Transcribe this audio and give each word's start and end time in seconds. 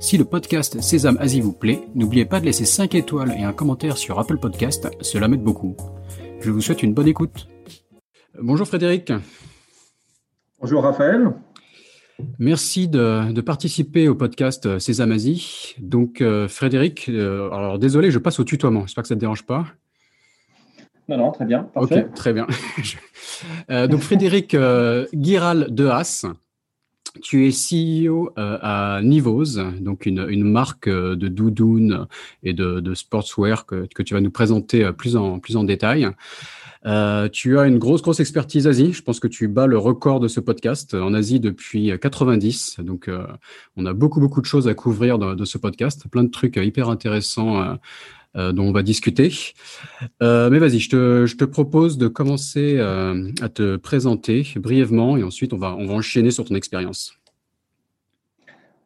Si 0.00 0.16
le 0.16 0.24
podcast 0.24 0.80
Sésame 0.80 1.18
Asie 1.18 1.40
vous 1.40 1.52
plaît, 1.52 1.80
n'oubliez 1.96 2.24
pas 2.24 2.38
de 2.38 2.44
laisser 2.44 2.64
5 2.64 2.94
étoiles 2.94 3.34
et 3.36 3.42
un 3.42 3.52
commentaire 3.52 3.98
sur 3.98 4.18
Apple 4.20 4.38
Podcast, 4.38 4.88
cela 5.00 5.26
m'aide 5.26 5.42
beaucoup. 5.42 5.76
Je 6.40 6.52
vous 6.52 6.60
souhaite 6.60 6.84
une 6.84 6.94
bonne 6.94 7.08
écoute. 7.08 7.48
Bonjour 8.40 8.66
Frédéric. 8.66 9.12
Bonjour 10.60 10.84
Raphaël. 10.84 11.32
Merci 12.38 12.86
de, 12.86 13.40
participer 13.40 14.08
au 14.08 14.14
podcast 14.14 14.78
Sésame 14.78 15.10
Asie. 15.10 15.74
Donc 15.80 16.20
euh, 16.20 16.46
Frédéric, 16.46 17.08
euh, 17.08 17.50
alors 17.50 17.80
désolé, 17.80 18.12
je 18.12 18.20
passe 18.20 18.38
au 18.38 18.44
tutoiement, 18.44 18.82
j'espère 18.82 19.02
que 19.02 19.08
ça 19.08 19.14
ne 19.16 19.18
te 19.18 19.22
dérange 19.22 19.46
pas. 19.46 19.66
Non, 21.08 21.16
non, 21.16 21.32
très 21.32 21.44
bien. 21.44 21.64
Parfait. 21.64 22.04
Ok, 22.04 22.14
très 22.14 22.32
bien. 22.32 22.46
Euh, 23.70 23.86
donc 23.86 24.00
Frédéric 24.00 24.56
Guiral 25.14 25.72
de 25.72 25.86
Haas, 25.86 26.26
tu 27.22 27.46
es 27.46 27.50
CEO 27.50 28.30
euh, 28.38 28.58
à 28.62 29.00
Nivose, 29.02 29.62
donc 29.80 30.06
une, 30.06 30.26
une 30.28 30.44
marque 30.44 30.88
euh, 30.88 31.16
de 31.16 31.28
doudoune 31.28 32.06
et 32.42 32.52
de, 32.52 32.80
de 32.80 32.94
sportswear 32.94 33.66
que, 33.66 33.86
que, 33.94 34.02
tu 34.02 34.14
vas 34.14 34.20
nous 34.20 34.30
présenter 34.30 34.84
euh, 34.84 34.92
plus 34.92 35.16
en, 35.16 35.38
plus 35.38 35.56
en 35.56 35.64
détail. 35.64 36.08
Tu 37.32 37.58
as 37.58 37.66
une 37.66 37.78
grosse, 37.78 38.02
grosse 38.02 38.20
expertise 38.20 38.66
Asie. 38.66 38.92
Je 38.92 39.02
pense 39.02 39.20
que 39.20 39.26
tu 39.26 39.48
bats 39.48 39.66
le 39.66 39.76
record 39.76 40.20
de 40.20 40.28
ce 40.28 40.40
podcast 40.40 40.94
en 40.94 41.12
Asie 41.12 41.40
depuis 41.40 41.92
90. 42.00 42.80
Donc, 42.80 43.10
on 43.76 43.84
a 43.84 43.92
beaucoup, 43.92 44.20
beaucoup 44.20 44.40
de 44.40 44.46
choses 44.46 44.68
à 44.68 44.74
couvrir 44.74 45.18
de, 45.18 45.34
de 45.34 45.44
ce 45.44 45.58
podcast. 45.58 46.08
Plein 46.08 46.24
de 46.24 46.30
trucs 46.30 46.56
hyper 46.56 46.88
intéressants 46.88 47.76
euh, 48.38 48.52
dont 48.52 48.64
on 48.64 48.72
va 48.72 48.82
discuter. 48.82 49.32
Euh, 50.22 50.48
mais 50.48 50.58
vas-y, 50.58 50.78
je 50.78 50.88
te, 51.36 51.44
propose 51.44 51.98
de 51.98 52.06
commencer 52.06 52.76
euh, 52.78 53.30
à 53.42 53.48
te 53.48 53.76
présenter 53.76 54.46
brièvement 54.56 55.16
et 55.16 55.24
ensuite 55.24 55.52
on 55.52 55.58
va, 55.58 55.74
on 55.76 55.86
va 55.86 55.94
enchaîner 55.94 56.30
sur 56.30 56.44
ton 56.44 56.54
expérience. 56.54 57.14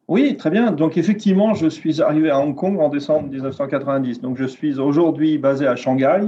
Oui, 0.07 0.35
très 0.37 0.49
bien. 0.49 0.71
Donc 0.71 0.97
effectivement, 0.97 1.53
je 1.53 1.67
suis 1.67 2.01
arrivé 2.01 2.31
à 2.31 2.39
Hong 2.39 2.55
Kong 2.55 2.79
en 2.79 2.89
décembre 2.89 3.29
1990. 3.29 4.21
Donc 4.21 4.37
je 4.37 4.45
suis 4.45 4.79
aujourd'hui 4.79 5.37
basé 5.37 5.67
à 5.67 5.75
Shanghai. 5.75 6.21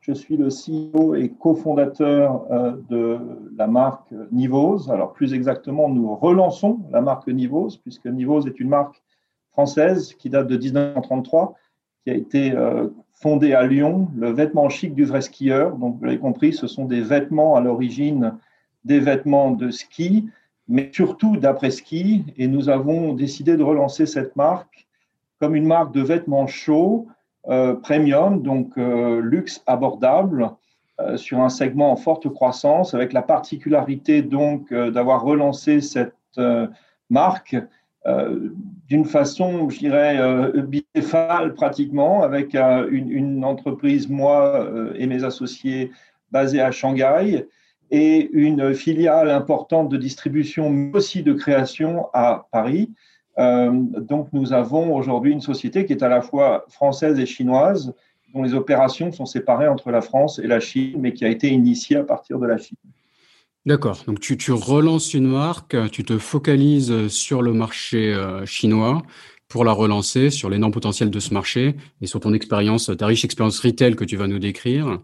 Je 0.00 0.12
suis 0.12 0.36
le 0.36 0.48
CEO 0.48 1.14
et 1.14 1.28
cofondateur 1.28 2.44
de 2.88 3.18
la 3.56 3.66
marque 3.66 4.14
Nivose. 4.32 4.90
Alors 4.90 5.12
plus 5.12 5.34
exactement, 5.34 5.88
nous 5.88 6.14
relançons 6.14 6.80
la 6.90 7.00
marque 7.00 7.28
Nivose 7.28 7.76
puisque 7.78 8.06
Nivose 8.06 8.46
est 8.46 8.60
une 8.60 8.68
marque 8.68 9.02
française 9.52 10.14
qui 10.14 10.30
date 10.30 10.46
de 10.46 10.56
1933 10.56 11.56
qui 12.04 12.10
a 12.10 12.14
été 12.14 12.52
euh, 12.52 12.88
fondé 13.12 13.52
à 13.52 13.66
Lyon, 13.66 14.08
le 14.16 14.30
vêtement 14.30 14.68
chic 14.68 14.94
du 14.94 15.04
vrai 15.04 15.20
skieur. 15.20 15.76
Donc, 15.76 15.98
vous 15.98 16.04
l'avez 16.04 16.18
compris, 16.18 16.52
ce 16.52 16.66
sont 16.66 16.84
des 16.84 17.00
vêtements 17.00 17.56
à 17.56 17.60
l'origine, 17.60 18.34
des 18.84 19.00
vêtements 19.00 19.50
de 19.50 19.70
ski, 19.70 20.28
mais 20.68 20.90
surtout 20.92 21.36
d'après-ski. 21.36 22.24
Et 22.36 22.48
nous 22.48 22.68
avons 22.68 23.12
décidé 23.12 23.56
de 23.56 23.62
relancer 23.62 24.06
cette 24.06 24.36
marque 24.36 24.86
comme 25.38 25.54
une 25.54 25.66
marque 25.66 25.92
de 25.94 26.02
vêtements 26.02 26.46
chauds, 26.46 27.06
euh, 27.48 27.74
premium, 27.74 28.42
donc 28.42 28.76
euh, 28.76 29.20
luxe 29.20 29.62
abordable, 29.66 30.50
sur 31.16 31.40
un 31.40 31.48
segment 31.48 31.92
en 31.92 31.96
forte 31.96 32.28
croissance, 32.28 32.92
avec 32.92 33.14
la 33.14 33.22
particularité 33.22 34.20
donc 34.20 34.70
d'avoir 34.70 35.22
relancé 35.22 35.80
cette 35.80 36.38
marque 37.08 37.56
euh, 38.06 38.50
d'une 38.88 39.04
façon, 39.04 39.68
je 39.68 39.78
dirais, 39.78 40.16
euh, 40.18 41.50
pratiquement, 41.54 42.22
avec 42.22 42.54
euh, 42.54 42.88
une, 42.90 43.10
une, 43.10 43.44
entreprise, 43.44 44.08
moi 44.08 44.68
et 44.96 45.06
mes 45.06 45.24
associés, 45.24 45.90
basée 46.32 46.60
à 46.60 46.70
Shanghai, 46.70 47.46
et 47.90 48.30
une 48.32 48.74
filiale 48.74 49.30
importante 49.30 49.88
de 49.88 49.96
distribution, 49.96 50.70
mais 50.70 50.96
aussi 50.96 51.22
de 51.22 51.32
création 51.32 52.06
à 52.12 52.46
Paris. 52.52 52.90
Euh, 53.38 53.70
donc, 53.72 54.28
nous 54.32 54.52
avons 54.52 54.94
aujourd'hui 54.94 55.32
une 55.32 55.40
société 55.40 55.86
qui 55.86 55.92
est 55.92 56.02
à 56.02 56.08
la 56.08 56.20
fois 56.20 56.64
française 56.68 57.18
et 57.18 57.26
chinoise, 57.26 57.94
dont 58.34 58.42
les 58.42 58.54
opérations 58.54 59.10
sont 59.12 59.26
séparées 59.26 59.68
entre 59.68 59.90
la 59.90 60.02
France 60.02 60.38
et 60.38 60.46
la 60.46 60.60
Chine, 60.60 60.98
mais 61.00 61.12
qui 61.12 61.24
a 61.24 61.28
été 61.28 61.48
initiée 61.48 61.96
à 61.96 62.04
partir 62.04 62.38
de 62.38 62.46
la 62.46 62.58
Chine. 62.58 62.76
D'accord. 63.66 64.02
Donc 64.06 64.20
tu, 64.20 64.38
tu, 64.38 64.52
relances 64.52 65.12
une 65.12 65.26
marque, 65.26 65.76
tu 65.90 66.02
te 66.02 66.16
focalises 66.16 67.08
sur 67.08 67.42
le 67.42 67.52
marché 67.52 68.12
euh, 68.12 68.46
chinois 68.46 69.02
pour 69.48 69.64
la 69.64 69.72
relancer, 69.72 70.30
sur 70.30 70.48
l'énorme 70.48 70.72
potentiel 70.72 71.10
de 71.10 71.20
ce 71.20 71.34
marché 71.34 71.74
et 72.00 72.06
sur 72.06 72.20
ton 72.20 72.32
expérience, 72.32 72.90
ta 72.96 73.06
riche 73.06 73.24
expérience 73.24 73.58
retail 73.58 73.96
que 73.96 74.04
tu 74.04 74.16
vas 74.16 74.28
nous 74.28 74.38
décrire. 74.38 75.00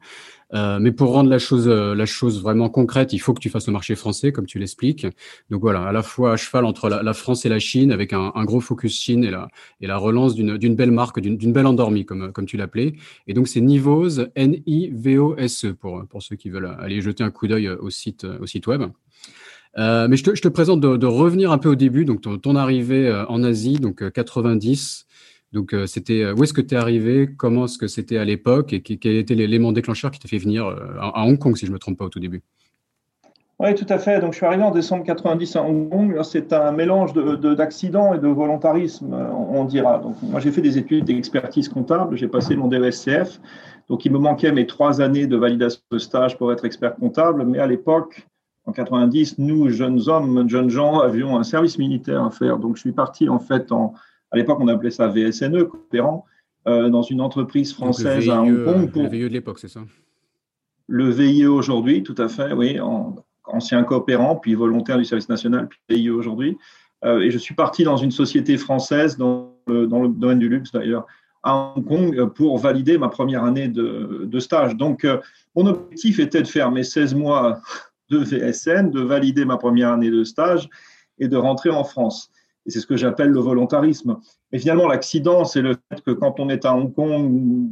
Euh, 0.55 0.79
mais 0.81 0.93
pour 0.93 1.13
rendre 1.13 1.29
la 1.29 1.39
chose, 1.39 1.67
euh, 1.69 1.95
la 1.95 2.07
chose 2.07 2.41
vraiment 2.41 2.69
concrète, 2.69 3.13
il 3.13 3.19
faut 3.19 3.35
que 3.35 3.41
tu 3.41 3.51
fasses 3.51 3.67
le 3.67 3.73
marché 3.73 3.95
français, 3.97 4.33
comme 4.33 4.47
tu 4.47 4.59
l'expliques. 4.59 5.07
Donc 5.51 5.61
voilà, 5.61 5.83
à 5.83 5.93
la 5.93 6.03
fois 6.03 6.33
à 6.33 6.37
cheval 6.37 6.65
entre 6.65 6.89
la, 6.89 7.03
la 7.03 7.15
France 7.15 7.45
et 7.45 7.49
la 7.49 7.59
Chine, 7.59 7.91
avec 7.93 8.13
un, 8.13 8.33
un, 8.35 8.45
gros 8.45 8.61
focus 8.61 8.99
Chine 8.99 9.25
et 9.25 9.31
la, 9.31 9.49
et 9.81 9.87
la 9.87 9.97
relance 9.97 10.35
d'une 10.35 10.77
belle 10.77 10.93
marque, 10.93 11.21
d'une 11.21 11.53
belle 11.53 11.67
endormie, 11.67 12.05
comme, 12.05 12.33
comme 12.33 12.47
tu 12.47 12.57
l'appelais. 12.57 12.95
Et 13.27 13.35
donc 13.35 13.49
c'est 13.49 13.61
Nivose, 13.61 14.29
N-I-V-O-S-E, 14.37 15.75
pour, 15.75 16.07
pour 16.07 16.23
ceux 16.23 16.37
qui 16.37 16.51
veulent 16.51 16.77
aller 16.79 17.01
jeter 17.01 17.25
un 17.25 17.31
coup 17.31 17.49
d'œil 17.49 17.69
au 17.69 17.91
site, 17.91 18.25
au 18.25 18.47
site 18.47 18.67
web. 18.67 18.85
Euh, 19.79 20.09
mais 20.09 20.17
je 20.17 20.25
te, 20.25 20.35
je 20.35 20.41
te 20.41 20.49
présente 20.49 20.81
de, 20.81 20.97
de, 20.97 21.07
revenir 21.07 21.53
un 21.53 21.59
peu 21.59 21.69
au 21.69 21.75
début, 21.75 22.05
donc 22.07 22.23
ton, 22.23 22.39
ton 22.39 22.57
arrivée 22.57 23.09
euh, 23.09 23.27
en 23.27 23.43
Asie, 23.43 23.79
donc 23.79 24.11
90, 24.11 25.06
donc, 25.53 25.73
euh, 25.73 25.87
c'était 25.87 26.23
euh, 26.23 26.35
où 26.35 26.45
est-ce 26.45 26.53
que 26.53 26.61
tu 26.61 26.75
es 26.75 26.79
arrivé? 26.79 27.29
Comment 27.37 27.67
est-ce 27.67 27.79
que 27.79 27.87
c'était 27.87 28.19
à 28.19 28.25
l'époque? 28.25 28.73
Et 28.73 28.81
quel 28.83 29.17
était 29.17 29.35
l'élément 29.35 29.73
déclencheur 29.73 30.11
qui 30.11 30.19
t'a 30.19 30.29
fait 30.29 30.39
venir 30.39 30.67
euh, 30.67 30.99
à, 31.01 31.25
Hong 31.25 31.39
Kong, 31.39 31.57
si 31.57 31.67
je 31.67 31.71
ne 31.71 31.75
me 31.75 31.79
trompe 31.79 31.99
pas 31.99 32.05
au 32.05 32.09
tout 32.09 32.21
début? 32.21 32.43
Oui, 33.59 33.75
tout 33.75 33.87
à 33.89 33.99
fait. 33.99 34.21
Donc, 34.21 34.33
je 34.33 34.39
suis 34.39 34.45
arrivé 34.45 34.65
en 34.65 34.71
décembre 34.71 35.05
90 35.05 35.57
à 35.57 35.63
Hong 35.63 35.89
Kong. 35.89 36.21
C'est 36.25 36.53
un 36.53 36.73
mélange 36.73 37.15
d'accidents 37.15 38.11
de, 38.11 38.19
et 38.19 38.21
de 38.21 38.29
volontarisme, 38.29 39.15
on 39.15 39.65
dira. 39.65 39.99
Donc, 39.99 40.17
moi, 40.23 40.41
j'ai 40.41 40.53
fait 40.53 40.61
des 40.61 40.77
études 40.77 41.05
d'expertise 41.05 41.71
comptable. 41.71 42.19
J'ai 42.19 42.29
passé 42.29 42.55
mon 42.55 42.67
DESCF. 42.67 43.41
Donc, 43.89 44.05
il 44.05 44.13
me 44.13 44.19
manquait 44.19 44.53
mes 44.53 44.67
trois 44.67 45.01
années 45.01 45.27
de 45.27 45.37
validation 45.39 45.81
de 45.91 45.99
stage 45.99 46.37
pour 46.37 46.53
être 46.53 46.67
expert 46.67 46.97
comptable. 46.97 47.47
Mais 47.47 47.59
à 47.59 47.67
l'époque, 47.67 48.27
en 48.67 48.73
90, 48.73 49.39
nous, 49.39 49.71
jeunes 49.71 50.07
hommes, 50.07 50.47
jeunes 50.51 50.69
gens, 50.69 50.99
avions 50.99 51.39
un 51.39 51.45
service 51.45 51.79
militaire 51.79 52.25
à 52.25 52.31
faire. 52.31 52.59
Donc, 52.59 52.77
je 52.77 52.83
suis 52.83 52.93
parti 52.93 53.31
en 53.31 53.39
fait 53.39 53.73
en, 53.73 53.95
à 54.31 54.37
l'époque, 54.37 54.59
on 54.61 54.69
appelait 54.69 54.91
ça 54.91 55.09
VSNE, 55.09 55.65
coopérant, 55.65 56.25
euh, 56.67 56.89
dans 56.89 57.03
une 57.03 57.21
entreprise 57.21 57.73
française 57.73 58.29
à 58.29 58.43
Hong 58.43 58.65
Kong. 58.65 58.91
Pour... 58.91 59.03
Le 59.03 59.09
VIE 59.09 59.23
de 59.23 59.29
l'époque, 59.29 59.59
c'est 59.59 59.69
ça? 59.69 59.85
Le 60.89 61.11
VIE 61.11 61.47
aujourd'hui, 61.47 62.03
tout 62.03 62.15
à 62.19 62.29
fait, 62.29 62.53
oui, 62.53 62.81
en, 62.81 63.17
ancien 63.45 63.83
coopérant, 63.85 64.37
puis 64.37 64.55
volontaire 64.55 64.99
du 64.99 65.05
service 65.05 65.29
national, 65.29 65.69
puis 65.69 65.81
VIE 65.89 66.11
aujourd'hui. 66.11 66.57
Euh, 67.05 67.21
et 67.21 67.31
je 67.31 67.39
suis 67.39 67.55
parti 67.55 67.85
dans 67.85 67.97
une 67.97 68.11
société 68.11 68.57
française, 68.57 69.17
dans 69.17 69.53
le, 69.67 69.87
dans 69.87 70.03
le 70.03 70.09
domaine 70.09 70.39
du 70.39 70.49
luxe 70.49 70.73
d'ailleurs, 70.73 71.07
à 71.43 71.75
Hong 71.77 71.87
Kong 71.87 72.27
pour 72.35 72.59
valider 72.59 72.99
ma 72.99 73.09
première 73.09 73.45
année 73.45 73.69
de, 73.69 74.23
de 74.25 74.41
stage. 74.41 74.77
Donc, 74.77 75.05
euh, 75.05 75.19
mon 75.55 75.67
objectif 75.67 76.19
était 76.19 76.43
de 76.43 76.49
faire 76.49 76.73
mes 76.73 76.83
16 76.83 77.15
mois 77.15 77.61
de 78.11 78.19
VSN, 78.19 78.91
de 78.91 79.01
valider 79.01 79.45
ma 79.45 79.57
première 79.57 79.93
année 79.93 80.11
de 80.11 80.25
stage 80.25 80.69
et 81.19 81.29
de 81.29 81.37
rentrer 81.37 81.71
en 81.71 81.85
France. 81.85 82.31
Et 82.67 82.71
c'est 82.71 82.81
ce 82.81 82.87
que 82.87 82.97
j'appelle 82.97 83.31
le 83.31 83.41
volontarisme. 83.41 84.19
Et 84.53 84.59
finalement, 84.59 84.89
l'accident, 84.89 85.45
c'est 85.45 85.63
le 85.63 85.77
fait 85.89 86.03
que 86.03 86.11
quand 86.11 86.41
on 86.41 86.49
est 86.49 86.65
à 86.65 86.75
Hong 86.75 86.93
Kong, 86.93 87.69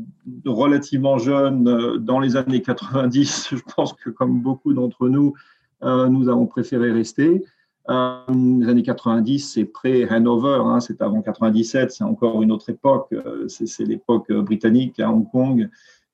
relativement 0.46 1.18
jeune, 1.18 1.68
euh, 1.68 1.98
dans 1.98 2.20
les 2.20 2.36
années 2.36 2.62
90, 2.62 3.48
je 3.56 3.62
pense 3.76 3.92
que 3.92 4.10
comme 4.10 4.40
beaucoup 4.40 4.72
d'entre 4.72 5.08
nous, 5.08 5.34
euh, 5.82 6.08
nous 6.08 6.28
avons 6.28 6.46
préféré 6.46 6.92
rester. 6.92 7.44
Euh, 7.90 8.18
les 8.60 8.68
années 8.68 8.82
90, 8.82 9.40
c'est 9.40 9.64
pré-Hanover, 9.64 10.62
hein, 10.64 10.80
c'est 10.80 11.02
avant 11.02 11.20
97, 11.20 11.90
c'est 11.90 12.04
encore 12.04 12.40
une 12.40 12.52
autre 12.52 12.70
époque, 12.70 13.14
c'est 13.48 13.84
l'époque 13.84 14.32
britannique 14.32 14.98
à 15.00 15.10
Hong 15.10 15.28
Kong, 15.30 15.68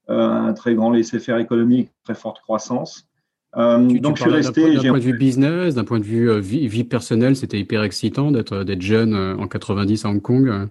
un 0.08 0.52
très 0.54 0.74
grand 0.74 0.90
laisser-faire 0.90 1.38
économique, 1.38 1.90
très 2.02 2.14
forte 2.14 2.40
croissance. 2.40 3.09
Euh, 3.56 3.88
tu, 3.88 4.00
donc 4.00 4.16
je 4.16 4.22
suis 4.22 4.30
resté. 4.30 4.74
D'un 4.76 4.90
point, 4.90 4.98
de 4.98 5.04
vue 5.04 5.16
business, 5.16 5.74
d'un 5.74 5.84
point 5.84 5.98
de 5.98 6.04
vue 6.04 6.30
euh, 6.30 6.38
vie, 6.38 6.68
vie, 6.68 6.84
personnelle, 6.84 7.34
c'était 7.34 7.58
hyper 7.58 7.82
excitant 7.82 8.30
d'être 8.30 8.62
d'être 8.62 8.82
jeune 8.82 9.14
euh, 9.14 9.36
en 9.36 9.48
90 9.48 10.04
à 10.04 10.08
Hong 10.08 10.22
Kong. 10.22 10.68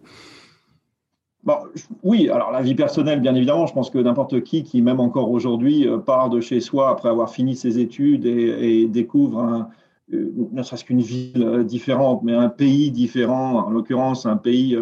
Bon, 1.43 1.55
oui, 2.03 2.29
alors 2.29 2.51
la 2.51 2.61
vie 2.61 2.75
personnelle, 2.75 3.21
bien 3.21 3.35
évidemment, 3.35 3.65
je 3.65 3.73
pense 3.73 3.89
que 3.89 3.97
n'importe 3.97 4.43
qui 4.43 4.63
qui, 4.63 4.81
même 4.81 4.99
encore 4.99 5.31
aujourd'hui, 5.31 5.87
part 6.05 6.29
de 6.29 6.41
chez 6.41 6.59
soi 6.59 6.89
après 6.89 7.09
avoir 7.09 7.31
fini 7.31 7.55
ses 7.55 7.79
études 7.79 8.25
et, 8.25 8.81
et 8.81 8.87
découvre 8.87 9.39
un, 9.39 9.69
ne 10.09 10.61
serait-ce 10.63 10.83
qu'une 10.83 11.01
ville 11.01 11.63
différente, 11.65 12.23
mais 12.23 12.33
un 12.33 12.49
pays 12.49 12.91
différent, 12.91 13.67
en 13.67 13.69
l'occurrence 13.69 14.25
un 14.25 14.35
pays 14.35 14.77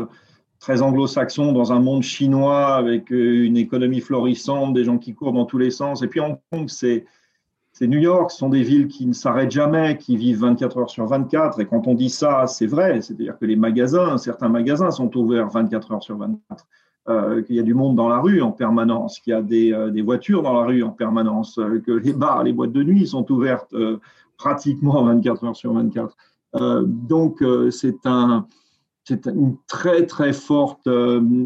très 0.59 0.81
anglo-saxon 0.81 1.51
dans 1.51 1.71
un 1.71 1.79
monde 1.79 2.01
chinois 2.01 2.75
avec 2.75 3.11
une 3.11 3.57
économie 3.57 4.01
florissante, 4.01 4.73
des 4.73 4.83
gens 4.83 4.97
qui 4.97 5.13
courent 5.13 5.33
dans 5.33 5.45
tous 5.45 5.59
les 5.59 5.69
sens. 5.69 6.01
Et 6.01 6.07
puis 6.07 6.19
Hong 6.19 6.37
Kong, 6.51 6.65
c'est 6.67 7.05
New 7.81 7.99
York, 7.99 8.31
ce 8.31 8.37
sont 8.37 8.49
des 8.49 8.63
villes 8.63 8.87
qui 8.87 9.05
ne 9.05 9.13
s'arrêtent 9.13 9.51
jamais, 9.51 9.97
qui 9.97 10.17
vivent 10.17 10.39
24 10.39 10.77
heures 10.77 10.89
sur 10.89 11.05
24. 11.05 11.59
Et 11.59 11.65
quand 11.65 11.87
on 11.87 11.93
dit 11.93 12.09
ça, 12.09 12.47
c'est 12.47 12.65
vrai. 12.65 13.01
C'est-à-dire 13.01 13.37
que 13.37 13.45
les 13.45 13.55
magasins, 13.55 14.17
certains 14.17 14.49
magasins 14.49 14.91
sont 14.91 15.15
ouverts 15.15 15.49
24 15.49 15.91
heures 15.91 16.03
sur 16.03 16.17
24. 16.17 16.65
Euh, 17.09 17.41
qu'il 17.41 17.55
y 17.55 17.59
a 17.59 17.63
du 17.63 17.73
monde 17.73 17.95
dans 17.95 18.09
la 18.09 18.19
rue 18.19 18.41
en 18.41 18.51
permanence, 18.51 19.19
qu'il 19.19 19.31
y 19.31 19.33
a 19.33 19.41
des, 19.41 19.71
euh, 19.71 20.03
voitures 20.03 20.41
dans 20.43 20.51
la 20.59 20.65
rue 20.65 20.83
en 20.83 20.89
permanence, 20.89 21.57
euh, 21.57 21.79
que 21.79 21.93
les 21.93 22.11
bars, 22.11 22.43
les 22.43 22.51
boîtes 22.51 22.73
de 22.73 22.83
nuit 22.83 23.07
sont 23.07 23.31
ouvertes 23.31 23.73
pratiquement 24.37 25.05
24 25.05 25.45
heures 25.45 25.55
sur 25.55 25.71
24. 25.73 26.17
donc, 26.85 27.41
c'est 27.71 28.05
un, 28.05 28.45
c'est 29.05 29.25
une 29.27 29.55
très 29.67 30.05
très 30.05 30.33
forte 30.33 30.89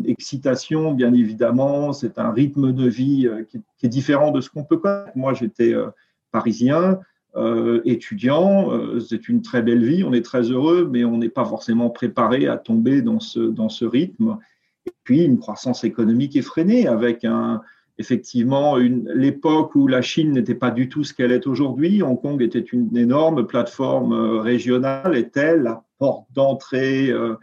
excitation, 0.06 0.94
bien 0.94 1.14
évidemment. 1.14 1.94
C'est 1.94 2.18
un 2.18 2.32
rythme 2.32 2.74
de 2.74 2.88
vie 2.88 3.30
qui, 3.50 3.86
est 3.86 3.90
différent 3.90 4.32
de 4.32 4.42
ce 4.42 4.50
qu'on 4.50 4.64
peut 4.64 4.78
connaître. 4.78 5.16
Moi, 5.16 5.34
j'étais 5.34 5.76
parisien, 6.32 7.00
étudiant. 7.86 8.72
c'est 9.00 9.30
une 9.30 9.42
très 9.42 9.62
belle 9.62 9.86
vie. 9.86 10.04
On 10.04 10.12
est 10.12 10.26
très 10.26 10.42
heureux, 10.42 10.90
mais 10.92 11.06
on 11.06 11.18
n'est 11.18 11.30
pas 11.30 11.46
forcément 11.46 11.90
préparé 11.90 12.48
à 12.48 12.58
tomber 12.58 13.02
dans 13.02 13.22
ce 13.22 13.40
dans 13.40 13.70
ce 13.70 13.86
rythme. 13.86 14.38
Et 14.86 14.92
puis 15.04 15.24
une 15.24 15.40
croissance 15.40 15.86
économique 15.86 16.36
effrénée 16.36 16.88
avec 16.88 17.24
un, 17.24 17.62
effectivement 18.02 18.76
l'époque 18.76 19.76
où 19.76 19.88
la 19.88 20.02
Chine 20.02 20.32
n'était 20.32 20.56
pas 20.56 20.72
du 20.72 20.90
tout 20.90 21.04
ce 21.04 21.14
qu'elle 21.14 21.32
est 21.32 21.48
aujourd'hui. 21.48 22.02
Hong 22.02 22.20
Kong 22.20 22.42
était 22.42 22.60
une 22.60 22.96
énorme 22.98 23.48
plateforme 23.48 24.14
euh, 24.14 24.42
régionale, 24.42 25.16
était 25.16 25.58
la 25.58 25.84
porte 26.00 26.26
d'entrée 26.34 27.10
euh, 27.10 27.36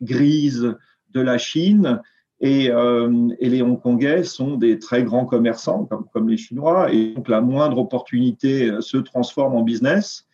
grise 0.00 0.76
de 1.12 1.20
la 1.20 1.38
Chine. 1.38 2.00
Et, 2.42 2.70
euh, 2.70 3.28
et, 3.38 3.48
les 3.48 3.62
Hongkongais 3.62 4.24
sont 4.24 4.56
des 4.56 4.78
très 4.78 5.04
grands 5.04 5.24
commerçants, 5.24 5.88
comme, 6.12 6.28
les 6.28 6.36
Chinois, 6.36 6.92
et 6.92 7.14
donc 7.14 7.28
la 7.28 7.40
moindre 7.40 7.78
opportunité 7.78 8.70
se 8.80 8.96
transforme 8.98 9.54
en 9.54 9.62
business 9.62 10.26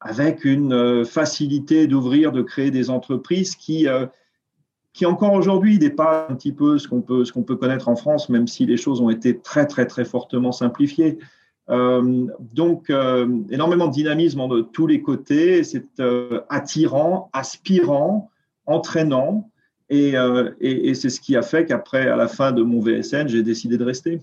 avec 0.00 0.44
une 0.44 1.04
facilité 1.06 1.86
d'ouvrir, 1.86 2.30
de 2.30 2.42
créer 2.42 2.70
des 2.70 2.90
entreprises 2.90 3.56
qui 3.56 3.88
qui 4.96 5.04
encore 5.04 5.34
aujourd'hui 5.34 5.78
dépasse 5.78 6.30
un 6.30 6.34
petit 6.34 6.52
peu 6.52 6.78
ce 6.78 6.88
qu'on 6.88 7.02
peut, 7.02 7.24
qu'on 7.32 7.42
peut 7.42 7.56
connaître 7.56 7.88
en 7.88 7.96
France, 7.96 8.30
même 8.30 8.46
si 8.46 8.64
les 8.64 8.78
choses 8.78 9.02
ont 9.02 9.10
été 9.10 9.38
très, 9.38 9.66
très, 9.66 9.84
très 9.86 10.06
fortement 10.06 10.52
simplifiées. 10.52 11.18
Euh, 11.68 12.26
donc, 12.54 12.88
euh, 12.88 13.28
énormément 13.50 13.88
de 13.88 13.92
dynamisme 13.92 14.48
de 14.48 14.62
tous 14.62 14.86
les 14.86 15.02
côtés. 15.02 15.64
C'est 15.64 16.00
euh, 16.00 16.40
attirant, 16.48 17.28
aspirant, 17.34 18.30
entraînant. 18.64 19.50
Et, 19.88 20.14
et, 20.60 20.94
c'est 20.94 21.10
ce 21.10 21.20
qui 21.20 21.36
a 21.36 21.42
fait 21.42 21.64
qu'après, 21.64 22.08
à 22.08 22.16
la 22.16 22.26
fin 22.26 22.50
de 22.50 22.62
mon 22.62 22.80
VSN, 22.80 23.28
j'ai 23.28 23.42
décidé 23.42 23.78
de 23.78 23.84
rester. 23.84 24.20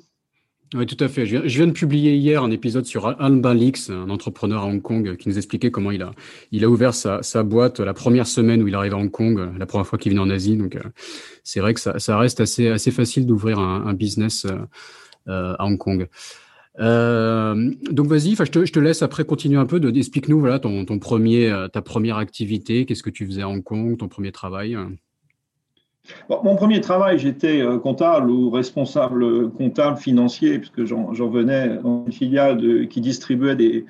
Oui, 0.76 0.86
tout 0.86 1.02
à 1.02 1.08
fait. 1.08 1.26
Je 1.26 1.38
viens, 1.38 1.68
de 1.68 1.72
publier 1.72 2.16
hier 2.16 2.44
un 2.44 2.52
épisode 2.52 2.86
sur 2.86 3.08
Alban 3.22 3.54
Lix, 3.54 3.90
un 3.90 4.10
entrepreneur 4.10 4.64
à 4.64 4.66
Hong 4.66 4.82
Kong, 4.82 5.16
qui 5.18 5.30
nous 5.30 5.38
expliquait 5.38 5.72
comment 5.72 5.92
il 5.92 6.02
a, 6.02 6.12
il 6.52 6.66
a 6.66 6.70
ouvert 6.70 6.94
sa, 6.94 7.44
boîte 7.44 7.80
la 7.80 7.94
première 7.94 8.28
semaine 8.28 8.62
où 8.64 8.68
il 8.68 8.76
arrive 8.76 8.94
à 8.94 8.98
Hong 8.98 9.12
Kong, 9.12 9.40
la 9.58 9.66
première 9.66 9.88
fois 9.88 10.00
qu'il 10.00 10.12
vient 10.12 10.22
en 10.22 10.30
Asie. 10.30 10.58
Donc, 10.58 10.76
euh, 10.76 10.82
c'est 11.44 11.60
vrai 11.60 11.74
que 11.74 11.80
ça, 11.80 12.18
reste 12.18 12.42
assez, 12.42 12.68
assez 12.68 12.92
facile 12.92 13.26
d'ouvrir 13.26 13.60
un, 13.60 13.94
business 13.94 14.46
euh, 14.46 14.58
euh 15.30 15.56
à 15.60 15.66
Hong 15.66 15.78
Kong. 15.78 16.10
Euh, 16.80 17.72
donc 17.92 18.08
vas-y, 18.08 18.36
je 18.36 18.44
te, 18.44 18.66
je 18.66 18.72
te 18.72 18.80
laisse 18.80 19.02
après 19.02 19.26
continuer 19.26 19.58
un 19.58 19.66
peu. 19.66 19.80
Explique-nous 19.96 20.40
voilà 20.40 20.60
ton, 20.60 20.86
ton 20.86 21.00
premier, 21.00 21.50
euh, 21.50 21.68
ta 21.68 21.82
première 21.82 22.18
activité, 22.18 22.86
qu'est-ce 22.86 23.04
que 23.04 23.10
tu 23.10 23.26
faisais 23.26 23.44
à 23.44 23.50
Hong 23.50 23.64
Kong, 23.64 23.98
ton 23.98 24.08
premier 24.08 24.32
travail 24.32 24.78
mon 26.30 26.56
premier 26.56 26.82
travail, 26.82 27.18
j'étais 27.18 27.62
euh, 27.62 27.80
comptable 27.80 28.30
ou 28.30 28.50
responsable 28.50 29.50
comptable 29.52 29.98
financier, 29.98 30.60
puisque 30.60 30.84
j'en 30.86 31.30
venais 31.30 31.78
dans 31.78 32.06
une 32.06 32.12
filiale 32.12 32.88
qui 32.90 33.02
distribuait 33.02 33.56
des, 33.56 33.86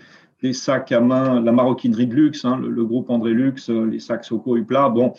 sacs 0.54 0.92
à 0.92 1.00
main, 1.00 1.40
la 1.40 1.54
maroquinerie 1.54 2.06
de 2.06 2.14
luxe, 2.14 2.44
hein, 2.44 2.60
le, 2.62 2.84
groupe 2.84 3.10
André 3.10 3.32
Luxe, 3.32 3.70
euh, 3.70 3.86
les 3.86 4.00
sacs 4.00 4.26
Soco 4.26 4.58
Upla. 4.58 4.90
Bon, 4.90 5.14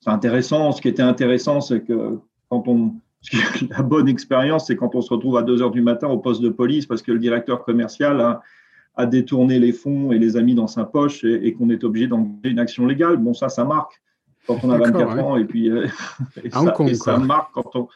c'est 0.00 0.10
intéressant. 0.10 0.70
Ce 0.70 0.80
qui 0.80 0.88
était 0.88 1.02
intéressant, 1.02 1.60
c'est 1.60 1.82
que 1.82 2.18
quand 2.48 2.68
on. 2.68 2.94
La 3.68 3.82
bonne 3.82 4.08
expérience, 4.08 4.68
c'est 4.68 4.76
quand 4.76 4.94
on 4.94 5.02
se 5.02 5.12
retrouve 5.12 5.36
à 5.36 5.42
2 5.42 5.60
heures 5.60 5.70
du 5.70 5.82
matin 5.82 6.08
au 6.08 6.16
poste 6.16 6.40
de 6.40 6.48
police 6.48 6.86
parce 6.86 7.02
que 7.02 7.12
le 7.12 7.18
directeur 7.18 7.64
commercial 7.64 8.18
a, 8.96 9.06
détourné 9.06 9.58
les 9.58 9.72
fonds 9.72 10.10
et 10.12 10.18
les 10.18 10.38
a 10.38 10.42
mis 10.42 10.54
dans 10.54 10.66
sa 10.66 10.84
poche 10.84 11.22
et, 11.24 11.46
et 11.46 11.52
qu'on 11.52 11.68
est 11.68 11.84
obligé 11.84 12.06
d'engager 12.06 12.50
une 12.50 12.58
action 12.58 12.86
légale. 12.86 13.18
Bon, 13.18 13.34
ça, 13.34 13.50
ça 13.50 13.64
marque 13.64 14.00
quand 14.50 14.66
on 14.66 14.70
a 14.70 14.78
24 14.78 15.18
ans 15.18 15.36
et 15.36 15.44
puis 15.44 15.70
euh, 15.70 15.86
ça, 16.94 17.18
marque 17.18 17.52
quand 17.52 17.70
on 17.74 17.88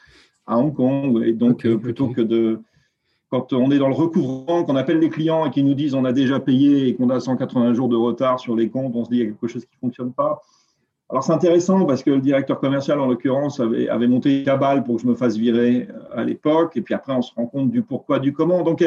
à 0.46 0.58
Hong 0.58 0.74
Kong 0.74 1.22
et 1.24 1.32
donc 1.32 1.64
euh, 1.64 1.78
plutôt 1.78 2.08
que 2.08 2.20
de 2.20 2.60
quand 3.30 3.52
on 3.52 3.72
est 3.72 3.78
dans 3.78 3.88
le 3.88 3.94
recouvrement, 3.94 4.62
qu'on 4.62 4.76
appelle 4.76 5.00
les 5.00 5.08
clients 5.08 5.46
et 5.46 5.50
qu'ils 5.50 5.64
nous 5.64 5.74
disent 5.74 5.94
on 5.94 6.04
a 6.04 6.12
déjà 6.12 6.38
payé 6.38 6.88
et 6.88 6.94
qu'on 6.94 7.10
a 7.10 7.18
180 7.18 7.74
jours 7.74 7.88
de 7.88 7.96
retard 7.96 8.38
sur 8.38 8.54
les 8.54 8.68
comptes, 8.68 8.94
on 8.94 9.04
se 9.04 9.10
dit 9.10 9.16
il 9.16 9.20
y 9.20 9.22
a 9.22 9.26
quelque 9.26 9.48
chose 9.48 9.64
qui 9.64 9.74
ne 9.74 9.88
fonctionne 9.88 10.12
pas. 10.12 10.40
Alors 11.10 11.24
c'est 11.24 11.32
intéressant 11.32 11.84
parce 11.84 12.02
que 12.02 12.10
le 12.10 12.20
directeur 12.20 12.60
commercial, 12.60 13.00
en 13.00 13.06
l'occurrence, 13.06 13.58
avait, 13.58 13.88
avait 13.88 14.06
monté 14.06 14.38
une 14.38 14.44
cabale 14.44 14.84
pour 14.84 14.96
que 14.96 15.02
je 15.02 15.06
me 15.08 15.14
fasse 15.14 15.36
virer 15.36 15.88
euh, 15.90 16.20
à 16.20 16.24
l'époque. 16.24 16.76
Et 16.76 16.82
puis 16.82 16.94
après, 16.94 17.12
on 17.12 17.22
se 17.22 17.34
rend 17.34 17.46
compte 17.46 17.70
du 17.70 17.82
pourquoi, 17.82 18.20
du 18.20 18.32
comment. 18.32 18.62
Donc, 18.62 18.84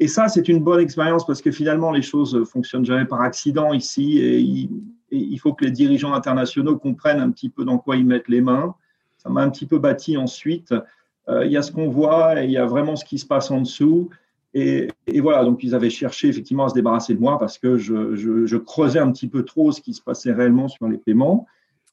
et 0.00 0.08
ça, 0.08 0.28
c'est 0.28 0.48
une 0.48 0.58
bonne 0.58 0.80
expérience 0.80 1.24
parce 1.24 1.40
que 1.40 1.52
finalement, 1.52 1.92
les 1.92 2.02
choses 2.02 2.44
fonctionnent 2.50 2.84
jamais 2.84 3.04
par 3.04 3.20
accident 3.20 3.72
ici. 3.72 4.18
Et 4.18 4.40
il 4.40 4.70
faut 5.38 5.52
que 5.52 5.64
les 5.64 5.70
dirigeants 5.70 6.12
internationaux 6.12 6.76
comprennent 6.76 7.20
un 7.20 7.30
petit 7.30 7.48
peu 7.48 7.64
dans 7.64 7.78
quoi 7.78 7.96
ils 7.96 8.06
mettent 8.06 8.28
les 8.28 8.40
mains. 8.40 8.74
Ça 9.18 9.30
m'a 9.30 9.42
un 9.42 9.50
petit 9.50 9.66
peu 9.66 9.78
bâti 9.78 10.16
ensuite. 10.16 10.74
Euh, 11.28 11.46
il 11.46 11.52
y 11.52 11.56
a 11.56 11.62
ce 11.62 11.72
qu'on 11.72 11.88
voit 11.88 12.42
et 12.42 12.44
il 12.44 12.50
y 12.50 12.58
a 12.58 12.66
vraiment 12.66 12.96
ce 12.96 13.04
qui 13.04 13.18
se 13.18 13.26
passe 13.26 13.50
en 13.50 13.60
dessous. 13.60 14.10
Et, 14.56 14.88
voilà, 15.20 15.44
donc 15.44 15.64
ils 15.64 15.74
avaient 15.74 15.90
cherché 15.90 16.28
effectivement 16.28 16.66
à 16.66 16.68
se 16.68 16.74
débarrasser 16.74 17.14
de 17.14 17.18
moi 17.18 17.38
parce 17.40 17.58
que 17.58 17.76
je, 17.76 18.56
creusais 18.56 19.00
un 19.00 19.10
petit 19.10 19.26
peu 19.26 19.44
trop 19.44 19.72
ce 19.72 19.80
qui 19.80 19.94
se 19.94 20.00
passait 20.00 20.32
réellement 20.32 20.68
sur 20.68 20.86
les 20.86 20.98
paiements. 20.98 21.46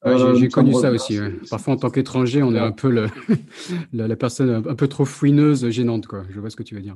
Euh, 0.04 0.34
j'ai 0.36 0.48
connu 0.50 0.74
ça 0.74 0.92
aussi. 0.92 1.20
Parfois, 1.50 1.76
en 1.76 1.78
tant 1.78 1.92
qu'étranger, 1.92 2.42
on 2.42 2.54
est 2.56 2.60
un 2.60 2.72
peu 2.72 2.90
le, 2.90 3.08
la, 3.94 4.16
personne 4.16 4.64
un 4.68 4.76
peu 4.76 4.88
trop 4.88 5.06
fouineuse, 5.06 5.70
gênante. 5.70 6.08
Quoi. 6.08 6.24
Je 6.30 6.40
vois 6.40 6.50
ce 6.50 6.56
que 6.56 6.64
tu 6.64 6.74
veux 6.74 6.82
dire. 6.82 6.96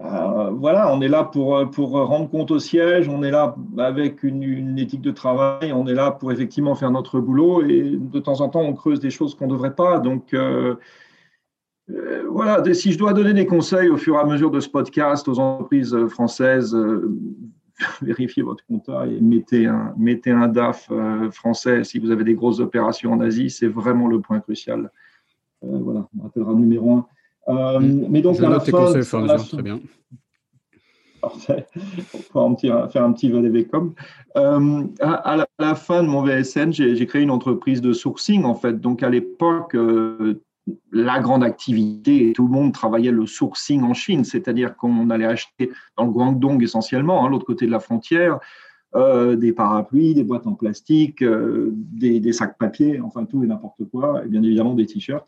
Euh, 0.00 0.50
voilà, 0.50 0.92
on 0.92 1.02
est 1.02 1.08
là 1.08 1.24
pour, 1.24 1.70
pour 1.70 1.90
rendre 1.90 2.30
compte 2.30 2.50
au 2.50 2.58
siège, 2.58 3.08
on 3.08 3.22
est 3.22 3.30
là 3.30 3.54
avec 3.76 4.22
une, 4.22 4.78
éthique 4.78 5.02
de 5.02 5.10
travail, 5.10 5.72
on 5.74 5.86
est 5.86 5.94
là 5.94 6.10
pour 6.10 6.32
effectivement 6.32 6.74
faire 6.74 6.90
notre 6.90 7.20
boulot 7.20 7.62
et 7.66 7.98
de 8.00 8.18
temps 8.18 8.40
en 8.40 8.48
temps, 8.48 8.62
on 8.62 8.72
creuse 8.72 9.00
des 9.00 9.10
choses 9.10 9.34
qu'on 9.34 9.46
ne 9.46 9.52
devrait 9.52 9.74
pas. 9.74 9.98
Donc, 9.98 10.32
euh, 10.32 10.76
voilà, 12.30 12.62
si 12.72 12.92
je 12.92 12.98
dois 12.98 13.12
donner 13.12 13.34
des 13.34 13.46
conseils 13.46 13.90
au 13.90 13.98
fur 13.98 14.14
et 14.14 14.18
à 14.18 14.24
mesure 14.24 14.50
de 14.50 14.60
ce 14.60 14.70
podcast 14.70 15.28
aux 15.28 15.38
entreprises 15.38 15.96
françaises, 16.08 16.74
vérifiez 18.02 18.42
votre 18.42 18.64
compta 18.66 19.06
et 19.06 19.20
mettez 19.20 19.66
un, 19.66 19.94
mettez 19.96 20.30
un 20.30 20.48
DAF 20.48 20.88
euh, 20.90 21.30
français 21.30 21.84
si 21.84 21.98
vous 21.98 22.10
avez 22.10 22.24
des 22.24 22.34
grosses 22.34 22.60
opérations 22.60 23.12
en 23.12 23.20
Asie. 23.20 23.50
C'est 23.50 23.68
vraiment 23.68 24.08
le 24.08 24.20
point 24.20 24.40
crucial. 24.40 24.90
Euh, 25.64 25.78
voilà, 25.80 26.06
on 26.18 26.22
rappellera 26.22 26.54
numéro 26.54 26.92
un. 26.92 27.06
Euh, 27.48 27.80
mm. 27.80 28.06
mais 28.10 28.20
donc, 28.20 28.40
à 28.40 28.48
la, 28.48 28.60
fin, 28.60 28.92
très 29.38 29.62
bien. 29.62 29.80
Parfait. 31.20 31.66
On 32.34 32.52
va 32.52 32.88
faire 32.88 33.04
un 33.04 33.12
petit 33.12 33.30
VDV 33.30 33.68
Euh, 34.36 34.84
à, 35.00 35.46
la, 35.58 35.74
fin 35.74 36.02
de 36.02 36.08
mon 36.08 36.22
VSN, 36.22 36.72
j'ai 36.72 37.06
créé 37.06 37.22
une 37.22 37.30
entreprise 37.30 37.80
de 37.80 37.92
sourcing, 37.92 38.44
en 38.44 38.54
fait. 38.54 38.80
Donc, 38.80 39.02
à 39.02 39.10
l'époque, 39.10 39.76
la 40.92 41.20
grande 41.20 41.44
activité 41.44 42.28
et 42.28 42.32
tout 42.32 42.46
le 42.46 42.52
monde 42.52 42.72
travaillait 42.72 43.10
le 43.10 43.26
sourcing 43.26 43.82
en 43.82 43.94
Chine, 43.94 44.24
c'est-à-dire 44.24 44.76
qu'on 44.76 45.10
allait 45.10 45.26
acheter 45.26 45.70
dans 45.96 46.04
le 46.04 46.10
Guangdong 46.10 46.62
essentiellement, 46.62 47.24
hein, 47.24 47.30
l'autre 47.30 47.46
côté 47.46 47.66
de 47.66 47.70
la 47.70 47.80
frontière, 47.80 48.38
euh, 48.96 49.36
des 49.36 49.52
parapluies, 49.52 50.14
des 50.14 50.24
boîtes 50.24 50.46
en 50.46 50.54
plastique, 50.54 51.22
euh, 51.22 51.70
des, 51.74 52.32
sacs 52.32 52.56
papier, 52.56 53.00
enfin 53.02 53.26
tout 53.26 53.44
et 53.44 53.46
n'importe 53.46 53.84
quoi, 53.90 54.24
et 54.24 54.28
bien 54.28 54.42
évidemment 54.42 54.74
des 54.74 54.86
t-shirts. 54.86 55.26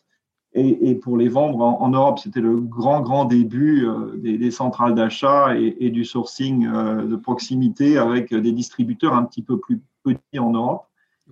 Et, 0.52 0.96
pour 0.96 1.16
les 1.16 1.28
vendre 1.28 1.60
en, 1.60 1.90
Europe, 1.90 2.18
c'était 2.18 2.40
le 2.40 2.56
grand, 2.56 3.02
grand 3.02 3.24
début 3.24 3.86
euh, 3.86 4.16
des, 4.16 4.50
centrales 4.50 4.96
d'achat 4.96 5.54
et, 5.56 5.90
du 5.90 6.04
sourcing 6.04 6.66
de 6.66 7.16
proximité 7.16 7.98
avec 7.98 8.34
des 8.34 8.50
distributeurs 8.50 9.14
un 9.14 9.22
petit 9.22 9.42
peu 9.42 9.60
plus 9.60 9.80
petits 10.02 10.40
en 10.40 10.50
Europe. 10.50 10.86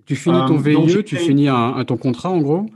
Tu 0.05 0.15
finis 0.15 0.39
ton 0.47 0.57
VIE, 0.57 1.03
tu 1.05 1.17
finis 1.17 1.49
un, 1.49 1.85
ton 1.85 1.97
contrat 1.97 2.31
en 2.31 2.41
gros? 2.41 2.67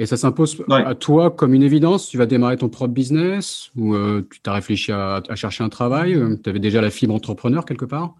Et 0.00 0.06
ça 0.06 0.16
s'impose 0.16 0.64
à 0.70 0.94
toi 0.94 1.30
comme 1.30 1.52
une 1.52 1.62
évidence 1.62 2.08
Tu 2.08 2.16
vas 2.16 2.24
démarrer 2.24 2.56
ton 2.56 2.70
propre 2.70 2.94
business 2.94 3.70
ou 3.76 3.94
euh, 3.94 4.26
tu 4.32 4.40
t'as 4.40 4.54
réfléchi 4.54 4.92
à, 4.92 5.22
chercher 5.34 5.62
un 5.62 5.68
travail 5.68 6.14
euh, 6.14 6.36
Tu 6.42 6.48
avais 6.48 6.58
déjà 6.58 6.80
la 6.80 6.88
fibre 6.88 7.14
entrepreneur 7.14 7.66
quelque 7.66 7.84
part? 7.84 8.14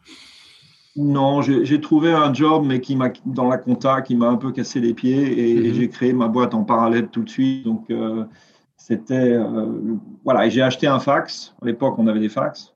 Non, 0.97 1.41
j'ai 1.41 1.81
trouvé 1.81 2.13
un 2.13 2.35
job, 2.35 2.65
mais 2.67 2.81
qui 2.81 2.97
m'a 2.97 3.11
dans 3.25 3.49
la 3.49 3.57
compta, 3.57 4.03
qui 4.03 4.15
m'a 4.15 4.29
un 4.29 4.37
peu 4.37 4.53
cassé 4.53 4.81
les 4.81 4.93
pieds 4.93 5.57
et, 5.57 5.71
mhm. 5.71 5.75
j'ai 5.75 5.89
créé 5.89 6.13
ma 6.13 6.29
boîte 6.29 6.53
en 6.53 6.65
parallèle 6.65 7.09
tout 7.09 7.23
de 7.23 7.31
suite. 7.31 7.65
Donc, 7.65 7.89
euh, 7.91 8.25
c'était. 8.77 9.39
voilà, 10.25 10.47
et 10.47 10.51
j'ai 10.51 10.63
acheté 10.63 10.87
un 10.87 10.99
fax. 10.99 11.55
À 11.63 11.67
l'époque, 11.67 11.95
on 11.97 12.09
avait 12.09 12.21
des 12.21 12.29
fax. 12.29 12.75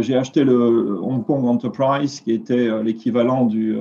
j'ai 0.00 0.16
acheté 0.16 0.42
le 0.42 0.98
Hong 1.02 1.24
Kong 1.24 1.44
Enterprise, 1.44 2.20
qui 2.20 2.32
était 2.32 2.82
l'équivalent 2.82 3.44
du 3.44 3.76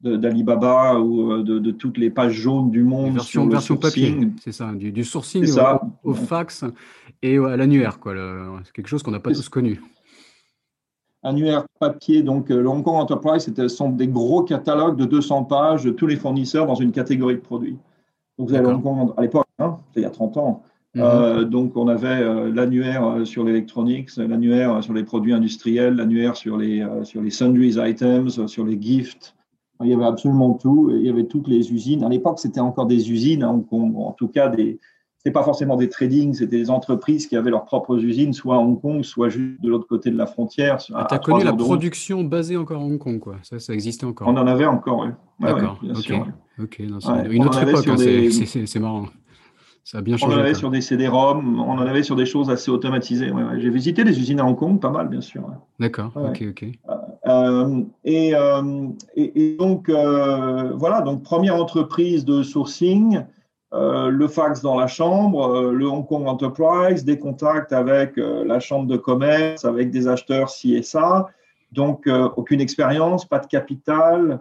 d'Alibaba 0.00 1.00
ou 1.00 1.42
de, 1.42 1.70
toutes 1.70 1.98
les 1.98 2.10
pages 2.10 2.34
jaunes 2.34 2.70
du 2.70 2.82
monde. 2.82 3.14
Version, 3.14 3.42
sur 3.42 3.50
version 3.50 3.76
papier, 3.76 4.16
c'est 4.42 4.52
ça, 4.52 4.72
du, 4.72 5.04
sourcing 5.04 5.46
Au, 6.04 6.14
fax 6.14 6.64
et 7.22 7.38
à 7.38 7.56
l'annuaire. 7.56 7.98
C'est 8.64 8.72
quelque 8.72 8.88
chose 8.88 9.02
qu'on 9.02 9.10
n'a 9.10 9.20
pas 9.20 9.32
tous 9.32 9.48
connu 9.48 9.80
annuaire 11.22 11.66
papier. 11.80 12.22
Donc, 12.22 12.50
le 12.50 12.68
Hong 12.68 12.84
Kong 12.84 12.94
Enterprise, 12.94 13.52
ce 13.52 13.66
sont 13.66 13.90
des 13.90 14.06
gros 14.06 14.44
catalogues 14.44 14.96
de 14.96 15.06
200 15.06 15.42
pages 15.44 15.82
de 15.82 15.90
tous 15.90 16.06
les 16.06 16.14
fournisseurs 16.14 16.66
dans 16.66 16.76
une 16.76 16.92
catégorie 16.92 17.34
de 17.34 17.40
produits. 17.40 17.76
Donc, 18.38 18.48
vous 18.48 18.54
avez 18.54 18.66
Hong 18.66 18.80
Kong, 18.80 19.12
à 19.16 19.22
l'époque, 19.22 19.46
hein, 19.58 19.76
il 19.96 20.02
y 20.02 20.04
a 20.04 20.10
30 20.10 20.36
ans, 20.36 20.62
Mhm. 20.96 21.02
Euh, 21.04 21.44
donc, 21.44 21.76
on 21.76 21.88
avait 21.88 22.22
euh, 22.22 22.50
l'annuaire 22.50 23.06
euh, 23.06 23.24
sur 23.26 23.44
l'électronique, 23.44 24.16
l'annuaire 24.16 24.82
sur 24.82 24.94
les 24.94 25.04
produits 25.04 25.34
industriels, 25.34 25.94
l'annuaire 25.94 26.36
sur 26.36 26.56
les, 26.56 26.86
sur 27.04 27.20
les 27.20 27.30
sundries 27.30 27.76
items, 27.76 28.46
sur 28.46 28.64
les 28.64 28.80
gifts. 28.80 29.35
Il 29.82 29.88
y 29.88 29.94
avait 29.94 30.04
absolument 30.04 30.54
tout. 30.54 30.90
Il 30.90 31.04
y 31.04 31.10
avait 31.10 31.26
toutes 31.26 31.48
les 31.48 31.72
usines. 31.72 32.04
À 32.04 32.08
l'époque, 32.08 32.38
c'était 32.38 32.60
encore 32.60 32.86
des 32.86 33.10
usines, 33.10 33.42
hein, 33.42 33.64
en 33.70 34.12
tout 34.12 34.28
cas, 34.28 34.48
des, 34.48 34.78
c'était 35.26 35.34
pas 35.34 35.42
forcément 35.42 35.74
des 35.74 35.88
tradings, 35.88 36.34
c'était 36.34 36.56
des 36.56 36.70
entreprises 36.70 37.26
qui 37.26 37.34
avaient 37.34 37.50
leurs 37.50 37.64
propres 37.64 37.98
usines, 37.98 38.32
soit 38.32 38.54
à 38.54 38.58
Hong 38.58 38.80
Kong, 38.80 39.02
soit 39.02 39.28
juste 39.28 39.60
de 39.60 39.68
l'autre 39.68 39.88
côté 39.88 40.12
de 40.12 40.16
la 40.16 40.26
frontière. 40.26 40.76
Tu 40.78 40.92
as 40.94 41.18
connu 41.18 41.42
la 41.42 41.52
production 41.52 42.22
basée 42.22 42.56
encore 42.56 42.80
à 42.80 42.84
Hong 42.84 42.96
Kong, 42.96 43.18
quoi. 43.18 43.34
Ça, 43.42 43.58
ça 43.58 43.72
existait 43.72 44.06
encore. 44.06 44.28
On 44.28 44.36
en 44.36 44.46
avait 44.46 44.66
encore, 44.66 45.00
oui. 45.00 45.08
D'accord, 45.40 45.80
ok. 45.82 46.78
une 46.78 47.44
autre 47.44 47.60
époque, 47.60 47.88
hein, 47.88 47.96
c'est 47.96 48.78
marrant. 48.78 49.06
Ça 49.82 49.98
a 49.98 50.00
bien 50.00 50.16
changé. 50.16 50.32
On 50.32 50.36
en 50.36 50.40
avait 50.40 50.54
sur 50.54 50.70
des 50.70 50.80
CD-ROM, 50.80 51.58
on 51.58 51.72
en 51.72 51.78
avait 51.78 52.04
sur 52.04 52.14
des 52.14 52.26
choses 52.26 52.48
assez 52.48 52.70
automatisées. 52.70 53.32
J'ai 53.58 53.70
visité 53.70 54.04
des 54.04 54.16
usines 54.20 54.38
à 54.38 54.44
Hong 54.46 54.56
Kong, 54.56 54.78
pas 54.78 54.90
mal, 54.90 55.08
bien 55.08 55.20
sûr. 55.20 55.42
D'accord, 55.80 56.12
ok, 56.14 56.44
ok. 56.50 56.66
Euh, 57.36 57.82
et, 58.04 58.34
euh, 58.34 58.88
et, 59.14 59.56
donc, 59.58 59.88
euh, 59.88 60.72
voilà, 60.74 61.00
donc 61.00 61.22
première 61.22 61.56
entreprise 61.56 62.24
de 62.24 62.42
sourcing, 62.42 63.24
le 63.72 64.26
fax 64.26 64.62
dans 64.62 64.78
la 64.78 64.86
chambre, 64.86 65.70
le 65.70 65.86
Hong 65.86 66.06
Kong 66.06 66.26
Enterprise, 66.26 67.04
des 67.04 67.18
contacts 67.18 67.74
avec 67.74 68.16
la 68.16 68.58
chambre 68.58 68.86
de 68.86 68.96
commerce, 68.96 69.66
avec 69.66 69.90
des 69.90 70.08
acheteurs 70.08 70.48
ci 70.48 70.74
et 70.74 70.82
ça. 70.82 71.26
Donc, 71.72 72.08
aucune 72.36 72.62
expérience, 72.62 73.26
pas 73.26 73.38
de 73.38 73.46
capital, 73.46 74.40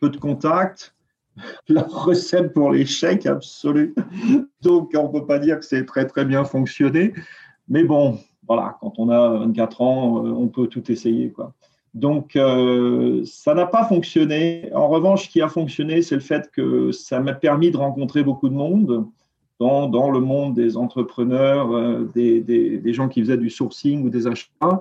peu 0.00 0.10
de 0.10 0.16
contacts. 0.16 0.94
la 1.68 1.82
recette 1.82 2.52
pour 2.52 2.70
l'échec 2.70 3.26
absolu. 3.26 3.96
Donc, 4.62 4.92
on 4.94 5.08
ne 5.08 5.12
peut 5.12 5.26
pas 5.26 5.40
dire 5.40 5.58
que 5.58 5.64
c'est 5.64 5.84
très, 5.84 6.06
très 6.06 6.24
bien 6.24 6.44
fonctionné. 6.44 7.14
Mais 7.68 7.82
bon, 7.82 8.18
voilà, 8.46 8.76
quand 8.80 8.92
on 8.98 9.08
a 9.08 9.38
24 9.38 9.80
ans, 9.82 10.24
on 10.24 10.46
peut 10.46 10.68
tout 10.68 10.90
essayer. 10.92 11.32
Quoi. 11.32 11.52
Donc, 11.98 12.36
euh, 12.36 13.22
ça 13.24 13.54
n'a 13.54 13.66
pas 13.66 13.84
fonctionné. 13.84 14.70
En 14.72 14.86
revanche, 14.86 15.24
ce 15.24 15.30
qui 15.30 15.42
a 15.42 15.48
fonctionné, 15.48 16.00
c'est 16.00 16.14
le 16.14 16.20
fait 16.20 16.48
que 16.52 16.92
ça 16.92 17.18
m'a 17.18 17.32
permis 17.32 17.72
de 17.72 17.76
rencontrer 17.76 18.22
beaucoup 18.22 18.48
de 18.48 18.54
monde 18.54 19.04
dans, 19.58 20.10
le 20.12 20.20
monde 20.20 20.54
des 20.54 20.76
entrepreneurs, 20.76 21.72
euh, 21.72 22.08
des, 22.14 22.92
gens 22.92 23.08
qui 23.08 23.20
faisaient 23.20 23.36
du 23.36 23.50
sourcing 23.50 24.04
ou 24.04 24.10
des 24.10 24.28
achats 24.28 24.80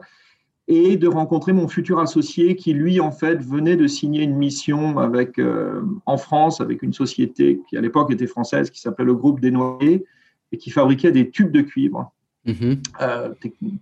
et 0.68 0.96
de 0.96 1.08
rencontrer 1.08 1.54
mon 1.54 1.68
futur 1.68 1.98
associé 1.98 2.56
qui, 2.56 2.74
lui, 2.74 3.00
en 3.00 3.12
fait, 3.12 3.42
venait 3.42 3.78
de 3.78 3.88
signer 3.88 4.22
une 4.22 4.36
mission 4.36 5.00
euh, 5.00 5.82
en 6.06 6.18
France 6.18 6.62
avec 6.62 6.84
une 6.84 6.94
société 6.94 7.62
qui, 7.68 7.78
à 7.78 7.82
l'époque, 7.82 8.12
était 8.12 8.28
française, 8.28 8.70
qui 8.70 8.80
s'appelait 8.80 9.06
le 9.06 9.16
groupe 9.16 9.40
des 9.40 9.50
Noyers 9.50 10.06
et 10.52 10.58
qui 10.58 10.70
fabriquait 10.70 11.12
des 11.12 11.32
tubes 11.32 11.52
de 11.52 11.62
cuivre. 11.62 12.12
Mm-hmm. 12.48 12.78
Euh, 13.02 13.34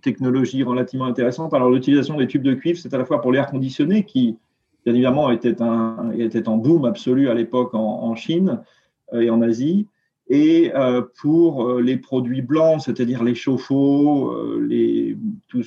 technologie 0.02 0.62
relativement 0.64 1.06
intéressante. 1.06 1.54
Alors, 1.54 1.70
l'utilisation 1.70 2.16
des 2.16 2.26
tubes 2.26 2.42
de 2.42 2.54
cuivre, 2.54 2.78
c'est 2.78 2.92
à 2.92 2.98
la 2.98 3.04
fois 3.04 3.20
pour 3.20 3.30
l'air 3.30 3.46
conditionné, 3.46 4.04
qui, 4.04 4.36
bien 4.84 4.92
évidemment, 4.92 5.30
était, 5.30 5.62
un, 5.62 6.10
était 6.18 6.48
en 6.48 6.56
boom 6.56 6.84
absolu 6.84 7.28
à 7.28 7.34
l'époque 7.34 7.74
en, 7.74 8.14
Chine 8.16 8.60
euh, 9.12 9.20
et 9.20 9.30
en 9.30 9.40
Asie, 9.40 9.86
et 10.28 10.72
euh, 10.74 11.02
pour 11.20 11.74
les 11.78 11.96
produits 11.96 12.42
blancs, 12.42 12.82
c'est-à-dire 12.82 13.22
les 13.22 13.36
chauffe-eau, 13.36 14.58
les 14.58 15.16
tout 15.46 15.62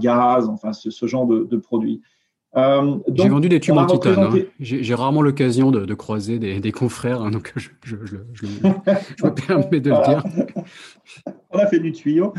gaz, 0.00 0.48
enfin 0.48 0.72
ce, 0.72 1.06
genre 1.06 1.26
de, 1.26 1.56
produits. 1.56 2.02
J'ai 2.54 3.28
vendu 3.28 3.48
des 3.48 3.60
tubes 3.60 3.76
en 3.76 3.86
titane. 3.86 4.18
Hein. 4.18 4.38
J'ai 4.60 4.94
rarement 4.94 5.22
l'occasion 5.22 5.70
de, 5.70 5.94
croiser 5.94 6.38
des, 6.38 6.72
confrères, 6.72 7.22
hein, 7.22 7.30
donc 7.30 7.52
je, 7.56 7.68
je, 7.84 7.96
me 7.96 9.28
permets 9.30 9.80
de 9.80 9.90
le 9.90 10.04
dire. 10.04 10.24
On 11.50 11.58
a 11.58 11.66
fait 11.66 11.80
du 11.80 11.92
tuyau. 11.92 12.32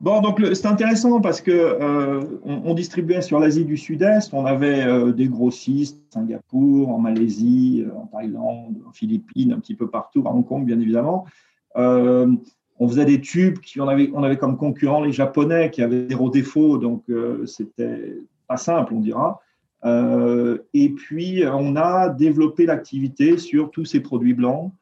Bon, 0.00 0.20
donc 0.20 0.40
c'est 0.54 0.66
intéressant 0.66 1.20
parce 1.20 1.40
que 1.40 1.50
euh, 1.50 2.22
on, 2.44 2.72
distribuait 2.74 3.20
sur 3.20 3.40
l'Asie 3.40 3.64
du 3.64 3.76
Sud-Est, 3.76 4.32
on 4.32 4.46
avait 4.46 4.84
euh, 4.84 5.12
des 5.12 5.26
grossistes, 5.26 6.00
Singapour, 6.10 6.90
en 6.90 6.98
Malaisie, 6.98 7.84
euh, 7.84 7.92
en 7.98 8.06
Thaïlande, 8.06 8.76
en 8.88 8.92
Philippines, 8.92 9.52
un 9.52 9.58
petit 9.58 9.74
peu 9.74 9.88
partout, 9.88 10.22
à 10.26 10.30
Hong 10.30 10.46
Kong 10.46 10.64
bien 10.64 10.78
évidemment. 10.78 11.26
on 11.74 12.88
faisait 12.88 13.06
des 13.06 13.20
tubes 13.20 13.58
qui 13.58 13.80
on 13.80 13.88
avait, 13.88 14.08
on 14.14 14.22
avait 14.22 14.36
comme 14.36 14.56
concurrents 14.56 15.02
les 15.02 15.12
Japonais 15.12 15.70
qui 15.72 15.82
avaient 15.82 16.06
zéro 16.08 16.30
défaut, 16.30 16.78
donc 16.78 17.02
c'était 17.46 18.18
pas 18.48 18.56
simple, 18.56 18.94
on 18.94 19.00
dira. 19.00 19.40
et 19.84 20.88
puis 20.90 21.44
on 21.46 21.76
a 21.76 22.08
développé 22.08 22.66
l'activité 22.66 23.38
sur 23.38 23.70
tous 23.70 23.84
ces 23.84 24.00
produits 24.00 24.34
blancs. 24.34 24.72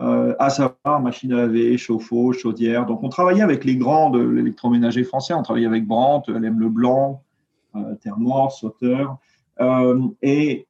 Euh, 0.00 0.34
à 0.40 0.50
savoir 0.50 1.00
machine 1.00 1.32
à 1.32 1.36
laver, 1.36 1.78
chauffe-eau, 1.78 2.32
chaudière. 2.32 2.84
Donc, 2.84 3.04
on 3.04 3.08
travaillait 3.08 3.42
avec 3.42 3.64
les 3.64 3.76
grands 3.76 4.10
de 4.10 4.20
l'électroménager 4.20 5.04
français. 5.04 5.34
On 5.34 5.42
travaillait 5.42 5.68
avec 5.68 5.86
Brandt, 5.86 6.32
LM 6.32 6.58
Leblanc, 6.58 7.22
euh, 7.76 7.94
Thermor, 8.02 8.50
Sauter. 8.50 9.06
Euh, 9.60 10.00
et, 10.20 10.66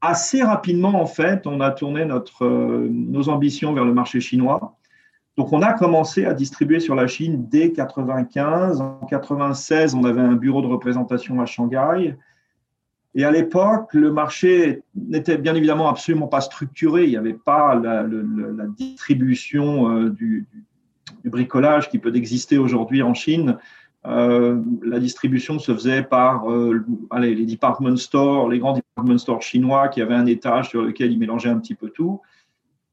assez 0.00 0.42
rapidement, 0.42 1.00
en 1.00 1.06
fait, 1.06 1.48
on 1.48 1.60
a 1.60 1.72
tourné 1.72 2.04
notre, 2.04 2.46
nos 2.46 3.28
ambitions 3.28 3.72
vers 3.72 3.84
le 3.84 3.92
marché 3.92 4.20
chinois. 4.20 4.75
Donc, 5.36 5.52
on 5.52 5.60
a 5.60 5.74
commencé 5.74 6.24
à 6.24 6.32
distribuer 6.32 6.80
sur 6.80 6.94
la 6.94 7.06
Chine 7.06 7.46
dès 7.48 7.72
95. 7.72 8.80
En 8.80 9.06
96, 9.06 9.94
on 9.94 10.04
avait 10.04 10.22
un 10.22 10.34
bureau 10.34 10.62
de 10.62 10.66
représentation 10.66 11.40
à 11.40 11.46
Shanghai. 11.46 12.16
Et 13.14 13.24
à 13.24 13.30
l'époque, 13.30 13.94
le 13.94 14.12
marché 14.12 14.82
n'était 14.94 15.38
bien 15.38 15.54
évidemment 15.54 15.88
absolument 15.88 16.28
pas 16.28 16.42
structuré. 16.42 17.04
Il 17.04 17.10
n'y 17.10 17.16
avait 17.16 17.32
pas 17.32 17.74
la, 17.74 18.04
distribution 18.76 19.90
euh, 19.90 20.10
du, 20.10 20.46
bricolage 21.24 21.88
qui 21.88 21.98
peut 21.98 22.14
exister 22.14 22.58
aujourd'hui 22.58 23.02
en 23.02 23.14
Chine. 23.14 23.56
Euh, 24.06 24.60
la 24.82 25.00
distribution 25.00 25.58
se 25.58 25.72
faisait 25.72 26.02
par 26.02 26.50
euh, 26.50 26.84
allez, 27.10 27.34
les 27.34 27.46
department 27.46 27.96
stores, 27.96 28.50
les 28.50 28.58
grands 28.58 28.74
department 28.74 29.18
stores 29.18 29.42
chinois 29.42 29.88
qui 29.88 30.00
avaient 30.00 30.14
un 30.14 30.26
étage 30.26 30.68
sur 30.68 30.82
lequel 30.82 31.10
ils 31.10 31.18
mélangeaient 31.18 31.48
un 31.48 31.58
petit 31.58 31.74
peu 31.74 31.88
tout. 31.88 32.20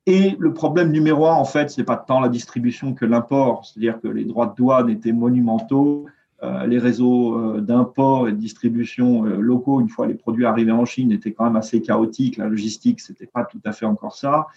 Et 0.06 0.36
le 0.38 0.54
problème 0.54 0.92
numéro 0.92 1.28
un, 1.28 1.34
en 1.34 1.46
fait, 1.46 1.70
c'est 1.70 1.86
pas 1.86 1.96
tant 1.96 2.20
la 2.20 2.28
distribution 2.28 2.94
que 2.94 3.06
l'import, 3.06 3.66
c'est-à-dire 3.66 4.02
que 4.02 4.08
les 4.10 4.26
droits 4.26 4.48
de 4.48 4.56
douane 4.56 4.90
étaient 4.90 5.14
monumentaux. 5.14 6.08
Euh, 6.44 6.66
les 6.68 6.78
réseaux 6.78 7.38
euh, 7.38 7.62
d'import 7.62 8.28
et 8.28 8.34
de 8.34 8.38
distribution 8.38 9.26
euh, 9.26 9.38
locaux, 9.38 9.80
une 9.80 9.88
fois 9.88 10.08
les 10.08 10.14
produits 10.14 10.46
arrivés 10.46 10.74
en 10.74 10.84
Chine, 10.84 11.14
étaient 11.14 11.32
quand 11.32 11.46
même 11.46 11.56
assez 11.56 11.82
chaotiques. 11.82 12.36
La 12.36 12.50
logistique, 12.50 13.00
ce 13.00 13.14
n'était 13.14 13.28
pas 13.28 13.46
tout 13.46 13.62
à 13.64 13.72
fait 13.72 13.86
encore 13.86 14.16
ça. 14.16 14.48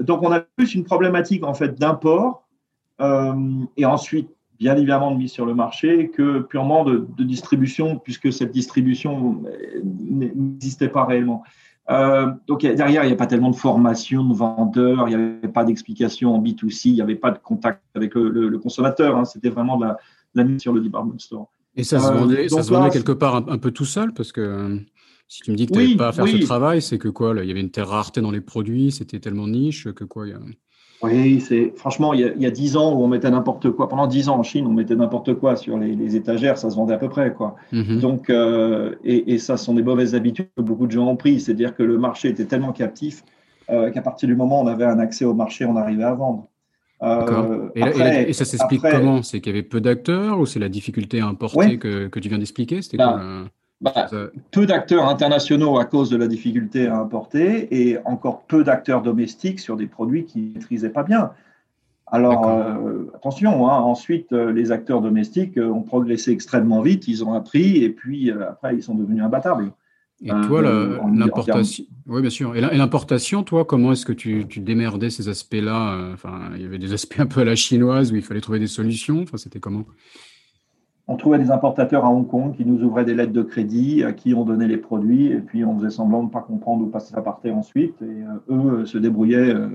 donc, 0.00 0.22
on 0.22 0.32
a 0.32 0.40
plus 0.40 0.74
une 0.74 0.84
problématique 0.84 1.44
en 1.44 1.54
fait 1.54 1.78
d'import 1.78 2.44
et 3.76 3.84
ensuite, 3.84 4.30
bien 4.58 4.74
évidemment, 4.74 5.10
de 5.10 5.18
mise 5.18 5.32
sur 5.32 5.44
le 5.44 5.54
marché 5.54 6.08
que 6.08 6.40
purement 6.40 6.84
de, 6.84 7.06
distribution, 7.18 7.98
puisque 7.98 8.32
cette 8.32 8.52
distribution 8.52 9.42
n'existait 9.84 10.88
pas 10.88 11.04
réellement. 11.04 11.42
Donc 11.88 12.62
derrière, 12.62 13.04
il 13.04 13.08
n'y 13.08 13.12
a 13.12 13.16
pas 13.16 13.26
tellement 13.26 13.50
de 13.50 13.56
formation 13.56 14.24
de 14.24 14.34
vendeurs, 14.34 15.08
il 15.08 15.16
n'y 15.16 15.22
avait 15.22 15.48
pas 15.48 15.64
d'explication 15.64 16.34
en 16.34 16.42
B2C, 16.42 16.86
il 16.86 16.94
n'y 16.94 17.02
avait 17.02 17.14
pas 17.14 17.30
de 17.30 17.38
contact 17.38 17.82
avec 17.94 18.14
le, 18.14 18.58
consommateur. 18.58 19.16
Hein. 19.16 19.24
C'était 19.24 19.50
vraiment 19.50 19.76
de 19.76 19.86
la, 19.86 19.98
la 20.34 20.44
mise 20.44 20.60
sur 20.60 20.72
le 20.72 20.80
department 20.80 21.18
store. 21.18 21.48
Et 21.76 21.84
ça 21.84 22.00
se 22.00 22.12
vendait, 22.12 22.48
ça 22.48 22.62
se 22.62 22.70
vendait 22.70 22.90
quelque 22.90 23.12
part 23.12 23.36
un, 23.36 23.58
peu 23.58 23.70
tout 23.70 23.84
seul 23.84 24.14
parce 24.14 24.32
que 24.32 24.40
euh, 24.40 24.76
si 25.28 25.42
tu 25.42 25.50
me 25.50 25.56
dis 25.56 25.66
que 25.66 25.72
tu 25.72 25.78
n'avais 25.78 25.96
pas 25.96 26.08
à 26.08 26.12
faire 26.12 26.26
ce 26.26 26.36
travail, 26.38 26.80
c'est 26.80 26.98
que 26.98 27.08
quoi 27.08 27.34
Il 27.42 27.46
y 27.46 27.50
avait 27.50 27.60
une 27.60 27.70
telle 27.70 27.84
rareté 27.84 28.20
dans 28.20 28.30
les 28.30 28.40
produits, 28.40 28.90
c'était 28.92 29.20
tellement 29.20 29.46
niche 29.46 29.92
que 29.92 30.04
quoi 30.04 30.26
Oui, 31.02 31.40
c'est 31.40 31.72
franchement, 31.76 32.14
il 32.14 32.20
y, 32.20 32.46
a, 32.46 32.50
dix 32.50 32.76
ans 32.76 32.94
où 32.94 33.02
on 33.02 33.06
mettait 33.06 33.30
n'importe 33.30 33.70
quoi. 33.70 33.88
Pendant 33.88 34.06
dix 34.06 34.28
ans 34.28 34.38
en 34.38 34.42
Chine, 34.42 34.66
on 34.66 34.72
mettait 34.72 34.96
n'importe 34.96 35.34
quoi 35.34 35.56
sur 35.56 35.76
les, 35.76 36.16
étagères, 36.16 36.56
ça 36.56 36.70
se 36.70 36.76
vendait 36.76 36.94
à 36.94 36.98
peu 36.98 37.08
près. 37.08 37.32
quoi. 37.34 37.56
Mhm. 37.72 38.00
Donc, 38.00 38.30
euh, 38.30 38.94
et, 39.04 39.38
ça, 39.38 39.56
ce 39.56 39.64
sont 39.66 39.74
des 39.74 39.82
mauvaises 39.82 40.14
habitudes 40.14 40.48
que 40.56 40.62
beaucoup 40.62 40.86
de 40.86 40.92
gens 40.92 41.06
ont 41.06 41.16
pris. 41.16 41.40
C'est-à-dire 41.40 41.74
que 41.74 41.82
le 41.82 41.98
marché 41.98 42.28
était 42.28 42.46
tellement 42.46 42.72
captif 42.72 43.24
euh, 43.70 43.90
qu'à 43.90 44.00
partir 44.00 44.28
du 44.28 44.36
moment 44.36 44.62
où 44.62 44.64
on 44.64 44.68
avait 44.68 44.84
un 44.84 44.98
accès 44.98 45.24
au 45.24 45.34
marché, 45.34 45.66
on 45.66 45.76
arrivait 45.76 46.04
à 46.04 46.14
vendre. 46.14 46.48
Euh, 47.02 47.68
et, 47.74 48.32
ça 48.32 48.46
s'explique 48.46 48.80
comment? 48.80 49.22
C'est 49.22 49.40
qu'il 49.40 49.52
y 49.52 49.58
avait 49.58 49.62
peu 49.62 49.82
d'acteurs 49.82 50.40
ou 50.40 50.46
c'est 50.46 50.60
la 50.60 50.70
difficulté 50.70 51.20
à 51.20 51.26
importer 51.26 51.78
que, 51.78 52.06
que, 52.06 52.18
tu 52.18 52.30
viens 52.30 52.38
d'expliquer? 52.38 52.80
C'était 52.80 52.96
bah, 52.96 53.20
bah, 53.80 54.08
Peu 54.50 54.66
d'acteurs 54.66 55.08
internationaux 55.08 55.78
à 55.78 55.84
cause 55.84 56.10
de 56.10 56.16
la 56.16 56.26
difficulté 56.26 56.86
à 56.86 56.98
importer 56.98 57.68
et 57.70 57.98
encore 58.04 58.42
peu 58.42 58.64
d'acteurs 58.64 59.02
domestiques 59.02 59.60
sur 59.60 59.76
des 59.76 59.86
produits 59.86 60.24
qu'ils 60.24 60.48
ne 60.48 60.54
maîtrisaient 60.54 60.90
pas 60.90 61.02
bien. 61.02 61.32
Alors, 62.08 62.48
euh, 62.48 63.10
attention, 63.16 63.68
hein, 63.68 63.78
ensuite, 63.78 64.32
euh, 64.32 64.52
les 64.52 64.70
acteurs 64.70 65.00
domestiques 65.00 65.58
ont 65.58 65.82
progressé 65.82 66.30
extrêmement 66.30 66.80
vite, 66.80 67.08
ils 67.08 67.24
ont 67.24 67.34
appris 67.34 67.82
et 67.82 67.90
puis 67.90 68.30
après, 68.30 68.76
ils 68.76 68.82
sont 68.82 68.94
devenus 68.94 69.22
imbattables. 69.22 69.72
Et 70.22 70.30
toi, 70.46 70.62
l'importation, 70.62 71.84
oui, 72.06 72.22
bien 72.22 72.30
sûr. 72.30 72.56
Et 72.56 72.60
l'importation, 72.60 73.42
toi, 73.42 73.66
comment 73.66 73.92
est-ce 73.92 74.06
que 74.06 74.14
tu, 74.14 74.46
tu 74.48 74.60
démerdais 74.60 75.10
ces 75.10 75.28
aspects-là? 75.28 76.12
Enfin, 76.14 76.52
il 76.54 76.62
y 76.62 76.64
avait 76.64 76.78
des 76.78 76.94
aspects 76.94 77.18
un 77.20 77.26
peu 77.26 77.40
à 77.40 77.44
la 77.44 77.56
chinoise 77.56 78.12
où 78.12 78.16
il 78.16 78.22
fallait 78.22 78.40
trouver 78.40 78.60
des 78.60 78.66
solutions. 78.66 79.22
Enfin, 79.22 79.36
c'était 79.36 79.60
comment? 79.60 79.84
On 81.08 81.16
trouvait 81.16 81.38
des 81.38 81.50
importateurs 81.50 82.04
à 82.04 82.10
Hong 82.10 82.26
Kong 82.26 82.54
qui 82.56 82.64
nous 82.64 82.82
ouvraient 82.82 83.04
des 83.04 83.14
lettres 83.14 83.32
de 83.32 83.42
crédit, 83.42 84.02
à 84.02 84.12
qui 84.12 84.34
on 84.34 84.44
donnait 84.44 84.66
les 84.66 84.76
produits, 84.76 85.28
et 85.28 85.38
puis 85.38 85.64
on 85.64 85.78
faisait 85.78 85.90
semblant 85.90 86.20
de 86.20 86.26
ne 86.26 86.30
pas 86.32 86.40
comprendre 86.40 86.84
où 86.84 86.98
ça 86.98 87.22
partait 87.22 87.52
ensuite. 87.52 87.94
Et 88.02 88.50
euh, 88.50 88.80
eux 88.80 88.86
se 88.86 88.98
débrouillaient 88.98 89.54
euh, 89.54 89.68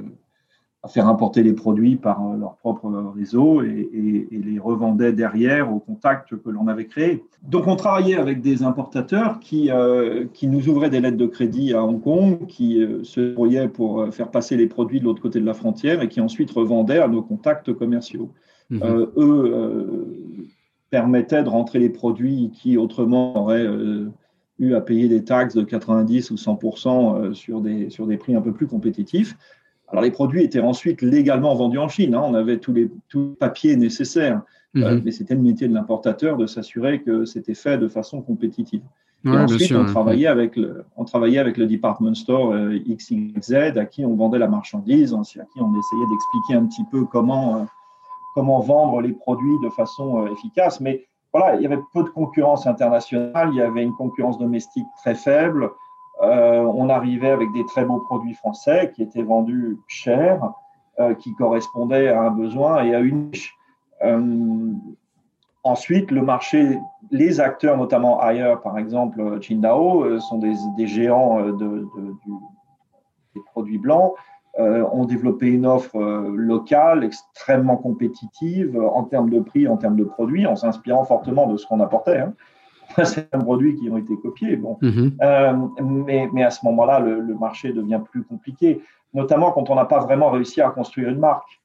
à 0.84 0.90
faire 0.90 1.08
importer 1.08 1.42
les 1.42 1.54
produits 1.54 1.96
par 1.96 2.22
euh, 2.28 2.38
leur 2.38 2.58
propre 2.58 2.92
réseau 3.16 3.62
et, 3.62 4.28
les 4.32 4.60
revendaient 4.60 5.14
derrière 5.14 5.74
au 5.74 5.80
contact 5.80 6.36
que 6.36 6.50
l'on 6.50 6.68
avait 6.68 6.86
créé. 6.86 7.24
Donc 7.44 7.68
on 7.68 7.78
travaillait 7.78 8.18
avec 8.18 8.42
des 8.42 8.64
importateurs 8.64 9.40
qui, 9.40 9.70
qui 10.34 10.48
nous 10.48 10.68
ouvraient 10.68 10.90
des 10.90 11.00
lettres 11.00 11.18
de 11.18 11.26
crédit 11.28 11.74
à 11.74 11.84
Hong 11.84 12.02
Kong, 12.02 12.46
qui 12.48 12.86
se 13.04 13.22
débrouillaient 13.22 13.70
pour 13.70 14.14
faire 14.14 14.30
passer 14.30 14.58
les 14.58 14.68
produits 14.68 15.00
de 15.00 15.06
l'autre 15.06 15.22
côté 15.22 15.40
de 15.40 15.46
la 15.46 15.54
frontière 15.54 16.02
et 16.02 16.10
qui 16.10 16.20
ensuite 16.20 16.52
revendaient 16.52 17.00
à 17.00 17.08
nos 17.08 17.22
contacts 17.22 17.72
commerciaux. 17.74 18.30
Mmh. 18.70 18.80
eux 19.18 20.31
permettait 20.92 21.42
de 21.42 21.50
rentrer 21.50 21.80
les 21.80 21.90
produits 21.90 22.52
qui 22.54 22.78
autrement 22.78 23.36
auraient 23.36 23.66
euh, 23.66 24.12
eu 24.60 24.76
à 24.76 24.82
payer 24.82 25.08
des 25.08 25.24
taxes 25.24 25.56
de 25.56 25.64
90 25.64 26.30
ou 26.32 26.36
100% 26.36 27.16
euh, 27.16 27.34
sur 27.34 27.62
des, 27.62 27.90
sur 27.90 28.06
des 28.06 28.18
prix 28.18 28.36
un 28.36 28.42
peu 28.42 28.52
plus 28.52 28.68
compétitifs. 28.68 29.36
Alors 29.88 30.04
les 30.04 30.12
produits 30.12 30.44
étaient 30.44 30.60
ensuite 30.60 31.02
légalement 31.02 31.56
vendus 31.56 31.80
en 31.80 31.88
Chine, 31.88 32.14
hein. 32.14 32.22
on 32.24 32.34
avait 32.34 32.58
tous 32.58 32.74
les, 32.74 32.92
tous 33.10 33.36
papiers 33.40 33.76
nécessaires, 33.78 34.42
euh, 34.76 34.96
mhm. 34.96 35.02
mais 35.04 35.12
c'était 35.12 35.34
le 35.34 35.42
métier 35.42 35.68
de 35.68 35.74
l'importateur 35.74 36.38
de 36.38 36.46
s'assurer 36.46 37.02
que 37.02 37.26
c'était 37.26 37.56
fait 37.56 37.78
de 37.78 37.88
façon 37.88 38.22
compétitive. 38.22 38.84
Et 39.24 39.30
ensuite, 39.30 39.72
on, 39.72 39.86
travaillait 39.86 40.26
avec 40.26 40.56
le, 40.56 40.84
on 40.98 41.06
travaillait 41.06 41.38
avec 41.38 41.58
le 41.58 41.68
department 41.68 42.16
store 42.16 42.56
XYZ 42.90 43.78
à 43.78 43.86
qui 43.86 44.04
on 44.04 44.16
vendait 44.16 44.40
la 44.40 44.48
marchandise, 44.48 45.14
à 45.14 45.22
qui 45.22 45.62
on 45.62 45.78
essayait 45.78 46.08
d'expliquer 46.10 46.56
un 46.56 46.66
petit 46.66 46.84
peu 46.92 47.06
comment 47.06 47.68
comment 48.34 48.60
vendre 48.60 49.02
les 49.02 49.14
produits 49.14 49.60
de 49.64 49.70
façon 49.70 50.26
euh, 50.26 50.32
efficace. 50.32 50.80
Mais 50.80 51.06
voilà, 51.34 51.56
il 51.56 51.62
y 51.62 51.66
avait 51.66 51.80
peu 51.94 52.04
de 52.04 52.10
concurrence 52.10 52.68
internationale, 52.68 53.50
il 53.52 53.58
y 53.58 53.62
avait 53.62 53.84
une 53.84 53.94
concurrence 53.94 54.38
domestique 54.38 54.88
très 54.98 55.16
faible. 55.16 55.72
Euh, 56.22 56.60
on 56.60 56.90
arrivait 56.90 57.32
avec 57.32 57.52
des 57.54 57.66
très 57.66 57.86
beaux 57.86 58.00
produits 58.00 58.34
français 58.34 58.92
qui 58.94 59.02
étaient 59.02 59.24
vendus 59.24 59.80
cher, 59.88 60.52
euh, 61.00 61.16
qui 61.16 61.34
correspondaient 61.36 62.10
à 62.10 62.22
un 62.22 62.32
besoin 62.32 62.84
et 62.84 62.94
à 62.94 63.00
une 63.00 63.30
niche. 63.32 63.56
ensuite, 65.64 66.12
le 66.12 66.22
marché, 66.22 66.80
les 67.12 67.40
acteurs, 67.40 67.78
notamment 67.78 68.20
ailleurs, 68.20 68.62
par 68.62 68.78
exemple 68.78 69.40
Qingdao, 69.40 70.20
sont 70.20 70.40
des, 70.40 70.88
géants 70.88 71.40
de, 71.40 71.88
des 73.36 73.42
produits 73.54 73.78
blancs 73.78 74.14
ont 74.60 75.06
développé 75.06 75.48
une 75.48 75.66
offre 75.66 75.96
euh, 75.96 76.34
locale 76.36 77.04
extrêmement 77.04 77.78
compétitive 77.78 78.76
euh, 78.76 78.88
en 78.88 79.04
termes 79.04 79.30
de 79.30 79.40
prix, 79.40 79.68
en 79.68 79.78
termes 79.78 79.96
de 79.96 80.04
produits, 80.04 80.46
en 80.46 80.56
s'inspirant 80.56 81.06
fortement 81.06 81.48
de 81.48 81.58
ce 81.58 81.66
qu'on 81.66 81.80
apportait. 81.80 82.20
Hein. 82.20 82.34
C'est 83.06 83.34
un 83.34 83.40
produit 83.40 83.76
qui 83.76 83.90
ont 83.90 83.98
été 83.98 84.14
copiés. 84.22 84.58
Bon. 84.58 84.78
Mhm. 84.82 85.14
mais, 86.06 86.30
mais, 86.34 86.44
à 86.44 86.52
ce 86.52 86.66
moment-là, 86.66 87.00
le, 87.00 87.34
marché 87.36 87.72
devient 87.72 88.02
plus 88.12 88.24
compliqué, 88.24 88.82
notamment 89.14 89.52
quand 89.52 89.70
on 89.70 89.76
n'a 89.76 89.86
pas 89.86 90.00
vraiment 90.00 90.30
réussi 90.30 90.62
à 90.62 90.70
construire 90.70 91.08
une 91.08 91.20
marque. 91.20 91.62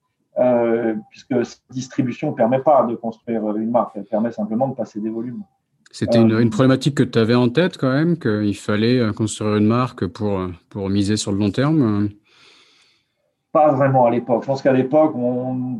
puisque 1.11 1.45
cette 1.45 1.63
distribution 1.71 2.31
ne 2.31 2.37
permet 2.37 2.61
pas 2.61 2.85
de 2.85 2.95
construire 2.95 3.57
une 3.57 3.73
marque, 3.73 3.97
elle 3.97 4.05
permet 4.05 4.31
simplement 4.31 4.69
de 4.69 4.75
passer 4.77 5.01
des 5.01 5.11
volumes. 5.11 5.43
C'était 5.91 6.21
une, 6.21 6.39
une, 6.39 6.51
problématique 6.51 6.95
que 6.95 7.03
tu 7.03 7.19
avais 7.19 7.35
en 7.35 7.49
tête 7.49 7.77
quand 7.77 7.91
même, 7.91 8.19
qu'il 8.19 8.57
fallait 8.57 9.01
construire 9.17 9.57
une 9.57 9.67
marque 9.67 10.07
pour, 10.07 10.47
pour 10.69 10.89
miser 10.89 11.17
sur 11.17 11.33
le 11.33 11.39
long 11.39 11.51
terme 11.51 12.11
pas 13.57 13.73
vraiment 13.73 14.05
à 14.05 14.11
l'époque. 14.11 14.43
Je 14.43 14.49
pense 14.49 14.61
qu'à 14.61 14.75
l'époque, 14.75 15.15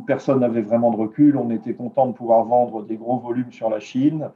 personne 0.07 0.39
n'avait 0.39 0.63
vraiment 0.63 0.89
de 0.89 0.97
recul. 0.97 1.37
On 1.37 1.51
était 1.51 1.75
content 1.75 2.07
de 2.07 2.11
pouvoir 2.11 2.43
vendre 2.43 2.81
des 2.81 2.97
gros 2.97 3.19
volumes 3.19 3.51
sur 3.51 3.69
la 3.69 3.79
Chine. 3.79 4.31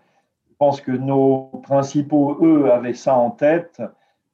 Je 0.48 0.56
pense 0.60 0.80
que 0.80 0.92
nos 0.92 1.50
principaux, 1.64 2.38
eux, 2.44 2.72
avaient 2.72 2.94
ça 2.94 3.16
en 3.16 3.32
tête, 3.32 3.82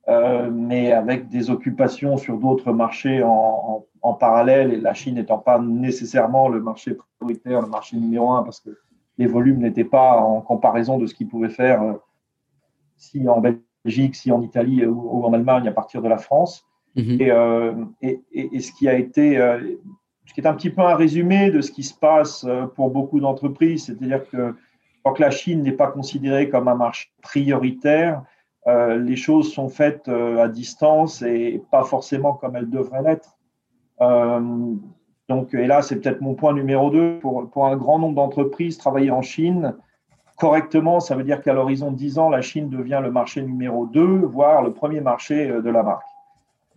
euh, 0.10 0.52
mais 0.52 0.92
avec 0.92 1.30
des 1.30 1.50
occupations 1.50 2.18
sur 2.18 2.38
d'autres 2.38 2.74
marchés 2.74 3.24
en, 3.24 3.86
parallèle, 4.20 4.74
et 4.74 4.82
la 4.82 4.94
Chine 4.94 5.16
n'étant 5.16 5.38
pas 5.38 5.58
nécessairement 5.58 6.50
le 6.50 6.60
marché 6.60 6.98
prioritaire, 7.18 7.62
le 7.62 7.68
marché 7.68 7.96
numéro 7.96 8.32
un, 8.32 8.44
parce 8.44 8.60
que 8.60 8.72
les 9.18 9.28
volumes 9.28 9.60
n'étaient 9.60 9.86
pas 9.86 10.20
en 10.20 10.42
comparaison 10.42 10.98
de 10.98 11.06
ce 11.06 11.14
qu'ils 11.14 11.30
pouvaient 11.30 11.48
faire 11.64 11.82
euh, 11.82 11.94
si 12.98 13.26
en 13.30 13.40
Belgique, 13.40 14.16
si 14.16 14.34
en 14.34 14.42
Italie 14.42 14.86
ou 14.86 15.24
en 15.24 15.32
Allemagne 15.32 15.66
à 15.66 15.72
partir 15.72 16.02
de 16.02 16.10
la 16.10 16.18
France. 16.18 16.66
Mhm. 16.96 17.18
Euh, 17.22 17.74
et, 18.02 18.60
ce 18.60 18.72
qui 18.72 18.88
a 18.88 18.98
été, 18.98 19.38
euh, 19.38 19.60
ce 20.26 20.34
qui 20.34 20.42
est 20.42 20.48
un 20.48 20.54
petit 20.54 20.72
peu 20.72 20.82
un 20.82 20.96
résumé 20.96 21.52
de 21.52 21.62
ce 21.62 21.72
qui 21.72 21.84
se 21.84 21.94
passe 21.94 22.44
euh, 22.48 22.66
pour 22.66 22.90
beaucoup 22.90 23.20
d'entreprises, 23.20 23.86
c'est-à-dire 23.86 24.28
que 24.30 24.56
tant 25.04 25.14
que 25.14 25.22
la 25.22 25.30
Chine 25.30 25.62
n'est 25.62 25.72
pas 25.72 25.88
considérée 25.88 26.50
comme 26.50 26.68
un 26.68 26.76
marché 26.76 27.10
prioritaire, 27.22 28.24
les 29.00 29.16
choses 29.16 29.54
sont 29.54 29.70
faites 29.70 30.10
à 30.10 30.50
distance 30.50 31.22
et 31.22 31.64
pas 31.72 31.86
forcément 31.86 32.34
comme 32.34 32.58
elles 32.58 32.70
devraient 32.70 33.02
l'être. 33.02 33.38
donc, 35.30 35.54
et 35.54 35.68
là, 35.68 35.82
c'est 35.82 36.02
peut-être 36.02 36.20
mon 36.20 36.34
point 36.34 36.52
numéro 36.52 36.90
deux. 36.90 37.18
Pour, 37.20 37.50
pour 37.50 37.66
un 37.66 37.78
grand 37.78 37.98
nombre 37.98 38.16
d'entreprises, 38.16 38.78
travailler 38.78 39.10
en 39.10 39.22
Chine 39.22 39.74
correctement, 40.38 41.00
ça 41.00 41.16
veut 41.16 41.24
dire 41.24 41.42
qu'à 41.42 41.54
l'horizon 41.54 41.92
de 41.92 41.96
10 41.96 42.20
ans, 42.20 42.28
la 42.28 42.42
Chine 42.42 42.68
devient 42.68 43.00
le 43.02 43.10
marché 43.10 43.42
numéro 43.42 43.86
2, 43.86 44.26
voire 44.26 44.62
le 44.62 44.74
premier 44.74 45.00
marché 45.00 45.48
de 45.48 45.70
la 45.70 45.84
marque. 45.84 46.17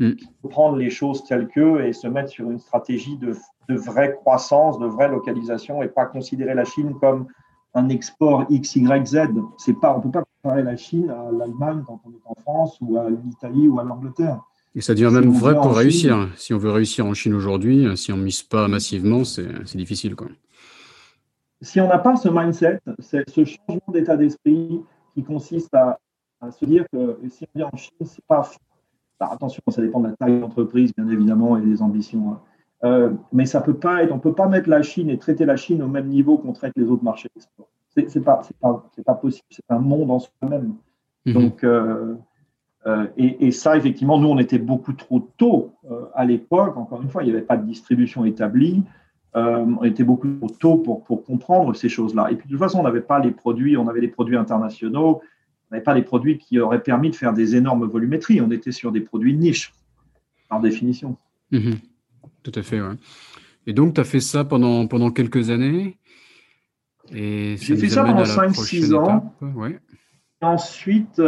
Mm. 0.00 0.12
Prendre 0.48 0.76
les 0.76 0.90
choses 0.90 1.22
telles 1.24 1.46
que 1.48 1.82
et 1.82 1.92
se 1.92 2.08
mettre 2.08 2.30
sur 2.30 2.50
une 2.50 2.58
stratégie 2.58 3.18
de, 3.18 3.36
de, 3.68 3.76
vraie 3.76 4.14
croissance, 4.14 4.78
de 4.78 4.86
vraie 4.86 5.10
localisation 5.10 5.82
et 5.82 5.88
pas 5.88 6.06
considérer 6.06 6.54
la 6.54 6.64
Chine 6.64 6.94
comme 6.98 7.26
un 7.74 7.88
export 7.90 8.46
XYZ. 8.50 9.28
C'est 9.58 9.78
pas, 9.78 9.94
on 9.94 9.98
ne 9.98 10.02
peut 10.04 10.10
pas 10.10 10.24
comparer 10.42 10.62
la 10.62 10.76
Chine 10.76 11.10
à 11.10 11.30
l'Allemagne 11.30 11.84
quand 11.86 12.00
on 12.06 12.10
est 12.10 12.22
en 12.24 12.34
France 12.40 12.78
ou 12.80 12.96
à 12.96 13.10
l'Italie 13.10 13.68
ou 13.68 13.78
à 13.78 13.84
l'Angleterre. 13.84 14.40
Et 14.74 14.80
ça 14.80 14.94
devient 14.94 15.10
même 15.12 15.32
vrai 15.32 15.54
pour 15.54 15.76
réussir. 15.76 16.30
si 16.36 16.54
on 16.54 16.58
veut 16.58 16.70
réussir 16.70 17.04
en 17.04 17.12
Chine 17.12 17.34
aujourd'hui, 17.34 17.86
si 17.96 18.10
on 18.12 18.16
ne 18.16 18.22
mise 18.22 18.42
pas 18.42 18.68
massivement, 18.68 19.24
c'est 19.24 19.76
difficile. 19.76 20.16
Quoi. 20.16 20.28
Si 21.60 21.78
on 21.78 21.88
n'a 21.88 21.98
pas 21.98 22.16
ce 22.16 22.30
mindset, 22.30 22.80
ce 23.00 23.44
changement 23.44 23.92
d'état 23.92 24.16
d'esprit 24.16 24.80
qui 25.14 25.24
consiste 25.24 25.74
à, 25.74 25.98
à, 26.40 26.50
se 26.52 26.64
dire 26.64 26.86
que 26.90 27.18
si 27.28 27.44
on 27.54 27.58
vient 27.58 27.68
en 27.70 27.76
Chine, 27.76 28.06
c'est 28.06 28.24
pas 28.24 28.48
attention, 29.20 29.62
ça 29.68 29.82
dépend 29.82 30.00
de 30.00 30.08
la 30.08 30.16
taille 30.16 30.36
de 30.36 30.40
l'entreprise, 30.40 30.92
bien 30.96 31.08
évidemment, 31.08 31.56
et 31.56 31.62
des 31.62 31.82
ambitions. 31.82 32.32
Hein. 32.32 32.40
Euh, 32.84 33.10
mais 33.32 33.46
ça 33.46 33.60
peut 33.60 33.74
pas 33.74 34.02
être, 34.02 34.12
on 34.12 34.16
ne 34.16 34.20
peut 34.20 34.32
pas 34.32 34.48
mettre 34.48 34.68
la 34.68 34.82
Chine 34.82 35.10
et 35.10 35.18
traiter 35.18 35.44
la 35.44 35.56
Chine 35.56 35.82
au 35.82 35.88
même 35.88 36.08
niveau 36.08 36.38
qu'on 36.38 36.52
traite 36.52 36.72
les 36.76 36.84
autres 36.84 37.04
marchés 37.04 37.28
d'export. 37.34 37.68
Ce 37.94 38.00
n'est 38.00 38.24
pas, 38.24 38.40
pas, 38.60 38.86
pas, 39.04 39.14
possible. 39.14 39.46
C'est 39.50 39.64
un 39.68 39.80
monde 39.80 40.10
en 40.10 40.20
soi-même. 40.20 40.74
Mhm. 41.26 41.34
Donc, 41.34 41.64
euh, 41.64 42.14
euh, 42.86 43.06
et, 43.16 43.50
ça, 43.50 43.76
effectivement, 43.76 44.18
nous, 44.18 44.28
on 44.28 44.38
était 44.38 44.58
beaucoup 44.58 44.94
trop 44.94 45.28
tôt 45.36 45.72
à 46.14 46.24
l'époque. 46.24 46.76
Encore 46.76 47.02
une 47.02 47.10
fois, 47.10 47.22
il 47.22 47.26
n'y 47.26 47.32
avait 47.32 47.42
pas 47.44 47.58
de 47.58 47.66
distribution 47.66 48.24
établie. 48.24 48.82
on 49.34 49.82
était 49.84 50.04
beaucoup 50.04 50.28
trop 50.38 50.48
tôt 50.48 50.76
pour, 50.76 51.04
pour 51.04 51.24
comprendre 51.24 51.74
ces 51.74 51.90
choses-là. 51.90 52.30
Et 52.30 52.36
puis, 52.36 52.48
de 52.48 52.52
toute 52.52 52.62
façon, 52.62 52.78
on 52.78 52.84
n'avait 52.84 53.02
pas 53.02 53.18
les 53.18 53.32
produits, 53.32 53.76
on 53.76 53.88
avait 53.88 54.00
des 54.00 54.08
produits 54.08 54.36
internationaux 54.36 55.20
on 55.70 55.74
n'avait 55.74 55.84
pas 55.84 55.94
les 55.94 56.02
produits 56.02 56.38
qui 56.38 56.58
auraient 56.58 56.82
permis 56.82 57.10
de 57.10 57.16
faire 57.16 57.32
des 57.32 57.54
énormes 57.54 57.86
volumétries. 57.86 58.40
On 58.40 58.50
était 58.50 58.72
sur 58.72 58.90
des 58.90 59.00
produits 59.00 59.34
de 59.34 59.38
niche, 59.38 59.72
par 60.48 60.60
définition. 60.60 61.16
Mhm. 61.52 61.76
Tout 62.42 62.52
à 62.54 62.62
fait, 62.62 62.80
Et 63.66 63.72
donc, 63.72 63.94
tu 63.94 64.00
as 64.00 64.04
fait 64.04 64.20
ça 64.20 64.44
pendant, 64.44 64.86
pendant 64.86 65.10
quelques 65.10 65.50
années? 65.50 65.98
J'ai 67.12 67.56
fait 67.56 67.88
ça 67.88 68.04
pendant 68.04 68.24
5-6 68.24 68.94
ans. 68.94 69.34
Ensuite, 70.40 71.20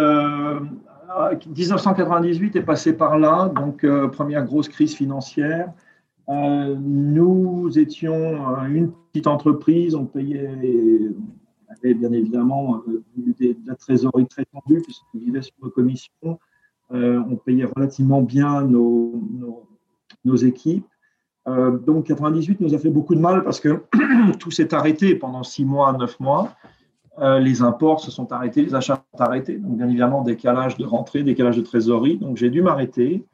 1998 1.47 2.57
euh, 2.57 2.59
est 2.59 2.63
passé 2.63 2.97
par 2.97 3.19
là, 3.19 3.53
donc 3.55 3.85
euh, 3.85 4.09
première 4.09 4.45
grosse 4.45 4.69
crise 4.69 4.95
financière. 4.95 5.71
Euh, 6.29 6.77
nous 6.81 7.79
étions 7.79 8.57
une 8.67 8.93
petite 9.13 9.27
entreprise, 9.27 9.95
on 9.95 10.07
payait 10.07 10.49
avait 11.73 11.95
bien 11.95 12.13
évidemment 12.13 12.83
euh, 12.89 13.03
de 13.17 13.57
la 13.67 13.75
trésorerie 13.75 14.27
très 14.27 14.45
tendue 14.45 14.81
puisqu'on 14.83 15.19
vivait 15.19 15.43
sur 15.43 15.55
nos 15.63 15.71
commissions. 15.71 16.39
Euh, 16.93 17.23
on 17.31 17.37
payait 17.37 17.65
relativement 17.65 18.23
bien 18.23 18.63
nos, 18.63 19.23
équipes. 20.43 20.87
Euh, 21.49 21.77
donc 21.79 22.07
98 22.07 22.61
nous 22.61 22.75
a 22.75 22.79
fait 22.79 22.91
beaucoup 22.91 23.15
de 23.15 23.21
mal 23.21 23.43
parce 23.43 23.61
que 23.61 23.83
tout 24.39 24.51
s'est 24.51 24.75
arrêté 24.75 25.15
pendant 25.15 25.43
six 25.43 25.65
mois, 25.65 25.93
neuf 25.93 26.21
mois. 26.21 26.55
les 27.19 27.63
imports 27.63 28.01
se 28.01 28.11
sont 28.11 28.31
arrêtés, 28.33 28.63
les 28.63 28.75
achats 28.75 29.03
sont 29.13 29.21
arrêtés. 29.21 29.57
Donc 29.57 29.77
bien 29.77 29.89
évidemment 29.89 30.23
décalage 30.23 30.77
de 30.77 30.85
rentrée, 30.85 31.23
décalage 31.23 31.57
de 31.57 31.63
trésorerie. 31.63 32.19
Donc 32.19 32.37
j'ai 32.37 32.51
dû 32.51 32.63
m'arrêter 32.63 33.25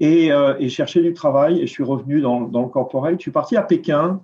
et, 0.00 0.30
et, 0.58 0.68
chercher 0.68 1.02
du 1.02 1.12
travail. 1.12 1.60
Et 1.60 1.66
je 1.66 1.72
suis 1.72 1.84
revenu 1.84 2.20
dans, 2.20 2.40
dans 2.42 2.62
le 2.62 2.68
corporate. 2.68 3.16
Je 3.16 3.22
suis 3.22 3.30
parti 3.30 3.56
à 3.56 3.62
Pékin 3.62 4.20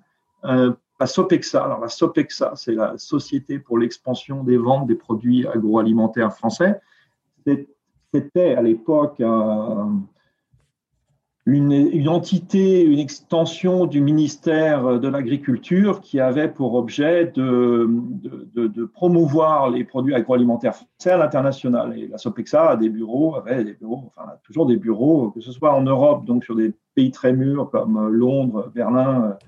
la 1.00 1.06
SOPEXA, 1.06 1.64
alors 1.64 1.80
la 1.80 1.88
SOPEXA, 1.88 2.52
c'est 2.56 2.74
la 2.74 2.98
Société 2.98 3.58
pour 3.58 3.78
l'expansion 3.78 4.42
des 4.42 4.56
ventes 4.56 4.87
des 4.87 4.96
produits 4.96 5.46
agroalimentaires 5.46 6.32
français. 6.34 6.80
C'était 8.12 8.54
à 8.54 8.62
l'époque 8.62 9.22
une, 11.46 12.08
entité, 12.08 12.84
une 12.84 12.98
extension 12.98 13.87
du 13.87 14.00
ministère 14.00 14.98
de 14.98 15.08
l'Agriculture 15.08 16.00
qui 16.00 16.18
avait 16.18 16.48
pour 16.48 16.74
objet 16.74 17.32
de, 17.34 17.88
promouvoir 18.92 19.70
les 19.70 19.84
produits 19.84 20.14
agroalimentaires 20.14 20.74
français 20.74 21.11
à 21.11 21.16
l'international. 21.16 21.96
Et 21.96 22.08
la 22.08 22.18
Sopexa 22.18 22.70
a 22.70 22.76
des 22.76 22.88
bureaux, 22.88 23.37
avait 23.37 23.62
des 23.62 23.74
bureaux, 23.74 24.12
enfin 24.16 24.32
toujours 24.42 24.66
des 24.66 24.76
bureaux, 24.76 25.30
que 25.30 25.40
ce 25.40 25.52
soit 25.52 25.72
en 25.72 25.82
Europe, 25.82 26.24
donc 26.24 26.44
sur 26.44 26.56
des 26.56 26.74
pays 26.96 27.12
très 27.12 27.32
mûrs 27.32 27.70
comme 27.70 28.08
Londres, 28.08 28.70
Berlin, 28.74 29.24
euh, 29.30 29.46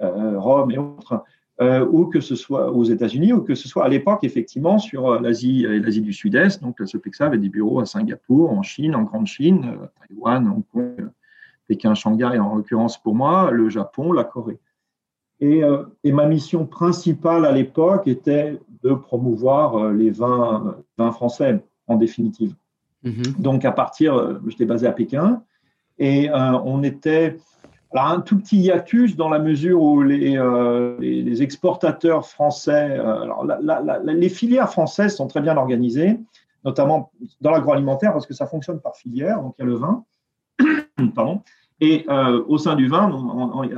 Rome 0.00 0.70
et 0.70 0.78
autres, 0.78 1.24
euh, 1.60 1.86
ou 1.90 2.06
que 2.06 2.20
ce 2.20 2.36
soit 2.36 2.70
aux 2.70 2.84
États-Unis, 2.84 3.32
ou 3.32 3.40
que 3.40 3.54
ce 3.54 3.66
soit 3.66 3.84
à 3.84 3.88
l'époque, 3.88 4.24
effectivement, 4.24 4.78
sur 4.78 5.18
l'Asie 5.20 5.64
et 5.64 5.78
l'Asie 5.80 6.02
du 6.02 6.12
Sud-Est. 6.12 6.62
Donc, 6.62 6.78
la 6.80 6.86
Sopexa 6.86 7.26
avait 7.26 7.38
des 7.38 7.48
bureaux 7.48 7.80
à 7.80 7.86
Singapour, 7.86 8.52
en 8.52 8.62
Chine, 8.62 8.94
en 8.94 9.04
Grande 9.04 9.26
Chine, 9.26 9.64
euh, 9.64 9.86
Taïwan, 10.06 10.46
Hong 10.48 10.64
Kong, 10.70 11.08
Pékin, 11.66 11.94
Shanghai, 11.94 12.38
en 12.38 12.56
l'occurrence 12.56 13.00
pour 13.02 13.14
moi, 13.14 13.50
le 13.50 13.70
Japon, 13.70 14.12
la 14.12 14.24
Corée. 14.24 14.58
Et, 15.40 15.64
euh, 15.64 15.84
et 16.04 16.12
ma 16.12 16.26
mission 16.26 16.66
principale 16.66 17.46
à 17.46 17.52
l'époque 17.52 18.06
était 18.06 18.58
de 18.82 18.92
promouvoir 18.92 19.76
euh, 19.76 19.92
les 19.94 20.10
vins, 20.10 20.76
vins 20.98 21.12
français, 21.12 21.64
en 21.86 21.96
définitive. 21.96 22.54
Mm-hmm. 23.04 23.40
Donc, 23.40 23.64
à 23.64 23.72
partir, 23.72 24.14
euh, 24.14 24.40
j'étais 24.46 24.66
basé 24.66 24.86
à 24.86 24.92
Pékin, 24.92 25.42
et 25.98 26.28
on 26.30 26.82
était. 26.82 27.38
Alors, 27.92 28.08
un 28.08 28.20
tout 28.20 28.38
petit 28.38 28.58
hiatus 28.58 29.16
dans 29.16 29.28
la 29.28 29.38
mesure 29.38 29.80
où 29.80 30.02
les, 30.02 30.38
les, 30.98 31.42
exportateurs 31.42 32.26
français, 32.26 32.98
alors 32.98 33.46
les 34.04 34.28
filières 34.28 34.70
françaises 34.70 35.16
sont 35.16 35.28
très 35.28 35.40
bien 35.40 35.56
organisées, 35.56 36.18
notamment 36.64 37.12
dans 37.40 37.52
l'agroalimentaire, 37.52 38.12
parce 38.12 38.26
que 38.26 38.34
ça 38.34 38.46
fonctionne 38.46 38.80
par 38.80 38.96
filière. 38.96 39.40
Donc, 39.40 39.54
il 39.58 39.62
y 39.62 39.64
a 39.64 39.66
le 39.66 39.76
vin, 39.76 40.04
Pardon. 41.14 41.42
Et 41.80 42.06
euh, 42.08 42.42
au 42.48 42.58
sein 42.58 42.74
du 42.74 42.88
vin, 42.88 43.10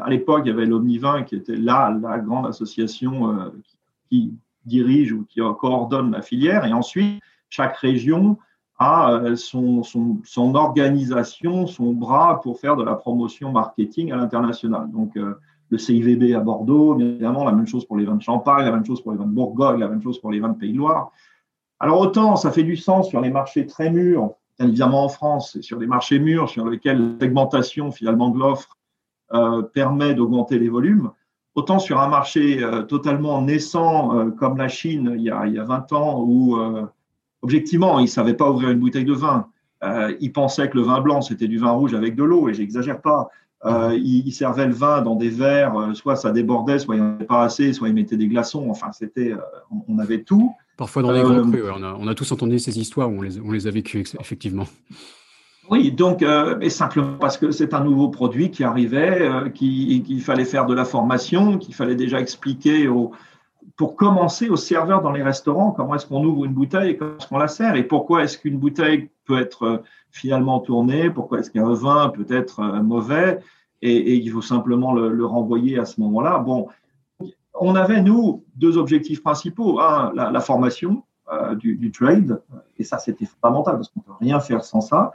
à 0.02 0.10
l'époque, 0.10 0.42
il 0.44 0.48
y 0.48 0.52
avait 0.52 0.66
l'Omnivin 0.66 1.24
qui 1.24 1.34
était 1.34 1.56
là, 1.56 1.96
la 2.00 2.18
grande 2.18 2.46
association 2.46 3.32
euh, 3.32 3.50
qui, 4.08 4.32
dirige 4.64 5.12
ou 5.12 5.24
qui 5.24 5.40
coordonne 5.58 6.12
la 6.12 6.20
filière. 6.20 6.66
Et 6.66 6.72
ensuite, 6.74 7.22
chaque 7.48 7.76
région 7.78 8.36
a 8.78 9.12
euh, 9.12 9.36
son, 9.36 9.82
organisation, 10.54 11.66
son 11.66 11.92
bras 11.92 12.40
pour 12.40 12.60
faire 12.60 12.76
de 12.76 12.84
la 12.84 12.94
promotion 12.94 13.52
marketing 13.52 14.12
à 14.12 14.16
l'international. 14.16 14.90
Donc, 14.92 15.16
le 15.70 15.78
CIVB 15.78 16.34
à 16.34 16.40
Bordeaux, 16.40 16.94
bien 16.94 17.08
évidemment, 17.08 17.44
la 17.44 17.52
même 17.52 17.66
chose 17.66 17.84
pour 17.84 17.96
les 17.96 18.04
vins 18.04 18.16
de 18.16 18.22
Champagne, 18.22 18.64
la 18.64 18.72
même 18.72 18.86
chose 18.86 19.02
pour 19.02 19.12
les 19.12 19.18
vins 19.18 19.26
de 19.26 19.32
Bourgogne, 19.32 19.80
la 19.80 19.88
même 19.88 20.02
chose 20.02 20.18
pour 20.20 20.30
les 20.30 20.40
vins 20.40 20.48
de 20.48 20.56
Pays 20.56 20.72
de 20.72 20.78
Loire. 20.78 21.10
Alors, 21.80 22.00
autant 22.00 22.36
ça 22.36 22.50
fait 22.50 22.62
du 22.62 22.76
sens 22.76 23.08
sur 23.08 23.20
les 23.20 23.30
marchés 23.30 23.66
très 23.66 23.90
mûrs 23.90 24.34
évidemment 24.60 25.04
en 25.04 25.08
France, 25.08 25.56
et 25.56 25.62
sur 25.62 25.78
des 25.78 25.86
marchés 25.86 26.18
mûrs 26.18 26.48
sur 26.48 26.68
lesquels 26.68 27.12
la 27.12 27.26
segmentation 27.26 27.92
finalement 27.92 28.30
de 28.30 28.38
l'offre 28.38 28.76
euh, 29.34 29.62
permet 29.62 30.14
d'augmenter 30.14 30.58
les 30.58 30.68
volumes, 30.68 31.10
autant 31.54 31.78
sur 31.78 32.00
un 32.00 32.08
marché 32.08 32.62
euh, 32.62 32.82
totalement 32.82 33.40
naissant 33.42 34.16
euh, 34.16 34.30
comme 34.30 34.56
la 34.56 34.68
Chine 34.68 35.12
il 35.16 35.22
y, 35.22 35.30
a, 35.30 35.46
il 35.46 35.54
y 35.54 35.58
a 35.58 35.64
20 35.64 35.92
ans 35.92 36.22
où 36.26 36.56
objectivement 37.42 37.98
ils 37.98 38.04
ne 38.04 38.08
savaient 38.08 38.34
pas 38.34 38.50
ouvrir 38.50 38.70
une 38.70 38.78
bouteille 38.78 39.04
de 39.04 39.14
vin, 39.14 39.48
ils 40.20 40.32
pensaient 40.32 40.68
que 40.68 40.76
le 40.76 40.82
vin 40.82 41.00
blanc 41.00 41.20
c'était 41.20 41.48
du 41.48 41.58
vin 41.58 41.70
rouge 41.70 41.94
avec 41.94 42.14
de 42.14 42.24
l'eau 42.24 42.48
et 42.48 42.54
j'exagère 42.54 43.00
pas. 43.00 43.28
ils, 43.64 44.26
ils, 44.26 44.32
servaient 44.32 44.66
le 44.66 44.74
vin 44.74 45.02
dans 45.02 45.14
des 45.16 45.30
verres, 45.30 45.90
soit 45.94 46.16
ça 46.16 46.30
débordait, 46.32 46.78
soit 46.78 46.96
il 46.96 47.02
n'y 47.02 47.06
en 47.06 47.14
avait 47.14 47.24
pas 47.24 47.44
assez, 47.44 47.72
soit 47.72 47.88
ils 47.88 47.94
mettaient 47.94 48.16
des 48.16 48.28
glaçons. 48.28 48.70
Enfin, 48.70 48.92
c'était, 48.92 49.34
on 49.88 49.98
avait 49.98 50.22
tout. 50.22 50.52
Parfois 50.78 51.02
dans 51.02 51.10
les 51.10 51.22
grands 51.22 51.34
euh, 51.34 51.50
crus, 51.50 51.64
on, 51.76 52.06
a, 52.06 52.14
tous 52.14 52.30
entendu 52.30 52.60
ces 52.60 52.78
histoires 52.78 53.10
on 53.10 53.20
les, 53.20 53.40
on 53.40 53.50
les 53.50 53.66
a 53.66 53.70
vécues, 53.70 54.04
effectivement. 54.20 54.66
Oui, 55.68 55.90
donc, 55.90 56.22
euh, 56.22 56.56
mais 56.60 56.70
simplement 56.70 57.18
parce 57.18 57.36
que 57.36 57.50
c'est 57.50 57.74
un 57.74 57.82
nouveau 57.82 58.08
produit 58.08 58.52
qui 58.52 58.62
arrivait, 58.62 59.22
euh, 59.22 59.48
qu'il 59.48 60.22
fallait 60.22 60.44
faire 60.44 60.66
de 60.66 60.74
la 60.74 60.84
formation, 60.84 61.58
qu'il 61.58 61.74
fallait 61.74 61.96
déjà 61.96 62.20
expliquer 62.20 62.86
au, 62.86 63.10
pour 63.76 63.96
commencer 63.96 64.48
aux 64.48 64.56
serveurs 64.56 65.02
dans 65.02 65.12
les 65.12 65.22
restaurants 65.22 65.72
comment 65.72 65.94
est-ce 65.94 66.06
qu'on 66.06 66.24
ouvre 66.24 66.44
une 66.44 66.54
bouteille 66.54 66.90
et 66.90 66.96
comment 66.96 67.16
est-ce 67.18 67.28
qu'on 67.28 67.38
la 67.38 67.48
sert 67.48 67.76
et 67.76 67.84
pourquoi 67.84 68.24
est-ce 68.24 68.38
qu'une 68.38 68.58
bouteille 68.58 69.10
peut 69.24 69.38
être 69.38 69.82
finalement 70.10 70.60
tournée, 70.60 71.10
pourquoi 71.10 71.40
est-ce 71.40 71.50
qu'un 71.50 71.72
vin 71.72 72.08
peut 72.08 72.26
être 72.28 72.62
mauvais 72.82 73.40
et, 73.82 73.94
et 73.94 74.14
il 74.14 74.30
faut 74.30 74.42
simplement 74.42 74.92
le, 74.92 75.12
le 75.12 75.24
renvoyer 75.24 75.78
à 75.78 75.84
ce 75.84 76.00
moment-là. 76.00 76.38
Bon, 76.38 76.68
on 77.60 77.74
avait, 77.74 78.02
nous, 78.02 78.44
deux 78.56 78.76
objectifs 78.78 79.22
principaux. 79.22 79.80
Un, 79.80 80.12
la, 80.14 80.40
formation 80.40 81.04
euh, 81.32 81.54
du, 81.54 81.90
trade, 81.92 82.40
et 82.78 82.84
ça, 82.84 82.98
c'était 82.98 83.26
fondamental 83.26 83.76
parce 83.76 83.88
qu'on 83.88 84.00
ne 84.00 84.04
peut 84.04 84.18
rien 84.20 84.40
faire 84.40 84.64
sans 84.64 84.80
ça. 84.80 85.12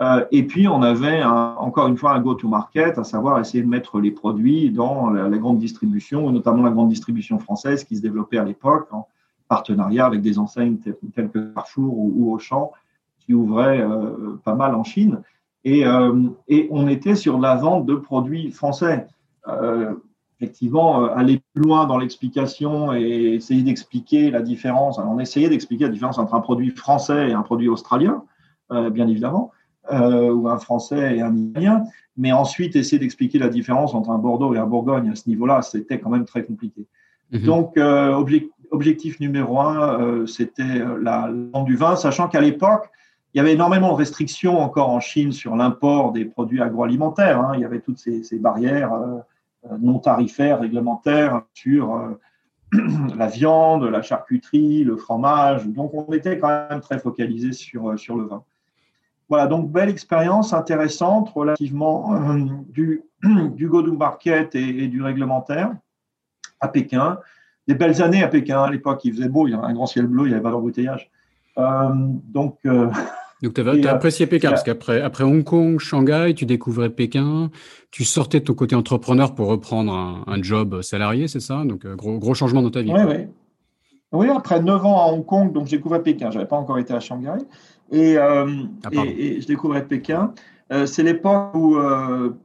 Euh, 0.00 0.24
et 0.32 0.42
puis, 0.44 0.66
on 0.66 0.82
avait 0.82 1.22
encore 1.22 1.86
une 1.86 1.96
fois 1.96 2.12
un 2.12 2.20
go-to-market, 2.20 2.98
à 2.98 3.04
savoir 3.04 3.38
essayer 3.38 3.62
de 3.62 3.68
mettre 3.68 4.00
les 4.00 4.10
produits 4.10 4.70
dans 4.70 5.10
la, 5.10 5.38
grande 5.38 5.58
distribution, 5.58 6.30
notamment 6.30 6.62
la 6.62 6.70
grande 6.70 6.88
distribution 6.88 7.38
française 7.38 7.84
qui 7.84 7.96
se 7.96 8.02
développait 8.02 8.38
à 8.38 8.44
l'époque 8.44 8.88
en 8.92 9.06
partenariat 9.48 10.06
avec 10.06 10.20
des 10.20 10.38
enseignes 10.38 10.78
telles, 11.14 11.30
que 11.30 11.52
Carrefour 11.54 11.96
ou, 11.96 12.32
Auchan 12.32 12.72
qui 13.20 13.34
ouvraient 13.34 13.80
euh, 13.80 14.38
pas 14.44 14.54
mal 14.54 14.74
en 14.74 14.84
Chine. 14.84 15.20
Et, 15.66 15.84
et, 16.48 16.68
on 16.70 16.88
était 16.88 17.14
sur 17.14 17.38
la 17.38 17.54
vente 17.54 17.86
de 17.86 17.94
produits 17.94 18.50
français 18.50 19.06
effectivement 20.44 21.04
euh, 21.04 21.14
aller 21.14 21.40
plus 21.52 21.62
loin 21.62 21.86
dans 21.86 21.98
l'explication 21.98 22.92
et 22.92 23.34
essayer 23.34 23.62
d'expliquer 23.62 24.30
la 24.30 24.42
différence. 24.42 24.98
on 24.98 25.18
essayait 25.18 25.48
d'expliquer 25.48 25.84
la 25.84 25.90
différence 25.90 26.18
entre 26.18 26.34
un 26.34 26.40
produit 26.40 26.70
français 26.70 27.30
et 27.30 27.32
un 27.32 27.42
produit 27.42 27.68
australien, 27.68 28.24
euh, 28.72 28.90
bien 28.90 29.08
évidemment, 29.08 29.50
euh, 29.92 30.32
ou 30.32 30.48
un 30.48 30.58
français 30.58 31.16
et 31.16 31.22
un 31.22 31.34
italien, 31.36 31.84
mais 32.16 32.32
ensuite 32.32 32.76
essayer 32.76 32.98
d'expliquer 32.98 33.38
la 33.38 33.48
différence 33.48 33.94
entre 33.94 34.10
un 34.10 34.18
Bordeaux 34.18 34.54
et 34.54 34.58
un 34.58 34.66
Bourgogne 34.66 35.10
à 35.10 35.14
ce 35.14 35.28
niveau-là, 35.28 35.62
c'était 35.62 35.98
quand 35.98 36.10
même 36.10 36.24
très 36.24 36.44
compliqué. 36.44 36.86
Mhm. 37.32 37.42
Donc, 37.42 37.78
objectif 38.70 39.20
numéro 39.20 39.60
un, 39.60 40.26
c'était 40.26 40.82
la 41.00 41.30
vente 41.52 41.64
du 41.64 41.76
vin, 41.76 41.96
sachant 41.96 42.28
qu'à 42.28 42.40
l'époque, 42.40 42.88
il 43.34 43.38
y 43.38 43.40
avait 43.40 43.52
énormément 43.52 43.90
de 43.90 43.96
restrictions 43.96 44.60
encore 44.60 44.90
en 44.90 45.00
Chine 45.00 45.32
sur 45.32 45.56
l'import 45.56 46.12
des 46.12 46.24
produits 46.24 46.62
agroalimentaires. 46.62 47.40
Hein. 47.40 47.52
Il 47.54 47.60
y 47.60 47.64
avait 47.64 47.80
toutes 47.80 47.98
ces, 47.98 48.22
ces 48.22 48.38
barrières 48.38 48.92
euh, 49.70 49.78
non 49.80 49.98
tarifaires, 49.98 50.60
réglementaires 50.60 51.42
sur 51.54 51.94
euh, 51.94 52.20
la 53.16 53.26
viande, 53.26 53.84
la 53.84 54.02
charcuterie, 54.02 54.84
le 54.84 54.96
fromage. 54.96 55.66
Donc, 55.66 55.92
on 55.94 56.12
était 56.12 56.38
quand 56.38 56.68
même 56.70 56.80
très 56.80 56.98
focalisé 56.98 57.52
sur, 57.52 57.90
euh, 57.90 57.96
sur 57.96 58.16
le 58.16 58.24
vin. 58.24 58.44
Voilà, 59.28 59.46
donc 59.46 59.70
belle 59.70 59.88
expérience 59.88 60.52
intéressante 60.52 61.30
relativement 61.30 62.14
du, 62.68 63.02
du 63.22 63.68
go-to-market 63.68 64.54
et, 64.54 64.88
du 64.88 65.02
réglementaire 65.02 65.72
à 66.60 66.68
Pékin. 66.68 67.18
Des 67.66 67.74
belles 67.74 68.02
années 68.02 68.22
à 68.22 68.28
Pékin. 68.28 68.62
À 68.62 68.70
l'époque, 68.70 69.00
il 69.04 69.14
faisait 69.14 69.28
beau, 69.28 69.48
il 69.48 69.52
y 69.52 69.54
avait 69.54 69.64
un 69.64 69.72
grand 69.72 69.86
ciel 69.86 70.06
bleu, 70.06 70.24
il 70.24 70.28
n'y 70.28 70.34
avait 70.34 70.42
pas 70.42 70.50
d'embouteillage. 70.50 71.10
donc, 71.56 72.58
donc, 73.42 73.54
tu 73.54 73.60
as, 73.60 73.92
apprécié 73.92 74.26
Pékin, 74.26 74.50
parce 74.50 74.62
qu'après 74.62 75.00
après 75.00 75.24
Hong 75.24 75.42
Kong, 75.42 75.78
Shanghai, 75.78 76.34
tu 76.36 76.44
découvrais 76.44 76.90
Pékin, 76.90 77.50
tu 77.90 78.04
sortais 78.04 78.40
de 78.40 78.44
ton 78.44 78.54
côté 78.54 78.74
entrepreneur 78.76 79.34
pour 79.34 79.48
reprendre 79.48 79.92
un, 80.26 80.42
job 80.42 80.82
salarié, 80.82 81.28
c'est 81.28 81.40
ça? 81.40 81.64
Donc, 81.64 81.86
euh, 81.86 81.94
gros, 81.94 82.18
gros 82.18 82.34
changement 82.34 82.60
dans 82.60 82.70
ta 82.70 82.82
vie. 82.82 82.92
Oui, 82.92 83.02
oui. 83.06 83.26
Oui, 84.14 84.28
après 84.30 84.60
9 84.60 84.86
ans 84.86 85.02
à 85.02 85.12
Hong 85.12 85.26
Kong, 85.26 85.52
donc 85.52 85.66
j'ai 85.66 85.76
découvert 85.76 86.02
Pékin. 86.02 86.30
Je 86.30 86.36
n'avais 86.36 86.48
pas 86.48 86.56
encore 86.56 86.78
été 86.78 86.94
à 86.94 87.00
Shanghai. 87.00 87.44
Et, 87.90 88.16
euh, 88.16 88.46
ah, 88.84 88.90
et, 89.04 89.40
je 89.40 89.46
découvrais 89.46 89.86
Pékin. 89.86 90.32
Euh, 90.72 90.86
c'est 90.86 91.02
l'époque 91.02 91.54
où 91.54 91.78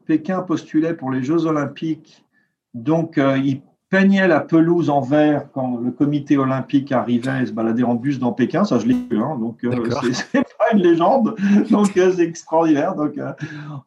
Pékin 0.05 0.41
postulait 0.41 0.93
pour 0.93 1.11
les 1.11 1.23
Jeux 1.23 1.45
Olympiques. 1.45 2.25
Donc, 2.73 3.17
il 3.17 3.61
peignait 3.89 4.27
la 4.27 4.39
pelouse 4.39 4.89
en 4.89 5.01
vert 5.01 5.49
quand 5.51 5.77
le 5.77 5.91
comité 5.91 6.37
olympique 6.37 6.91
arrivait 6.91 7.43
et 7.43 7.45
se 7.47 7.51
baladait 7.51 7.83
en 7.83 7.95
bus 7.95 8.19
dans 8.19 8.31
Pékin. 8.31 8.63
Ça, 8.63 8.77
je 8.77 8.85
l'ai 8.85 8.93
vu. 8.93 9.17
Hein, 9.17 9.37
donc, 9.39 9.63
euh, 9.63 9.71
c'est 10.13 10.43
pas 10.57 10.71
une 10.73 10.81
légende. 10.81 11.35
Donc, 11.69 11.97
euh, 11.97 12.13
c'est 12.15 12.23
extraordinaire. 12.23 12.95
Donc, 12.95 13.17
euh, 13.17 13.33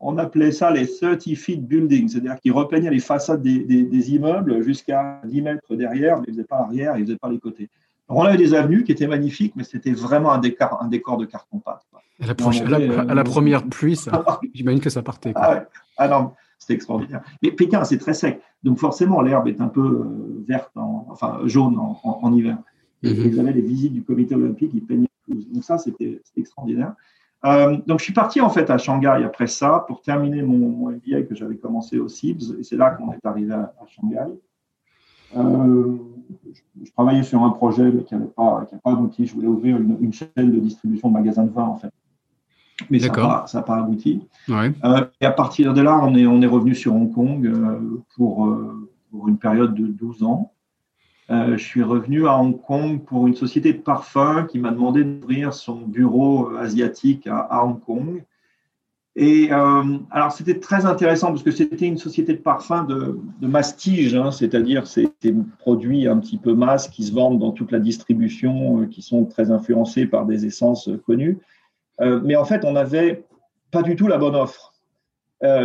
on 0.00 0.18
appelait 0.18 0.50
ça 0.50 0.70
les 0.70 0.88
30 0.88 1.22
feet 1.36 1.64
buildings, 1.64 2.08
c'est-à-dire 2.08 2.36
qu'il 2.40 2.52
repeignait 2.52 2.90
les 2.90 2.98
façades 2.98 3.42
des, 3.42 3.60
des, 3.60 4.14
immeubles 4.14 4.62
jusqu'à 4.62 5.20
10 5.24 5.42
mètres 5.42 5.76
derrière, 5.76 6.18
mais 6.18 6.24
il 6.28 6.30
ne 6.30 6.34
faisait 6.34 6.46
pas 6.46 6.58
l'arrière, 6.58 6.96
il 6.96 7.02
ne 7.02 7.06
faisait 7.06 7.18
pas 7.18 7.30
les 7.30 7.38
côtés. 7.38 7.70
On 8.08 8.22
avait 8.22 8.36
des 8.36 8.54
avenues 8.54 8.84
qui 8.84 8.92
étaient 8.92 9.06
magnifiques, 9.06 9.54
mais 9.56 9.64
c'était 9.64 9.92
vraiment 9.92 10.32
un 10.32 10.38
décor, 10.38 10.78
un 10.82 10.88
décor 10.88 11.16
de 11.16 11.24
carton-pâte. 11.24 11.82
À, 12.20 12.24
à, 12.24 13.14
la, 13.14 13.24
première 13.24 13.66
pluie, 13.66 13.98
j'imagine 14.54 14.80
que 14.80 14.90
ça 14.90 15.02
partait. 15.02 15.32
Ah, 15.34 15.54
ouais. 15.54 15.62
ah 15.96 16.08
non, 16.08 16.32
c'était 16.58 16.74
extraordinaire. 16.74 17.22
Mais 17.42 17.50
Pékin, 17.50 17.84
c'est 17.84 17.98
très 17.98 18.14
sec. 18.14 18.40
Donc 18.62 18.78
forcément, 18.78 19.20
l'herbe 19.22 19.48
est 19.48 19.60
un 19.60 19.68
peu 19.68 19.80
euh, 19.80 20.44
verte, 20.46 20.70
enfin 20.76 21.40
jaune 21.44 21.76
en, 21.78 22.32
hiver. 22.32 22.58
Et 23.02 23.12
mhm. 23.12 23.26
Ils 23.26 23.40
avaient 23.40 23.52
les 23.52 23.62
visites 23.62 23.92
du 23.92 24.04
comité 24.04 24.34
olympique, 24.34 24.70
ils 24.74 24.84
peignaient 24.84 25.08
Donc 25.28 25.64
ça, 25.64 25.78
c'était 25.78 26.22
extraordinaire. 26.36 26.94
Euh, 27.44 27.76
donc 27.88 27.98
je 27.98 28.04
suis 28.04 28.12
parti 28.12 28.40
en 28.40 28.50
fait 28.50 28.70
à 28.70 28.78
Shanghai 28.78 29.24
après 29.24 29.48
ça 29.48 29.84
pour 29.88 30.00
terminer 30.00 30.42
mon, 30.42 30.90
MBA 30.90 31.22
que 31.22 31.34
j'avais 31.34 31.56
commencé 31.56 31.98
au 31.98 32.08
CIBS. 32.08 32.54
Et 32.60 32.62
c'est 32.62 32.76
là 32.76 32.90
qu'on 32.90 33.12
est 33.12 33.26
arrivé 33.26 33.52
à, 33.52 33.72
Shanghai. 33.88 34.32
Euh, 35.36 35.96
je, 36.82 36.90
travaillais 36.92 37.22
sur 37.22 37.42
un 37.42 37.50
projet 37.50 37.90
mais 37.90 38.02
qui 38.04 38.14
n'avait 38.14 38.26
pas, 38.26 38.66
pas 38.82 38.94
d'outils. 38.94 39.26
Je 39.26 39.34
voulais 39.34 39.48
ouvrir 39.48 39.76
une, 39.78 39.96
une, 40.00 40.12
chaîne 40.12 40.28
de 40.36 40.58
distribution 40.58 41.08
de 41.08 41.14
magasins 41.14 41.44
de 41.44 41.50
vin 41.50 41.64
en 41.64 41.76
fait. 41.76 41.92
mais 42.90 42.98
ça 42.98 43.08
n'a 43.08 43.62
pas, 43.62 43.76
abouti. 43.76 44.22
et 44.48 45.24
à 45.26 45.30
partir 45.32 45.74
de 45.74 45.80
là, 45.80 46.00
on 46.02 46.14
est, 46.14 46.26
on 46.26 46.42
est 46.42 46.46
revenu 46.46 46.74
sur 46.74 46.94
Hong 46.94 47.12
Kong 47.12 47.50
pour, 48.14 48.58
pour 49.10 49.28
une 49.28 49.38
période 49.38 49.74
de 49.74 49.86
12 49.86 50.22
ans. 50.22 50.52
je 51.28 51.56
suis 51.56 51.82
revenu 51.82 52.26
à 52.26 52.38
Hong 52.38 52.60
Kong 52.60 53.02
pour 53.04 53.26
une 53.26 53.34
société 53.34 53.72
de 53.72 53.78
parfum 53.78 54.46
qui 54.50 54.58
m'a 54.58 54.70
demandé 54.70 55.04
d'ouvrir 55.04 55.54
son 55.54 55.80
bureau 55.80 56.50
asiatique 56.56 57.26
à 57.26 57.64
Hong 57.64 57.80
Kong. 57.80 58.22
Et 59.14 59.52
euh, 59.52 59.98
alors, 60.10 60.32
c'était 60.32 60.58
très 60.58 60.86
intéressant 60.86 61.28
parce 61.28 61.42
que 61.42 61.50
c'était 61.50 61.86
une 61.86 61.98
société 61.98 62.32
de 62.32 62.38
parfums 62.38 62.86
de, 62.88 63.18
de 63.40 63.46
mastige, 63.46 64.14
hein, 64.14 64.30
c'est-à-dire 64.30 64.86
c'est 64.86 65.10
des 65.20 65.34
produits 65.58 66.08
un 66.08 66.18
petit 66.18 66.38
peu 66.38 66.54
masse 66.54 66.88
qui 66.88 67.04
se 67.04 67.12
vendent 67.12 67.38
dans 67.38 67.52
toute 67.52 67.72
la 67.72 67.78
distribution, 67.78 68.80
euh, 68.80 68.86
qui 68.86 69.02
sont 69.02 69.26
très 69.26 69.50
influencés 69.50 70.06
par 70.06 70.24
des 70.24 70.46
essences 70.46 70.88
connues. 71.04 71.38
Euh, 72.00 72.20
mais 72.24 72.36
en 72.36 72.46
fait, 72.46 72.64
on 72.64 72.72
n'avait 72.72 73.24
pas 73.70 73.82
du 73.82 73.96
tout 73.96 74.06
la 74.06 74.18
bonne 74.18 74.36
offre. 74.36 74.70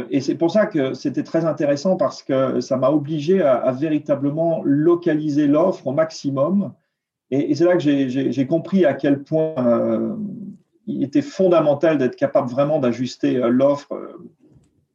Et 0.09 0.21
c'est 0.21 0.33
pour 0.33 0.49
ça 0.49 0.65
que 0.65 0.95
c'était 0.95 1.21
très 1.21 1.45
intéressant 1.45 1.97
parce 1.97 2.23
que 2.23 2.61
ça 2.61 2.77
m'a 2.77 2.89
obligé 2.89 3.43
à, 3.43 3.71
véritablement 3.71 4.63
localiser 4.63 5.45
l'offre 5.45 5.85
au 5.85 5.91
maximum. 5.91 6.73
Et, 7.29 7.53
c'est 7.53 7.63
là 7.63 7.77
que 7.77 7.79
j'ai 7.79 8.47
compris 8.47 8.85
à 8.85 8.95
quel 8.95 9.21
point 9.21 10.17
il 10.87 11.03
était 11.03 11.21
fondamental 11.21 11.97
d'être 11.97 12.15
capable 12.15 12.49
vraiment 12.49 12.79
d'ajuster 12.79 13.37
euh, 13.37 13.49
l'offre. 13.49 13.93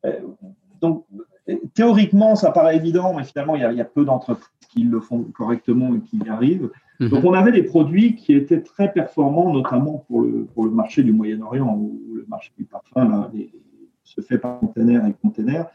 Euh, 0.05 0.13
donc, 0.81 1.05
théoriquement, 1.75 2.35
ça 2.35 2.51
paraît 2.51 2.77
évident, 2.77 3.15
mais 3.15 3.25
finalement, 3.25 3.55
il 3.55 3.61
y 3.61 3.81
a, 3.81 3.85
peu 3.85 4.05
d'entreprises 4.05 4.49
qui 4.71 4.85
le 4.85 5.01
font 5.01 5.23
correctement 5.23 5.95
et 5.95 6.01
qui 6.01 6.17
y 6.19 6.29
arrivent. 6.29 6.71
Mhm. 6.99 7.11
Donc, 7.11 7.25
on 7.25 7.35
avait 7.35 7.53
des 7.53 7.63
produits 7.63 8.17
qui 8.17 8.35
étaient 8.35 8.63
très 8.63 8.91
performants, 8.93 9.53
notamment 9.53 10.05
pour 10.09 10.23
le, 10.23 10.47
pour 10.47 10.65
le 10.65 10.71
marché 10.71 11.03
du 11.03 11.13
Moyen-Orient, 11.13 11.77
où 11.77 12.01
le 12.15 12.25
marché 12.27 12.51
du 12.57 12.65
parfum 12.65 13.31
se 14.03 14.21
fait 14.21 14.39
par 14.39 14.59
container 14.59 15.07
et 15.07 15.15
container, 15.23 15.67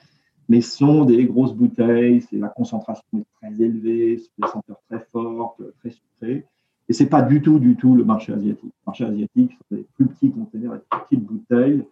mais 0.49 0.61
sont 0.61 1.05
des 1.05 1.25
grosses 1.25 1.53
bouteilles, 1.53 2.21
c'est 2.21 2.37
la 2.37 2.49
concentration 2.49 3.05
est 3.17 3.25
très 3.41 3.61
élevée, 3.61 4.17
c'est 4.17 4.31
des 4.41 4.47
senteurs 4.47 4.81
très 4.89 5.05
fortes, 5.11 5.61
très 5.79 5.91
sucrées. 5.91 6.45
Et 6.89 6.93
ce 6.93 7.03
n'est 7.03 7.09
pas 7.09 7.21
du 7.21 7.41
tout, 7.41 7.59
du 7.59 7.75
tout 7.75 7.95
le 7.95 8.03
marché 8.03 8.33
asiatique. 8.33 8.63
Le 8.63 8.85
marché 8.85 9.05
asiatique, 9.05 9.51
sont 9.51 9.75
des 9.75 9.85
plus 9.95 10.05
petits 10.05 10.31
conteneurs 10.31 10.73
des 10.73 10.79
petites 11.03 11.25
bouteilles, 11.25 11.83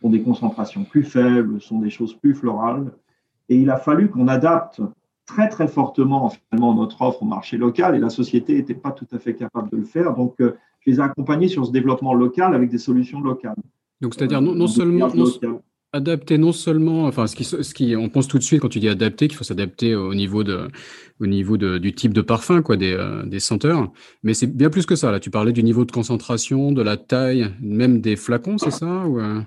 sont 0.00 0.10
des 0.10 0.22
concentrations 0.22 0.84
plus 0.84 1.04
faibles, 1.04 1.60
sont 1.60 1.78
des 1.78 1.90
choses 1.90 2.14
plus 2.14 2.34
florales. 2.34 2.92
Et 3.48 3.56
il 3.56 3.70
a 3.70 3.76
fallu 3.76 4.08
qu'on 4.08 4.28
adapte 4.28 4.80
très, 5.26 5.48
très 5.48 5.68
fortement 5.68 6.30
finalement 6.30 6.74
notre 6.74 7.00
offre 7.02 7.22
au 7.22 7.26
marché 7.26 7.56
local 7.56 7.94
et 7.94 7.98
la 7.98 8.10
société 8.10 8.54
n'était 8.54 8.74
pas 8.74 8.90
tout 8.90 9.06
à 9.12 9.18
fait 9.18 9.34
capable 9.34 9.70
de 9.70 9.76
le 9.78 9.84
faire. 9.84 10.14
Donc, 10.14 10.34
euh, 10.40 10.56
je 10.80 10.90
les 10.90 10.98
ai 10.98 11.02
accompagnés 11.02 11.48
sur 11.48 11.64
ce 11.64 11.70
développement 11.70 12.12
local 12.12 12.54
avec 12.54 12.70
des 12.70 12.78
solutions 12.78 13.20
locales. 13.20 13.56
Donc, 14.00 14.14
c'est-à-dire 14.14 14.42
non, 14.42 14.54
non, 14.54 14.66
seulement, 14.66 15.08
Adapter 15.94 16.38
non 16.38 16.52
seulement, 16.52 17.04
enfin, 17.04 17.26
ce 17.26 17.36
qui, 17.36 17.44
ce 17.44 17.74
qui, 17.74 17.94
on 17.96 18.08
pense 18.08 18.26
tout 18.26 18.38
de 18.38 18.42
suite 18.42 18.60
quand 18.62 18.70
tu 18.70 18.80
dis 18.80 18.88
adapter 18.88 19.28
qu'il 19.28 19.36
faut 19.36 19.44
s'adapter 19.44 19.94
au 19.94 20.14
niveau 20.14 20.42
de, 20.42 20.68
au 21.20 21.26
niveau 21.26 21.58
de, 21.58 21.76
du 21.76 21.94
type 21.94 22.14
de 22.14 22.22
parfum, 22.22 22.62
quoi, 22.62 22.78
des, 22.78 22.94
euh, 22.94 23.22
des 23.24 23.40
senteurs. 23.40 23.92
Mais 24.22 24.32
c'est 24.32 24.46
bien 24.46 24.70
plus 24.70 24.86
que 24.86 24.96
ça. 24.96 25.10
Là, 25.12 25.20
tu 25.20 25.30
parlais 25.30 25.52
du 25.52 25.62
niveau 25.62 25.84
de 25.84 25.92
concentration, 25.92 26.72
de 26.72 26.80
la 26.80 26.96
taille, 26.96 27.52
même 27.60 28.00
des 28.00 28.16
flacons, 28.16 28.56
c'est 28.56 28.70
ça 28.70 29.06
ou, 29.06 29.20
euh, 29.20 29.42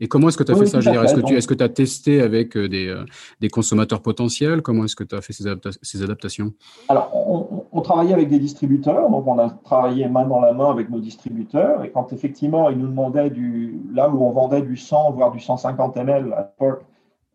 Et 0.00 0.08
comment 0.08 0.28
est-ce 0.28 0.36
que 0.36 0.44
tu 0.44 0.52
as 0.52 0.56
fait 0.56 0.66
ça 0.66 0.78
Est-ce 0.78 1.14
que 1.14 1.20
tu 1.20 1.34
est-ce 1.34 1.48
que 1.48 1.62
as 1.62 1.68
testé 1.68 2.22
avec 2.22 2.56
euh, 2.56 2.68
des, 2.68 2.94
des 3.40 3.48
consommateurs 3.48 4.00
potentiels? 4.00 4.62
Comment 4.62 4.84
est-ce 4.84 4.96
que 4.96 5.04
tu 5.04 5.14
as 5.14 5.20
fait 5.20 5.32
ces, 5.32 5.44
ces 5.82 6.02
adaptations? 6.02 6.52
Alors, 6.88 7.10
on, 7.14 7.64
on, 7.72 7.80
travaillait 7.80 8.14
avec 8.14 8.28
des 8.28 8.38
distributeurs, 8.38 9.10
donc 9.10 9.26
on 9.26 9.38
a 9.38 9.50
travaillé 9.50 10.08
main 10.08 10.26
dans 10.26 10.40
la 10.40 10.52
main 10.52 10.70
avec 10.70 10.90
nos 10.90 11.00
distributeurs. 11.00 11.84
Et 11.84 11.90
quand 11.90 12.12
effectivement 12.12 12.70
ils 12.70 12.78
nous 12.78 12.88
demandaient 12.88 13.30
du 13.30 13.80
là 13.92 14.08
où 14.08 14.24
on 14.24 14.30
vendait 14.30 14.62
du 14.62 14.76
100 14.76 15.12
voire 15.12 15.32
du 15.32 15.40
150 15.40 15.96
ml 15.96 16.32
à 16.32 16.52
l'époque, 16.58 16.84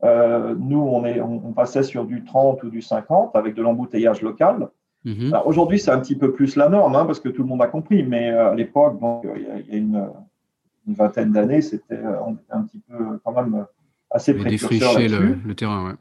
euh, 0.03 0.55
nous 0.59 0.79
on, 0.81 1.05
est, 1.05 1.21
on, 1.21 1.53
passait 1.53 1.83
sur 1.83 2.05
du 2.05 2.23
30 2.25 2.63
ou 2.63 2.69
du 2.69 2.81
50 2.81 3.35
avec 3.35 3.55
de 3.55 3.61
l'embouteillage 3.61 4.21
local. 4.21 4.69
Mhm. 5.05 5.33
Aujourd'hui, 5.45 5.79
c'est 5.79 5.91
un 5.91 5.99
petit 5.99 6.15
peu 6.15 6.31
plus 6.31 6.55
la 6.55 6.69
norme 6.69 6.95
hein, 6.95 7.05
parce 7.05 7.19
que 7.19 7.29
tout 7.29 7.43
le 7.43 7.49
monde 7.49 7.61
a 7.61 7.67
compris, 7.67 8.03
mais 8.03 8.31
euh, 8.31 8.51
à 8.51 8.55
l'époque, 8.55 8.95
il 9.35 9.73
y, 9.73 9.75
a 9.75 9.77
une 9.77 10.09
une 10.87 10.93
vingtaine 10.93 11.31
d'années, 11.31 11.61
c'était 11.61 11.95
euh, 11.95 12.19
un 12.51 12.63
petit 12.63 12.79
peu 12.89 13.19
quand 13.23 13.31
même 13.31 13.65
assez 14.11 14.33
précurseur 14.33 14.99
le, 14.99 15.37
le, 15.45 15.55
terrain. 15.55 15.89
Ouais. 15.89 15.95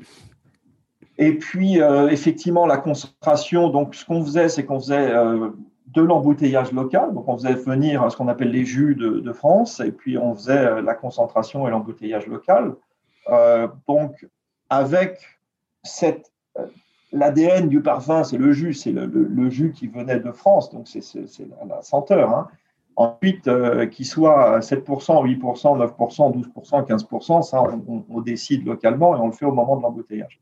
Et 1.19 1.39
puis, 1.39 1.81
euh, 1.81 2.09
effectivement, 2.09 2.67
la 2.67 2.79
concentration, 2.79 3.69
donc 3.69 3.95
ce 3.95 4.05
qu'on 4.05 4.25
faisait, 4.25 4.49
c'est 4.49 4.65
qu'on 4.65 4.81
faisait 4.81 5.11
euh, 5.11 5.51
de 5.89 6.03
l'embouteillage 6.03 6.73
local, 6.73 7.15
donc 7.15 7.29
on 7.29 7.37
faisait 7.37 7.55
venir 7.55 8.11
ce 8.11 8.17
qu'on 8.17 8.29
appelle 8.29 8.51
les 8.51 8.65
jus 8.65 8.95
de, 8.95 9.21
de, 9.21 9.33
France, 9.33 9.81
et 9.81 9.93
puis 9.93 10.19
on 10.19 10.35
faisait 10.35 10.83
la 10.83 10.95
concentration 10.95 11.69
et 11.69 11.71
l'embouteillage 11.71 12.27
local. 12.27 12.75
donc, 13.87 14.27
avec 14.71 15.19
cette 15.83 16.33
l'ADN 17.13 17.69
du 17.69 17.83
parfum, 17.83 18.25
c'est 18.25 18.39
le 18.39 18.53
jus, 18.53 18.73
c'est 18.73 18.91
le, 18.91 19.07
le, 19.07 19.51
jus 19.51 19.73
qui 19.73 19.87
venait 19.87 20.19
de 20.19 20.33
France, 20.33 20.71
donc 20.71 20.89
c'est 20.89 21.03
la, 21.15 21.77
la, 21.77 21.83
senteur. 21.83 22.31
Hein. 22.31 22.49
Ensuite, 22.97 23.49
euh, 23.49 23.87
qu'il 23.87 24.05
soit 24.05 24.61
7%, 24.61 25.25
8%, 25.25 25.79
9%, 25.79 26.33
12%, 26.33 26.87
15%, 26.87 27.43
ça, 27.43 27.63
on, 27.63 28.21
décide 28.21 28.67
localement 28.67 29.17
et 29.17 29.21
on 29.21 29.27
le 29.27 29.33
fait 29.33 29.47
au 29.47 29.53
moment 29.53 29.77
de 29.77 29.83
l'embouteillage 29.83 30.41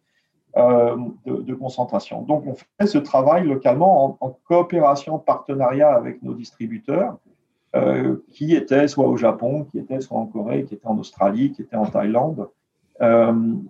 euh, 0.57 0.97
de, 1.27 1.55
concentration. 1.55 2.23
Donc, 2.23 2.45
on 2.47 2.55
fait 2.55 2.87
ce 2.87 2.99
travail 2.99 3.47
localement 3.47 4.19
en, 4.21 4.37
coopération, 4.49 5.19
partenariat 5.19 5.93
avec 5.93 6.23
nos 6.23 6.35
distributeurs 6.35 7.19
euh, 7.77 8.17
qui 8.33 8.55
étaient 8.57 8.89
soit 8.89 9.07
au 9.07 9.17
Japon, 9.17 9.65
qui 9.71 9.79
étaient 9.79 10.01
soit 10.01 10.19
en 10.19 10.27
Corée, 10.27 10.65
qui 10.65 10.75
étaient 10.75 10.89
en 10.89 10.99
Australie, 10.99 11.53
qui 11.53 11.63
étaient 11.63 11.77
en 11.77 11.87
Thaïlande 11.87 12.49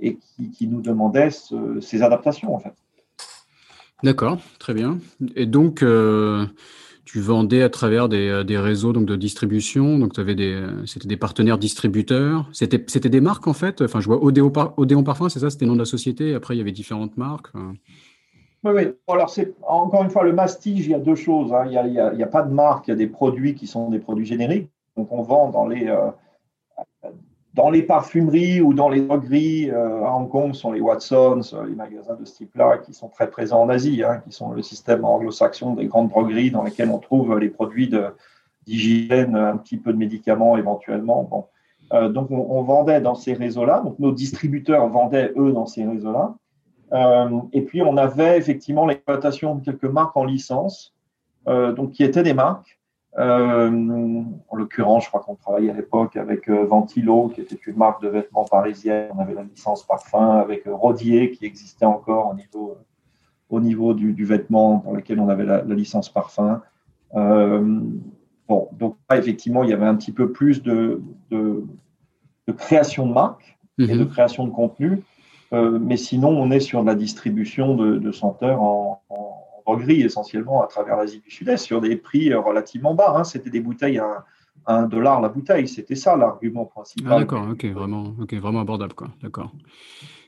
et 0.00 0.18
qui, 0.56 0.66
nous 0.66 0.80
demandaient 0.80 1.30
ces 1.80 2.02
adaptations, 2.02 2.52
en 2.52 2.58
fait. 2.58 2.74
D'accord, 4.02 4.38
très 4.58 4.74
bien. 4.74 4.98
Et 5.36 5.46
donc, 5.46 5.84
tu 7.10 7.20
vendais 7.20 7.62
à 7.62 7.68
travers 7.68 8.08
des, 8.08 8.28
euh, 8.28 8.44
des, 8.44 8.56
réseaux 8.56 8.92
donc 8.92 9.04
de 9.04 9.16
distribution. 9.16 9.98
Donc, 9.98 10.12
tu 10.12 10.20
avais 10.20 10.36
des, 10.36 10.52
euh, 10.52 10.86
c'était 10.86 11.08
des 11.08 11.16
partenaires 11.16 11.58
distributeurs. 11.58 12.48
C'était, 12.52 12.84
c'était 12.86 13.08
des 13.08 13.20
marques 13.20 13.48
en 13.48 13.52
fait? 13.52 13.82
Enfin, 13.82 14.00
je 14.00 14.06
vois 14.06 14.22
Odéon, 14.22 14.50
Parfum, 15.02 15.28
c'est 15.28 15.40
ça, 15.40 15.50
c'était 15.50 15.64
le 15.64 15.70
nom 15.70 15.74
de 15.74 15.80
la 15.80 15.86
société. 15.86 16.34
Après, 16.34 16.54
il 16.54 16.58
y 16.58 16.60
avait 16.60 16.70
différentes 16.70 17.16
marques. 17.16 17.48
Oui, 18.62 18.72
oui. 18.74 18.82
Alors, 19.08 19.28
c'est 19.28 19.54
encore 19.66 20.04
une 20.04 20.10
fois 20.10 20.22
le 20.22 20.32
mastige. 20.32 20.86
Il 20.86 20.92
y 20.92 20.94
a 20.94 21.00
deux 21.00 21.16
choses. 21.16 21.52
Hein. 21.52 21.64
Il 21.66 21.90
n'y 21.90 21.98
a, 21.98 22.06
a, 22.06 22.22
a, 22.22 22.26
pas 22.26 22.42
de 22.42 22.52
marque. 22.52 22.86
Il 22.86 22.90
y 22.90 22.94
a 22.94 22.96
des 22.96 23.08
produits 23.08 23.56
qui 23.56 23.66
sont 23.66 23.90
des 23.90 23.98
produits 23.98 24.26
génériques. 24.26 24.70
Donc, 24.96 25.10
on 25.10 25.22
vend 25.22 25.50
dans 25.50 25.66
les 25.66 25.88
euh, 25.88 26.10
dans 27.54 27.70
les 27.70 27.82
parfumeries 27.82 28.60
ou 28.60 28.74
dans 28.74 28.88
les 28.88 29.00
drogueries 29.00 29.70
euh, 29.70 30.04
à 30.04 30.14
Hong 30.14 30.28
Kong 30.28 30.54
sont 30.54 30.72
les 30.72 30.80
Watsons, 30.80 31.40
euh, 31.52 31.66
les 31.66 31.74
magasins 31.74 32.14
de 32.14 32.24
ce 32.24 32.36
type-là 32.36 32.78
qui 32.78 32.94
sont 32.94 33.08
très 33.08 33.28
présents 33.28 33.62
en 33.62 33.68
Asie, 33.68 34.02
hein, 34.04 34.22
qui 34.24 34.32
sont 34.32 34.52
le 34.52 34.62
système 34.62 35.04
anglo-saxon 35.04 35.74
des 35.74 35.86
grandes 35.86 36.08
drogueries 36.08 36.50
dans 36.50 36.62
lesquelles 36.62 36.90
on 36.90 36.98
trouve 36.98 37.38
les 37.38 37.48
produits 37.48 37.90
d'hygiène, 38.66 39.34
un 39.34 39.56
petit 39.56 39.76
peu 39.76 39.92
de 39.92 39.98
médicaments 39.98 40.56
éventuellement. 40.56 41.24
Bon. 41.24 41.44
Euh, 41.92 42.08
donc 42.08 42.30
on, 42.30 42.62
vendait 42.62 43.00
dans 43.00 43.14
ces 43.14 43.32
réseaux-là, 43.32 43.80
donc 43.80 43.98
nos 43.98 44.12
distributeurs 44.12 44.86
vendaient 44.88 45.32
eux 45.36 45.52
dans 45.52 45.66
ces 45.66 45.84
réseaux-là. 45.84 46.34
Euh, 46.92 47.40
et 47.52 47.62
puis 47.62 47.82
on 47.82 47.96
avait 47.96 48.36
effectivement 48.38 48.86
l'exploitation 48.86 49.56
de 49.56 49.64
quelques 49.64 49.84
marques 49.84 50.16
en 50.16 50.24
licence, 50.24 50.94
euh, 51.48 51.72
donc 51.72 51.92
qui 51.92 52.04
étaient 52.04 52.22
des 52.22 52.34
marques 52.34 52.79
en 53.18 54.56
l'occurrence, 54.56 55.04
je 55.04 55.08
crois 55.08 55.20
qu'on 55.20 55.34
travaillait 55.34 55.70
à 55.70 55.74
l'époque 55.74 56.16
avec 56.16 56.48
euh, 56.48 56.64
Ventilo, 56.64 57.28
qui 57.28 57.40
était 57.40 57.58
une 57.66 57.76
marque 57.76 58.02
de 58.02 58.08
vêtements 58.08 58.44
parisienne. 58.44 59.10
On 59.16 59.20
avait 59.20 59.34
la 59.34 59.42
licence 59.42 59.84
parfum 59.84 60.38
avec 60.38 60.66
euh, 60.66 60.74
Rodier, 60.74 61.32
qui 61.32 61.44
existait 61.44 61.86
encore 61.86 62.30
au 62.30 62.34
niveau, 62.34 62.78
au 63.48 63.60
niveau 63.60 63.94
du, 63.94 64.24
vêtement 64.24 64.78
pour 64.78 64.94
lequel 64.94 65.18
on 65.18 65.28
avait 65.28 65.44
la, 65.44 65.62
licence 65.62 66.08
parfum. 66.08 66.62
bon, 67.12 68.68
donc 68.72 68.96
effectivement, 69.12 69.64
il 69.64 69.70
y 69.70 69.72
avait 69.72 69.86
un 69.86 69.96
petit 69.96 70.12
peu 70.12 70.30
plus 70.30 70.62
de, 70.62 71.02
de, 71.30 71.64
création 72.56 73.06
de 73.06 73.12
marque 73.12 73.58
et 73.78 73.86
de 73.86 74.04
mhm. 74.04 74.08
création 74.08 74.44
de 74.44 74.50
contenu. 74.50 75.02
mais 75.52 75.96
sinon, 75.96 76.28
on 76.28 76.50
est 76.50 76.60
sur 76.60 76.82
de 76.82 76.86
la 76.86 76.94
distribution 76.94 77.74
de, 77.74 78.12
senteurs 78.12 78.62
en 78.62 79.02
gris 79.76 80.02
essentiellement 80.02 80.62
à 80.62 80.66
travers 80.66 80.96
l'Asie 80.96 81.20
du 81.20 81.30
Sud-Est 81.30 81.64
sur 81.64 81.80
des 81.80 81.96
prix 81.96 82.32
euh, 82.32 82.40
relativement 82.40 82.94
bas. 82.94 83.14
Hein. 83.16 83.24
C'était 83.24 83.50
des 83.50 83.60
bouteilles 83.60 83.98
à, 83.98 84.24
un 84.66 84.82
dollar 84.82 85.20
la 85.20 85.28
bouteille. 85.28 85.68
C'était 85.68 85.94
ça 85.94 86.16
l'argument 86.16 86.64
principal. 86.64 87.12
Ah, 87.12 87.18
d'accord, 87.18 87.46
ok, 87.50 87.64
vraiment, 87.66 88.14
ok, 88.20 88.34
vraiment 88.34 88.60
abordable. 88.60 88.94
Quoi. 88.94 89.08
D'accord. 89.22 89.50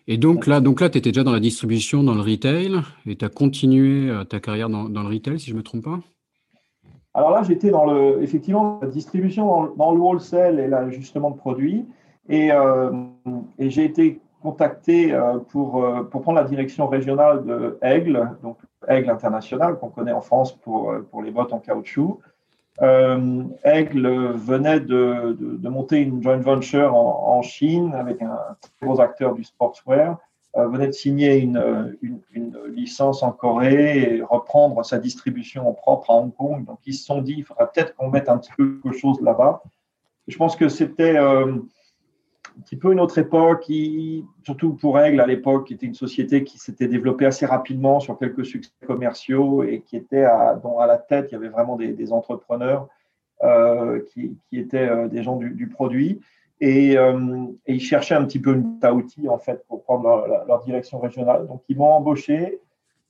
Et 0.08 0.16
donc 0.16 0.46
là, 0.46 0.60
donc 0.60 0.80
là 0.80 0.90
tu 0.90 0.98
étais 0.98 1.12
déjà 1.12 1.22
dans 1.22 1.32
la 1.32 1.40
distribution, 1.40 2.02
dans 2.02 2.14
le 2.14 2.22
retail, 2.22 2.80
et 3.06 3.16
tu 3.16 3.24
as 3.24 3.28
continué 3.28 4.10
euh, 4.10 4.24
ta 4.24 4.40
carrière 4.40 4.68
dans, 4.68 4.88
le 4.88 5.08
retail, 5.08 5.38
si 5.38 5.46
je 5.46 5.52
ne 5.52 5.58
me 5.58 5.62
trompe 5.62 5.84
pas? 5.84 6.00
Alors 7.14 7.30
là, 7.30 7.42
j'étais 7.42 7.70
dans 7.70 7.84
le, 7.84 8.22
effectivement 8.22 8.80
la 8.82 8.88
distribution 8.88 9.74
dans, 9.76 9.92
le 9.92 10.00
wholesale 10.00 10.58
et 10.58 10.66
l'ajustement 10.66 11.30
de 11.30 11.36
produits. 11.36 11.84
Et, 12.28 12.50
euh, 12.52 12.90
et 13.58 13.68
j'ai 13.68 13.84
été 13.84 14.20
contacté 14.42 15.16
pour, 15.50 15.84
pour 16.10 16.22
prendre 16.22 16.38
la 16.38 16.44
direction 16.44 16.88
régionale 16.88 17.44
de 17.44 17.78
Aigle, 17.82 18.30
donc 18.42 18.58
Aigle 18.88 19.10
International 19.10 19.78
qu'on 19.78 19.88
connaît 19.88 20.12
en 20.12 20.20
France 20.20 20.52
pour, 20.52 20.90
euh, 20.90 21.06
pour 21.10 21.22
les 21.22 21.30
bottes 21.30 21.52
en 21.52 21.58
caoutchouc. 21.58 22.20
Euh, 22.80 23.44
Aigle 23.64 24.32
venait 24.32 24.80
de, 24.80 25.68
monter 25.68 26.00
une 26.00 26.22
joint 26.22 26.38
venture 26.38 26.94
en, 26.94 27.42
Chine 27.42 27.92
avec 27.94 28.22
un 28.22 28.38
gros 28.80 29.00
acteur 29.00 29.34
du 29.34 29.44
sportswear, 29.44 30.18
euh, 30.56 30.68
venait 30.68 30.86
de 30.86 30.92
signer 30.92 31.38
une, 31.38 31.96
une, 32.32 32.56
licence 32.68 33.22
en 33.22 33.32
Corée 33.32 34.16
et 34.16 34.22
reprendre 34.22 34.84
sa 34.84 34.98
distribution 34.98 35.70
propre 35.74 36.10
à 36.10 36.14
Hong 36.14 36.34
Kong. 36.34 36.64
Donc 36.64 36.78
ils 36.86 36.94
se 36.94 37.04
sont 37.04 37.20
dit, 37.20 37.34
il 37.38 37.44
faudra 37.44 37.70
peut-être 37.70 37.94
qu'on 37.94 38.08
mette 38.08 38.28
un 38.28 38.38
petit 38.38 38.52
peu 38.56 38.80
quelque 38.82 38.96
chose 38.96 39.20
là-bas. 39.20 39.62
Je 40.28 40.36
pense 40.36 40.56
que 40.56 40.68
c'était 40.68 41.16
euh, 41.16 41.56
petit 42.60 42.76
peu 42.76 42.92
une 42.92 43.00
autre 43.00 43.18
époque, 43.18 43.62
qui, 43.62 44.24
surtout 44.44 44.74
pour 44.74 44.98
Aigle 44.98 45.20
à 45.20 45.26
l'époque, 45.26 45.66
qui 45.66 45.74
était 45.74 45.86
une 45.86 45.94
société 45.94 46.44
qui 46.44 46.58
s'était 46.58 46.88
développée 46.88 47.26
assez 47.26 47.46
rapidement 47.46 48.00
sur 48.00 48.18
quelques 48.18 48.44
succès 48.44 48.70
commerciaux 48.86 49.62
et 49.62 49.80
qui 49.80 49.96
était 49.96 50.24
à, 50.24 50.60
à 50.80 50.86
la 50.86 50.98
tête, 50.98 51.28
il 51.30 51.34
y 51.34 51.36
avait 51.36 51.48
vraiment 51.48 51.76
des, 51.76 52.12
entrepreneurs 52.12 52.88
euh, 53.42 54.00
qui, 54.12 54.36
étaient 54.52 54.88
euh, 54.88 55.08
des 55.08 55.22
gens 55.22 55.36
du, 55.36 55.68
produit. 55.68 56.20
Et, 56.60 56.96
euh, 56.96 57.46
et, 57.66 57.74
ils 57.74 57.80
cherchaient 57.80 58.14
un 58.14 58.24
petit 58.24 58.38
peu 58.38 58.54
une 58.54 58.78
à 58.82 58.92
outils 58.92 59.28
en 59.28 59.38
fait 59.38 59.64
pour 59.66 59.82
prendre 59.82 60.04
leur, 60.04 60.46
leur, 60.46 60.62
direction 60.62 61.00
régionale. 61.00 61.46
Donc 61.48 61.62
ils 61.68 61.76
m'ont 61.76 61.90
embauché 61.90 62.60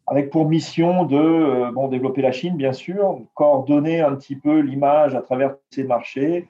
avec 0.07 0.31
pour 0.31 0.48
mission 0.48 1.05
de 1.05 1.70
bon, 1.72 1.88
développer 1.88 2.22
la 2.22 2.33
Chine, 2.33 2.57
bien 2.57 2.72
sûr, 2.72 3.20
coordonner 3.35 4.00
un 4.00 4.14
petit 4.16 4.37
peu 4.37 4.61
l'image 4.61 5.14
à 5.14 5.20
travers 5.20 5.57
ces 5.70 5.85
marchés, 5.85 6.48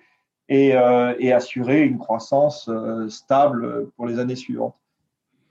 euh, 0.50 1.14
et, 1.18 1.33
assurer 1.33 1.83
une 1.83 1.98
croissance 1.98 2.68
euh, 2.68 3.09
stable 3.09 3.88
pour 3.96 4.07
les 4.07 4.18
années 4.18 4.37
suivantes. 4.37 4.74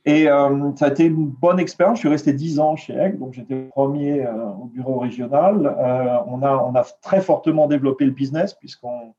Et 0.05 0.27
euh, 0.27 0.71
ça 0.75 0.85
a 0.85 0.89
été 0.89 1.05
une 1.05 1.27
bonne 1.27 1.59
expérience. 1.59 1.97
Je 1.97 2.01
suis 2.01 2.09
resté 2.09 2.33
dix 2.33 2.59
ans 2.59 2.75
chez 2.75 2.93
EG, 2.93 3.17
donc 3.17 3.33
j'étais 3.33 3.55
premier 3.69 4.27
au 4.27 4.65
bureau 4.65 4.99
régional. 4.99 5.75
on, 6.27 6.41
a, 6.43 6.57
on 6.57 6.75
a 6.75 6.83
très 7.01 7.21
fortement 7.21 7.67
développé 7.67 8.05
le 8.05 8.11
business, 8.11 8.53
puisqu'on 8.53 9.13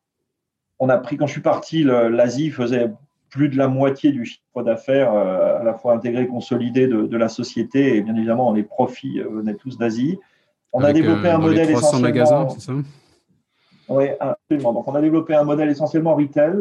on 0.78 0.88
a 0.88 0.98
pris, 0.98 1.16
quand 1.16 1.26
je 1.26 1.32
suis 1.32 1.40
parti, 1.40 1.84
l'Asie 1.84 2.50
faisait 2.50 2.90
plus 3.30 3.48
de 3.48 3.56
la 3.56 3.68
moitié 3.68 4.12
du 4.12 4.24
chiffre 4.24 4.62
d'affaires, 4.62 5.12
à 5.12 5.62
la 5.62 5.74
fois 5.74 5.94
intégré 5.94 6.24
et 6.24 6.26
consolidé 6.26 6.88
de, 6.88 7.16
la 7.16 7.28
société, 7.28 7.96
et 7.96 8.02
bien 8.02 8.16
évidemment, 8.16 8.52
les 8.52 8.64
profits 8.64 9.20
venaient 9.20 9.54
tous 9.54 9.78
d'Asie. 9.78 10.18
On 10.72 10.82
a 10.82 10.92
développé 10.92 11.28
un 11.28 11.38
modèle 11.38 11.68
les 11.68 11.74
300 11.74 12.00
magasins, 12.00 12.48
c'est 12.50 12.60
ça? 12.60 12.72
Donc, 14.50 14.88
on 14.88 14.94
a 14.94 15.00
développé 15.00 15.34
un 15.34 15.44
modèle 15.44 15.68
essentiellement 15.68 16.14
retail. 16.14 16.58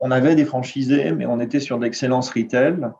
On 0.00 0.10
avait 0.10 0.34
des 0.34 0.44
franchisés, 0.44 1.12
mais 1.12 1.26
on 1.26 1.40
était 1.40 1.60
sur 1.60 1.78
l'excellence 1.78 2.30
retail. 2.30 2.90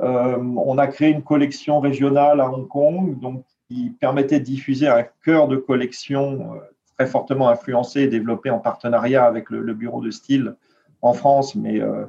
Euh, 0.00 0.38
on 0.38 0.78
a 0.78 0.86
créé 0.86 1.10
une 1.10 1.22
collection 1.22 1.80
régionale 1.80 2.40
à 2.40 2.50
Hong 2.50 2.66
Kong, 2.68 3.18
donc 3.20 3.44
qui 3.68 3.90
permettait 4.00 4.40
de 4.40 4.44
diffuser 4.44 4.88
un 4.88 5.04
cœur 5.24 5.46
de 5.46 5.56
collection 5.56 6.54
euh, 6.54 6.58
très 6.96 7.06
fortement 7.06 7.48
influencé 7.48 8.02
et 8.02 8.08
développé 8.08 8.50
en 8.50 8.58
partenariat 8.58 9.24
avec 9.24 9.50
le, 9.50 9.74
bureau 9.74 10.00
de 10.00 10.10
style 10.10 10.54
en 11.02 11.12
France, 11.12 11.54
mais 11.54 11.80
euh, 11.80 12.06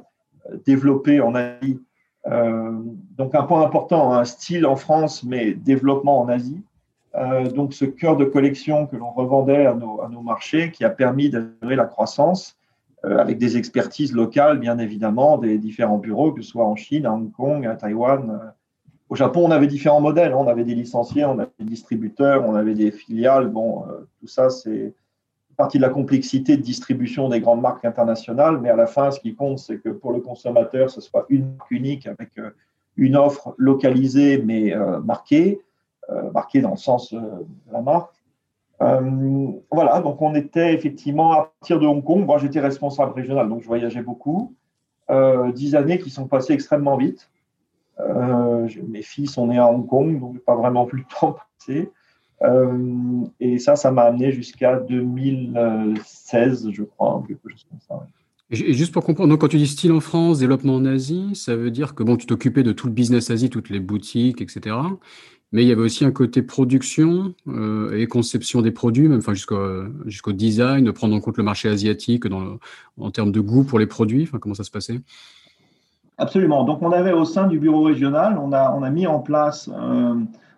développé 0.66 1.20
en 1.20 1.34
Asie. 1.34 1.80
donc 2.26 3.34
un 3.34 3.42
point 3.42 3.62
important, 3.62 4.12
un 4.14 4.24
style 4.24 4.64
en 4.66 4.76
France, 4.76 5.22
mais 5.22 5.52
développement 5.52 6.20
en 6.20 6.28
Asie. 6.28 6.62
Euh, 7.14 7.50
donc 7.50 7.74
ce 7.74 7.84
cœur 7.84 8.16
de 8.16 8.24
collection 8.24 8.86
que 8.86 8.96
l'on 8.96 9.10
revendait 9.10 9.66
à 9.66 9.74
nos, 9.74 10.22
marchés 10.22 10.70
qui 10.70 10.84
a 10.84 10.90
permis 10.90 11.28
d'assurer 11.28 11.76
la 11.76 11.84
croissance 11.84 12.56
euh, 13.04 13.18
avec 13.18 13.38
des 13.38 13.56
expertises 13.56 14.14
locales, 14.14 14.58
bien 14.58 14.78
évidemment, 14.78 15.36
des 15.36 15.58
différents 15.58 15.98
bureaux, 15.98 16.32
que 16.32 16.40
ce 16.40 16.48
soit 16.48 16.64
en 16.64 16.76
Chine, 16.76 17.04
à 17.04 17.12
Hong 17.12 17.30
Kong, 17.32 17.66
à 17.66 17.74
Taïwan. 17.74 18.30
Euh. 18.30 18.48
Au 19.10 19.14
Japon, 19.14 19.42
on 19.44 19.50
avait 19.50 19.66
différents 19.66 20.00
modèles. 20.00 20.32
Hein. 20.32 20.38
On 20.38 20.48
avait 20.48 20.64
des 20.64 20.74
licenciés, 20.74 21.26
on 21.26 21.38
avait 21.38 21.50
des 21.58 21.66
distributeurs, 21.66 22.48
on 22.48 22.54
avait 22.54 22.74
des 22.74 22.90
filiales. 22.90 23.48
Bon, 23.48 23.84
tout 24.18 24.26
ça, 24.26 24.48
c'est 24.48 24.94
partie 25.54 25.76
de 25.76 25.82
la 25.82 25.90
complexité 25.90 26.56
de 26.56 26.62
distribution 26.62 27.28
des 27.28 27.40
grandes 27.40 27.60
marques 27.60 27.84
internationales. 27.84 28.58
Mais 28.62 28.70
à 28.70 28.76
la 28.76 28.86
fin, 28.86 29.10
ce 29.10 29.20
qui 29.20 29.34
compte, 29.34 29.58
c'est 29.58 29.76
que 29.76 29.90
pour 29.90 30.12
le 30.12 30.20
consommateur, 30.20 30.88
ce 30.88 31.02
soit 31.02 31.26
une 31.28 31.56
marque 31.58 31.70
unique 31.70 32.06
avec 32.06 32.30
une 32.96 33.16
offre 33.16 33.54
localisée 33.58 34.42
mais 34.42 34.74
marquée 35.04 35.60
marqué 36.32 36.60
dans 36.60 36.70
le 36.70 36.76
sens 36.76 37.12
euh, 37.12 37.20
de 37.20 37.72
la 37.72 37.80
marque. 37.80 38.14
Euh, 38.80 39.52
voilà, 39.70 40.00
donc 40.00 40.20
on 40.20 40.34
était 40.34 40.74
effectivement 40.74 41.32
à 41.32 41.52
partir 41.60 41.78
de 41.78 41.86
Hong 41.86 42.02
Kong. 42.02 42.26
Moi, 42.26 42.38
j'étais 42.38 42.60
responsable 42.60 43.12
régional, 43.12 43.48
donc 43.48 43.62
je 43.62 43.66
voyageais 43.66 44.02
beaucoup. 44.02 44.54
dix 45.54 45.74
années 45.76 45.98
qui 45.98 46.10
sont 46.10 46.26
passées 46.26 46.54
extrêmement 46.54 46.96
vite. 46.96 47.30
mes 47.98 49.02
filles 49.02 49.28
sont 49.28 49.46
nées 49.46 49.58
à 49.58 49.68
Hong 49.68 49.86
Kong, 49.86 50.18
donc 50.18 50.38
pas 50.40 50.56
vraiment 50.56 50.86
plus 50.86 51.02
de 51.02 51.06
temps 51.20 51.36
passé. 51.58 51.90
et 53.38 53.58
ça, 53.58 53.76
ça 53.76 53.92
m'a 53.92 54.02
amené 54.02 54.32
jusqu'à 54.32 54.80
2016, 54.80 56.70
je 56.72 56.82
crois. 56.82 57.22
Et 58.50 58.74
juste 58.74 58.92
pour 58.92 59.04
comprendre, 59.04 59.30
donc 59.30 59.40
quand 59.42 59.48
tu 59.48 59.58
dis 59.58 59.68
style 59.68 59.92
en 59.92 60.00
France, 60.00 60.40
développement 60.40 60.74
en 60.74 60.84
Asie, 60.86 61.36
ça 61.36 61.54
veut 61.54 61.70
dire 61.70 61.94
que 61.94 62.02
bon, 62.02 62.16
tu 62.16 62.26
t'occupais 62.26 62.64
de 62.64 62.72
tout 62.72 62.88
le 62.88 62.92
business 62.92 63.30
Asie, 63.30 63.48
toutes 63.48 63.70
les 63.70 63.80
boutiques, 63.80 64.40
etc 64.40 64.74
mais 65.52 65.62
il 65.62 65.68
y 65.68 65.72
avait 65.72 65.82
aussi 65.82 66.04
un 66.04 66.10
côté 66.10 66.42
production 66.42 67.34
euh, 67.46 67.96
et 67.98 68.06
conception 68.06 68.62
des 68.62 68.70
produits, 68.70 69.08
même 69.08 69.18
enfin 69.18 69.34
jusqu'au 69.34 70.32
design, 70.32 70.84
de 70.84 70.90
prendre 70.90 71.14
en 71.14 71.20
compte 71.20 71.36
le 71.36 71.44
marché 71.44 71.68
asiatique 71.68 72.24
en 72.26 73.10
termes 73.10 73.32
de 73.32 73.40
goût 73.40 73.62
pour 73.62 73.78
les 73.78 73.86
produits. 73.86 74.22
Enfin, 74.22 74.38
comment 74.38 74.54
ça 74.54 74.64
se 74.64 74.70
passait? 74.70 75.00
Absolument. 76.18 76.64
Donc 76.64 76.82
on 76.82 76.92
avait 76.92 77.12
au 77.12 77.24
sein 77.24 77.46
du 77.46 77.58
bureau 77.58 77.82
régional, 77.82 78.38
on 78.38 78.52
a 78.52 78.72
on 78.76 78.82
a 78.82 78.90
mis 78.90 79.06
en 79.06 79.18
place. 79.18 79.68
Euh, 79.72 80.14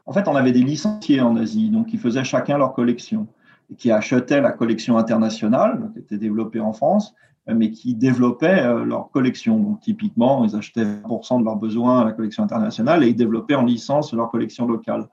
en 0.06 0.12
fait, 0.12 0.28
on 0.28 0.36
avait 0.36 0.52
des 0.52 0.62
licenciés 0.62 1.20
en 1.20 1.36
Asie, 1.36 1.70
donc 1.70 1.92
ils 1.92 1.98
faisaient 1.98 2.24
chacun 2.24 2.58
leur 2.58 2.74
collection 2.74 3.26
et 3.72 3.74
qui 3.74 3.90
achetaient 3.90 4.40
la 4.40 4.52
collection 4.52 4.98
internationale 4.98 5.90
qui 5.94 6.00
était 6.00 6.18
développée 6.18 6.60
en 6.60 6.72
France 6.72 7.14
mais 7.52 7.70
qui 7.70 7.94
développaient 7.94 8.64
euh, 8.64 8.84
leur 8.84 9.10
collection. 9.10 9.58
Donc, 9.58 9.80
typiquement, 9.80 10.44
ils 10.44 10.56
achetaient 10.56 10.84
20% 10.84 11.40
de 11.40 11.44
leurs 11.44 11.56
besoins 11.56 12.00
à 12.00 12.04
la 12.04 12.12
collection 12.12 12.42
internationale 12.42 13.04
et 13.04 13.08
ils 13.08 13.16
développaient 13.16 13.54
en 13.54 13.64
licence 13.64 14.14
leur 14.14 14.30
collection 14.30 14.66
locale. 14.66 15.08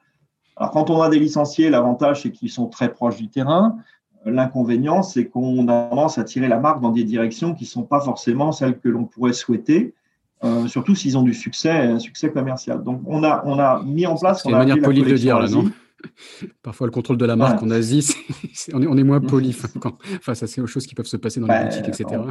Alors, 0.55 0.71
quand 0.71 0.89
on 0.89 1.01
a 1.01 1.09
des 1.09 1.19
licenciés, 1.19 1.69
l'avantage, 1.69 2.21
c'est 2.21 2.31
qu'ils 2.31 2.49
sont 2.49 2.67
très 2.67 2.93
proches 2.93 3.17
du 3.17 3.29
terrain. 3.29 3.77
L'inconvénient, 4.25 5.01
c'est 5.01 5.27
qu'on 5.27 5.67
a 5.67 5.89
tendance 5.89 6.17
à 6.17 6.23
tirer 6.23 6.47
la 6.47 6.59
marque 6.59 6.81
dans 6.81 6.91
des 6.91 7.03
directions 7.03 7.53
qui 7.53 7.63
ne 7.63 7.69
sont 7.69 7.83
pas 7.83 7.99
forcément 7.99 8.51
celles 8.51 8.79
que 8.79 8.87
l'on 8.87 9.05
pourrait 9.05 9.33
souhaiter, 9.33 9.95
euh, 10.43 10.67
surtout 10.67 10.95
s'ils 10.95 11.17
ont 11.17 11.23
du 11.23 11.33
succès, 11.33 11.71
un 11.71 11.99
succès 11.99 12.31
commercial. 12.31 12.83
Donc, 12.83 13.01
on 13.07 13.23
a, 13.23 13.43
on 13.45 13.59
a 13.59 13.81
mis 13.83 14.05
en 14.05 14.15
place. 14.15 14.43
C'est 14.43 14.49
une 14.49 14.57
manière 14.57 14.79
polie 14.79 15.03
de 15.03 15.15
dire, 15.15 15.39
là, 15.39 15.49
non? 15.49 15.65
Parfois, 16.63 16.87
le 16.87 16.91
contrôle 16.91 17.17
de 17.17 17.25
la 17.25 17.35
marque 17.35 17.61
en 17.61 17.69
Asie, 17.69 18.13
on, 18.73 18.97
est, 18.97 19.03
moins 19.03 19.21
poli 19.21 19.53
face 20.21 20.43
à 20.43 20.47
ces 20.47 20.65
choses 20.65 20.85
qui 20.85 20.95
peuvent 20.95 21.05
se 21.05 21.17
passer 21.17 21.39
dans 21.39 21.47
les 21.47 21.65
boutiques, 21.65 21.87
etc. 21.87 22.21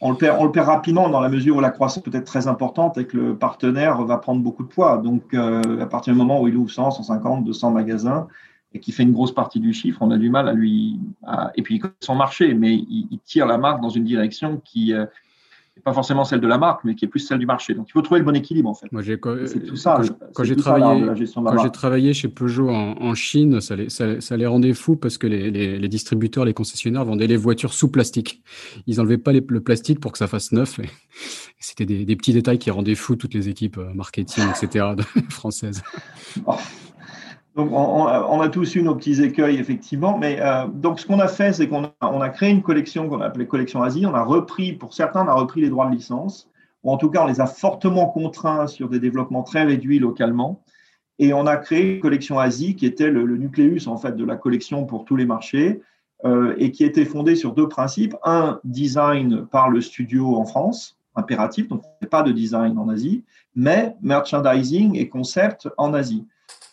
On, 0.00 0.10
le 0.10 0.16
perd, 0.16 0.36
on 0.40 0.44
le 0.44 0.52
perd 0.52 0.66
rapidement 0.66 1.08
dans 1.08 1.20
la 1.20 1.28
mesure 1.28 1.56
où 1.56 1.60
la 1.60 1.70
croissance 1.70 2.02
peut 2.02 2.14
être 2.14 2.26
très 2.26 2.46
importante 2.46 2.98
et 2.98 3.06
que 3.06 3.16
le 3.16 3.36
partenaire 3.36 4.02
va 4.02 4.18
prendre 4.18 4.42
beaucoup 4.42 4.64
de 4.64 4.68
poids. 4.68 4.98
Donc, 4.98 5.34
euh, 5.34 5.80
à 5.80 5.86
partir 5.86 6.12
du 6.12 6.18
moment 6.18 6.40
où 6.40 6.48
il 6.48 6.56
ouvre 6.56 6.70
100, 6.70 6.90
150, 6.90 7.44
200 7.44 7.70
magasins 7.70 8.26
et 8.74 8.80
qui 8.80 8.92
fait 8.92 9.04
une 9.04 9.12
grosse 9.12 9.32
partie 9.32 9.60
du 9.60 9.72
chiffre, 9.72 9.98
on 10.02 10.10
a 10.10 10.18
du 10.18 10.30
mal 10.30 10.48
à 10.48 10.52
lui. 10.52 10.98
Et 11.54 11.62
puis, 11.62 11.76
il 11.76 11.78
connaît 11.78 11.94
son 12.00 12.16
marché, 12.16 12.54
mais 12.54 12.74
il, 12.74 13.18
tire 13.24 13.46
la 13.46 13.56
marque 13.56 13.80
dans 13.80 13.88
une 13.88 14.04
direction 14.04 14.60
qui, 14.64 14.92
euh, 14.92 15.06
pas 15.82 15.92
forcément 15.92 16.24
celle 16.24 16.40
de 16.40 16.46
la 16.46 16.56
marque, 16.56 16.84
mais 16.84 16.94
qui 16.94 17.04
est 17.04 17.08
plus 17.08 17.20
celle 17.20 17.38
du 17.38 17.46
marché. 17.46 17.74
Donc 17.74 17.88
il 17.88 17.92
faut 17.92 18.02
trouver 18.02 18.20
le 18.20 18.24
bon 18.24 18.34
équilibre 18.34 18.70
en 18.70 18.74
fait. 18.74 18.90
Moi, 18.92 19.02
c'est 19.02 19.66
tout 19.66 19.76
ça. 19.76 20.00
Quand, 20.34 20.44
j'ai 20.44 20.56
travaillé, 20.56 21.06
quand 21.34 21.62
j'ai 21.62 21.70
travaillé 21.70 22.14
chez 22.14 22.28
Peugeot 22.28 22.70
en, 22.70 23.14
Chine, 23.14 23.60
ça 23.60 23.76
les, 23.76 23.88
ça, 23.90 24.36
les, 24.36 24.46
rendait 24.46 24.72
fous 24.72 24.96
parce 24.96 25.18
que 25.18 25.26
les, 25.26 25.50
les, 25.50 25.88
distributeurs, 25.88 26.44
les 26.44 26.54
concessionnaires 26.54 27.04
vendaient 27.04 27.26
les 27.26 27.36
voitures 27.36 27.74
sous 27.74 27.88
plastique. 27.88 28.42
Ils 28.86 29.00
enlevaient 29.00 29.18
pas 29.18 29.32
le 29.32 29.60
plastique 29.60 30.00
pour 30.00 30.12
que 30.12 30.18
ça 30.18 30.26
fasse 30.26 30.52
neuf. 30.52 30.80
C'était 31.58 31.86
des, 31.86 32.04
des, 32.04 32.16
petits 32.16 32.32
détails 32.32 32.58
qui 32.58 32.70
rendaient 32.70 32.94
fous 32.94 33.16
toutes 33.16 33.34
les 33.34 33.48
équipes 33.48 33.78
euh, 33.78 33.92
marketing, 33.94 34.44
etc. 34.50 34.86
françaises. 35.30 35.82
Oh. 36.46 36.56
Donc, 37.56 37.70
on, 37.70 38.40
a 38.40 38.48
tous 38.48 38.74
eu 38.74 38.82
nos 38.82 38.96
petits 38.96 39.22
écueils, 39.22 39.58
effectivement. 39.58 40.18
Mais 40.18 40.38
euh, 40.40 40.66
donc, 40.66 40.98
ce 40.98 41.06
qu'on 41.06 41.20
a 41.20 41.28
fait, 41.28 41.52
c'est 41.52 41.68
qu'on 41.68 41.84
a, 41.84 41.92
on 42.00 42.20
a 42.20 42.28
créé 42.28 42.50
une 42.50 42.62
collection 42.62 43.08
qu'on 43.08 43.20
a 43.20 43.26
appelée 43.26 43.46
Collection 43.46 43.82
Asie. 43.82 44.06
On 44.06 44.14
a 44.14 44.24
repris, 44.24 44.72
pour 44.72 44.92
certains, 44.92 45.24
on 45.24 45.28
a 45.28 45.34
repris 45.34 45.60
les 45.60 45.68
droits 45.68 45.86
de 45.86 45.94
licence, 45.94 46.50
ou 46.82 46.90
en 46.90 46.96
tout 46.96 47.10
cas, 47.10 47.22
on 47.22 47.26
les 47.26 47.40
a 47.40 47.46
fortement 47.46 48.06
contraints 48.06 48.66
sur 48.66 48.88
des 48.88 48.98
développements 48.98 49.44
très 49.44 49.62
réduits 49.62 50.00
localement. 50.00 50.64
Et 51.20 51.32
on 51.32 51.46
a 51.46 51.56
créé 51.56 51.94
une 51.94 52.00
collection 52.00 52.40
Asie 52.40 52.74
qui 52.74 52.86
était 52.86 53.08
le, 53.08 53.24
nucléus, 53.36 53.86
en 53.86 53.98
fait, 53.98 54.16
de 54.16 54.24
la 54.24 54.34
collection 54.34 54.84
pour 54.84 55.04
tous 55.04 55.14
les 55.14 55.26
marchés 55.26 55.80
euh, 56.24 56.56
et 56.58 56.72
qui 56.72 56.82
était 56.82 57.04
fondée 57.04 57.36
sur 57.36 57.52
deux 57.52 57.68
principes. 57.68 58.16
Un, 58.24 58.58
design 58.64 59.46
par 59.46 59.70
le 59.70 59.80
studio 59.80 60.34
en 60.34 60.44
France, 60.44 60.98
impératif, 61.14 61.68
donc 61.68 61.82
pas 62.10 62.22
de 62.22 62.32
design 62.32 62.76
en 62.78 62.88
Asie, 62.88 63.22
mais 63.54 63.94
merchandising 64.02 64.96
et 64.96 65.08
concept 65.08 65.68
en 65.78 65.94
Asie. 65.94 66.26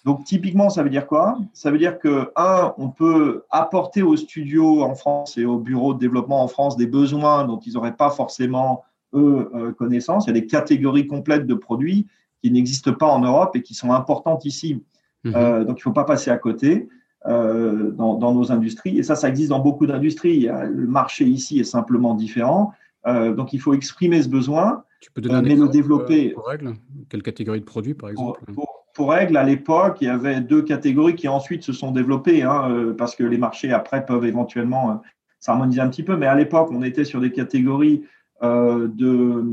Donc, 0.03 0.23
typiquement, 0.23 0.69
ça 0.69 0.81
veut 0.81 0.89
dire 0.89 1.05
quoi? 1.05 1.37
Ça 1.53 1.69
veut 1.69 1.77
dire 1.77 1.99
que, 1.99 2.31
un, 2.35 2.73
on 2.77 2.89
peut 2.89 3.43
apporter 3.51 4.01
aux 4.01 4.17
studios 4.17 4.81
en 4.81 4.95
France 4.95 5.37
et 5.37 5.45
aux 5.45 5.59
bureaux 5.59 5.93
de 5.93 5.99
développement 5.99 6.43
en 6.43 6.47
France 6.47 6.75
des 6.75 6.87
besoins 6.87 7.45
dont 7.45 7.59
ils 7.59 7.73
n'auraient 7.73 7.95
pas 7.95 8.09
forcément, 8.09 8.83
eux, 9.13 9.51
euh, 9.53 9.71
connaissance. 9.73 10.25
Il 10.25 10.29
y 10.29 10.31
a 10.31 10.39
des 10.39 10.47
catégories 10.47 11.05
complètes 11.05 11.45
de 11.45 11.53
produits 11.53 12.07
qui 12.41 12.49
n'existent 12.49 12.93
pas 12.93 13.05
en 13.05 13.19
Europe 13.19 13.55
et 13.55 13.61
qui 13.61 13.75
sont 13.75 13.91
importantes 13.91 14.45
ici. 14.45 14.83
Mhm. 15.23 15.33
Euh, 15.35 15.63
donc, 15.65 15.77
il 15.77 15.81
ne 15.81 15.83
faut 15.83 15.91
pas 15.91 16.05
passer 16.05 16.31
à 16.31 16.37
côté. 16.37 16.87
dans, 17.23 18.15
dans, 18.15 18.33
nos 18.33 18.51
industries. 18.51 18.97
Et 18.97 19.03
ça, 19.03 19.15
ça 19.15 19.29
existe 19.29 19.49
dans 19.49 19.59
beaucoup 19.59 19.85
d'industries. 19.85 20.47
Le 20.47 20.87
marché 20.87 21.23
ici 21.25 21.59
est 21.59 21.63
simplement 21.63 22.15
différent. 22.15 22.73
donc, 23.05 23.53
il 23.53 23.59
faut 23.59 23.75
exprimer 23.75 24.23
ce 24.23 24.27
besoin. 24.27 24.83
Tu 25.01 25.11
peux 25.11 25.21
donner 25.21 25.35
un 25.35 25.43
exemple 25.43 25.67
le 25.67 25.69
développer. 25.69 26.29
Pour 26.29 26.47
règle 26.47 26.73
Quelle 27.09 27.21
catégorie 27.21 27.59
de 27.59 27.65
produits, 27.65 27.93
par 27.93 28.09
exemple? 28.09 28.39
pour, 28.53 28.70
règle, 28.99 29.37
à 29.37 29.43
l'époque, 29.43 29.97
il 30.01 30.07
y 30.07 30.09
avait 30.09 30.41
deux 30.41 30.61
catégories 30.61 31.15
qui 31.15 31.27
ensuite 31.27 31.63
se 31.63 31.73
sont 31.73 31.91
développées, 31.91 32.43
hein, 32.43 32.93
parce 32.97 33.15
que 33.15 33.23
les 33.23 33.37
marchés 33.37 33.71
après 33.71 34.05
peuvent 34.05 34.25
éventuellement 34.25 35.01
s'harmoniser 35.39 35.81
un 35.81 35.89
petit 35.89 36.03
peu. 36.03 36.15
Mais 36.15 36.27
à 36.27 36.35
l'époque, 36.35 36.69
on 36.71 36.83
était 36.83 37.03
sur 37.03 37.19
des 37.19 37.31
catégories 37.31 38.03
euh, 38.43 38.87
de, 38.87 39.43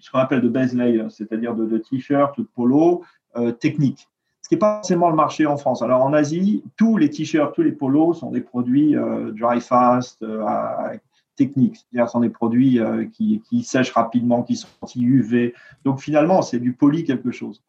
ce 0.00 0.10
qu'on 0.10 0.18
appelle 0.18 0.42
de 0.42 0.48
base 0.48 0.74
layer, 0.74 1.06
c'est-à-dire 1.08 1.54
de, 1.54 1.78
t-shirts, 1.78 2.38
de 2.38 2.44
polos 2.44 3.00
euh, 3.36 3.52
techniques. 3.52 4.08
Ce 4.42 4.48
qui 4.48 4.54
n'est 4.54 4.58
pas 4.60 4.76
forcément 4.76 5.08
le 5.08 5.16
marché 5.16 5.46
en 5.46 5.56
France. 5.56 5.82
Alors 5.82 6.02
en 6.02 6.12
Asie, 6.12 6.62
tous 6.76 6.98
les 6.98 7.08
t-shirts, 7.08 7.54
tous 7.54 7.62
les 7.62 7.72
polos 7.72 8.18
sont 8.18 8.30
des 8.30 8.42
produits 8.42 8.96
euh, 8.96 9.32
dry 9.32 9.60
fast, 9.60 10.22
euh, 10.22 10.44
techniques, 11.36 11.76
c'est-à-dire 11.76 12.10
sont 12.10 12.20
des 12.20 12.30
produits 12.30 12.80
euh, 12.80 13.06
qui, 13.06 13.42
qui, 13.48 13.62
sèchent 13.62 13.92
rapidement, 13.92 14.42
qui 14.42 14.56
sont 14.56 14.68
anti-UV. 14.80 15.54
Donc 15.84 16.00
finalement, 16.00 16.42
c'est 16.42 16.58
du 16.58 16.72
poly 16.74 17.04
quelque 17.04 17.30
chose. 17.30 17.62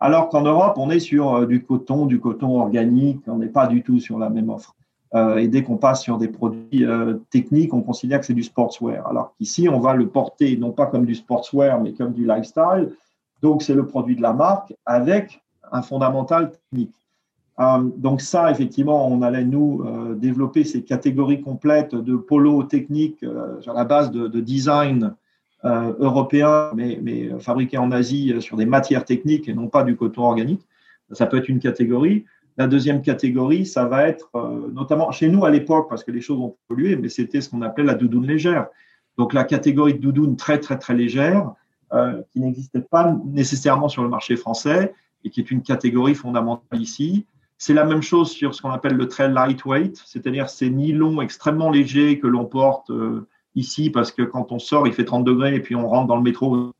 Alors 0.00 0.28
qu'en 0.28 0.42
Europe, 0.42 0.74
on 0.76 0.90
est 0.90 1.00
sur 1.00 1.46
du 1.46 1.62
coton, 1.64 2.06
du 2.06 2.20
coton 2.20 2.60
organique, 2.60 3.20
on 3.26 3.38
n'est 3.38 3.46
pas 3.46 3.66
du 3.66 3.82
tout 3.82 4.00
sur 4.00 4.18
la 4.18 4.28
même 4.28 4.50
offre. 4.50 4.74
Euh, 5.14 5.36
et 5.36 5.46
dès 5.46 5.62
qu'on 5.62 5.76
passe 5.76 6.02
sur 6.02 6.18
des 6.18 6.28
produits 6.28 6.84
euh, 6.84 7.14
techniques, 7.30 7.72
on 7.72 7.82
considère 7.82 8.18
que 8.20 8.26
c'est 8.26 8.34
du 8.34 8.42
sportswear. 8.42 9.06
Alors 9.06 9.32
qu'ici, 9.38 9.68
on 9.68 9.78
va 9.78 9.94
le 9.94 10.08
porter 10.08 10.56
non 10.56 10.72
pas 10.72 10.86
comme 10.86 11.06
du 11.06 11.14
sportswear, 11.14 11.80
mais 11.80 11.92
comme 11.92 12.12
du 12.12 12.26
lifestyle. 12.26 12.90
Donc, 13.40 13.62
c'est 13.62 13.74
le 13.74 13.86
produit 13.86 14.16
de 14.16 14.22
la 14.22 14.32
marque 14.32 14.74
avec 14.86 15.40
un 15.70 15.82
fondamental 15.82 16.50
technique. 16.50 16.94
Euh, 17.60 17.88
donc 17.96 18.20
ça, 18.20 18.50
effectivement, 18.50 19.06
on 19.06 19.22
allait 19.22 19.44
nous 19.44 19.84
développer 20.16 20.64
ces 20.64 20.82
catégories 20.82 21.40
complètes 21.40 21.94
de 21.94 22.16
polo 22.16 22.64
technique 22.64 23.24
sur 23.60 23.72
la 23.72 23.84
base 23.84 24.10
de, 24.10 24.40
design 24.40 25.14
européen, 25.64 26.70
mais, 26.74 26.98
mais 27.02 27.30
fabriqué 27.40 27.78
en 27.78 27.90
Asie 27.90 28.34
sur 28.40 28.56
des 28.56 28.66
matières 28.66 29.04
techniques 29.04 29.48
et 29.48 29.54
non 29.54 29.68
pas 29.68 29.82
du 29.82 29.96
coton 29.96 30.22
organique. 30.24 30.60
Ça 31.12 31.26
peut 31.26 31.38
être 31.38 31.48
une 31.48 31.58
catégorie. 31.58 32.24
La 32.56 32.68
deuxième 32.68 33.02
catégorie, 33.02 33.66
ça 33.66 33.84
va 33.84 34.06
être 34.06 34.30
euh, 34.36 34.70
notamment 34.72 35.10
chez 35.10 35.28
nous 35.28 35.44
à 35.44 35.50
l'époque, 35.50 35.88
parce 35.88 36.04
que 36.04 36.12
les 36.12 36.20
choses 36.20 36.38
ont 36.38 36.56
évolué, 36.70 36.96
mais 36.96 37.08
c'était 37.08 37.40
ce 37.40 37.50
qu'on 37.50 37.62
appelait 37.62 37.84
la 37.84 37.94
doudoune 37.94 38.26
légère. 38.26 38.68
Donc 39.18 39.32
la 39.32 39.44
catégorie 39.44 39.94
de 39.94 39.98
doudoune 39.98 40.36
très 40.36 40.60
très 40.60 40.78
très 40.78 40.94
légère, 40.94 41.52
euh, 41.92 42.22
qui 42.32 42.40
n'existait 42.40 42.80
pas 42.80 43.16
nécessairement 43.24 43.88
sur 43.88 44.02
le 44.02 44.08
marché 44.08 44.36
français 44.36 44.94
et 45.24 45.30
qui 45.30 45.40
est 45.40 45.50
une 45.50 45.62
catégorie 45.62 46.14
fondamentale 46.14 46.80
ici. 46.80 47.26
C'est 47.58 47.74
la 47.74 47.84
même 47.84 48.02
chose 48.02 48.30
sur 48.30 48.54
ce 48.54 48.62
qu'on 48.62 48.70
appelle 48.70 48.94
le 48.94 49.08
très 49.08 49.28
lightweight, 49.28 50.00
c'est-à-dire 50.04 50.48
ces 50.48 50.70
nylons 50.70 51.20
extrêmement 51.22 51.70
légers 51.70 52.20
que 52.20 52.26
l'on 52.26 52.44
porte 52.44 52.90
euh, 52.90 53.26
ici 53.54 53.90
parce 53.90 54.12
que 54.12 54.22
quand 54.22 54.52
on 54.52 54.58
sort, 54.58 54.86
il 54.86 54.92
fait 54.92 55.04
30 55.04 55.24
degrés 55.24 55.54
et 55.54 55.60
puis 55.60 55.74
on 55.76 55.88
rentre 55.88 56.08
dans 56.08 56.16
le 56.16 56.22
métro 56.22 56.72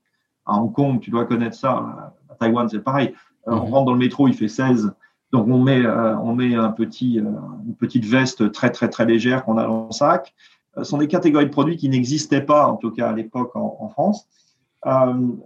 à 0.46 0.58
Hong 0.58 0.72
Kong, 0.72 1.00
tu 1.00 1.10
dois 1.10 1.24
connaître 1.24 1.56
ça, 1.56 2.12
à 2.28 2.34
Taïwan 2.38 2.68
c'est 2.68 2.80
pareil. 2.80 3.14
On 3.46 3.56
mhm. 3.56 3.72
rentre 3.72 3.84
dans 3.86 3.92
le 3.92 3.98
métro, 3.98 4.28
il 4.28 4.34
fait 4.34 4.48
16 4.48 4.94
donc 5.34 5.48
on 5.48 5.58
met, 5.58 5.84
euh, 5.84 6.16
on 6.18 6.32
met 6.32 6.54
un 6.54 6.70
petit, 6.70 7.18
euh, 7.18 7.24
une 7.66 7.74
petite 7.74 8.04
veste 8.04 8.52
très 8.52 8.70
très 8.70 8.88
très 8.88 9.04
légère 9.04 9.44
qu'on 9.44 9.58
a 9.58 9.64
dans 9.64 9.86
le 9.86 9.92
sac. 9.92 10.32
Euh, 10.76 10.84
ce 10.84 10.90
sont 10.90 10.98
des 10.98 11.08
catégories 11.08 11.46
de 11.46 11.50
produits 11.50 11.76
qui 11.76 11.88
n'existaient 11.88 12.40
pas, 12.40 12.68
en 12.68 12.76
tout 12.76 12.92
cas 12.92 13.08
à 13.08 13.12
l'époque 13.12 13.50
en, 13.56 13.88
France. 13.88 14.28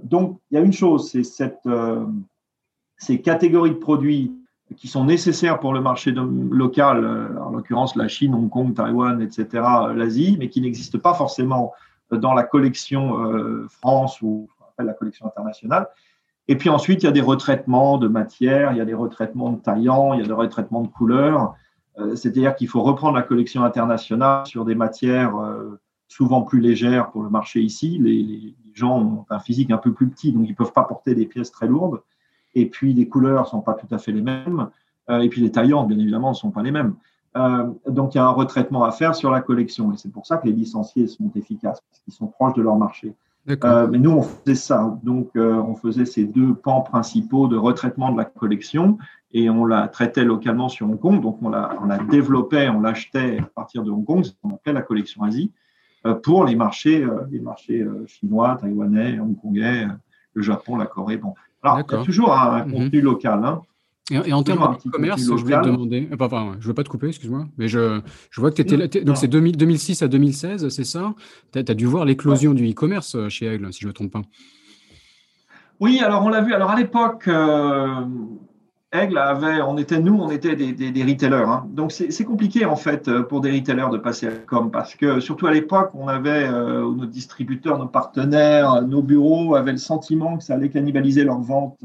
donc 0.03 0.39
il 0.51 0.57
y 0.57 0.59
a 0.59 0.61
une 0.61 0.75
chose, 0.75 1.11
c'est 1.11 1.23
cette, 1.23 1.67
ces 2.99 3.23
catégories 3.23 3.71
de 3.71 3.77
produits 3.77 4.35
qui 4.77 4.89
sont 4.89 5.05
nécessaires 5.05 5.61
pour 5.61 5.73
le 5.73 5.81
marché 5.81 6.13
local, 6.13 7.37
en 7.41 7.51
l'occurrence 7.51 7.97
la 7.97 8.09
Chine, 8.09 8.35
Hong 8.35 8.51
Kong, 8.51 8.75
Taïwan, 8.75 9.21
etc., 9.23 9.65
l'Asie, 9.95 10.37
mais 10.39 10.49
qui 10.49 10.61
n'existent 10.61 10.99
pas 10.99 11.15
forcément 11.15 11.73
dans 12.11 12.35
la 12.35 12.43
collection 12.43 13.67
France 13.69 14.21
ou 14.21 14.49
la 14.85 14.93
collection 14.93 15.27
internationale. 15.27 15.89
Et 16.49 16.57
puis 16.57 16.71
ensuite, 16.71 17.03
il 17.03 17.07
y 17.07 17.09
a 17.09 17.13
des 17.13 17.21
retraitements 17.21 17.99
de 17.99 18.09
matière, 18.09 18.73
il 18.73 18.79
y 18.79 18.81
a 18.81 18.87
des 18.87 18.95
retraitements 18.95 19.51
de 19.51 19.61
taillants, 19.61 20.15
il 20.15 20.21
y 20.21 20.25
a 20.25 20.27
des 20.27 20.33
retraitements 20.33 20.83
de 20.83 20.89
couleurs. 20.89 21.55
Euh, 21.99 22.17
c'est-à-dire 22.17 22.55
qu'il 22.55 22.69
faut 22.69 22.83
reprendre 22.83 23.17
la 23.17 23.23
collection 23.23 23.65
internationale 23.65 24.47
sur 24.47 24.65
des 24.65 24.75
matières 24.75 25.37
euh, 25.37 25.79
souvent 26.09 26.43
plus 26.43 26.61
légères 26.61 27.11
pour 27.11 27.23
le 27.23 27.29
marché 27.29 27.61
ici. 27.61 27.99
Les, 27.99 28.55
gens 28.75 29.01
ont 29.01 29.27
un 29.29 29.41
physique 29.41 29.73
un 29.73 29.77
peu 29.77 29.93
plus 29.93 30.09
petit, 30.09 30.31
donc 30.31 30.45
ils 30.47 30.51
ne 30.51 30.55
peuvent 30.55 30.73
pas 30.73 30.85
porter 30.85 31.17
des 31.17 31.27
pièces 31.27 31.51
très 31.51 31.67
lourdes. 31.67 32.01
Et 32.55 32.67
puis 32.67 32.95
les 32.95 33.09
couleurs 33.09 33.43
ne 33.43 33.49
sont 33.49 33.61
pas 33.61 33.75
tout 33.75 33.93
à 33.95 33.99
fait 33.99 34.13
les 34.13 34.23
mêmes. 34.23 34.69
Euh, 35.11 35.21
et 35.21 35.29
puis 35.29 35.41
les 35.41 35.51
taillants, 35.51 35.85
bien 35.85 35.99
évidemment, 35.99 36.31
ne 36.31 36.35
sont 36.35 36.51
pas 36.51 36.63
les 36.63 36.73
mêmes. 36.73 36.95
donc 37.87 38.15
il 38.15 38.19
y 38.19 38.21
a 38.21 38.25
un 38.25 38.31
retraitement 38.31 38.85
à 38.85 38.91
faire 38.91 39.15
sur 39.15 39.31
la 39.31 39.41
collection. 39.41 39.93
Et 39.93 39.97
c'est 39.97 40.11
pour 40.11 40.27
ça 40.27 40.39
que 40.39 40.47
les 40.47 40.53
licenciés 40.53 41.07
sont 41.07 41.31
efficaces, 41.37 41.81
parce 41.81 42.01
qu'ils 42.03 42.15
sont 42.15 42.27
proches 42.27 42.55
de 42.55 42.63
leur 42.63 42.77
marché. 42.77 43.15
Euh, 43.65 43.87
mais 43.91 43.99
nous, 43.99 44.11
on 44.11 44.23
faisait 44.23 44.55
ça. 44.55 44.99
Donc, 45.03 45.31
euh, 45.37 45.55
on 45.55 45.75
faisait 45.75 46.05
ces 46.05 46.25
deux 46.25 46.55
pans 46.55 46.83
principaux 46.83 47.49
de 47.49 47.57
retraitement 47.57 48.13
de 48.13 48.19
la 48.19 48.27
collection 48.27 48.99
et 49.33 49.49
on 49.49 49.65
la 49.65 49.89
traitait 49.89 50.25
localement 50.25 50.69
sur 50.69 50.87
Hong 50.87 50.99
Kong. 50.99 51.23
Donc, 51.23 51.39
on 51.43 51.49
la, 51.49 51.71
on 51.81 51.87
la 51.87 51.99
développait, 51.99 52.69
on 52.69 52.81
l'achetait 52.81 53.39
à 53.39 53.47
partir 53.47 53.83
de 53.85 53.91
Hong 53.91 54.05
Kong, 54.05 54.25
ce 54.25 54.33
qu'on 54.43 54.51
appelait 54.51 54.75
la 54.75 54.83
collection 54.83 55.23
Asie, 55.23 55.51
euh, 56.07 56.15
pour 56.15 56.45
les 56.45 56.57
marchés, 56.57 57.07
les 57.31 57.41
marchés 57.41 57.87
chinois, 58.07 58.59
taïwanais, 58.61 59.19
hongkongais, 59.19 59.87
le 60.35 60.43
Japon, 60.43 60.77
la 60.77 60.87
Corée. 60.87 61.17
Bon. 61.17 61.35
Alors, 61.63 61.81
il 61.81 61.93
y 61.93 61.97
a 61.97 62.05
toujours 62.05 62.33
un, 62.33 62.65
mhm. 62.65 62.73
contenu 62.73 63.01
local. 63.01 63.45
Hein. 63.45 63.63
Et, 64.11 64.33
en 64.33 64.43
termes 64.43 64.77
de 64.85 64.91
commerce, 64.91 65.23
je 65.23 65.33
voulais 65.33 65.61
te 65.61 65.67
demander, 65.67 66.09
enfin, 66.19 66.57
je 66.61 66.65
ne 66.65 66.69
veux 66.69 66.75
pas 66.75 66.83
te 66.83 66.89
couper, 66.89 67.09
excuse-moi, 67.09 67.47
mais 67.59 67.69
je, 67.69 68.01
je 68.31 68.41
vois 68.41 68.51
que 68.51 68.63
tu 68.63 68.75
étais, 68.75 69.03
donc 69.03 69.19
c'est 69.19 69.29
2006 69.29 70.01
à 70.03 70.09
2016, 70.09 70.69
c'est 70.71 70.85
ça? 70.85 71.15
Tu 71.53 71.59
as, 71.59 71.75
dû 71.75 71.85
voir 71.85 72.07
l'éclosion 72.07 72.55
du 72.55 72.71
e-commerce 72.71 73.17
euh, 73.17 73.29
chez 73.29 73.47
Aigle, 73.47 73.71
si 73.71 73.81
je 73.81 73.87
ne 73.87 73.91
me 73.91 73.93
trompe 73.93 74.13
pas. 74.13 74.23
Oui, 75.81 76.01
alors 76.01 76.25
on 76.25 76.31
l'a 76.31 76.41
vu. 76.41 76.55
Alors 76.55 76.71
à 76.71 76.77
l'époque, 76.77 77.29
euh, 77.29 78.05
Aigle 78.91 79.19
avait, 79.19 79.61
on 79.61 79.77
était, 79.77 80.01
nous, 80.01 80.15
on 80.15 80.31
était 80.31 80.57
des, 80.57 81.05
retailers. 81.05 81.49
Hein. 81.49 81.67
Donc 81.69 81.93
c'est 81.93 82.25
compliqué 82.25 82.65
en 82.65 82.77
fait 82.77 83.09
euh, 83.09 83.23
pour 83.23 83.43
des 83.43 83.51
retailers 83.51 83.91
de 83.91 83.99
passer 83.99 84.27
à 84.29 84.31
com 84.31 84.71
parce 84.71 84.95
que 84.95 85.21
surtout 85.21 85.47
à 85.47 85.53
l'époque, 85.53 85.91
on 85.95 86.09
avait 86.09 86.51
nos 86.51 87.07
distributeurs, 87.07 87.79
nos 87.79 87.89
partenaires, 87.89 88.83
nos 88.83 89.03
bureaux 89.03 89.55
avaient 89.55 89.73
le 89.73 89.79
sentiment 89.79 90.39
que 90.39 90.45
ça 90.45 90.55
allait 90.55 90.71
cannibaliser 90.71 91.25
leur 91.25 91.41
vente 91.41 91.85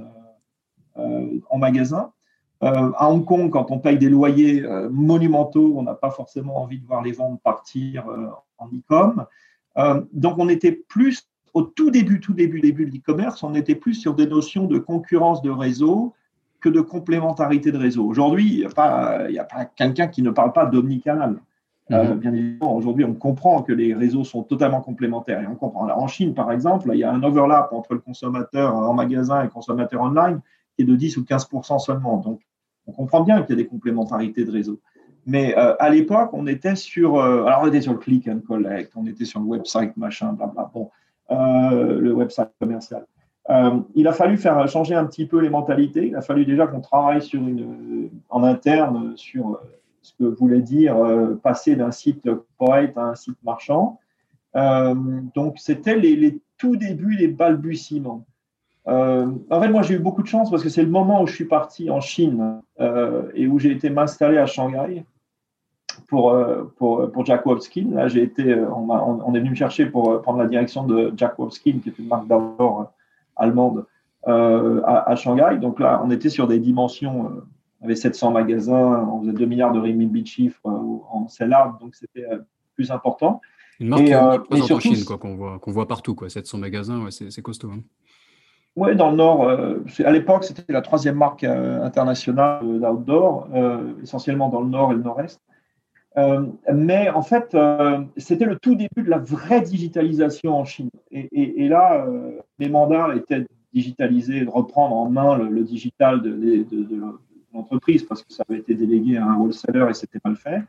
en 0.95 1.58
magasin. 1.58 2.12
Euh, 2.64 2.91
à 2.95 3.10
Hong 3.10 3.26
Kong, 3.26 3.49
quand 3.49 3.72
on 3.72 3.80
paye 3.80 3.97
des 3.97 4.10
loyers 4.10 4.64
euh, 4.64 4.89
monumentaux, 4.89 5.74
on 5.76 5.84
n'a 5.84 5.95
pas 5.95 6.12
forcément 6.12 6.62
envie 6.62 6.80
de 6.80 6.86
voir 6.86 7.01
les 7.01 7.12
ventes 7.12 7.41
partir 7.43 8.08
euh, 8.08 8.28
en 8.58 8.68
e-com. 8.68 9.26
donc, 10.14 10.38
on 10.38 10.47
était 10.47 10.72
plus 10.72 11.28
au 11.54 11.64
tout 11.64 11.91
début, 11.91 12.20
tout 12.20 12.34
début, 12.34 12.62
début 12.62 12.86
de 12.86 12.91
l'e-commerce, 12.91 13.43
on 13.43 13.54
était 13.54 13.76
plus 13.76 13.95
sur 13.95 14.16
des 14.16 14.28
notions 14.28 14.66
de 14.66 14.80
concurrence 14.80 15.41
de 15.41 15.51
réseau 15.51 16.14
que 16.64 16.70
de 16.70 16.80
complémentarité 16.80 17.72
de 17.72 17.78
réseau. 17.78 18.05
Aujourd'hui, 18.05 18.47
il 18.49 18.59
n'y 18.59 18.66
a 18.66 18.70
pas, 18.70 19.20
pas 19.49 19.66
quelqu'un 19.66 20.07
qui 20.07 20.22
ne 20.22 20.30
parle 20.30 20.53
pas 20.53 20.66
d'omnicanal. 20.66 21.36
Mm-hmm. 21.89 22.14
bien 22.14 22.34
évidemment, 22.34 22.76
aujourd'hui, 22.78 23.03
on 23.03 23.14
comprend 23.14 23.61
que 23.61 23.74
les 23.74 23.93
réseaux 23.93 24.24
sont 24.24 24.43
totalement 24.43 24.80
complémentaires. 24.80 25.41
Et 25.41 25.47
on 25.47 25.55
comprend. 25.55 25.89
en 25.89 26.07
Chine, 26.07 26.34
par 26.34 26.51
exemple, 26.53 26.89
il 26.93 26.99
y 26.99 27.03
a 27.03 27.11
un 27.11 27.22
overlap 27.22 27.74
entre 27.74 27.93
le 27.93 27.99
consommateur 27.99 28.74
en 28.74 28.93
magasin 28.93 29.41
et 29.41 29.43
le 29.43 29.49
consommateur 29.49 30.01
online 30.01 30.39
qui 30.76 30.84
est 30.84 30.86
de 30.86 30.95
10 30.95 31.18
ou 31.18 31.24
15% 31.24 31.80
seulement. 31.80 32.18
Donc, 32.18 32.39
on 32.88 32.93
comprend 32.93 33.22
bien 33.22 33.41
qu'il 33.41 33.57
y 33.57 33.59
a 33.59 33.64
des 33.64 33.68
complémentarités 33.68 34.45
de 34.45 34.51
réseau. 34.51 34.80
Mais 35.26 35.57
euh, 35.57 35.76
à 35.80 35.89
l'époque, 35.89 36.30
on 36.34 36.47
était 36.47 36.76
sur, 36.76 37.18
euh, 37.18 37.45
alors 37.45 37.64
on 37.64 37.68
était 37.68 37.82
sur 37.82 37.93
le 37.93 37.99
click 37.99 38.28
and 38.28 38.39
collect, 38.47 38.93
on 38.95 39.05
était 39.05 39.26
sur 39.26 39.39
le 39.41 39.45
website 39.45 39.95
machin, 39.97 40.34
blablabla, 40.34 40.72
bon, 40.74 40.89
euh, 41.32 41.99
le 41.99 42.14
website 42.14 42.49
commercial. 42.59 43.05
Il 43.50 44.08
a 44.08 44.14
fallu 44.14 44.38
faire 44.38 44.68
changer 44.68 44.96
un 44.96 45.06
petit 45.06 45.26
peu 45.26 45.39
les 45.39 45.50
mentalités. 45.50 46.08
Il 46.08 46.16
a 46.16 46.22
fallu 46.22 46.46
déjà 46.46 46.68
qu'on 46.68 46.82
travaille 46.82 47.22
en 48.30 48.44
interne 48.44 49.14
sur 49.16 49.60
ce 50.02 50.14
que 50.18 50.24
voulait 50.24 50.62
dire 50.62 50.96
passer 51.44 51.76
d'un 51.76 51.91
site 51.91 52.24
corporate 52.24 52.98
à 52.98 53.02
un 53.02 53.16
site 53.16 53.38
marchand. 53.44 54.00
donc, 54.54 55.56
c'était 55.58 55.98
les, 55.98 56.39
tout 56.58 56.78
débuts, 56.78 57.18
les 57.18 57.28
balbutiements. 57.28 58.26
Euh, 58.88 59.28
en 59.50 59.62
fait, 59.62 59.70
moi, 59.70 59.82
j'ai 59.82 59.96
eu 59.96 60.00
beaucoup 60.00 60.24
de 60.24 60.28
chance 60.28 60.50
parce 60.50 60.64
que 60.64 60.70
c'est 60.70 60.84
le 60.84 60.89
moment 60.89 61.22
où 61.22 61.28
je 61.28 61.36
suis 61.36 61.46
parti 61.46 61.89
en 61.89 62.02
Chine 62.02 62.62
euh, 62.80 63.30
et 63.34 63.48
où 63.48 63.60
j'ai 63.60 63.72
été 63.72 63.89
m'installer 63.89 64.38
à 64.38 64.46
Shanghai 64.46 65.06
pour, 66.08 66.32
euh, 66.32 66.64
pour, 66.78 67.26
Jack 67.26 67.46
Wolfskin. 67.46 67.89
Là, 67.91 68.08
j'ai 68.08 68.24
été, 68.24 68.56
on, 68.56 69.34
est 69.34 69.39
venu 69.39 69.52
me 69.52 69.56
chercher 69.56 69.86
pour 69.86 70.22
prendre 70.22 70.39
la 70.39 70.48
direction 70.48 70.86
de 70.86 71.14
Jack 71.16 71.38
Wolfskin, 71.38 71.80
qui 71.82 71.89
est 71.89 72.00
une 72.00 72.08
marque 72.08 72.28
d'or 72.28 72.91
allemande 73.36 73.86
à, 74.26 75.10
à, 75.10 75.16
Shanghai. 75.16 75.58
Donc 75.60 75.80
là, 75.80 76.02
on 76.04 76.12
était 76.12 76.30
sur 76.30 76.48
des 76.48 76.60
dimensions, 76.60 77.32
on 77.82 77.86
avait 77.86 77.96
700 77.96 78.32
magasins, 78.32 79.08
on 79.12 79.22
faisait 79.22 79.34
2 79.34 79.46
milliards 79.46 79.74
de 79.74 79.80
renminbi 79.80 80.22
de 80.22 80.28
chiffres 80.28 80.66
en 80.66 81.28
sell-out, 81.28 81.80
donc 81.82 81.96
c'était 81.96 82.26
plus 82.76 82.92
important. 82.92 83.42
Une 83.80 83.90
marque 83.90 84.04
et, 84.04 84.16
en 84.16 84.80
Chine, 84.80 85.04
quoi, 85.06 85.18
qu'on 85.18 85.36
voit, 85.36 85.60
qu'on 85.60 85.72
voit 85.72 85.88
partout, 85.88 86.16
quoi. 86.16 86.30
700 86.30 86.58
magasins, 86.60 87.04
ouais, 87.04 87.12
c'est 87.12 87.42
costaud. 87.42 87.72
Hein. 87.72 87.82
Oui, 88.76 88.96
dans 88.96 89.12
le 89.12 89.18
Nord. 89.18 89.50
à 89.50 90.12
l'époque, 90.12 90.46
c'était 90.46 90.72
la 90.74 90.82
troisième 90.82 91.16
marque 91.16 91.44
internationale 91.44 92.62
d'outdoor, 92.62 93.48
essentiellement 94.02 94.50
dans 94.50 94.62
le 94.62 94.70
Nord 94.70 94.92
et 94.92 94.96
le 94.96 95.02
Nord-Est. 95.02 95.42
Mais 96.16 97.09
en 97.09 97.22
fait, 97.22 97.55
c'était 98.18 98.45
le 98.45 98.57
tout 98.57 98.76
début 98.76 99.03
de 99.03 99.09
la 99.09 99.18
vraie 99.18 99.61
digitalisation 99.61 100.57
en 100.57 100.66
Chine. 100.66 100.89
Et, 101.11 101.68
là, 101.68 102.05
les 102.59 102.70
mandats 102.70 103.16
étaient 103.16 103.45
digitalisés, 103.74 104.45
de 104.45 104.49
reprendre 104.49 104.95
en 104.95 105.09
main 105.09 105.38
le, 105.38 105.64
digital 105.64 106.22
de, 106.22 106.32
de 106.32 106.99
l'entreprise 107.53 108.03
parce 108.03 108.24
que 108.24 108.34
ça 108.34 108.43
avait 108.47 108.59
été 108.59 108.76
délégué 108.76 109.18
à 109.18 109.26
un 109.26 109.36
wholesaler 109.36 109.88
et 109.89 109.93
c'était 109.93 110.20
mal 110.24 110.36
fait. 110.36 110.61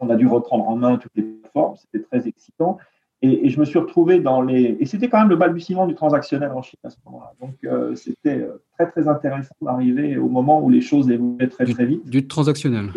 on 0.00 0.10
a 0.10 0.16
dû 0.16 0.26
reprendre 0.26 0.68
en 0.68 0.76
main 0.76 0.96
toutes 0.96 1.12
les 1.16 1.22
plateformes, 1.22 1.76
c'était 1.76 2.04
très 2.04 2.28
excitant. 2.28 2.78
Et, 3.22 3.48
je 3.48 3.58
me 3.58 3.64
suis 3.64 3.78
retrouvé 3.78 4.20
dans 4.20 4.42
les. 4.42 4.76
Et 4.80 4.84
c'était 4.84 5.08
quand 5.08 5.18
même 5.18 5.30
le 5.30 5.36
balbutiement 5.36 5.86
du 5.86 5.94
transactionnel 5.94 6.50
en 6.50 6.60
Chine 6.60 6.78
à 6.84 6.90
ce 6.90 6.96
moment-là. 7.06 7.32
Donc 7.40 7.54
euh, 7.64 7.94
c'était 7.94 8.40
euh, 8.40 8.62
très 8.76 8.90
très 8.90 9.08
intéressant 9.08 9.54
d'arriver 9.62 10.18
au 10.18 10.28
moment 10.28 10.62
où 10.62 10.68
les 10.68 10.82
choses 10.82 11.10
évoluaient 11.10 11.48
très 11.48 11.64
très 11.64 11.86
vite. 11.86 12.06
Du, 12.06 12.26
transactionnel, 12.26 12.90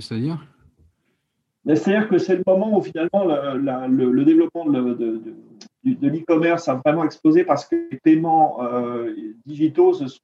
c'est-à-dire? 0.00 0.46
C'est-à-dire 1.66 2.08
que 2.08 2.18
c'est 2.18 2.36
le 2.36 2.44
moment 2.46 2.78
où 2.78 2.82
finalement 2.82 3.24
le, 3.24 4.24
développement 4.24 4.66
de, 4.66 5.20
l'e-commerce 5.84 6.68
a 6.68 6.80
vraiment 6.84 7.04
explosé 7.04 7.44
parce 7.44 7.66
que 7.66 7.76
les 7.90 7.98
paiements 7.98 8.62
euh, 8.62 9.12
digitaux 9.44 9.92
se 9.92 10.06
sont 10.06 10.20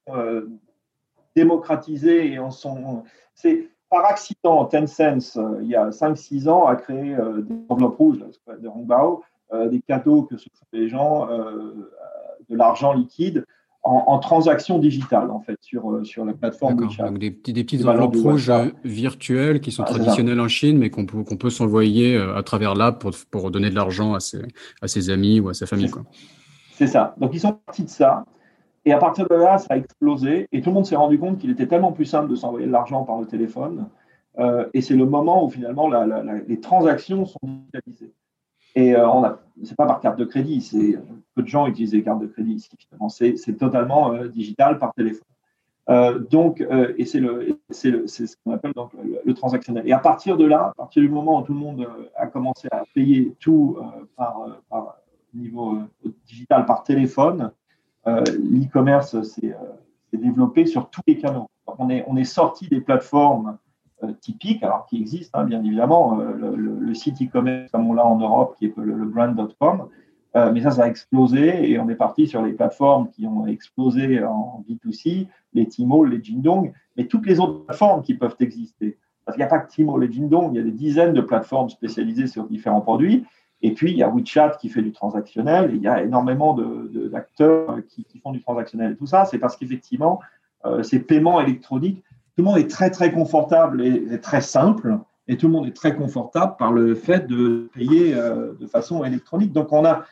démocratisés 1.35 2.33
et 2.33 2.39
en 2.39 2.51
sont. 2.51 3.05
C'est 3.35 3.69
par 3.93 4.07
accident, 4.07 4.65
Tencent, 4.65 5.37
euh, 5.37 5.59
il 5.61 5.69
y 5.69 5.77
a 5.77 5.91
5-6 5.91 6.49
ans, 6.49 6.67
a 6.67 6.77
créé 6.77 7.15
euh, 7.15 7.43
des 7.43 7.55
enveloppes 7.69 7.99
rouges, 7.99 8.25
euh, 8.49 9.69
des 9.69 9.83
cadeaux 9.83 10.23
que 10.23 10.39
se 10.39 10.49
font 10.49 10.67
les 10.73 10.89
gens, 10.89 11.27
de 11.27 12.57
l'argent 12.57 12.95
liquide 12.95 13.45
en, 13.83 14.05
en 14.07 14.19
transaction 14.19 14.79
digitale, 14.79 15.31
en 15.31 15.41
fait, 15.41 15.57
sur, 15.61 16.01
sur 16.05 16.25
la 16.25 16.33
plateforme 16.35 16.81
WeChat. 16.81 17.07
Donc 17.09 17.19
des, 17.19 17.31
des 17.31 17.65
petites 17.65 17.85
enveloppes 17.85 18.17
rouges 18.17 18.53
virtuelles 18.85 19.61
qui 19.61 19.73
sont 19.73 19.83
ah, 19.83 19.91
traditionnelles 19.91 20.41
en 20.41 20.49
Chine, 20.49 20.79
mais 20.79 20.91
qu'on 20.91 21.07
peut, 21.07 21.25
qu'on 21.25 21.37
peut 21.37 21.51
s'envoyer 21.51 22.17
à 22.17 22.43
travers 22.43 22.75
l'app 22.75 23.01
pour, 23.01 23.13
pour 23.31 23.51
donner 23.51 23.71
de 23.71 23.75
l'argent 23.75 24.15
à 24.15 24.21
ses, 24.21 24.43
à 24.81 24.89
ses 24.89 25.11
amis 25.11 25.41
ou 25.41 25.49
à 25.49 25.55
sa 25.55 25.67
famille. 25.67 25.91
C'est 26.75 26.87
ça. 26.87 27.15
Donc, 27.19 27.31
ils 27.35 27.41
sont 27.41 27.53
partis 27.67 27.85
de 27.85 27.89
ça. 27.91 28.25
Et 28.85 28.93
à 28.93 28.99
partir 28.99 29.29
de 29.29 29.35
là, 29.35 29.59
ça 29.59 29.75
a 29.75 29.77
explosé 29.77 30.49
et 30.51 30.61
tout 30.61 30.71
le 30.71 30.75
monde 30.75 30.87
s'est 30.87 30.97
rendu 30.97 31.19
compte 31.19 31.39
qu'il 31.39 31.51
était 31.51 31.69
tellement 31.69 31.93
plus 31.93 32.05
simple 32.05 32.29
de 32.29 32.35
s'envoyer 32.35 32.67
de 32.67 32.73
l'argent 32.73 33.05
par 33.05 33.21
le 33.21 33.27
téléphone. 33.27 33.89
Euh, 34.39 34.67
et 34.75 34.81
c'est 34.81 34.97
le 34.97 35.07
moment 35.07 35.45
où 35.45 35.51
finalement 35.51 35.89
les 36.49 36.61
transactions 36.61 37.27
sont 37.27 37.39
digitalisées. 37.43 38.13
Et 38.75 38.97
euh, 38.97 39.09
on 39.09 39.25
a, 39.25 39.39
c'est 39.65 39.77
pas 39.77 39.87
par 39.87 40.01
carte 40.01 40.19
de 40.19 40.25
crédit, 40.25 40.61
c'est 40.61 40.99
peu 41.35 41.43
de 41.43 41.49
gens 41.49 41.67
utilisent 41.67 41.95
les 41.95 42.03
cartes 42.03 42.21
de 42.21 42.27
crédit. 42.27 42.69
C'est, 43.09 43.37
c'est 43.37 43.55
totalement 43.55 44.13
euh, 44.13 44.29
digital 44.29 44.79
par 44.79 44.93
téléphone. 44.95 45.27
Euh, 45.89 46.19
donc, 46.19 46.61
euh, 46.61 46.95
et 46.97 47.05
c'est 47.05 47.19
le, 47.19 47.59
c'est 47.71 47.91
le, 47.91 48.07
c'est 48.07 48.27
ce 48.27 48.37
qu'on 48.37 48.53
appelle 48.53 48.73
donc 48.73 48.93
le, 49.25 49.35
transactionnel. 49.35 49.87
Et 49.87 49.93
à 49.93 49.99
partir 49.99 50.37
de 50.37 50.45
là, 50.45 50.69
à 50.69 50.75
partir 50.77 51.03
du 51.03 51.09
moment 51.09 51.41
où 51.41 51.43
tout 51.43 51.53
le 51.53 51.59
monde 51.59 51.89
a 52.17 52.27
commencé 52.27 52.69
à 52.71 52.85
payer 52.95 53.35
tout 53.41 53.79
par, 54.17 54.97
niveau 55.35 55.79
digital 56.27 56.67
par 56.67 56.85
téléphone, 56.85 57.51
l'e-commerce 58.07 59.23
s'est 59.23 59.57
développé 60.13 60.67
sur 60.67 60.89
tous 60.89 61.01
les 61.07 61.19
canaux. 61.19 61.49
on 61.67 61.91
est, 61.91 62.05
on 62.07 62.17
est 62.17 62.25
sorti 62.25 62.69
des 62.69 62.81
plateformes 62.81 63.59
euh, 64.03 64.13
typiques, 64.21 64.63
alors 64.63 64.87
qui 64.87 64.99
existent, 64.99 65.39
hein, 65.39 65.45
bien 65.45 65.63
évidemment, 65.63 66.17
le, 66.17 66.95
site 66.95 67.23
e-commerce 67.23 67.71
comme 67.73 67.89
on 67.89 67.95
l'a 67.95 68.05
en 68.05 68.19
Europe, 68.19 68.57
qui 68.59 68.67
est 68.67 68.75
le, 68.77 69.07
brand.com, 69.07 69.89
mais 70.35 70.61
ça, 70.63 70.71
ça 70.71 70.85
a 70.85 70.89
explosé 70.89 71.71
et 71.71 71.79
on 71.79 71.89
est 71.89 71.95
parti 71.95 72.27
sur 72.27 72.43
les 72.43 72.53
plateformes 72.53 73.09
qui 73.11 73.27
ont 73.27 73.47
explosé 73.47 74.23
en 74.25 74.65
B2C, 74.69 75.27
les 75.55 75.67
Tmall, 75.67 76.11
les 76.11 76.23
Jingdong, 76.23 76.73
mais 76.97 77.07
toutes 77.07 77.27
les 77.27 77.41
autres 77.41 77.65
plateformes 77.65 78.03
qui 78.03 78.15
peuvent 78.15 78.37
exister. 78.41 78.99
Parce 79.25 79.37
qu'il 79.37 79.43
n'y 79.43 79.47
a 79.47 79.51
pas 79.51 79.61
que 79.61 79.73
Tmall 79.73 80.05
et 80.05 80.13
Jingdong, 80.13 80.53
il 80.53 80.57
y 80.57 80.61
a 80.61 80.65
des 80.65 80.73
dizaines 80.73 81.13
de 81.13 81.21
plateformes 81.21 81.71
spécialisées 81.71 82.27
sur 82.27 82.45
différents 82.47 82.81
produits. 82.81 83.25
Et 83.63 83.73
puis, 83.73 83.93
il 83.93 83.97
y 83.97 84.03
a 84.03 84.09
WeChat 84.09 84.57
qui 84.61 84.69
fait 84.69 84.83
du 84.83 84.93
transactionnel, 84.93 85.71
il 85.75 85.81
y 85.81 85.87
a 85.87 86.03
énormément 86.03 86.55
d'acteurs 86.55 87.79
qui, 87.89 88.05
font 88.21 88.33
du 88.33 88.41
transactionnel. 88.41 88.97
Tout 88.97 89.07
ça, 89.07 89.25
c'est 89.25 89.39
parce 89.39 89.57
qu'effectivement, 89.57 90.21
euh, 90.65 90.83
ces 90.83 90.99
paiements 90.99 91.41
électroniques, 91.41 92.03
tout 92.37 92.43
le 92.43 92.45
monde 92.45 92.59
est 92.59 92.71
très, 92.71 92.91
très 92.91 93.13
confortable 93.13 93.83
et, 93.83 94.21
très 94.21 94.41
simple, 94.41 94.99
et 95.29 95.37
tout 95.37 95.47
le 95.47 95.53
monde 95.53 95.67
est 95.67 95.77
très 95.77 95.95
confortable 95.95 96.57
par 96.59 96.73
le 96.73 96.95
fait 96.95 97.27
de 97.27 97.69
payer 97.75 98.15
euh, 98.15 98.55
de 98.59 98.67
façon 98.67 99.05
électronique. 99.05 99.53
Donc, 99.53 99.73
on 99.73 99.85
a, 99.85 100.05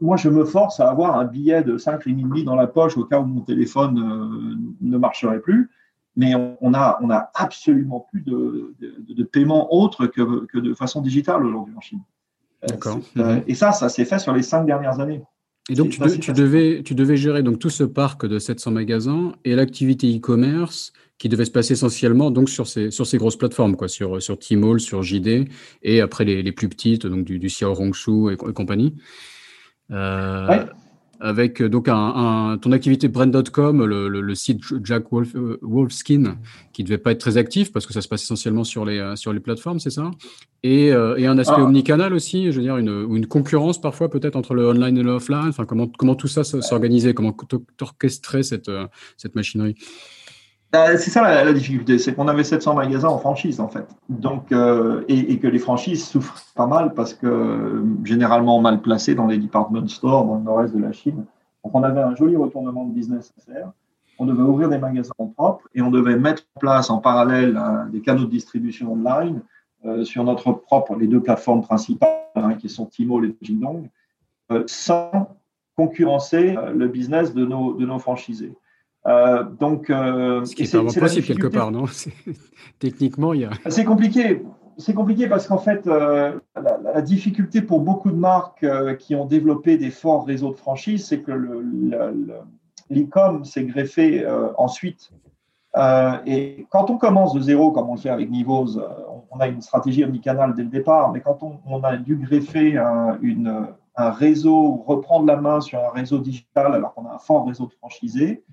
moi, 0.00 0.16
je 0.16 0.28
me 0.28 0.44
force 0.44 0.80
à 0.80 0.90
avoir 0.90 1.18
un 1.18 1.24
billet 1.24 1.62
de 1.62 1.76
5 1.76 2.06
demi 2.08 2.44
dans 2.44 2.56
la 2.56 2.66
poche 2.66 2.96
au 2.96 3.04
cas 3.04 3.20
où 3.20 3.26
mon 3.26 3.42
téléphone 3.42 3.98
euh, 3.98 4.56
ne 4.80 4.98
marcherait 4.98 5.40
plus. 5.40 5.70
Mais 6.16 6.34
on 6.60 6.70
n'a 6.70 6.98
on 7.00 7.08
a 7.08 7.30
absolument 7.34 8.04
plus 8.10 8.20
de, 8.22 8.74
de, 8.80 9.22
paiement 9.22 9.72
autre 9.72 10.06
que, 10.06 10.44
que 10.46 10.58
de 10.58 10.74
façon 10.74 11.00
digitale 11.00 11.46
aujourd'hui 11.46 11.74
en 11.76 11.80
Chine. 11.80 12.00
D'accord. 12.66 12.98
Euh, 13.16 13.36
mhm. 13.36 13.44
et 13.46 13.54
ça, 13.54 13.72
ça 13.72 13.88
s'est 13.88 14.04
fait 14.04 14.18
sur 14.18 14.32
les 14.32 14.42
cinq 14.42 14.66
dernières 14.66 15.00
années. 15.00 15.22
Et 15.68 15.74
donc, 15.74 15.90
tu, 15.90 16.00
tu, 16.18 16.32
devais, 16.32 16.82
tu 16.82 16.94
devais 16.94 17.16
gérer 17.16 17.42
donc, 17.42 17.58
tout 17.58 17.70
ce 17.70 17.84
parc 17.84 18.26
de 18.26 18.38
700 18.38 18.72
magasins 18.72 19.32
et 19.44 19.54
l'activité 19.54 20.08
e-commerce 20.16 20.92
qui 21.18 21.28
devait 21.28 21.44
se 21.44 21.50
passer 21.50 21.74
essentiellement 21.74 22.30
donc, 22.30 22.48
sur, 22.48 22.66
ces, 22.66 22.90
sur 22.90 23.06
ces 23.06 23.18
grosses 23.18 23.36
plateformes, 23.36 23.76
quoi, 23.76 23.88
sur, 23.88 24.22
sur 24.22 24.38
Tmall, 24.38 24.80
sur 24.80 25.02
JD, 25.02 25.48
et 25.82 26.00
après 26.00 26.24
les, 26.24 26.42
les 26.42 26.52
plus 26.52 26.68
petites, 26.68 27.06
donc 27.06 27.24
du, 27.24 27.38
du 27.38 27.48
Xiao 27.48 28.30
et, 28.30 28.36
compagnie. 28.36 28.96
Euh, 29.90 30.64
avec 31.20 31.60
euh, 31.60 31.68
donc 31.68 31.88
un, 31.88 32.58
ton 32.60 32.72
activité 32.72 33.08
brand.com, 33.08 33.84
le, 33.84 34.08
le, 34.08 34.34
site 34.34 34.60
Jack 34.82 35.12
Wolf, 35.12 35.34
euh, 35.36 35.58
Wolfskin, 35.62 36.36
qui 36.72 36.82
devait 36.82 36.98
pas 36.98 37.12
être 37.12 37.20
très 37.20 37.36
actif 37.36 37.72
parce 37.72 37.86
que 37.86 37.92
ça 37.92 38.00
se 38.00 38.08
passe 38.08 38.22
essentiellement 38.22 38.64
sur 38.64 38.84
les, 38.84 38.98
euh, 38.98 39.16
sur 39.16 39.32
les 39.32 39.40
plateformes, 39.40 39.78
c'est 39.78 39.90
ça? 39.90 40.10
Et, 40.62 40.88
et, 40.88 41.26
un 41.26 41.38
aspect 41.38 41.54
ah. 41.56 41.64
omnicanal 41.64 42.12
aussi, 42.12 42.52
je 42.52 42.56
veux 42.56 42.62
dire, 42.62 42.76
une, 42.76 43.06
une 43.14 43.26
concurrence 43.26 43.80
parfois 43.80 44.10
peut-être 44.10 44.36
entre 44.36 44.52
le 44.52 44.66
online 44.66 44.98
et 44.98 45.02
le 45.02 45.12
offline? 45.12 45.48
Enfin, 45.48 45.64
comment, 45.64 45.86
comment 45.86 46.14
tout 46.14 46.28
ça 46.28 46.44
s'organisait, 46.44 47.14
comment 47.14 47.34
orchestrer 47.80 48.42
cette, 48.42 48.70
cette 49.16 49.34
machinerie? 49.34 49.74
C'est 50.72 51.10
ça 51.10 51.44
la, 51.44 51.52
difficulté, 51.52 51.98
c'est 51.98 52.14
qu'on 52.14 52.28
avait 52.28 52.44
700 52.44 52.74
magasins 52.74 53.08
en 53.08 53.18
franchise 53.18 53.60
en 53.60 53.68
fait. 53.68 53.86
Donc, 54.08 54.52
euh, 54.52 55.04
et, 55.08 55.38
que 55.38 55.48
les 55.48 55.58
franchises 55.58 56.06
souffrent 56.06 56.44
pas 56.54 56.66
mal 56.66 56.94
parce 56.94 57.14
que 57.14 57.84
généralement 58.04 58.60
mal 58.60 58.80
placées 58.80 59.14
dans 59.14 59.26
les 59.26 59.38
department 59.38 59.88
stores 59.88 60.26
dans 60.26 60.36
le 60.36 60.42
nord-est 60.42 60.74
de 60.74 60.80
la 60.80 60.92
Chine. 60.92 61.24
Donc 61.64 61.74
on 61.74 61.82
avait 61.82 62.00
un 62.00 62.14
joli 62.14 62.36
retournement 62.36 62.84
de 62.84 62.92
business 62.92 63.32
à 63.38 63.52
faire. 63.52 63.72
On 64.18 64.26
devait 64.26 64.42
ouvrir 64.42 64.68
des 64.68 64.78
magasins 64.78 65.12
propres 65.36 65.66
et 65.74 65.82
on 65.82 65.90
devait 65.90 66.16
mettre 66.16 66.44
en 66.54 66.60
place 66.60 66.90
en 66.90 66.98
parallèle 66.98 67.56
euh, 67.56 67.90
des 67.90 68.00
canaux 68.00 68.26
de 68.26 68.30
distribution 68.30 68.92
online 68.92 69.42
euh, 69.84 70.04
sur 70.04 70.22
notre 70.22 70.52
propre, 70.52 70.94
les 70.94 71.08
deux 71.08 71.20
plateformes 71.20 71.62
principales 71.62 72.10
hein, 72.36 72.54
qui 72.54 72.68
sont 72.68 72.86
Tmall 72.86 73.24
et 73.24 73.36
Jingdong, 73.42 73.88
sans 74.66 75.36
concurrencer 75.76 76.56
le 76.74 76.88
business 76.88 77.32
de 77.32 77.46
nos, 77.46 77.72
de 77.72 77.86
nos 77.86 77.98
franchisés. 77.98 78.52
Euh, 79.06 79.44
donc, 79.44 79.90
euh, 79.90 80.44
Ce 80.44 80.54
qui 80.54 80.62
est, 80.62 80.74
est 80.74 81.00
possible 81.00 81.26
quelque 81.26 81.46
part, 81.46 81.70
non 81.70 81.84
Techniquement, 82.78 83.32
il 83.32 83.40
y 83.42 83.44
a. 83.44 83.50
C'est 83.68 83.84
compliqué. 83.84 84.42
C'est 84.76 84.94
compliqué 84.94 85.28
parce 85.28 85.46
qu'en 85.46 85.58
fait, 85.58 85.86
euh, 85.86 86.38
la, 86.56 87.02
difficulté 87.02 87.60
pour 87.60 87.80
beaucoup 87.80 88.10
de 88.10 88.16
marques 88.16 88.66
qui 88.98 89.14
ont 89.14 89.26
développé 89.26 89.76
des 89.76 89.90
forts 89.90 90.24
réseaux 90.24 90.52
de 90.52 90.56
franchise, 90.56 91.06
c'est 91.06 91.20
que 91.20 91.32
l'e-com 92.90 93.44
s'est 93.44 93.64
greffé 93.64 94.26
ensuite. 94.56 95.10
et 96.24 96.66
quand 96.70 96.88
on 96.88 96.96
commence 96.96 97.34
de 97.34 97.40
zéro, 97.40 97.72
comme 97.72 97.90
on 97.90 97.94
le 97.94 98.00
fait 98.00 98.08
avec 98.08 98.30
Nivos, 98.30 98.78
on 99.30 99.38
a 99.38 99.48
une 99.48 99.60
stratégie 99.60 100.02
omnicanal 100.02 100.54
dès 100.54 100.62
le 100.62 100.70
départ, 100.70 101.12
mais 101.12 101.20
quand 101.20 101.40
on, 101.42 101.84
a 101.84 101.98
dû 101.98 102.16
greffer 102.16 102.78
un, 102.78 103.18
une, 103.20 103.66
un 103.96 104.10
réseau, 104.10 104.82
reprendre 104.86 105.26
la 105.26 105.36
main 105.36 105.60
sur 105.60 105.78
un 105.78 105.90
réseau 105.90 106.18
digital 106.18 106.74
alors 106.74 106.94
qu'on 106.94 107.04
a 107.04 107.14
un 107.14 107.18
fort 107.18 107.46
réseau 107.46 107.66
de 107.66 107.72
franchisés, 107.72 108.44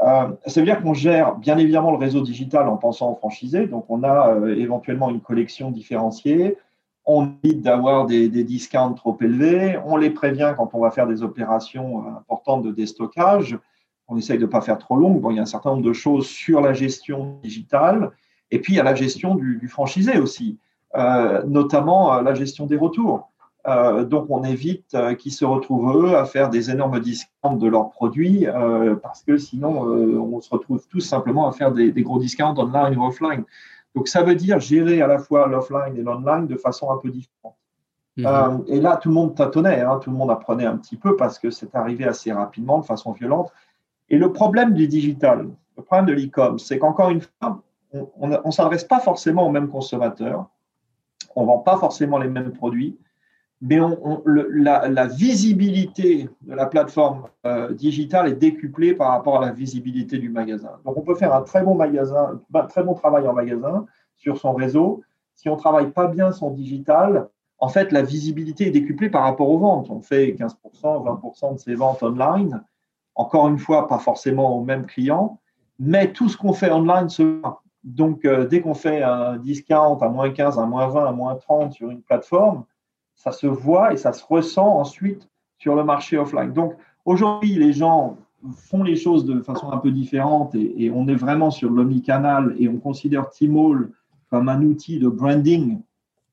euh, 0.00 0.28
ça 0.46 0.60
veut 0.60 0.66
dire 0.66 0.80
qu'on 0.80 0.94
gère 0.94 1.34
bien 1.36 1.58
évidemment 1.58 1.90
le 1.90 1.96
réseau 1.96 2.20
digital 2.20 2.68
en 2.68 2.76
pensant 2.76 3.12
aux 3.12 3.16
franchisés. 3.16 3.66
Donc, 3.66 3.86
on 3.88 4.04
a 4.04 4.34
euh, 4.34 4.54
éventuellement 4.56 5.10
une 5.10 5.20
collection 5.20 5.70
différenciée. 5.70 6.56
On 7.04 7.32
évite 7.42 7.62
d'avoir 7.62 8.06
des, 8.06 8.28
discounts 8.28 8.92
trop 8.92 9.16
élevés. 9.20 9.78
On 9.84 9.96
les 9.96 10.10
prévient 10.10 10.54
quand 10.56 10.70
on 10.74 10.80
va 10.80 10.90
faire 10.90 11.06
des 11.06 11.22
opérations 11.22 12.00
euh, 12.00 12.10
importantes 12.10 12.62
de 12.62 12.70
déstockage. 12.70 13.58
On 14.06 14.16
essaye 14.16 14.38
de 14.38 14.46
ne 14.46 14.50
pas 14.50 14.60
faire 14.60 14.78
trop 14.78 14.96
long. 14.96 15.10
Bon, 15.10 15.30
il 15.30 15.36
y 15.36 15.38
a 15.38 15.42
un 15.42 15.46
certain 15.46 15.70
nombre 15.70 15.82
de 15.82 15.92
choses 15.92 16.26
sur 16.26 16.60
la 16.60 16.72
gestion 16.72 17.38
digitale. 17.42 18.12
Et 18.50 18.60
puis, 18.60 18.74
il 18.74 18.76
y 18.76 18.80
a 18.80 18.84
la 18.84 18.94
gestion 18.94 19.34
du, 19.34 19.56
du 19.56 19.68
franchisé 19.68 20.18
aussi, 20.18 20.58
euh, 20.94 21.42
notamment 21.44 22.20
la 22.20 22.34
gestion 22.34 22.66
des 22.66 22.76
retours. 22.76 23.30
Euh, 23.68 24.04
donc, 24.04 24.26
on 24.30 24.44
évite 24.44 24.94
euh, 24.94 25.14
qu'ils 25.14 25.32
se 25.32 25.44
retrouvent, 25.44 26.04
eux, 26.04 26.16
à 26.16 26.24
faire 26.24 26.48
des 26.48 26.70
énormes 26.70 27.00
discounts 27.00 27.56
de 27.56 27.68
leurs 27.68 27.90
produits, 27.90 28.46
euh, 28.46 28.96
parce 28.96 29.22
que 29.22 29.36
sinon, 29.36 29.82
on 29.82 30.40
se 30.40 30.50
retrouve 30.50 30.86
tous 30.88 31.00
simplement 31.00 31.46
à 31.48 31.52
faire 31.52 31.72
des, 31.72 31.92
gros 32.02 32.18
discounts 32.18 32.54
online 32.56 32.96
ou 32.98 33.06
offline. 33.06 33.44
Donc, 33.94 34.08
ça 34.08 34.22
veut 34.22 34.34
dire 34.34 34.58
gérer 34.58 35.02
à 35.02 35.06
la 35.06 35.18
fois 35.18 35.46
l'offline 35.48 35.96
et 35.96 36.02
l'online 36.02 36.46
de 36.46 36.56
façon 36.56 36.90
un 36.90 36.96
peu 36.96 37.10
différente. 37.10 37.56
Mhm. 38.16 38.64
et 38.66 38.80
là, 38.80 38.96
tout 38.96 39.10
le 39.10 39.14
monde 39.14 39.36
tâtonnait, 39.36 39.80
hein, 39.80 40.00
tout 40.02 40.10
le 40.10 40.16
monde 40.16 40.32
apprenait 40.32 40.66
un 40.66 40.76
petit 40.76 40.96
peu 40.96 41.14
parce 41.14 41.38
que 41.38 41.50
c'est 41.50 41.72
arrivé 41.76 42.04
assez 42.04 42.32
rapidement, 42.32 42.78
de 42.78 42.84
façon 42.84 43.12
violente. 43.12 43.52
Et 44.10 44.18
le 44.18 44.32
problème 44.32 44.74
du 44.74 44.88
digital, 44.88 45.46
le 45.76 45.82
problème 45.84 46.06
de 46.06 46.14
l'e-com, 46.14 46.58
c'est 46.58 46.80
qu'encore 46.80 47.10
une 47.10 47.20
fois, 47.20 47.62
on 47.92 48.26
ne 48.26 48.50
s'adresse 48.50 48.82
pas 48.82 48.98
forcément 48.98 49.46
aux 49.46 49.50
mêmes 49.50 49.68
consommateurs, 49.68 50.46
on 51.36 51.42
ne 51.42 51.46
vend 51.46 51.58
pas 51.58 51.76
forcément 51.76 52.18
les 52.18 52.28
mêmes 52.28 52.52
produits, 52.52 52.98
mais 53.60 53.78
la, 54.06 55.06
visibilité 55.06 56.28
de 56.42 56.54
la 56.54 56.66
plateforme 56.66 57.24
euh, 57.44 57.72
digitale 57.72 58.28
est 58.28 58.36
décuplée 58.36 58.94
par 58.94 59.10
rapport 59.10 59.42
à 59.42 59.46
la 59.46 59.52
visibilité 59.52 60.18
du 60.18 60.28
magasin. 60.28 60.70
Donc, 60.84 60.96
on 60.96 61.02
peut 61.02 61.16
faire 61.16 61.34
un 61.34 61.42
très 61.42 61.62
bon 61.62 61.74
magasin, 61.74 62.38
un 62.54 62.66
très 62.66 62.84
bon 62.84 62.94
travail 62.94 63.26
en 63.26 63.32
magasin 63.32 63.86
sur 64.16 64.38
son 64.38 64.52
réseau. 64.54 65.02
Si 65.34 65.48
on 65.48 65.54
ne 65.54 65.58
travaille 65.58 65.90
pas 65.90 66.06
bien 66.06 66.30
son 66.30 66.50
digital, 66.50 67.28
en 67.58 67.68
fait, 67.68 67.90
la 67.90 68.02
visibilité 68.02 68.68
est 68.68 68.70
décuplée 68.70 69.10
par 69.10 69.24
rapport 69.24 69.50
aux 69.50 69.58
ventes. 69.58 69.90
On 69.90 70.00
fait 70.00 70.28
15%, 70.28 70.54
20% 70.82 71.54
de 71.54 71.58
ses 71.58 71.74
ventes 71.74 72.02
online. 72.02 72.62
Encore 73.16 73.48
une 73.48 73.58
fois, 73.58 73.88
pas 73.88 73.98
forcément 73.98 74.56
aux 74.56 74.62
mêmes 74.62 74.86
clients, 74.86 75.40
mais 75.80 76.12
tout 76.12 76.28
ce 76.28 76.36
qu'on 76.36 76.52
fait 76.52 76.70
online 76.70 77.08
se 77.08 77.22
voit. 77.24 77.62
Donc, 77.82 78.24
euh, 78.24 78.46
dès 78.46 78.60
qu'on 78.60 78.74
fait 78.74 79.02
un 79.02 79.36
discount 79.36 79.98
à 79.98 80.08
moins 80.08 80.30
15, 80.30 80.58
à 80.58 80.66
moins 80.66 80.86
20, 80.88 81.06
à 81.06 81.12
moins 81.12 81.34
30 81.34 81.72
sur 81.72 81.90
une 81.90 82.02
plateforme, 82.02 82.64
ça 83.18 83.32
se 83.32 83.46
voit 83.46 83.92
et 83.92 83.96
ça 83.96 84.12
se 84.12 84.24
ressent 84.24 84.78
ensuite 84.78 85.28
sur 85.58 85.74
le 85.74 85.84
marché 85.84 86.16
offline. 86.16 86.52
Donc 86.52 86.74
aujourd'hui, 87.04 87.56
les 87.56 87.72
gens 87.72 88.16
font 88.54 88.84
les 88.84 88.96
choses 88.96 89.24
de 89.24 89.40
façon 89.42 89.70
un 89.72 89.78
peu 89.78 89.90
différente 89.90 90.54
et, 90.54 90.90
on 90.94 91.08
est 91.08 91.16
vraiment 91.16 91.50
sur 91.50 91.68
l'omnicanal 91.70 92.54
et 92.58 92.68
on 92.68 92.78
considère 92.78 93.28
Tmall 93.30 93.90
comme 94.30 94.48
un 94.48 94.62
outil 94.62 95.00
de 95.00 95.08
branding 95.08 95.80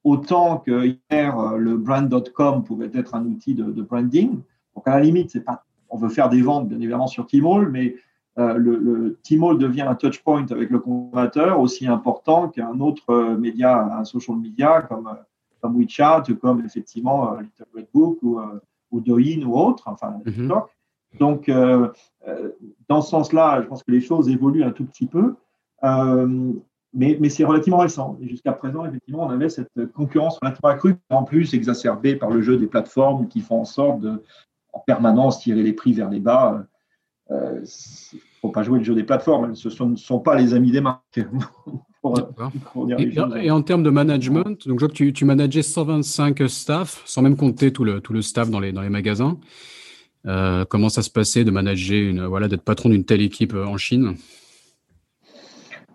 autant 0.04 0.60
que 0.60 0.86
hier 0.86 1.58
le 1.58 1.78
brand.com 1.78 2.64
pouvait 2.64 2.92
être 2.94 3.16
un 3.16 3.26
outil 3.26 3.56
de, 3.56 3.82
branding. 3.82 4.40
Donc 4.76 4.88
à 4.88 4.92
la 4.92 5.00
limite, 5.00 5.32
c'est 5.32 5.44
pas, 5.44 5.64
on 5.90 5.98
veut 5.98 6.10
faire 6.10 6.30
des 6.30 6.44
ventes 6.44 6.70
bien 6.70 6.78
évidemment 6.78 7.08
sur 7.08 7.26
Tmall, 7.26 7.70
mais 7.70 7.96
euh, 8.38 8.54
le, 8.54 9.18
devient 9.58 9.82
un 9.82 9.96
touch 9.96 10.22
point 10.22 10.46
avec 10.52 10.70
le 10.70 10.78
consommateur 10.78 11.60
aussi 11.60 11.88
important 11.88 12.50
qu'un 12.50 12.80
autre 12.80 13.10
euh, 13.10 13.38
média, 13.38 13.98
un 13.98 14.04
social 14.04 14.38
media 14.38 14.84
comme 14.84 15.10
comme 15.66 15.78
WeChat, 15.78 16.24
comme 16.39 16.63
effectivement 16.63 17.34
euh, 17.34 17.41
Little 17.41 17.66
Red 17.76 17.88
Book 17.93 18.20
ou, 18.22 18.39
euh, 18.39 18.59
ou 18.91 18.99
Douyin 18.99 19.43
ou 19.43 19.57
autre, 19.57 19.84
enfin. 19.88 20.20
TikTok. 20.26 20.70
Donc, 21.20 21.49
euh, 21.49 21.89
dans 22.89 23.01
ce 23.01 23.09
sens-là, 23.09 23.61
je 23.61 23.68
pense 23.68 23.84
que 23.84 23.91
les 23.91 24.01
choses 24.01 24.30
évoluent 24.30 24.63
un 24.63 24.72
tout 24.72 24.86
petit 24.86 25.07
peu, 25.07 25.36
mais, 25.82 27.18
mais 27.20 27.30
c'est 27.30 27.45
relativement 27.45 27.80
récent. 27.80 28.18
Et 28.22 28.28
jusqu'à 28.28 28.51
présent, 28.51 28.86
effectivement, 28.86 29.26
on 29.26 29.30
avait 29.30 29.49
cette 29.49 29.91
concurrence 29.93 30.38
relativement 30.39 30.70
accrue, 30.70 30.95
en 31.09 31.24
plus 31.24 31.53
exacerbée 31.53 32.16
par 32.16 32.30
le 32.30 32.41
jeu 32.41 32.57
des 32.57 32.68
plateformes 32.68 33.28
qui 33.28 33.41
font 33.41 33.61
en 33.61 33.66
sorte 33.66 34.01
de, 34.01 34.22
en 34.74 34.80
permanence, 34.80 35.39
tirer 35.39 35.63
les 35.63 35.74
prix 35.74 35.93
vers 35.93 36.09
les 36.09 36.20
bas. 36.20 36.66
Ne 37.30 37.61
faut 38.46 38.52
pas 38.52 38.64
jouer 38.64 38.80
le 38.80 38.86
jeu 38.86 38.96
des 38.96 39.04
plateformes, 39.04 39.56
ce 39.56 39.84
ne 39.84 39.96
sont, 39.96 40.20
pas 40.20 40.36
les 40.36 40.54
amis 40.54 40.72
des 40.72 40.82
marques. 40.82 41.20
et, 43.41 43.52
en 43.52 43.62
termes 43.62 43.84
de 43.84 43.89
management, 43.89 44.68
donc 44.68 44.80
je 44.80 44.86
vois 44.86 44.89
que 44.89 44.93
tu, 44.93 45.14
tu 45.14 45.26
manageais 45.26 45.64
125 45.64 46.48
staff, 46.48 47.02
sans 47.06 47.22
même 47.22 47.36
compter 47.36 47.72
tout 47.72 47.84
le, 47.84 48.02
tout 48.02 48.14
le 48.14 48.22
staff 48.22 48.50
dans 48.50 48.60
les, 48.60 48.72
dans 48.72 48.82
les 48.82 48.89
magasins. 48.89 49.38
Euh, 50.28 50.66
comment 50.68 50.89
ça 50.89 51.02
se 51.02 51.10
passait 51.10 51.43
de 51.43 51.52
manager, 51.52 52.10
une, 52.10 52.26
voilà, 52.26 52.48
d'être 52.48 52.64
patron 52.64 52.89
d'une 52.89 53.06
telle 53.06 53.22
équipe 53.22 53.54
en 53.54 53.78
Chine? 53.78 54.16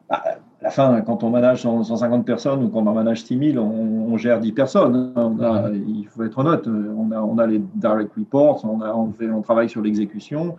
Bah, 0.08 0.22
À 0.60 0.64
la 0.64 0.70
fin, 0.70 1.00
quand 1.02 1.22
on 1.22 1.30
manage 1.30 1.62
150 1.62 2.24
personnes 2.24 2.64
ou 2.64 2.68
quand 2.68 2.80
on 2.80 2.92
manage 2.92 3.22
6000, 3.24 3.58
on, 3.58 3.64
on 3.64 4.16
gère 4.16 4.40
10 4.40 4.52
personnes. 4.52 5.12
On 5.16 5.40
a, 5.40 5.70
Il 5.70 6.06
faut 6.08 6.22
être 6.24 6.38
honnête, 6.38 6.66
on 6.66 7.10
a, 7.12 7.20
on 7.20 7.38
a 7.38 7.46
les 7.46 7.60
direct 7.76 8.12
reports, 8.16 8.64
on, 8.64 8.80
a, 8.80 8.92
on, 8.92 9.12
fait, 9.12 9.30
on 9.30 9.42
travaille 9.42 9.68
sur 9.68 9.82
l'exécution. 9.82 10.56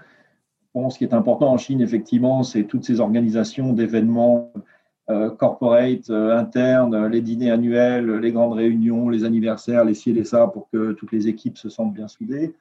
Ce 0.74 0.98
qui 0.98 1.04
est 1.04 1.14
important 1.14 1.52
en 1.52 1.58
Chine, 1.58 1.82
effectivement, 1.82 2.44
c'est 2.44 2.64
toutes 2.64 2.86
ces 2.86 3.00
organisations 3.00 3.74
d'événements 3.74 4.52
euh, 5.10 5.30
corporate, 5.30 6.10
euh, 6.10 6.38
interne, 6.38 7.08
les 7.08 7.22
dîners 7.22 7.52
annuels, 7.52 8.10
les 8.18 8.32
grandes 8.32 8.54
réunions, 8.54 9.10
les 9.10 9.26
anniversaires, 9.26 9.84
les 9.84 9.94
ci 9.94 10.12
et 10.12 10.24
ça, 10.24 10.48
pour 10.48 10.70
que 10.70 10.94
toutes 10.94 11.12
les 11.12 11.28
équipes 11.28 11.58
se 11.58 11.70
sentent 11.70 11.94
bien 11.94 12.08
soudées. 12.08 12.54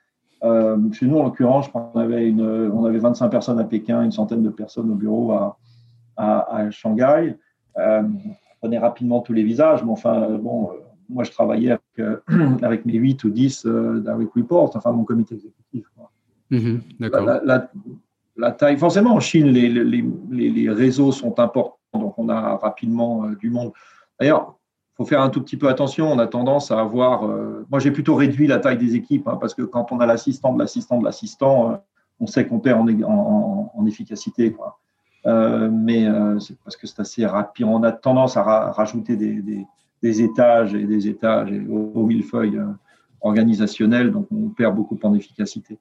Euh, 0.43 0.77
chez 0.93 1.07
nous, 1.07 1.19
en 1.19 1.25
l'occurrence, 1.25 1.69
qu'on 1.69 1.93
avait, 1.95 2.27
une, 2.27 2.43
on 2.43 2.85
avait 2.85 2.99
25 2.99 3.29
personnes 3.29 3.61
à 3.61 3.65
Pékin, 3.65 4.03
une 4.03 4.11
centaine 4.11 4.43
de 4.43 4.49
personnes 4.49 4.91
au 4.91 4.95
bureau 4.95 5.33
à, 5.33 6.71
Shanghai. 6.71 7.37
on 7.77 8.73
est 8.73 8.79
rapidement 8.79 9.21
tous 9.21 9.33
les 9.33 9.45
visages, 9.45 9.85
mais 9.85 9.91
enfin, 9.91 10.31
bon, 10.39 10.71
moi, 11.09 11.25
je 11.25 11.31
travaillais 11.31 11.71
avec, 11.71 12.23
avec 12.63 12.85
mes 12.85 12.95
8 12.95 13.25
ou 13.25 13.31
10 13.31 13.67
direct 13.67 14.33
reports, 14.35 14.73
enfin, 14.75 14.93
mon 14.93 15.05
comité 15.05 15.35
exécutif. 15.37 15.87
Mhm. 16.51 16.81
La, 18.37 18.53
taille, 18.53 18.79
forcément, 18.79 19.15
en 19.15 19.21
Chine, 19.21 19.49
les 19.51 20.71
réseaux 20.71 21.13
sont 21.13 21.39
importants 21.39 21.77
donc 21.99 22.15
on 22.19 22.29
a 22.29 22.57
rapidement 22.57 23.25
euh, 23.25 23.37
du 23.37 23.51
monde. 23.51 23.73
D'ailleurs, 24.19 24.57
il 24.93 24.97
faut 24.97 25.05
faire 25.05 25.23
un 25.23 25.31
tout 25.31 25.43
petit 25.43 25.57
peu 25.57 25.69
attention. 25.69 26.11
On 26.11 26.19
a 26.19 26.27
tendance 26.27 26.71
à 26.71 26.81
avoir. 26.81 27.25
Euh, 27.25 27.67
moi, 27.71 27.81
j'ai 27.81 27.91
plutôt 27.91 28.15
réduit 28.15 28.47
la 28.47 28.59
taille 28.59 28.79
des 28.79 28.95
équipes 28.95 29.27
hein, 29.29 29.39
parce 29.41 29.55
que 29.55 29.63
quand 29.63 29.93
on 29.93 30.01
a 30.01 30.07
l'assistant 30.07 30.53
de 30.53 30.59
l'assistant 30.59 30.99
de 30.99 31.05
l'assistant, 31.05 31.73
euh, 31.73 31.77
on 32.21 32.27
sait 32.27 32.47
qu'on 32.47 32.61
perd 32.61 32.81
en, 32.81 33.87
efficacité. 33.87 34.55
mais 35.25 36.07
c'est 36.39 36.59
parce 36.63 36.77
que 36.77 36.87
c'est 36.87 37.01
assez 37.01 37.25
rapide. 37.25 37.65
On 37.67 37.83
a 37.83 37.93
tendance 37.93 38.37
à 38.37 38.43
rajouter 38.43 39.17
des, 39.17 40.23
étages 40.23 40.75
et 40.75 40.85
des 40.85 41.09
étages 41.09 41.51
et 41.51 41.67
au, 41.67 41.93
au 41.95 42.05
millefeuille 42.05 42.61
organisationnel, 43.23 44.13
donc 44.13 44.27
on 44.31 44.51
perd 44.51 44.77
beaucoup 44.77 44.99
en 45.03 45.15
efficacité. 45.15 45.79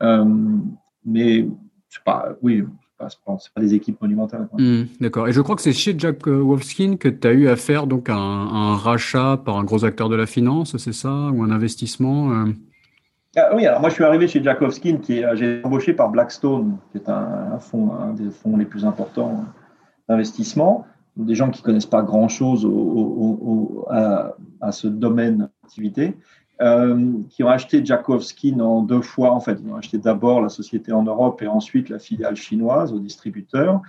Mais 0.00 1.46
pas, 2.04 2.36
oui, 2.42 2.64
ce 3.08 3.16
pas, 3.24 3.36
pas 3.54 3.60
des 3.60 3.74
équipes 3.74 4.00
monumentales. 4.00 4.48
Hmm, 4.58 4.82
d'accord. 5.00 5.28
Et 5.28 5.32
je 5.32 5.40
crois 5.40 5.56
que 5.56 5.62
c'est 5.62 5.72
chez 5.72 5.94
Jack 5.98 6.26
Wolfskin 6.26 6.96
que 6.96 7.08
tu 7.08 7.26
as 7.26 7.32
eu 7.32 7.48
à 7.48 7.56
faire 7.56 7.86
donc 7.86 8.08
un, 8.08 8.76
rachat 8.76 9.38
par 9.44 9.58
un 9.58 9.64
gros 9.64 9.84
acteur 9.84 10.08
de 10.08 10.16
la 10.16 10.26
finance, 10.26 10.76
c'est 10.76 10.92
ça 10.92 11.30
Ou 11.32 11.42
un 11.42 11.50
investissement 11.50 12.32
euh? 12.32 12.52
ah, 13.36 13.50
Oui, 13.54 13.66
alors 13.66 13.80
moi 13.80 13.88
je 13.88 13.94
suis 13.94 14.04
arrivé 14.04 14.28
chez 14.28 14.42
Jack 14.42 14.60
Wolfskin, 14.60 14.98
qui 14.98 15.22
j'ai 15.34 15.60
embauché 15.64 15.92
par 15.94 16.10
Blackstone, 16.10 16.76
qui 16.92 16.98
est 16.98 17.08
un, 17.08 17.58
fonds, 17.58 17.92
un 17.92 18.12
des 18.12 18.30
fonds 18.30 18.56
les 18.56 18.66
plus 18.66 18.84
importants 18.84 19.44
d'investissement. 20.08 20.86
Des 21.16 21.34
gens 21.34 21.50
qui 21.50 21.60
ne 21.60 21.64
connaissent 21.64 21.86
pas 21.86 22.02
grand-chose 22.02 22.66
à, 23.90 24.36
à, 24.60 24.72
ce 24.72 24.86
domaine 24.86 25.50
d'activité. 25.62 26.16
Euh, 26.60 27.22
qui 27.30 27.42
ont 27.42 27.48
acheté 27.48 27.82
Jakovskin 27.82 28.60
en 28.60 28.82
deux 28.82 29.00
fois. 29.00 29.30
En 29.32 29.40
fait, 29.40 29.58
ils 29.62 29.72
ont 29.72 29.76
acheté 29.76 29.96
d'abord 29.96 30.42
la 30.42 30.50
société 30.50 30.92
en 30.92 31.02
Europe 31.02 31.40
et 31.40 31.46
ensuite 31.46 31.88
la 31.88 31.98
filiale 31.98 32.36
chinoise 32.36 32.92
au 32.92 32.98
distributeur, 32.98 33.80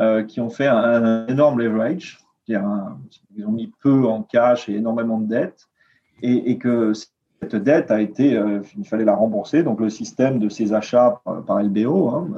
euh, 0.00 0.22
qui 0.22 0.40
ont 0.40 0.48
fait 0.48 0.68
un, 0.68 1.26
énorme 1.26 1.58
leverage. 1.58 2.20
ils 2.46 2.56
ont 2.56 3.50
mis 3.50 3.72
peu 3.82 4.06
en 4.06 4.22
cash 4.22 4.68
et 4.68 4.74
énormément 4.74 5.18
de 5.18 5.26
dettes, 5.26 5.68
et, 6.22 6.58
que 6.58 6.92
cette 7.40 7.56
dette 7.56 7.90
a 7.90 8.00
été, 8.00 8.36
euh, 8.36 8.60
il 8.78 8.86
fallait 8.86 9.04
la 9.04 9.16
rembourser. 9.16 9.64
Donc 9.64 9.80
le 9.80 9.90
système 9.90 10.38
de 10.38 10.48
ces 10.48 10.72
achats 10.72 11.20
par, 11.24 11.60
LBO, 11.60 12.08
hein, 12.08 12.28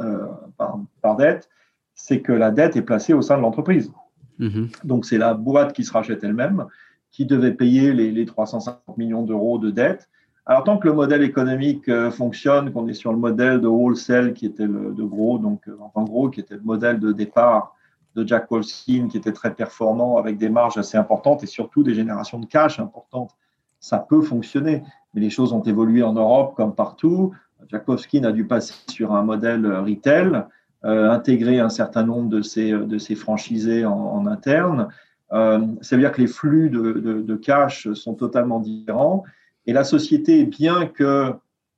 par, 1.02 1.16
dette, 1.16 1.50
c'est 1.94 2.22
que 2.22 2.32
la 2.32 2.50
dette 2.50 2.74
est 2.76 2.82
placée 2.82 3.12
au 3.12 3.20
sein 3.20 3.36
de 3.36 3.42
l'entreprise. 3.42 3.92
Mm-hmm. 4.40 4.86
Donc 4.86 5.04
c'est 5.04 5.18
la 5.18 5.34
boîte 5.34 5.74
qui 5.74 5.84
se 5.84 5.92
rachète 5.92 6.24
elle-même 6.24 6.68
qui 7.14 7.26
devait 7.26 7.52
payer 7.52 7.92
les, 7.92 8.26
350 8.26 8.98
millions 8.98 9.22
d'euros 9.22 9.58
de 9.58 9.70
dette. 9.70 10.08
Alors, 10.46 10.64
tant 10.64 10.78
que 10.78 10.88
le 10.88 10.94
modèle 10.94 11.22
économique 11.22 11.88
euh, 11.88 12.10
fonctionne, 12.10 12.72
qu'on 12.72 12.88
est 12.88 12.92
sur 12.92 13.12
le 13.12 13.18
modèle 13.18 13.60
de 13.60 13.68
wholesale 13.68 14.34
qui 14.34 14.46
était 14.46 14.66
le, 14.66 14.92
de 14.92 15.04
gros, 15.04 15.38
donc 15.38 15.68
euh, 15.68 15.76
en 15.94 16.02
gros, 16.02 16.28
qui 16.28 16.40
était 16.40 16.56
le 16.56 16.62
modèle 16.62 16.98
de 16.98 17.12
départ 17.12 17.76
de 18.16 18.26
Jack 18.26 18.50
Wolfskin, 18.50 19.06
qui 19.08 19.16
était 19.16 19.32
très 19.32 19.54
performant 19.54 20.16
avec 20.16 20.38
des 20.38 20.48
marges 20.48 20.76
assez 20.76 20.98
importantes 20.98 21.44
et 21.44 21.46
surtout 21.46 21.84
des 21.84 21.94
générations 21.94 22.40
de 22.40 22.46
cash 22.46 22.80
importantes, 22.80 23.30
ça 23.78 23.98
peut 23.98 24.20
fonctionner. 24.20 24.82
Mais 25.14 25.20
les 25.20 25.30
choses 25.30 25.52
ont 25.52 25.62
évolué 25.62 26.02
en 26.02 26.14
Europe 26.14 26.54
comme 26.56 26.74
partout. 26.74 27.32
Jack 27.68 27.86
Wolfskin 27.86 28.24
a 28.24 28.32
dû 28.32 28.44
passer 28.44 28.74
sur 28.90 29.14
un 29.14 29.22
modèle 29.22 29.64
retail, 29.66 30.44
euh, 30.84 31.10
intégrer 31.10 31.60
un 31.60 31.68
certain 31.68 32.02
nombre 32.02 32.28
de 32.28 32.42
ses, 32.42 33.14
franchisés 33.14 33.86
en 33.86 34.26
interne. 34.26 34.88
Euh, 35.34 35.66
ça 35.80 35.96
veut 35.96 36.02
dire 36.02 36.12
que 36.12 36.20
les 36.20 36.28
flux 36.28 36.70
de, 36.70 37.36
cash 37.36 37.92
sont 37.92 38.14
totalement 38.14 38.60
différents. 38.60 39.24
Et 39.66 39.72
la 39.72 39.84
société, 39.84 40.44
bien 40.44 40.86
que 40.86 41.34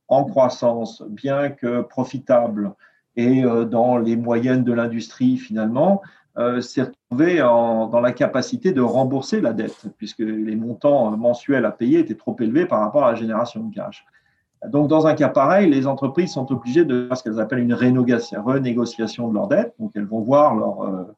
en 0.07 0.23
croissance, 0.23 1.03
bien 1.09 1.49
que 1.49 1.81
profitable 1.81 2.73
et 3.15 3.43
euh, 3.43 3.65
dans 3.65 3.97
les 3.97 4.15
moyennes 4.15 4.63
de 4.63 4.71
l'industrie 4.71 5.37
finalement, 5.37 6.01
euh, 6.37 6.61
s'est 6.61 6.83
retrouvée 6.83 7.39
dans 7.39 7.99
la 7.99 8.11
capacité 8.11 8.71
de 8.71 8.81
rembourser 8.81 9.41
la 9.41 9.53
dette, 9.53 9.87
puisque 9.97 10.19
les 10.19 10.55
montants 10.55 11.17
mensuels 11.17 11.65
à 11.65 11.71
payer 11.71 11.99
étaient 11.99 12.15
trop 12.15 12.35
élevés 12.39 12.67
par 12.67 12.79
rapport 12.79 13.05
à 13.05 13.11
la 13.11 13.15
génération 13.15 13.63
de 13.63 13.73
cash. 13.73 14.05
Donc, 14.67 14.87
dans 14.87 15.07
un 15.07 15.15
cas 15.15 15.29
pareil, 15.29 15.69
les 15.69 15.87
entreprises 15.87 16.33
sont 16.33 16.51
obligées 16.51 16.85
de 16.85 17.07
faire 17.07 17.17
ce 17.17 17.23
qu'elles 17.23 17.39
appellent 17.39 17.59
une 17.59 17.73
renégociation 17.73 19.29
de 19.29 19.33
leur 19.33 19.47
dette. 19.47 19.73
Donc, 19.79 19.91
elles 19.95 20.05
vont 20.05 20.21
voir 20.21 20.55
leur, 20.55 21.15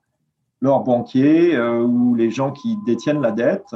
leurs 0.62 0.82
banquiers 0.82 1.56
euh, 1.56 1.82
ou 1.82 2.16
les 2.16 2.30
gens 2.30 2.52
qui 2.52 2.78
détiennent 2.86 3.22
la 3.22 3.32
dette 3.32 3.76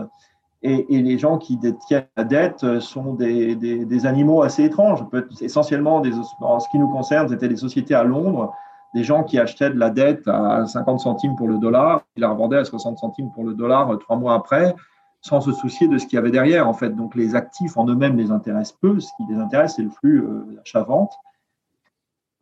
et, 0.64 0.86
les 0.90 1.18
gens 1.18 1.38
qui 1.38 1.58
détiennent 1.58 2.08
la 2.16 2.24
dette 2.24 2.80
sont 2.80 3.14
des, 3.16 3.56
des, 3.56 4.06
animaux 4.06 4.44
assez 4.44 4.64
étranges. 4.64 5.04
Essentiellement, 5.42 6.00
des, 6.00 6.14
en 6.40 6.62
ce 6.62 6.70
qui 6.70 6.80
nous 6.80 6.88
concerne, 6.88 7.28
c'était 7.28 7.50
des 7.50 7.58
sociétés 7.58 7.94
à 7.96 8.06
Londres, 8.06 8.54
des 8.94 9.04
gens 9.04 9.24
qui 9.24 9.40
achetaient 9.40 9.72
de 9.72 9.78
la 9.78 9.90
dette 9.90 10.28
à 10.28 10.66
50 10.66 11.00
centimes 11.00 11.36
pour 11.36 11.48
le 11.48 11.58
dollar, 11.58 12.04
ils 12.16 12.22
la 12.22 12.30
revendaient 12.30 12.60
à 12.60 12.64
60 12.64 12.98
centimes 12.98 13.30
pour 13.34 13.44
le 13.44 13.54
dollar 13.54 13.98
trois 14.00 14.16
mois 14.16 14.36
après, 14.36 14.74
sans 15.22 15.42
se 15.42 15.52
soucier 15.52 15.88
de 15.88 15.98
ce 15.98 16.06
qu'il 16.06 16.16
y 16.16 16.20
avait 16.20 16.32
derrière, 16.32 16.68
en 16.68 16.74
fait. 16.74 16.90
Donc, 16.90 17.16
les 17.16 17.36
actifs 17.36 17.78
en 17.78 17.86
eux-mêmes 17.88 18.18
les 18.18 18.32
intéressent 18.32 18.78
peu. 18.82 19.00
Ce 19.00 19.10
qui 19.18 19.24
les 19.30 19.40
intéresse, 19.40 19.74
c'est 19.76 19.84
le 19.84 19.90
flux 19.90 20.22
euh, 20.22 20.62
achat-vente. 20.62 21.14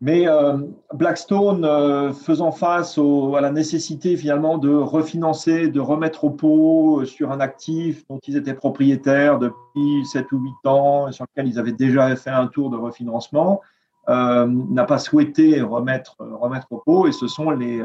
Mais 0.04 0.28
euh, 0.28 0.58
Blackstone, 0.96 1.64
euh, 1.64 2.12
faisant 2.12 2.52
face 2.52 2.98
à 2.98 3.40
la 3.40 3.52
nécessité 3.52 4.18
finalement 4.18 4.58
de 4.58 4.74
refinancer, 4.74 5.68
de 5.68 5.80
remettre 5.80 6.24
au 6.24 6.32
pot 6.32 7.06
sur 7.06 7.32
un 7.32 7.40
actif 7.40 8.04
dont 8.10 8.20
ils 8.28 8.36
étaient 8.36 8.56
propriétaires 8.56 9.38
depuis 9.38 10.06
7 10.12 10.32
ou 10.32 10.40
8 10.40 10.68
ans, 10.68 11.08
et 11.08 11.12
sur 11.12 11.26
lequel 11.26 11.48
ils 11.48 11.60
avaient 11.60 11.72
déjà 11.72 12.16
fait 12.16 12.32
un 12.32 12.48
tour 12.48 12.72
de 12.72 12.78
refinancement, 12.78 13.62
euh, 14.10 14.48
n'a 14.48 14.86
pas 14.86 14.98
souhaité 14.98 15.62
remettre, 15.62 16.16
remettre 16.18 16.72
au 16.72 16.78
pot, 16.78 17.06
et 17.06 17.12
ce 17.12 17.28
sont 17.28 17.52
les, 17.52 17.80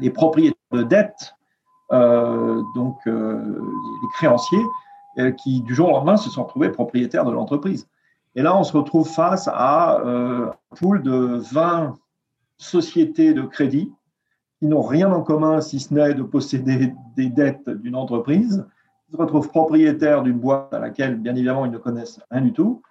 les 0.00 0.10
propriétaires 0.10 0.58
de 0.72 0.82
dette, 0.82 1.36
donc 2.74 2.96
les 3.06 4.08
créanciers, 4.14 4.64
qui 5.36 5.60
du 5.62 5.76
jour 5.76 5.90
au 5.90 5.92
lendemain 5.92 6.16
se 6.16 6.28
sont 6.28 6.42
retrouvés 6.42 6.70
propriétaires 6.70 7.24
de 7.24 7.30
l'entreprise. 7.30 7.86
Et 8.34 8.42
là, 8.42 8.56
on 8.56 8.64
se 8.64 8.76
retrouve 8.76 9.08
face 9.08 9.48
à 9.52 10.00
euh, 10.00 10.46
un 10.46 10.76
pool 10.76 11.02
de 11.02 11.40
20 11.52 11.94
sociétés 12.56 13.34
de 13.34 13.42
crédit 13.42 13.92
qui 14.58 14.66
n'ont 14.66 14.82
rien 14.82 15.12
en 15.12 15.22
commun 15.22 15.60
si 15.60 15.80
ce 15.80 15.94
n'est 15.94 16.14
de 16.14 16.22
posséder 16.22 16.92
des 17.16 17.30
dettes 17.30 17.68
d'une 17.68 17.94
entreprise, 17.94 18.66
Ils 19.08 19.12
se 19.12 19.16
retrouvent 19.16 19.48
propriétaires 19.48 20.22
d'une 20.22 20.38
boîte 20.38 20.72
à 20.74 20.78
laquelle, 20.78 21.16
bien 21.16 21.34
évidemment, 21.34 21.64
ils 21.64 21.70
ne 21.70 21.78
connaissent 21.78 22.20
rien 22.30 22.42
du 22.42 22.52
tout 22.52 22.82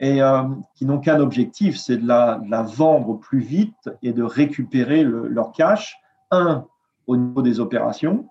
et 0.00 0.20
euh, 0.20 0.42
qui 0.74 0.84
n'ont 0.84 0.98
qu'un 0.98 1.20
objectif, 1.20 1.76
c'est 1.76 1.96
de 1.96 2.06
la, 2.06 2.40
vendre 2.62 3.14
plus 3.18 3.38
vite 3.38 3.88
et 4.02 4.12
de 4.12 4.24
récupérer 4.24 5.04
leur 5.04 5.52
cash, 5.52 5.96
un, 6.32 6.64
au 7.06 7.16
niveau 7.16 7.40
des 7.40 7.60
opérations, 7.60 8.26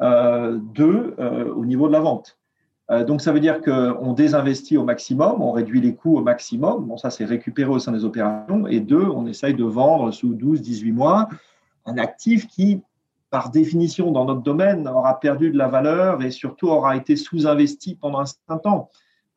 euh, 0.00 0.58
deux, 0.58 1.14
au 1.54 1.64
niveau 1.64 1.86
de 1.86 1.92
la 1.92 2.00
vente. 2.00 2.36
Euh, 2.90 3.04
donc, 3.04 3.22
ça 3.22 3.32
veut 3.32 3.40
dire 3.40 3.62
qu'on 3.62 4.12
désinvestit 4.12 4.76
au 4.76 4.84
maximum, 4.84 5.40
on 5.40 5.52
réduit 5.52 5.80
les 5.80 5.94
coûts 5.94 6.18
au 6.18 6.22
maximum. 6.22 6.86
Bon, 6.86 6.96
ça, 6.96 7.10
c'est 7.10 7.24
récupéré 7.24 7.70
au 7.70 7.78
sein 7.78 7.92
des 7.92 8.04
opérations. 8.04 8.66
Et 8.66 8.80
deux, 8.80 9.04
on 9.04 9.26
essaye 9.26 9.54
de 9.54 9.64
vendre 9.64 10.10
sous 10.12 10.34
12, 10.34 10.60
18 10.60 10.92
mois 10.92 11.28
un 11.86 11.98
actif 11.98 12.46
qui, 12.46 12.82
par 13.30 13.50
définition, 13.50 14.10
dans 14.10 14.24
notre 14.24 14.42
domaine, 14.42 14.86
aura 14.88 15.18
perdu 15.18 15.50
de 15.50 15.58
la 15.58 15.68
valeur 15.68 16.22
et 16.22 16.30
surtout 16.30 16.68
aura 16.68 16.96
été 16.96 17.16
sous-investi 17.16 17.94
pendant 17.94 18.20
un 18.20 18.26
certain 18.26 18.58
temps. 18.58 18.90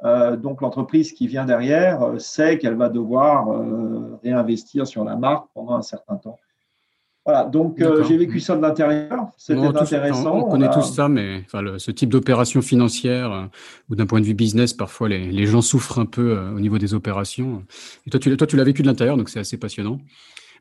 Euh, 0.03 0.35
donc, 0.35 0.61
l'entreprise 0.61 1.13
qui 1.13 1.27
vient 1.27 1.45
derrière 1.45 2.03
euh, 2.03 2.19
sait 2.19 2.57
qu'elle 2.57 2.75
va 2.75 2.89
devoir 2.89 3.47
réinvestir 4.23 4.85
sur 4.85 5.03
la 5.03 5.15
marque 5.15 5.47
pendant 5.53 5.75
un 5.75 5.81
certain 5.81 6.17
temps. 6.17 6.37
Voilà, 7.27 7.43
donc 7.43 7.81
euh, 7.81 8.05
j'ai 8.05 8.15
vécu 8.15 8.39
ça 8.39 8.55
de 8.55 8.61
l'intérieur, 8.61 9.31
c'était 9.35 9.59
intéressant. 9.59 10.33
On, 10.33 10.49
connaît 10.49 10.69
tous 10.69 10.93
ça, 10.93 11.09
mais 11.09 11.43
enfin, 11.45 11.61
ce 11.77 11.91
type 11.91 12.09
d'opération 12.09 12.61
financière 12.61 13.33
euh, 13.33 13.43
ou 13.89 13.97
d'un 13.97 14.05
point 14.05 14.21
de 14.21 14.25
vue 14.25 14.33
business, 14.33 14.71
parfois 14.71 15.09
les, 15.09 15.29
les 15.29 15.45
gens 15.45 15.59
souffrent 15.59 15.99
un 15.99 16.05
peu 16.05 16.37
euh, 16.37 16.55
au 16.55 16.61
niveau 16.61 16.77
des 16.77 16.93
opérations. 16.93 17.63
Et 18.05 18.11
toi, 18.11 18.21
tu, 18.21 18.37
toi, 18.37 18.47
tu 18.47 18.55
l'as 18.55 18.63
vécu 18.63 18.81
de 18.81 18.87
l'intérieur, 18.87 19.17
donc 19.17 19.27
c'est 19.27 19.41
assez 19.41 19.57
passionnant. 19.57 19.99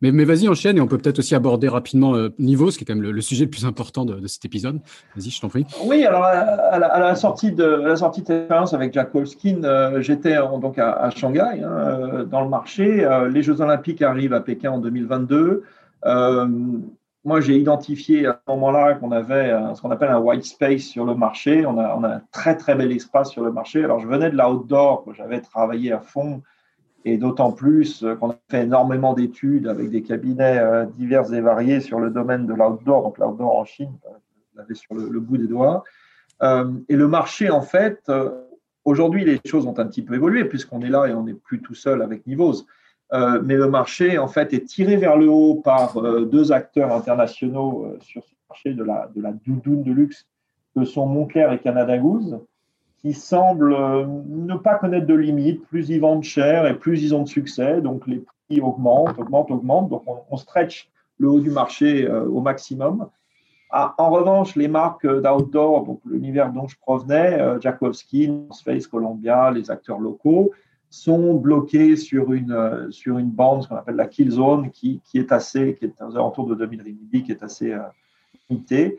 Mais, 0.02 0.10
mais 0.10 0.24
vas-y, 0.24 0.48
enchaîne 0.48 0.76
et 0.76 0.80
on 0.80 0.88
peut 0.88 0.98
peut-être 0.98 1.20
aussi 1.20 1.36
aborder 1.36 1.68
rapidement 1.68 2.14
Niveau, 2.40 2.72
ce 2.72 2.78
qui 2.78 2.82
est 2.82 2.86
quand 2.86 2.96
même 2.96 3.10
le, 3.10 3.20
sujet 3.20 3.44
le 3.44 3.50
plus 3.50 3.64
important 3.64 4.04
de, 4.04 4.26
cet 4.26 4.44
épisode. 4.44 4.80
Vas-y, 5.14 5.30
je 5.30 5.40
t'en 5.40 5.48
prie. 5.48 5.66
Oui, 5.84 6.04
alors 6.04 6.24
à 6.24 6.78
la, 6.80 7.14
sortie 7.14 7.52
de 7.52 7.64
la 7.64 7.94
sortie 7.94 8.22
de 8.22 8.28
l'expérience 8.28 8.74
avec 8.74 8.92
Jack 8.92 9.14
Wolfskin, 9.14 10.00
j'étais 10.00 10.36
donc 10.60 10.78
à, 10.78 11.08
Shanghai, 11.16 11.62
hein, 11.64 12.26
dans 12.28 12.42
le 12.42 12.50
marché. 12.50 13.08
les 13.30 13.42
Jeux 13.42 13.60
Olympiques 13.62 14.02
arrivent 14.02 14.34
à 14.34 14.40
Pékin 14.40 14.72
en 14.72 14.80
2022. 14.80 15.62
Euh, 16.04 16.46
moi, 17.24 17.40
j'ai 17.40 17.56
identifié 17.56 18.26
à 18.26 18.40
ce 18.46 18.52
moment-là 18.52 18.94
qu'on 18.94 19.10
avait 19.10 19.50
ce 19.74 19.82
qu'on 19.82 19.90
appelle 19.90 20.10
un 20.10 20.20
white 20.20 20.44
space 20.44 20.82
sur 20.82 21.04
le 21.04 21.16
marché. 21.16 21.66
On 21.66 21.76
a, 21.78 22.08
un 22.08 22.20
très, 22.30 22.56
très 22.56 22.76
bel 22.76 22.92
espace 22.92 23.30
sur 23.30 23.42
le 23.42 23.50
marché. 23.50 23.82
Alors, 23.82 23.98
je 23.98 24.06
venais 24.06 24.30
de 24.30 24.36
l'outdoor, 24.36 25.04
j'avais 25.12 25.40
travaillé 25.40 25.92
à 25.92 25.98
fond, 25.98 26.42
et 27.04 27.18
d'autant 27.18 27.50
plus 27.50 28.04
qu'on 28.20 28.30
a 28.30 28.36
fait 28.48 28.62
énormément 28.62 29.12
d'études 29.12 29.66
avec 29.66 29.90
des 29.90 30.02
cabinets 30.02 30.58
euh, 30.58 30.86
divers 30.86 31.32
et 31.32 31.40
variés 31.40 31.80
sur 31.80 31.98
le 31.98 32.10
domaine 32.10 32.46
de 32.46 32.54
l'outdoor. 32.54 33.02
Donc, 33.02 33.18
l'outdoor 33.18 33.56
en 33.56 33.64
Chine, 33.64 33.90
vous 34.04 34.58
l'avez 34.58 34.74
sur 34.74 34.94
le, 34.94 35.18
bout 35.18 35.36
des 35.36 35.48
doigts. 35.48 35.82
Euh, 36.42 36.70
et 36.88 36.94
le 36.94 37.08
marché, 37.08 37.50
en 37.50 37.62
fait, 37.62 38.08
aujourd'hui, 38.84 39.24
les 39.24 39.40
choses 39.44 39.66
ont 39.66 39.76
un 39.78 39.86
petit 39.86 40.02
peu 40.02 40.14
évolué 40.14 40.44
puisqu'on 40.44 40.80
est 40.80 40.90
là 40.90 41.06
et 41.06 41.12
on 41.12 41.24
n'est 41.24 41.34
plus 41.34 41.60
tout 41.60 41.74
seul 41.74 42.02
avec 42.02 42.24
Nivos. 42.24 42.66
Euh, 43.12 43.40
mais 43.44 43.54
le 43.54 43.68
marché, 43.68 44.18
en 44.18 44.26
fait, 44.26 44.52
est 44.52 44.66
tiré 44.66 44.96
vers 44.96 45.16
le 45.16 45.28
haut 45.28 45.56
par 45.56 45.96
euh, 45.96 46.24
deux 46.24 46.52
acteurs 46.52 46.92
internationaux 46.92 47.84
euh, 47.86 47.98
sur 48.00 48.24
ce 48.24 48.34
marché 48.48 48.74
de 48.74 48.82
la, 48.82 49.08
de 49.14 49.22
doudoune 49.46 49.84
de 49.84 49.92
luxe, 49.92 50.26
que 50.74 50.84
sont 50.84 51.06
Montclair 51.06 51.52
et 51.52 51.58
Canada 51.58 51.96
Goose, 51.98 52.40
qui 52.98 53.12
semblent 53.12 53.76
ne 54.28 54.56
pas 54.56 54.74
connaître 54.74 55.06
de 55.06 55.14
limite. 55.14 55.64
Plus 55.68 55.88
ils 55.88 56.00
vendent 56.00 56.24
cher 56.24 56.66
et 56.66 56.74
plus 56.74 57.02
ils 57.02 57.14
ont 57.14 57.22
de 57.22 57.28
succès. 57.28 57.80
Donc, 57.80 58.06
les 58.06 58.24
prix 58.48 58.60
augmentent, 58.60 59.18
augmentent, 59.18 59.50
augmentent. 59.50 59.88
Donc, 59.88 60.02
on, 60.06 60.36
stretch 60.36 60.90
le 61.18 61.28
haut 61.28 61.40
du 61.40 61.50
marché 61.50 62.08
au 62.08 62.40
maximum. 62.40 63.08
Ah, 63.70 63.94
en 63.98 64.10
revanche, 64.10 64.56
les 64.56 64.68
marques 64.68 65.06
d'outdoor, 65.06 65.84
donc 65.84 66.00
l'univers 66.04 66.52
dont 66.52 66.66
je 66.66 66.76
provenais, 66.78 67.60
Jakowski, 67.60 68.32
Space, 68.50 68.86
Columbia, 68.86 69.50
les 69.50 69.70
acteurs 69.70 69.98
locaux, 69.98 70.52
sont 70.96 71.34
bloqués 71.34 71.96
sur 71.96 72.32
une, 72.32 72.52
euh, 72.52 72.90
sur 72.90 73.18
une 73.18 73.30
bande, 73.30 73.62
ce 73.62 73.68
qu'on 73.68 73.76
appelle 73.76 73.96
la 73.96 74.06
kill 74.06 74.30
zone, 74.30 74.70
qui, 74.70 75.00
qui, 75.04 75.18
est 75.18 75.30
assez, 75.30 75.74
qui 75.74 75.84
est 75.84 75.94
aux 76.02 76.16
alentours 76.16 76.46
de 76.46 76.54
2000 76.54 76.80
RMB, 76.80 77.22
qui 77.22 77.32
est 77.32 77.42
assez 77.42 77.72
euh, 77.72 77.80
limitée. 78.48 78.98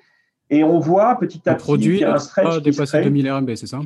Et 0.50 0.64
on 0.64 0.80
voit 0.80 1.16
petit 1.16 1.41
à 1.50 1.56
petit 1.56 1.80
qu'il 1.80 1.98
y 1.98 2.04
a 2.04 2.14
un 2.14 2.20
stretch. 2.20 2.62
dépasser 2.62 3.02
2000 3.02 3.32
RMB, 3.32 3.56
c'est 3.56 3.68
ça? 3.68 3.80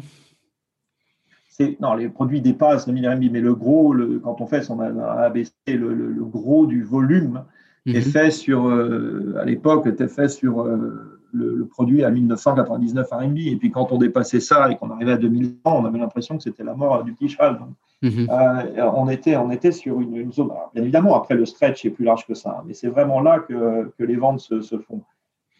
Non, 1.80 1.94
les 1.94 2.10
produits 2.10 2.42
dépassent 2.42 2.88
2000 2.88 3.08
RMB, 3.08 3.24
mais 3.32 3.40
le 3.40 3.54
gros, 3.54 3.94
le, 3.94 4.20
quand 4.20 4.42
on 4.42 4.48
fait 4.48 4.64
son 4.64 4.80
ABC, 4.80 5.54
le, 5.68 5.94
le, 5.94 6.24
gros 6.24 6.66
du 6.66 6.84
volume 6.84 7.44
est 7.86 8.06
mhm. 8.06 8.12
fait 8.12 8.32
sur, 8.32 8.68
euh, 8.68 9.36
à 9.40 9.46
l'époque, 9.46 9.86
était 9.86 10.08
fait 10.08 10.28
sur 10.28 10.64
le, 10.64 11.68
produit 11.70 12.04
à 12.04 12.10
1999 12.10 13.08
RMB. 13.12 13.38
Et 13.38 13.56
puis 13.58 13.70
quand 13.70 13.92
on 13.92 13.98
dépassait 14.00 14.40
ça 14.40 14.72
et 14.72 14.78
qu'on 14.78 14.90
arrivait 14.90 15.14
à 15.14 15.18
2000 15.18 15.58
on 15.66 15.86
avait 15.86 16.00
l'impression 16.00 16.36
que 16.38 16.44
c'était 16.44 16.64
la 16.64 16.74
mort 16.74 17.04
du 17.04 17.14
petit 17.14 17.30
cheval. 17.30 17.60
Mhm. 18.02 18.28
Euh, 18.32 18.92
on, 18.96 19.10
était, 19.10 19.36
on 19.38 19.52
était 19.52 19.72
sur 19.72 20.02
une, 20.02 20.32
zone. 20.32 20.50
bien 20.74 20.84
évidemment, 20.84 21.16
après, 21.16 21.36
le 21.36 21.46
stretch 21.46 21.86
est 21.86 21.92
plus 21.92 22.06
large 22.06 22.26
que 22.26 22.34
ça, 22.34 22.64
mais 22.66 22.74
c'est 22.74 22.88
vraiment 22.88 23.20
là 23.20 23.40
que, 23.40 23.92
que, 23.98 24.04
les 24.04 24.16
ventes 24.16 24.40
se, 24.40 24.62
se 24.62 24.78
font. 24.78 25.04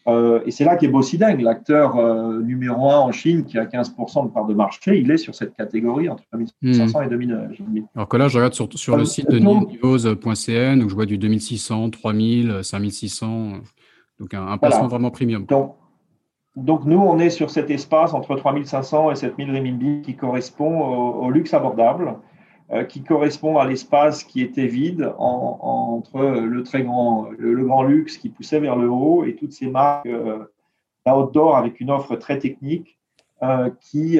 Euh, 0.08 0.40
et 0.44 0.50
c'est 0.50 0.64
là 0.64 0.76
qu'est 0.76 0.88
Bossideng, 0.88 1.40
l'acteur 1.40 1.96
euh, 1.96 2.40
numéro 2.40 2.90
un 2.90 2.98
en 2.98 3.12
Chine 3.12 3.44
qui 3.44 3.56
a 3.58 3.66
15% 3.66 4.26
de 4.26 4.30
part 4.32 4.46
de 4.46 4.54
marché. 4.54 4.98
Il 4.98 5.10
est 5.12 5.16
sur 5.16 5.34
cette 5.34 5.54
catégorie 5.54 6.08
entre 6.08 6.24
2500 6.32 6.98
mhm. 6.98 7.06
et 7.06 7.08
2000. 7.08 7.84
Alors 7.94 8.08
que 8.08 8.16
là, 8.16 8.26
je 8.26 8.36
regarde 8.36 8.54
sur, 8.54 8.68
sur 8.74 8.96
le 8.96 9.04
site 9.04 9.30
de 9.30 9.38
nivos.cn 9.38 10.82
où 10.82 10.88
je 10.88 10.94
vois 10.94 11.06
du 11.06 11.18
2600, 11.18 11.90
3000, 11.90 12.60
5600. 12.62 13.52
Donc 14.18 14.34
un, 14.34 14.58
placement 14.58 14.88
vraiment 14.88 15.12
premium. 15.12 15.46
Donc, 15.46 15.76
donc, 16.54 16.84
nous, 16.84 16.98
on 16.98 17.18
est 17.18 17.30
sur 17.30 17.50
cet 17.50 17.70
espace 17.70 18.12
entre 18.12 18.34
3500 18.36 19.12
et 19.12 19.14
7000 19.14 19.52
renminbi 19.52 20.02
qui 20.02 20.16
correspond 20.16 20.80
au 20.80 21.30
luxe 21.30 21.54
abordable. 21.54 22.16
Euh, 22.72 22.84
qui 22.84 23.02
correspond 23.02 23.58
à 23.58 23.66
l'espace 23.66 24.24
qui 24.24 24.40
était 24.40 24.66
vide 24.66 25.12
entre 25.18 26.22
le 26.22 26.62
très 26.62 26.82
grand, 26.82 27.28
le, 27.36 27.62
grand 27.66 27.82
luxe 27.82 28.16
qui 28.16 28.30
poussait 28.30 28.60
vers 28.60 28.76
le 28.76 28.88
haut 28.88 29.24
et 29.24 29.34
toutes 29.34 29.52
ces 29.52 29.66
marques 29.66 30.06
euh, 30.06 30.46
outdoor 31.06 31.58
avec 31.58 31.80
une 31.80 31.90
offre 31.90 32.16
très 32.16 32.38
technique 32.38 32.98
euh, 33.42 33.68
qui, 33.78 34.18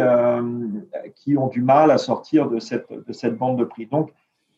qui 1.14 1.38
ont 1.38 1.48
du 1.48 1.62
mal 1.62 1.90
à 1.90 1.96
sortir 1.96 2.50
de 2.50 2.58
cette, 2.58 2.92
de 2.92 3.12
cette 3.14 3.38
bande 3.38 3.58
de 3.58 3.64
prix. 3.64 3.86
Donc, 3.86 4.12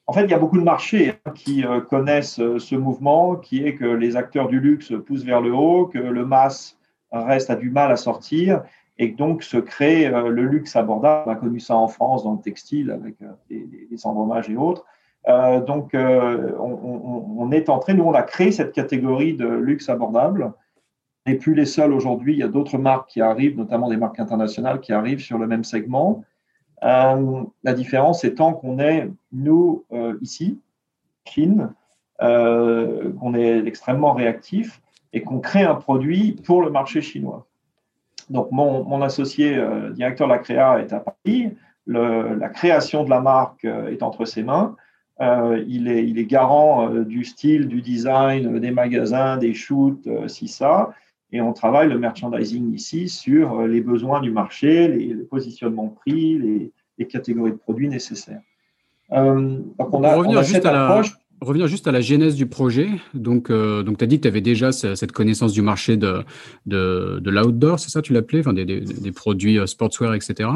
en 0.09 0.13
fait, 0.13 0.25
il 0.25 0.31
y 0.31 0.35
a 0.35 0.41
beaucoup 0.41 0.59
de 0.59 0.65
marchés 0.65 1.11
hein, 1.25 1.31
qui 1.31 1.65
connaissent 1.89 2.41
ce 2.59 2.75
mouvement, 2.75 3.37
qui 3.37 3.65
est 3.65 3.77
que 3.77 3.85
les 3.85 4.17
acteurs 4.17 4.49
du 4.49 4.59
luxe 4.59 4.93
poussent 5.07 5.25
vers 5.25 5.41
le 5.41 5.55
haut, 5.55 5.87
que 5.87 5.99
le 5.99 6.27
mass 6.27 6.77
reste 7.13 7.49
à 7.49 7.55
du 7.55 7.71
mal 7.71 7.93
à 7.93 7.97
sortir 7.97 8.65
et 8.99 9.09
donc 9.09 9.43
se 9.43 9.57
crée 9.57 10.07
euh, 10.07 10.29
le 10.29 10.45
luxe 10.45 10.77
abordable. 10.77 11.25
On 11.29 11.33
a 11.33 11.37
connu 11.37 11.61
ça 11.61 11.77
en 11.77 11.89
France 11.89 12.25
dans 12.25 12.33
le 12.33 12.41
textile 12.41 12.91
avec 12.91 13.21
euh, 13.23 13.27
les, 13.51 13.67
les 13.91 14.53
et 14.53 14.57
autres. 14.57 14.85
Euh, 15.27 15.61
donc, 15.61 15.95
on, 15.95 17.51
est 17.51 17.71
entré, 17.71 17.95
nous, 17.95 18.05
on 18.05 18.13
a 18.13 18.23
créé 18.23 18.53
cette 18.53 18.73
catégorie 18.73 19.35
de 19.35 19.47
luxe 19.47 19.89
abordable. 19.89 20.53
Et 21.27 21.37
plus 21.37 21.55
les 21.55 21.65
seuls 21.65 21.95
aujourd'hui, 21.95 22.35
il 22.35 22.39
y 22.39 22.43
a 22.43 22.49
d'autres 22.49 22.77
marques 22.77 23.09
qui 23.09 23.23
arrivent, 23.23 23.57
notamment 23.57 23.89
des 23.89 23.97
marques 23.97 24.21
internationales 24.21 24.81
qui 24.81 24.93
arrivent 24.93 25.21
sur 25.21 25.39
le 25.39 25.47
même 25.47 25.65
segment. 25.65 26.23
la 26.83 27.73
différence 27.75 28.25
étant 28.25 28.53
qu'on 28.53 28.79
est, 28.79 29.11
nous, 29.33 29.87
ici, 30.21 30.61
Chine, 31.25 31.73
qu'on 32.19 33.35
est 33.35 33.67
extrêmement 33.67 34.13
réactif 34.13 34.83
et 35.15 35.23
qu'on 35.23 35.41
crée 35.41 35.63
un 35.63 35.77
produit 35.77 36.33
pour 36.33 36.61
le 36.61 36.69
marché 36.69 37.01
chinois. 37.01 37.47
Donc, 38.31 38.49
mon, 38.51 39.03
associé 39.03 39.59
directeur 39.95 40.29
de 40.29 40.33
la 40.33 40.39
créa 40.39 40.81
est 40.81 40.93
à 40.93 41.01
Paris. 41.01 41.51
la 41.87 42.49
création 42.49 43.05
de 43.05 43.11
la 43.11 43.21
marque 43.21 43.65
est 43.65 44.03
entre 44.03 44.25
ses 44.25 44.43
mains. 44.43 44.77
il, 45.21 45.89
est, 45.89 46.07
il, 46.07 46.19
est, 46.19 46.25
garant 46.25 46.89
du 46.91 47.25
style, 47.25 47.69
du 47.69 47.83
design, 47.83 48.59
des 48.59 48.71
magasins, 48.71 49.37
des 49.37 49.55
shoots, 49.55 50.09
si 50.29 50.49
ça. 50.49 50.91
Et 51.33 51.41
on 51.41 51.53
travaille 51.53 51.89
le 51.89 51.99
merchandising 51.99 52.73
ici 52.75 53.09
sur 53.09 53.63
les 53.67 53.81
besoins 53.81 54.21
du 54.21 54.31
marché, 54.31 54.89
les, 54.89 55.15
positionnements 55.25 55.87
de 55.87 55.95
prix, 55.95 56.39
les, 56.39 56.73
les, 56.99 57.07
catégories 57.07 57.53
de 57.53 57.57
produits 57.57 57.89
nécessaires. 57.89 58.43
donc 59.11 59.89
on 59.93 60.05
a, 60.05 60.17
on 60.17 60.37
a 60.37 60.45
cette 60.45 60.67
approche 60.67 61.13
revenir 61.45 61.67
juste 61.67 61.87
à 61.87 61.93
la 61.93 62.01
genèse 62.01 62.35
du 62.35 62.47
projet. 62.47 62.89
Donc, 63.15 63.51
euh, 63.51 63.83
donc 63.83 63.99
tu 63.99 64.05
as 64.05 64.07
dit 64.07 64.17
que 64.17 64.23
tu 64.23 64.29
avais 64.29 64.41
déjà 64.41 64.73
cette 64.73 65.13
connaissance 65.13 65.53
du 65.53 65.63
marché 65.63 65.97
de, 65.97 66.25
de, 66.67 67.31
l'outdoor, 67.31 67.79
c'est 67.79 67.91
ça, 67.91 68.03
tu 68.03 68.13
l'appelais, 68.13 68.41
enfin, 68.41 68.53
des, 68.53 68.65
des, 68.65 69.13
produits 69.13 69.59
euh, 69.59 69.67
sportswear, 69.67 70.15
etc. 70.15 70.51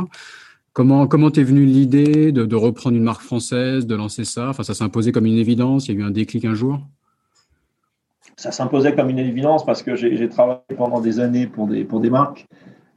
Comment 0.72 1.06
comment 1.06 1.30
t'es 1.30 1.42
venu 1.42 1.64
l'idée 1.64 2.32
de, 2.32 2.44
de, 2.44 2.56
reprendre 2.56 2.96
une 2.96 3.02
marque 3.02 3.22
française, 3.22 3.86
de 3.86 3.94
lancer 3.94 4.24
ça? 4.24 4.50
Enfin, 4.50 4.62
ça 4.62 4.84
imposé 4.84 5.12
comme 5.12 5.26
une 5.26 5.38
évidence. 5.38 5.88
Il 5.88 5.94
y 5.94 5.98
a 5.98 6.00
eu 6.00 6.04
un 6.04 6.10
déclic 6.10 6.44
un 6.44 6.54
jour? 6.54 6.80
Ça 8.36 8.52
s'imposait 8.52 8.94
comme 8.94 9.10
une 9.10 9.18
évidence 9.18 9.66
parce 9.66 9.82
que 9.82 9.96
j'ai 9.96 10.28
travaillé 10.28 10.60
pendant 10.76 11.00
des 11.00 11.18
années 11.18 11.46
pour 11.46 11.66
des 11.66 11.84
pour 11.84 12.00
des 12.00 12.10
marques. 12.10 12.46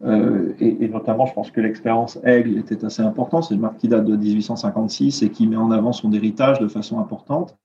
Euh, 0.03 0.53
et, 0.59 0.83
et, 0.83 0.87
notamment, 0.87 1.25
je 1.25 1.33
pense 1.33 1.51
que 1.51 1.61
l'expérience 1.61 2.17
Aigle 2.23 2.57
était 2.57 2.83
assez 2.83 3.01
importante. 3.01 3.45
C'est 3.45 3.55
une 3.55 3.61
marque 3.61 3.77
qui 3.77 3.87
date 3.87 4.05
de 4.05 4.15
1856 4.15 5.21
et 5.21 5.29
qui 5.29 5.47
met 5.47 5.57
en 5.57 5.71
avant 5.71 5.93
son 5.93 6.11
héritage 6.11 6.59
de 6.59 6.67
façon 6.67 6.99
importante. 6.99 7.55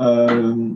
Euh, 0.00 0.70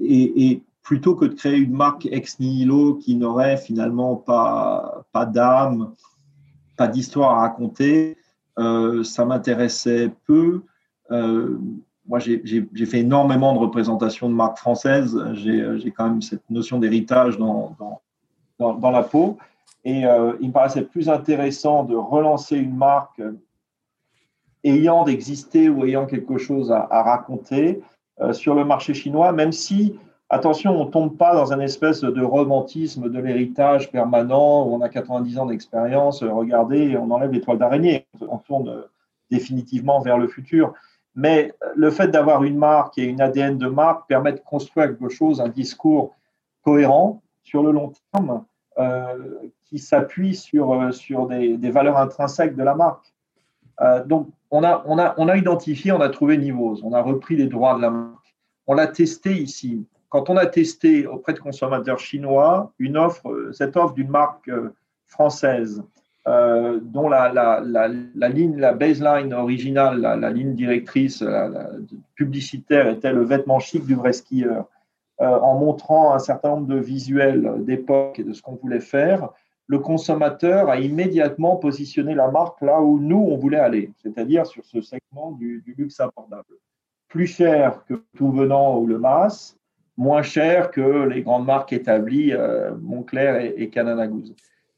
et, 0.00 0.62
plutôt 0.82 1.14
que 1.14 1.24
de 1.24 1.34
créer 1.34 1.58
une 1.58 1.74
marque 1.74 2.06
ex 2.06 2.40
nihilo 2.40 2.96
qui 2.96 3.14
n'aurait 3.14 3.56
finalement 3.56 4.16
pas, 4.16 5.04
pas 5.12 5.24
d'âme, 5.26 5.94
pas 6.76 6.88
d'histoire 6.88 7.38
à 7.38 7.40
raconter, 7.42 8.18
euh, 8.58 9.04
ça 9.04 9.24
m'intéressait 9.24 10.12
peu. 10.26 10.62
Euh, 11.12 11.56
moi, 12.08 12.18
j'ai 12.18 12.66
fait 12.84 12.98
énormément 12.98 13.54
de 13.54 13.60
représentations 13.60 14.28
de 14.28 14.34
marques 14.34 14.58
françaises. 14.58 15.16
J'ai 15.34 15.92
quand 15.96 16.10
même 16.10 16.20
cette 16.20 16.42
notion 16.50 16.80
d'héritage 16.80 17.38
dans, 17.38 17.76
dans, 18.58 18.90
la 18.90 19.04
peau. 19.04 19.38
Et 19.84 20.00
il 20.40 20.48
me 20.48 20.52
paraissait 20.52 20.82
plus 20.82 21.08
intéressant 21.08 21.84
de 21.84 21.94
relancer 21.94 22.56
une 22.56 22.76
marque 22.76 23.22
ayant 24.64 25.04
d'exister 25.04 25.68
ou 25.68 25.84
ayant 25.84 26.06
quelque 26.06 26.38
chose 26.38 26.70
à, 26.72 27.02
raconter 27.02 27.80
sur 28.32 28.54
le 28.54 28.64
marché 28.64 28.94
chinois, 28.94 29.32
même 29.32 29.52
si, 29.52 29.98
attention, 30.30 30.80
on 30.80 30.86
ne 30.86 30.90
tombe 30.90 31.16
pas 31.16 31.34
dans 31.34 31.52
un 31.52 31.60
espèce 31.60 32.00
de 32.00 32.22
romantisme 32.22 33.10
de 33.10 33.18
l'héritage 33.18 33.90
permanent 33.90 34.66
où 34.66 34.74
on 34.74 34.80
a 34.80 34.88
90 34.88 35.38
ans 35.38 35.46
d'expérience, 35.46 36.22
euh, 36.22 36.32
regardez, 36.32 36.96
on 36.96 37.10
enlève 37.10 37.32
l'étoile 37.32 37.58
d'araignée, 37.58 38.06
on 38.28 38.38
tourne 38.38 38.84
définitivement 39.30 40.00
vers 40.00 40.18
le 40.18 40.28
futur. 40.28 40.74
Mais 41.14 41.52
le 41.74 41.90
fait 41.90 42.08
d'avoir 42.08 42.42
une 42.44 42.56
marque 42.56 42.96
et 42.98 43.04
une 43.04 43.20
ADN 43.20 43.58
de 43.58 43.66
marque 43.66 44.08
permet 44.08 44.32
de 44.32 44.40
construire 44.40 44.86
quelque 44.86 45.10
chose, 45.10 45.40
un 45.40 45.48
discours 45.48 46.14
cohérent 46.62 47.22
sur 47.42 47.62
le 47.62 47.70
long 47.72 47.92
terme, 48.12 48.44
euh, 48.78 49.16
qui 49.64 49.78
s'appuie 49.78 50.34
sur, 50.34 50.92
sur 50.94 51.26
des, 51.26 51.70
valeurs 51.70 51.98
intrinsèques 51.98 52.56
de 52.56 52.62
la 52.62 52.74
marque. 52.74 53.11
Euh, 53.82 54.04
donc, 54.04 54.28
on 54.50 54.64
a, 54.64 54.82
on, 54.86 54.98
a, 54.98 55.14
on 55.18 55.28
a 55.28 55.36
identifié, 55.36 55.92
on 55.92 56.00
a 56.00 56.08
trouvé 56.08 56.36
Nivos, 56.36 56.80
on 56.84 56.92
a 56.92 57.02
repris 57.02 57.36
les 57.36 57.46
droits 57.46 57.76
de 57.76 57.82
la 57.82 57.90
marque. 57.90 58.34
On 58.66 58.74
l'a 58.74 58.86
testé 58.86 59.34
ici. 59.34 59.86
Quand 60.08 60.30
on 60.30 60.36
a 60.36 60.46
testé 60.46 61.06
auprès 61.06 61.32
de 61.32 61.38
consommateurs 61.38 61.98
chinois 61.98 62.72
une 62.78 62.96
offre, 62.96 63.50
cette 63.52 63.76
offre 63.76 63.94
d'une 63.94 64.10
marque 64.10 64.48
euh, 64.48 64.74
française, 65.06 65.82
euh, 66.28 66.78
dont 66.80 67.08
la, 67.08 67.32
la, 67.32 67.60
la, 67.64 68.28
ligne, 68.28 68.56
la 68.56 68.72
baseline 68.72 69.32
originale, 69.34 70.00
la, 70.00 70.30
ligne 70.30 70.54
directrice 70.54 71.24
publicitaire 72.14 72.88
était 72.88 73.12
le 73.12 73.24
vêtement 73.24 73.58
chic 73.58 73.84
du 73.84 73.96
vrai 73.96 74.12
skieur, 74.12 74.66
en 75.18 75.58
montrant 75.58 76.14
un 76.14 76.20
certain 76.20 76.50
nombre 76.50 76.68
de 76.68 76.78
visuels 76.78 77.64
d'époque 77.64 78.20
et 78.20 78.24
de 78.24 78.32
ce 78.32 78.40
qu'on 78.40 78.54
voulait 78.54 78.80
faire, 78.80 79.30
le 79.66 79.78
consommateur 79.78 80.68
a 80.68 80.78
immédiatement 80.78 81.56
positionné 81.56 82.14
la 82.14 82.30
marque 82.30 82.60
là 82.60 82.80
où 82.80 82.98
nous, 82.98 83.16
on 83.16 83.36
voulait 83.36 83.58
aller, 83.58 83.90
c'est-à-dire 84.02 84.46
sur 84.46 84.64
ce 84.64 84.80
segment 84.80 85.32
du, 85.32 85.62
luxe 85.78 86.00
abordable. 86.00 86.56
Plus 87.08 87.26
cher 87.26 87.84
que 87.86 88.02
tout 88.16 88.30
venant 88.30 88.78
ou 88.78 88.86
le 88.86 88.98
Mas, 88.98 89.56
moins 89.96 90.22
cher 90.22 90.70
que 90.70 91.06
les 91.06 91.22
grandes 91.22 91.46
marques 91.46 91.72
établies, 91.72 92.32
euh, 92.32 92.74
Montclair 92.80 93.36
et, 93.36 93.54
et 93.56 93.68
Canada 93.68 94.06
Goose. 94.06 94.34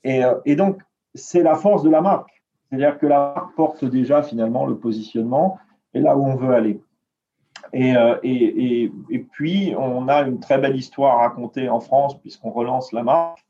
Euh, 0.07 0.35
et, 0.45 0.57
donc, 0.57 0.83
c'est 1.15 1.43
la 1.43 1.55
force 1.55 1.83
de 1.83 1.91
la 1.91 2.01
marque. 2.01 2.43
C'est-à-dire 2.69 2.99
que 2.99 3.07
la 3.07 3.33
marque 3.35 3.55
porte 3.55 3.85
déjà 3.85 4.23
finalement 4.23 4.67
le 4.67 4.77
positionnement 4.77 5.59
et 5.93 6.01
là 6.01 6.17
où 6.17 6.25
on 6.25 6.35
veut 6.35 6.55
aller. 6.55 6.81
Et, 7.73 7.97
euh, 7.97 8.17
puis, 9.33 9.75
on 9.77 10.09
a 10.09 10.23
une 10.23 10.41
très 10.41 10.59
belle 10.59 10.77
histoire 10.77 11.19
à 11.19 11.29
raconter 11.29 11.69
en 11.69 11.81
France 11.81 12.21
puisqu'on 12.21 12.51
relance 12.51 12.93
la 12.93 13.03
marque 13.03 13.45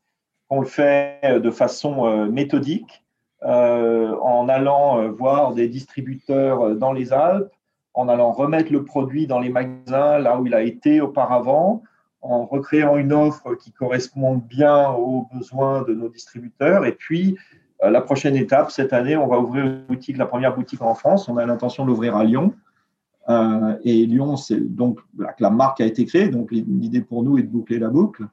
on 0.49 0.61
le 0.61 0.67
fait 0.67 1.19
euh, 1.23 1.39
de 1.39 1.51
façon 1.51 2.05
euh, 2.05 2.25
méthodique, 2.27 3.03
euh, 3.43 4.15
en 4.21 4.49
allant 4.49 5.09
voir 5.11 5.53
des 5.53 5.67
distributeurs 5.67 6.75
dans 6.75 6.93
les 6.93 7.13
Alpes, 7.13 7.51
en 7.93 8.07
allant 8.09 8.31
remettre 8.31 8.71
le 8.71 8.83
produit 8.83 9.27
dans 9.27 9.39
les 9.39 9.49
magasins 9.49 10.17
là 10.17 10.39
où 10.39 10.47
il 10.47 10.53
a 10.53 10.61
été 10.61 10.99
auparavant, 10.99 11.83
en 12.21 12.45
recréant 12.45 12.97
une 12.97 13.13
offre 13.13 13.53
qui 13.55 13.71
correspond 13.71 14.35
bien 14.37 14.89
aux 14.89 15.27
besoins 15.31 15.83
de 15.83 15.93
nos 15.93 16.09
distributeurs. 16.09 16.85
Et 16.85 16.93
puis, 16.93 17.37
la 17.83 18.01
prochaine 18.01 18.35
étape, 18.35 18.71
cette 18.71 18.93
année, 18.93 19.15
on 19.15 19.27
va 19.27 19.39
ouvrir 19.39 19.83
la 20.15 20.25
première 20.25 20.55
boutique 20.55 20.81
en 20.81 20.95
France. 20.95 21.29
On 21.29 21.37
a 21.37 21.45
l'intention 21.45 21.83
de 21.83 21.89
l'ouvrir 21.89 22.15
à 22.15 22.23
Lyon. 22.23 22.53
et 23.29 24.05
Lyon, 24.07 24.37
c'est 24.37 24.59
donc 24.59 24.99
la 25.37 25.49
marque 25.51 25.81
a 25.81 25.85
été 25.85 26.03
créée. 26.05 26.29
Donc, 26.29 26.51
l'idée 26.51 27.01
pour 27.01 27.21
nous 27.21 27.37
est 27.37 27.43
de 27.43 27.47
boucler 27.47 27.77
la 27.77 27.89
boucle. 27.89 28.25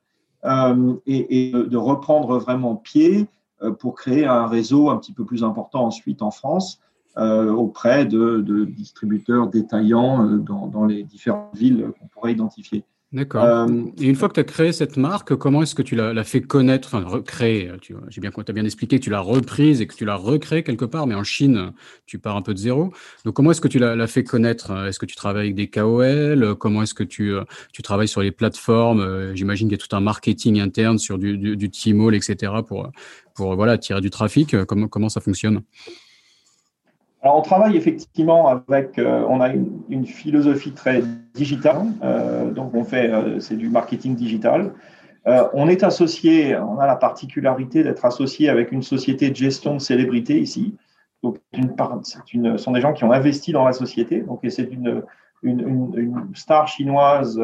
Euh, 0.44 0.94
et, 1.06 1.52
de 1.52 1.76
reprendre 1.76 2.38
vraiment 2.38 2.74
pied 2.74 3.28
euh, 3.62 3.70
pour 3.70 3.94
créer 3.94 4.24
un 4.26 4.48
réseau 4.48 4.90
un 4.90 4.96
petit 4.96 5.12
peu 5.12 5.24
plus 5.24 5.44
important 5.44 5.86
ensuite 5.86 6.20
en 6.20 6.32
France 6.32 6.80
euh, 7.16 7.52
auprès 7.52 8.06
de, 8.06 8.64
distributeurs 8.64 9.46
détaillants 9.46 10.24
dans, 10.38 10.66
dans, 10.66 10.84
les 10.84 11.04
différentes 11.04 11.56
villes 11.56 11.92
qu'on 11.98 12.08
pourrait 12.08 12.32
identifier. 12.32 12.84
D'accord. 13.12 13.44
Euh, 13.44 13.66
et 14.00 14.06
une 14.06 14.14
fois 14.14 14.30
que 14.30 14.34
tu 14.34 14.40
as 14.40 14.44
créé 14.44 14.72
cette 14.72 14.96
marque, 14.96 15.34
comment 15.36 15.62
est-ce 15.62 15.74
que 15.74 15.82
tu 15.82 15.96
l'as 15.96 16.24
fait 16.24 16.40
connaître, 16.40 16.88
enfin 16.88 17.06
recréer 17.06 17.70
J'ai 18.08 18.22
bien, 18.22 18.30
tu 18.30 18.40
as 18.48 18.52
bien 18.54 18.64
expliqué 18.64 18.98
que 18.98 19.04
tu 19.04 19.10
l'as 19.10 19.20
reprise 19.20 19.82
et 19.82 19.86
que 19.86 19.94
tu 19.94 20.06
l'as 20.06 20.14
recréée 20.14 20.62
quelque 20.62 20.86
part, 20.86 21.06
mais 21.06 21.14
en 21.14 21.22
Chine, 21.22 21.72
tu 22.06 22.18
pars 22.18 22.36
un 22.36 22.42
peu 22.42 22.54
de 22.54 22.58
zéro. 22.58 22.90
Donc 23.26 23.34
comment 23.34 23.50
est-ce 23.50 23.60
que 23.60 23.68
tu 23.68 23.78
l'as 23.78 24.06
fait 24.06 24.24
connaître? 24.24 24.70
Est-ce 24.86 24.98
que 24.98 25.04
tu 25.04 25.14
travailles 25.14 25.42
avec 25.42 25.54
des 25.54 25.68
KOL 25.68 26.54
Comment 26.58 26.84
est-ce 26.84 26.94
que 26.94 27.04
tu, 27.04 27.34
euh, 27.34 27.44
tu 27.74 27.82
travailles 27.82 28.08
sur 28.08 28.22
les 28.22 28.32
plateformes? 28.32 29.00
Euh, 29.00 29.34
J'imagine 29.34 29.68
qu'il 29.68 29.78
y 29.78 29.82
a 29.82 29.86
tout 29.86 29.94
un 29.94 30.00
marketing 30.00 30.60
interne 30.60 30.98
sur 30.98 31.18
du, 31.18 31.36
du, 31.36 31.58
du 31.58 31.70
Tmall, 31.70 32.14
etc. 32.14 32.50
pour, 32.66 32.90
pour 33.34 33.56
voilà, 33.56 33.76
tirer 33.76 34.00
du 34.00 34.08
trafic. 34.08 34.56
Comment, 34.64 34.88
comment 34.88 35.10
ça 35.10 35.20
fonctionne? 35.20 35.60
Alors, 37.22 37.38
on 37.38 37.42
travaille 37.42 37.76
effectivement 37.76 38.48
avec, 38.48 38.98
euh, 38.98 39.24
on 39.28 39.40
a 39.40 39.52
une, 39.52 40.06
philosophie 40.06 40.72
très 40.72 41.02
digitale, 41.34 41.86
euh, 42.02 42.50
donc 42.50 42.74
on 42.74 42.82
fait, 42.82 43.10
euh, 43.10 43.38
c'est 43.38 43.56
du 43.56 43.68
marketing 43.68 44.16
digital. 44.16 44.72
on 45.54 45.68
est 45.68 45.84
associé, 45.84 46.56
on 46.56 46.80
a 46.80 46.86
la 46.86 46.96
particularité 46.96 47.84
d'être 47.84 48.04
associé 48.04 48.48
avec 48.48 48.72
une 48.72 48.82
société 48.82 49.30
de 49.30 49.36
gestion 49.36 49.74
de 49.74 49.78
célébrités 49.78 50.40
ici. 50.40 50.74
Donc, 51.22 51.38
une, 51.52 52.58
sont 52.58 52.72
des 52.72 52.80
gens 52.80 52.92
qui 52.92 53.04
ont 53.04 53.12
investi 53.12 53.52
dans 53.52 53.64
la 53.64 53.72
société, 53.72 54.22
donc 54.22 54.40
c'est 54.48 54.68
une, 54.72 55.04
une, 55.44 56.28
star 56.34 56.66
chinoise 56.66 57.40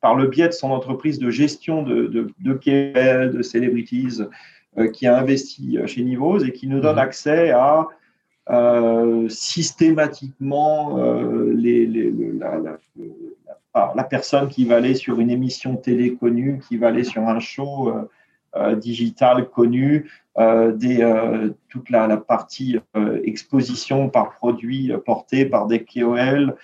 par 0.00 0.14
le 0.14 0.26
biais 0.28 0.48
de 0.48 0.54
son 0.54 0.70
entreprise 0.70 1.18
de 1.18 1.28
gestion 1.28 1.82
de, 1.82 2.06
de, 2.06 2.30
de 2.40 3.26
de 3.26 3.42
celebrities, 3.42 4.22
qui 4.94 5.06
a 5.06 5.18
investi 5.18 5.78
chez 5.84 6.02
Nivos 6.02 6.38
et 6.38 6.52
qui 6.52 6.66
nous 6.66 6.80
donne 6.80 6.96
mmh. 6.96 7.08
accès 7.10 7.50
à 7.50 7.88
euh, 8.50 9.26
systématiquement 9.30 10.98
euh, 10.98 11.54
la, 13.74 14.04
personne 14.04 14.48
qui 14.48 14.66
va 14.66 14.76
aller 14.76 14.94
sur 14.94 15.18
une 15.18 15.30
émission 15.30 15.76
télé 15.76 16.14
connue, 16.14 16.60
qui 16.68 16.76
va 16.76 16.88
aller 16.88 17.04
sur 17.04 17.22
un 17.22 17.40
show 17.40 17.88
euh, 17.88 18.02
euh 18.56 18.76
digital 18.76 19.48
connu, 19.48 20.10
des, 20.36 21.14
toute 21.68 21.90
la, 21.90 22.16
partie 22.18 22.78
exposition 23.22 24.10
par 24.10 24.34
produit 24.34 24.92
porté 25.06 25.46
par 25.46 25.66
des 25.66 25.84
KOL 25.84 26.56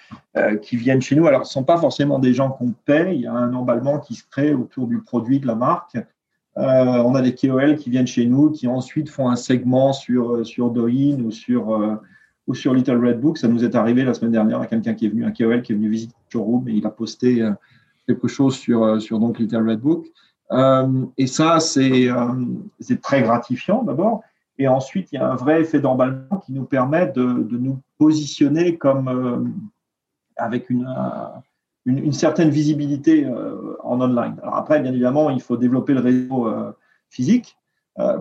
qui 0.60 0.76
viennent 0.76 1.00
chez 1.00 1.14
nous. 1.16 1.26
Alors, 1.26 1.46
ce 1.46 1.50
ne 1.50 1.52
sont 1.52 1.64
pas 1.64 1.78
forcément 1.78 2.18
des 2.18 2.34
gens 2.34 2.50
qu'on 2.50 2.74
paye, 2.84 3.14
il 3.14 3.20
y 3.22 3.26
a 3.26 3.32
un 3.32 3.54
emballement 3.54 4.00
qui 4.00 4.16
se 4.16 4.24
crée 4.28 4.52
autour 4.54 4.86
du 4.86 5.00
produit 5.00 5.40
de 5.40 5.46
la 5.46 5.54
marque. 5.54 5.96
Euh, 6.58 6.62
on 6.62 7.14
a 7.14 7.22
des 7.22 7.34
KOL 7.34 7.76
qui 7.76 7.90
viennent 7.90 8.06
chez 8.06 8.26
nous, 8.26 8.50
qui 8.50 8.66
ensuite 8.66 9.08
font 9.08 9.28
un 9.28 9.36
segment 9.36 9.92
sur, 9.92 10.34
euh, 10.34 10.44
sur 10.44 10.70
Douyin 10.70 11.20
ou 11.20 11.30
sur, 11.30 11.72
euh, 11.72 11.94
ou 12.46 12.54
sur 12.54 12.74
Little 12.74 13.04
Red 13.04 13.20
Book. 13.20 13.38
Ça 13.38 13.48
nous 13.48 13.64
est 13.64 13.74
arrivé 13.74 14.04
la 14.04 14.14
semaine 14.14 14.32
dernière 14.32 14.60
à 14.60 14.66
quelqu'un 14.66 14.94
qui 14.94 15.06
est 15.06 15.08
venu, 15.10 15.24
un 15.24 15.30
KOL 15.30 15.62
qui 15.62 15.72
est 15.72 15.76
venu 15.76 15.88
visiter 15.88 16.14
le 16.18 16.32
showroom 16.32 16.68
et 16.68 16.72
il 16.72 16.86
a 16.86 16.90
posté 16.90 17.48
quelque 18.06 18.26
chose 18.26 18.56
sur, 18.56 19.00
sur 19.00 19.20
donc 19.20 19.38
Little 19.38 19.68
Red 19.68 19.80
Book. 19.80 20.06
et 21.16 21.26
ça, 21.28 21.60
c'est 21.60 22.10
très 23.00 23.22
gratifiant 23.22 23.84
d'abord. 23.84 24.22
Et 24.58 24.66
ensuite, 24.66 25.12
il 25.12 25.14
y 25.14 25.18
a 25.18 25.30
un 25.30 25.36
vrai 25.36 25.60
effet 25.60 25.80
d'emballement 25.80 26.38
qui 26.44 26.52
nous 26.52 26.64
permet 26.64 27.06
de, 27.06 27.22
nous 27.22 27.78
positionner 27.98 28.76
comme 28.76 29.54
avec 30.36 30.68
une, 30.70 30.88
une, 31.86 32.12
certaine 32.12 32.50
visibilité 32.50 33.26
en 33.82 34.00
online. 34.00 34.36
Alors 34.42 34.56
après, 34.56 34.80
bien 34.80 34.92
évidemment, 34.92 35.30
il 35.30 35.40
faut 35.40 35.56
développer 35.56 35.94
le 35.94 36.00
réseau 36.00 36.48
physique 37.08 37.56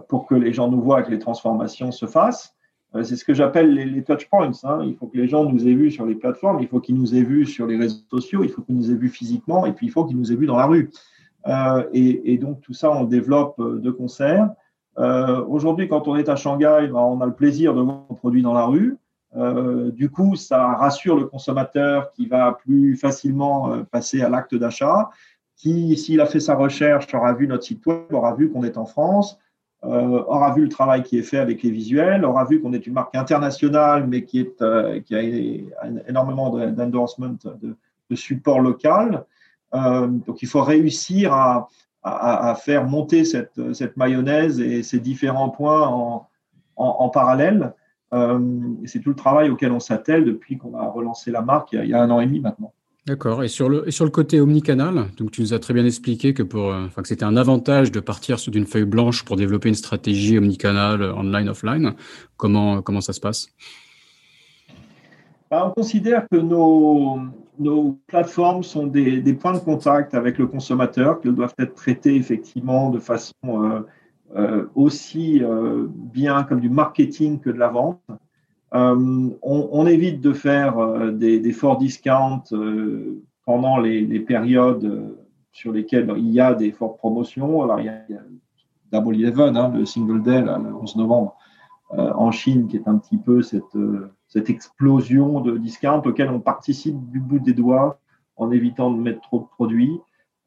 pour 0.07 0.25
que 0.25 0.35
les 0.35 0.53
gens 0.53 0.69
nous 0.69 0.81
voient, 0.81 1.03
que 1.03 1.11
les 1.11 1.19
transformations 1.19 1.91
se 1.91 2.05
fassent. 2.05 2.55
Euh, 2.95 3.03
c'est 3.03 3.15
ce 3.15 3.25
que 3.25 3.33
j'appelle 3.33 3.73
les, 3.73 3.85
les 3.85 4.03
touch 4.03 4.27
points. 4.29 4.51
Hein. 4.63 4.79
Il 4.83 4.95
faut 4.95 5.07
que 5.07 5.17
les 5.17 5.27
gens 5.27 5.45
nous 5.45 5.67
aient 5.67 5.73
vus 5.73 5.91
sur 5.91 6.05
les 6.05 6.15
plateformes, 6.15 6.59
il 6.59 6.67
faut 6.67 6.79
qu'ils 6.79 6.95
nous 6.95 7.15
aient 7.15 7.23
vus 7.23 7.45
sur 7.45 7.67
les 7.67 7.77
réseaux 7.77 8.01
sociaux, 8.09 8.43
il 8.43 8.49
faut 8.49 8.61
qu'ils 8.61 8.75
nous 8.75 8.91
aient 8.91 8.95
vus 8.95 9.09
physiquement, 9.09 9.65
et 9.65 9.73
puis 9.73 9.87
il 9.87 9.89
faut 9.89 10.05
qu'ils 10.05 10.17
nous 10.17 10.31
aient 10.31 10.35
vus 10.35 10.47
dans 10.47 10.57
la 10.57 10.65
rue. 10.65 10.89
Euh, 11.47 11.83
et, 11.93 12.37
donc 12.37 12.61
tout 12.61 12.73
ça, 12.73 12.91
on 12.91 13.03
le 13.03 13.07
développe 13.07 13.59
euh, 13.59 13.79
de 13.79 13.91
concert. 13.91 14.49
Aujourd'hui, 15.47 15.87
quand 15.87 16.09
on 16.09 16.17
est 16.17 16.27
à 16.27 16.35
Shanghai, 16.35 16.89
ben, 16.91 16.99
on 16.99 17.21
a 17.21 17.25
le 17.25 17.33
plaisir 17.33 17.73
de 17.73 17.79
voir 17.79 18.03
nos 18.09 18.15
produits 18.17 18.41
dans 18.41 18.53
la 18.53 18.65
rue. 18.65 18.97
Du 19.35 20.09
coup, 20.09 20.35
ça 20.35 20.73
rassure 20.73 21.15
le 21.15 21.25
consommateur 21.25 22.11
qui 22.11 22.25
va 22.25 22.53
plus 22.53 22.95
facilement 22.95 23.83
passer 23.91 24.21
à 24.21 24.29
l'acte 24.29 24.55
d'achat, 24.55 25.09
qui, 25.55 25.97
s'il 25.97 26.21
a 26.21 26.25
fait 26.25 26.39
sa 26.39 26.55
recherche, 26.55 27.13
aura 27.13 27.33
vu 27.33 27.47
notre 27.47 27.63
site 27.63 27.85
web, 27.85 28.11
aura 28.11 28.33
vu 28.33 28.49
qu'on 28.49 28.63
est 28.63 28.77
en 28.77 28.85
France, 28.85 29.37
euh, 29.85 30.23
aura 30.27 30.53
vu 30.53 30.63
le 30.63 30.69
travail 30.69 31.03
qui 31.03 31.17
est 31.17 31.23
fait 31.23 31.37
avec 31.37 31.63
les 31.63 31.71
visuels, 31.71 32.25
aura 32.25 32.43
vu 32.45 32.61
qu'on 32.61 32.73
est 32.73 32.85
une 32.85 32.93
marque 32.93 33.15
internationale, 33.15 34.07
mais 34.07 34.23
qui, 34.23 34.39
est, 34.39 34.61
euh, 34.61 34.99
qui 35.01 35.15
a 35.15 35.21
énormément 36.07 36.49
d'endorsement, 36.49 37.35
de, 37.43 38.15
support 38.15 38.59
local. 38.59 39.25
Euh, 39.73 40.07
donc, 40.07 40.41
il 40.41 40.47
faut 40.47 40.63
réussir 40.63 41.33
à, 41.33 41.69
à, 42.03 42.49
à, 42.49 42.55
faire 42.55 42.85
monter 42.85 43.23
cette, 43.23 43.73
cette, 43.73 43.95
mayonnaise 43.97 44.59
et 44.59 44.81
ces 44.83 44.99
différents 44.99 45.49
points 45.49 45.87
en, 45.87 46.27
en 46.75 47.09
parallèle. 47.09 47.73
C'est 48.11 48.99
tout 48.99 49.09
le 49.09 49.15
travail 49.15 49.49
auquel 49.49 49.71
on 49.71 49.79
s'attelle 49.79 50.25
depuis 50.25 50.57
qu'on 50.57 50.75
a 50.75 50.87
relancé 50.87 51.31
la 51.31 51.41
marque 51.41 51.69
il 51.73 51.85
y 51.85 51.93
a 51.93 52.01
un 52.01 52.09
an 52.09 52.19
et 52.19 52.25
demi 52.25 52.39
maintenant. 52.39 52.73
D'accord. 53.09 53.43
Et 53.43 53.47
sur 53.47 53.69
le, 53.69 53.87
et 53.87 53.91
sur 53.91 54.05
le 54.05 54.11
côté 54.11 54.39
omnicanal, 54.39 55.07
donc 55.17 55.31
tu 55.31 55.41
nous 55.41 55.55
as 55.55 55.57
très 55.59 55.73
bien 55.73 55.83
expliqué 55.83 56.35
que, 56.35 56.43
pour, 56.43 56.71
euh, 56.71 56.85
enfin, 56.85 57.01
que 57.01 57.07
c'était 57.07 57.23
un 57.23 57.37
avantage 57.37 57.91
de 57.91 57.99
partir 57.99 58.37
sur 58.37 58.51
d'une 58.51 58.67
feuille 58.67 58.85
blanche 58.85 59.25
pour 59.25 59.35
développer 59.35 59.67
une 59.67 59.73
stratégie 59.73 60.37
omnicanal, 60.37 61.01
euh, 61.01 61.15
online, 61.15 61.49
offline. 61.49 61.95
Comment, 62.37 62.83
comment 62.83 63.01
ça 63.01 63.13
se 63.13 63.19
passe? 63.19 63.47
Bah, 65.49 65.65
On 65.65 65.71
considère 65.71 66.27
que 66.29 66.37
nos, 66.37 67.19
nos 67.57 67.99
plateformes 68.05 68.61
sont 68.61 68.85
des, 68.85 69.21
des, 69.21 69.33
points 69.33 69.53
de 69.53 69.59
contact 69.59 70.13
avec 70.13 70.37
le 70.37 70.45
consommateur, 70.45 71.19
qu'elles 71.19 71.33
doivent 71.33 71.55
être 71.57 71.73
traitées 71.73 72.15
effectivement 72.15 72.91
de 72.91 72.99
façon 72.99 73.33
euh, 73.43 73.79
aussi 74.75 75.41
bien 75.95 76.43
comme 76.43 76.59
du 76.59 76.69
marketing 76.69 77.39
que 77.39 77.49
de 77.49 77.57
la 77.57 77.69
vente. 77.69 78.01
Euh, 78.75 79.29
on, 79.41 79.87
évite 79.87 80.21
de 80.21 80.31
faire 80.31 80.77
euh, 80.77 81.11
des, 81.11 81.51
forts 81.51 81.77
discounts 81.77 82.43
euh, 82.51 83.23
pendant 83.45 83.79
les, 83.79 84.19
périodes 84.19 85.17
sur 85.51 85.71
lesquelles 85.71 86.13
il 86.17 86.29
y 86.29 86.39
a 86.39 86.53
des 86.53 86.71
fortes 86.71 86.97
promotions. 86.97 87.63
Alors, 87.63 87.79
il 87.79 87.85
y 87.85 87.89
a, 87.89 88.21
Double 88.91 89.15
Eleven, 89.15 89.55
hein, 89.57 89.71
le 89.75 89.85
Single 89.85 90.21
Day, 90.21 90.41
le 90.41 90.75
11 90.75 90.95
novembre, 90.97 91.35
en 91.91 92.31
Chine, 92.31 92.67
qui 92.67 92.77
est 92.77 92.87
un 92.87 92.97
petit 92.97 93.17
peu 93.17 93.41
cette, 93.41 93.77
cette 94.27 94.49
explosion 94.49 95.41
de 95.41 95.57
discounts 95.57 96.01
auquel 96.05 96.29
on 96.29 96.39
participe 96.39 96.95
du 97.09 97.19
bout 97.19 97.39
des 97.39 97.53
doigts 97.53 97.99
en 98.35 98.51
évitant 98.51 98.91
de 98.91 98.99
mettre 98.99 99.21
trop 99.21 99.39
de 99.39 99.45
produits. 99.45 99.99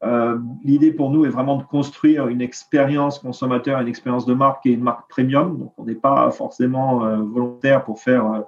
Euh, 0.03 0.37
l'idée 0.63 0.91
pour 0.91 1.11
nous 1.11 1.25
est 1.25 1.29
vraiment 1.29 1.55
de 1.55 1.63
construire 1.63 2.27
une 2.27 2.41
expérience 2.41 3.19
consommateur, 3.19 3.79
une 3.79 3.87
expérience 3.87 4.25
de 4.25 4.33
marque 4.33 4.65
et 4.65 4.71
une 4.71 4.83
marque 4.83 5.09
premium. 5.09 5.57
Donc, 5.57 5.73
on 5.77 5.85
n'est 5.85 5.95
pas 5.95 6.29
forcément 6.31 7.05
euh, 7.05 7.17
volontaire 7.17 7.85
pour 7.85 7.99
faire 7.99 8.43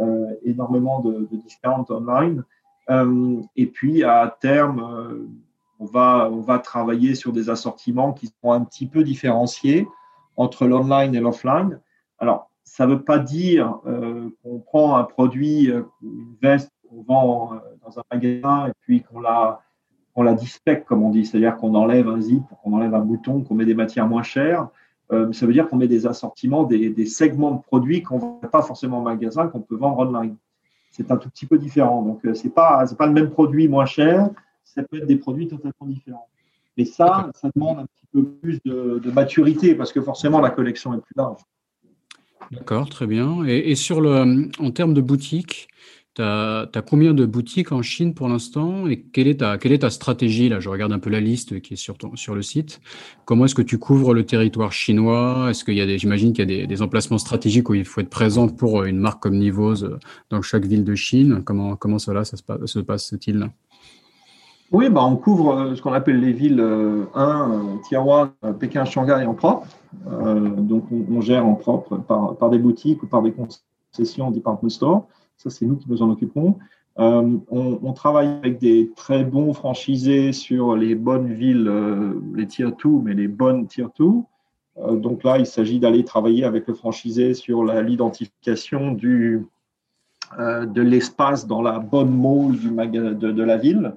euh, 0.00 0.26
énormément 0.44 1.00
de, 1.00 1.26
de 1.30 1.36
discounts 1.36 1.86
online. 1.88 2.44
et 3.56 3.66
puis, 3.66 4.04
à 4.04 4.36
terme, 4.40 5.26
on, 5.80 5.86
va, 5.86 6.28
on 6.30 6.40
va 6.40 6.58
travailler 6.58 7.14
sur 7.14 7.32
des 7.32 7.48
assortiments 7.48 8.12
qui 8.12 8.26
sont 8.26 8.52
un 8.52 8.62
petit 8.62 8.86
peu 8.86 9.02
différenciés 9.02 9.88
entre 10.36 10.66
l'online 10.66 11.14
et 11.14 11.20
l'offline. 11.20 11.80
Alors, 12.18 12.50
ça 12.62 12.86
ne 12.86 12.94
veut 12.94 13.02
pas 13.02 13.18
dire 13.18 13.78
qu'on 14.42 14.58
prend 14.58 14.96
un 14.96 15.04
produit, 15.04 15.72
une 16.02 16.36
veste 16.42 16.70
qu'on 16.86 17.02
vend 17.02 17.52
dans 17.82 17.98
un 17.98 18.02
magasin 18.12 18.68
et 18.68 18.72
puis 18.82 19.02
qu'on 19.02 19.20
la 19.20 19.63
on 20.16 20.22
la 20.22 20.34
dispec, 20.34 20.84
comme 20.84 21.02
on 21.02 21.10
dit, 21.10 21.24
c'est-à-dire 21.24 21.56
qu'on 21.56 21.74
enlève 21.74 22.08
un 22.08 22.20
zip, 22.20 22.42
qu'on 22.62 22.72
enlève 22.74 22.94
un 22.94 23.00
bouton, 23.00 23.42
qu'on 23.42 23.54
met 23.54 23.64
des 23.64 23.74
matières 23.74 24.06
moins 24.06 24.22
chères. 24.22 24.68
Euh, 25.12 25.32
ça 25.32 25.46
veut 25.46 25.52
dire 25.52 25.68
qu'on 25.68 25.76
met 25.76 25.88
des 25.88 26.06
assortiments, 26.06 26.64
des, 26.64 27.06
segments 27.06 27.52
de 27.52 27.62
produits 27.62 28.02
qu'on 28.02 28.16
ne 28.16 28.20
vend 28.20 28.40
pas 28.50 28.62
forcément 28.62 28.98
en 28.98 29.02
magasin, 29.02 29.48
qu'on 29.48 29.60
peut 29.60 29.76
vendre 29.76 29.98
online. 29.98 30.36
C'est 30.90 31.10
un 31.10 31.16
tout 31.16 31.28
petit 31.28 31.46
peu 31.46 31.58
différent. 31.58 32.02
Donc, 32.02 32.24
euh, 32.24 32.34
ce 32.34 32.44
n'est 32.44 32.50
pas, 32.50 32.84
pas 32.96 33.06
le 33.06 33.12
même 33.12 33.30
produit 33.30 33.68
moins 33.68 33.86
cher, 33.86 34.30
ça 34.64 34.82
peut 34.82 34.98
être 34.98 35.06
des 35.06 35.16
produits 35.16 35.48
totalement 35.48 35.86
différents. 35.86 36.28
Mais 36.76 36.84
ça, 36.84 37.30
ça 37.34 37.50
demande 37.54 37.80
un 37.80 37.86
petit 37.86 38.06
peu 38.12 38.24
plus 38.24 38.60
de, 38.64 39.10
maturité 39.10 39.74
parce 39.74 39.92
que 39.92 40.00
forcément, 40.00 40.40
la 40.40 40.50
collection 40.50 40.94
est 40.94 41.00
plus 41.00 41.14
large. 41.16 41.40
D'accord, 42.50 42.88
très 42.88 43.06
bien. 43.06 43.44
Et, 43.46 43.70
et, 43.70 43.74
sur 43.74 44.00
le, 44.00 44.48
en 44.58 44.70
termes 44.70 44.94
de 44.94 45.00
boutique, 45.00 45.68
tu 46.14 46.22
as, 46.22 46.68
combien 46.88 47.12
de 47.12 47.26
boutiques 47.26 47.72
en 47.72 47.82
Chine 47.82 48.14
pour 48.14 48.28
l'instant 48.28 48.86
et 48.86 49.00
quelle 49.00 49.26
est, 49.26 49.40
ta, 49.40 49.58
quelle 49.58 49.72
est 49.72 49.80
ta 49.80 49.90
stratégie 49.90 50.48
Là, 50.48 50.60
je 50.60 50.68
regarde 50.68 50.92
un 50.92 51.00
peu 51.00 51.10
la 51.10 51.20
liste 51.20 51.60
qui 51.60 51.74
est 51.74 51.76
sur, 51.76 51.96
sur 52.14 52.34
le 52.36 52.42
site. 52.42 52.80
Comment 53.24 53.46
est-ce 53.46 53.54
que 53.54 53.62
tu 53.62 53.78
couvres 53.78 54.14
le 54.14 54.24
territoire 54.24 54.72
chinois? 54.72 55.48
Est-ce 55.50 55.64
qu'il 55.64 55.74
y 55.74 55.80
a 55.80 55.86
des, 55.86 55.98
j'imagine 55.98 56.32
qu'il 56.32 56.48
y 56.50 56.62
a 56.62 56.66
des, 56.66 56.82
emplacements 56.82 57.18
stratégiques 57.18 57.68
où 57.68 57.74
il 57.74 57.84
faut 57.84 58.00
être 58.00 58.10
présent 58.10 58.48
pour 58.48 58.84
une 58.84 58.98
marque 58.98 59.22
comme 59.22 59.36
Nivose 59.36 59.98
dans 60.30 60.40
chaque 60.40 60.66
ville 60.66 60.84
de 60.84 60.94
Chine? 60.94 61.42
Comment, 61.44 61.74
comment 61.74 61.98
cela 61.98 62.24
ça 62.24 62.36
se, 62.36 62.78
passe-t-il? 62.78 63.50
Oui, 64.70 64.88
bah 64.88 65.04
on 65.04 65.16
couvre 65.16 65.56
euh, 65.56 65.74
ce 65.76 65.82
qu'on 65.82 65.92
appelle 65.92 66.20
les 66.20 66.32
villes 66.32 66.60
1, 66.60 66.64
euh, 66.64 67.04
euh, 67.16 67.76
Tianjin, 67.88 68.32
Pékin, 68.58 68.84
Shanghai 68.84 69.24
en 69.26 69.34
propre. 69.34 69.66
donc, 70.58 70.84
on, 70.90 71.20
gère 71.20 71.46
en 71.46 71.54
propre 71.54 71.96
par, 71.96 72.36
par 72.36 72.50
des 72.50 72.58
boutiques 72.58 73.02
ou 73.02 73.06
par 73.06 73.22
des 73.22 73.32
concessions 73.32 74.30
department 74.30 74.70
store. 74.70 75.06
Ça, 75.36 75.50
c'est 75.50 75.66
nous 75.66 75.76
qui 75.76 75.90
nous 75.90 76.02
en 76.02 76.10
occupons. 76.10 76.58
Euh, 77.00 77.38
on, 77.50 77.92
travaille 77.92 78.28
avec 78.28 78.58
des 78.58 78.92
très 78.94 79.24
bons 79.24 79.52
franchisés 79.52 80.32
sur 80.32 80.76
les 80.76 80.94
bonnes 80.94 81.32
villes, 81.32 81.66
euh, 81.68 82.20
les 82.34 82.46
tier 82.46 82.66
2, 82.66 82.88
mais 83.02 83.14
les 83.14 83.26
bonnes 83.26 83.66
tier 83.66 83.86
2. 83.98 84.04
Euh, 84.76 84.96
donc 84.96 85.24
là, 85.24 85.38
il 85.38 85.46
s'agit 85.46 85.80
d'aller 85.80 86.04
travailler 86.04 86.44
avec 86.44 86.68
le 86.68 86.74
franchisé 86.74 87.34
sur 87.34 87.64
l'identification 87.64 88.92
du, 88.92 89.44
de 90.38 90.82
l'espace 90.82 91.46
dans 91.46 91.62
la 91.62 91.80
bonne 91.80 92.16
mall 92.16 92.52
du 92.52 92.70
de, 92.70 93.32
de, 93.32 93.42
la 93.42 93.56
ville. 93.56 93.94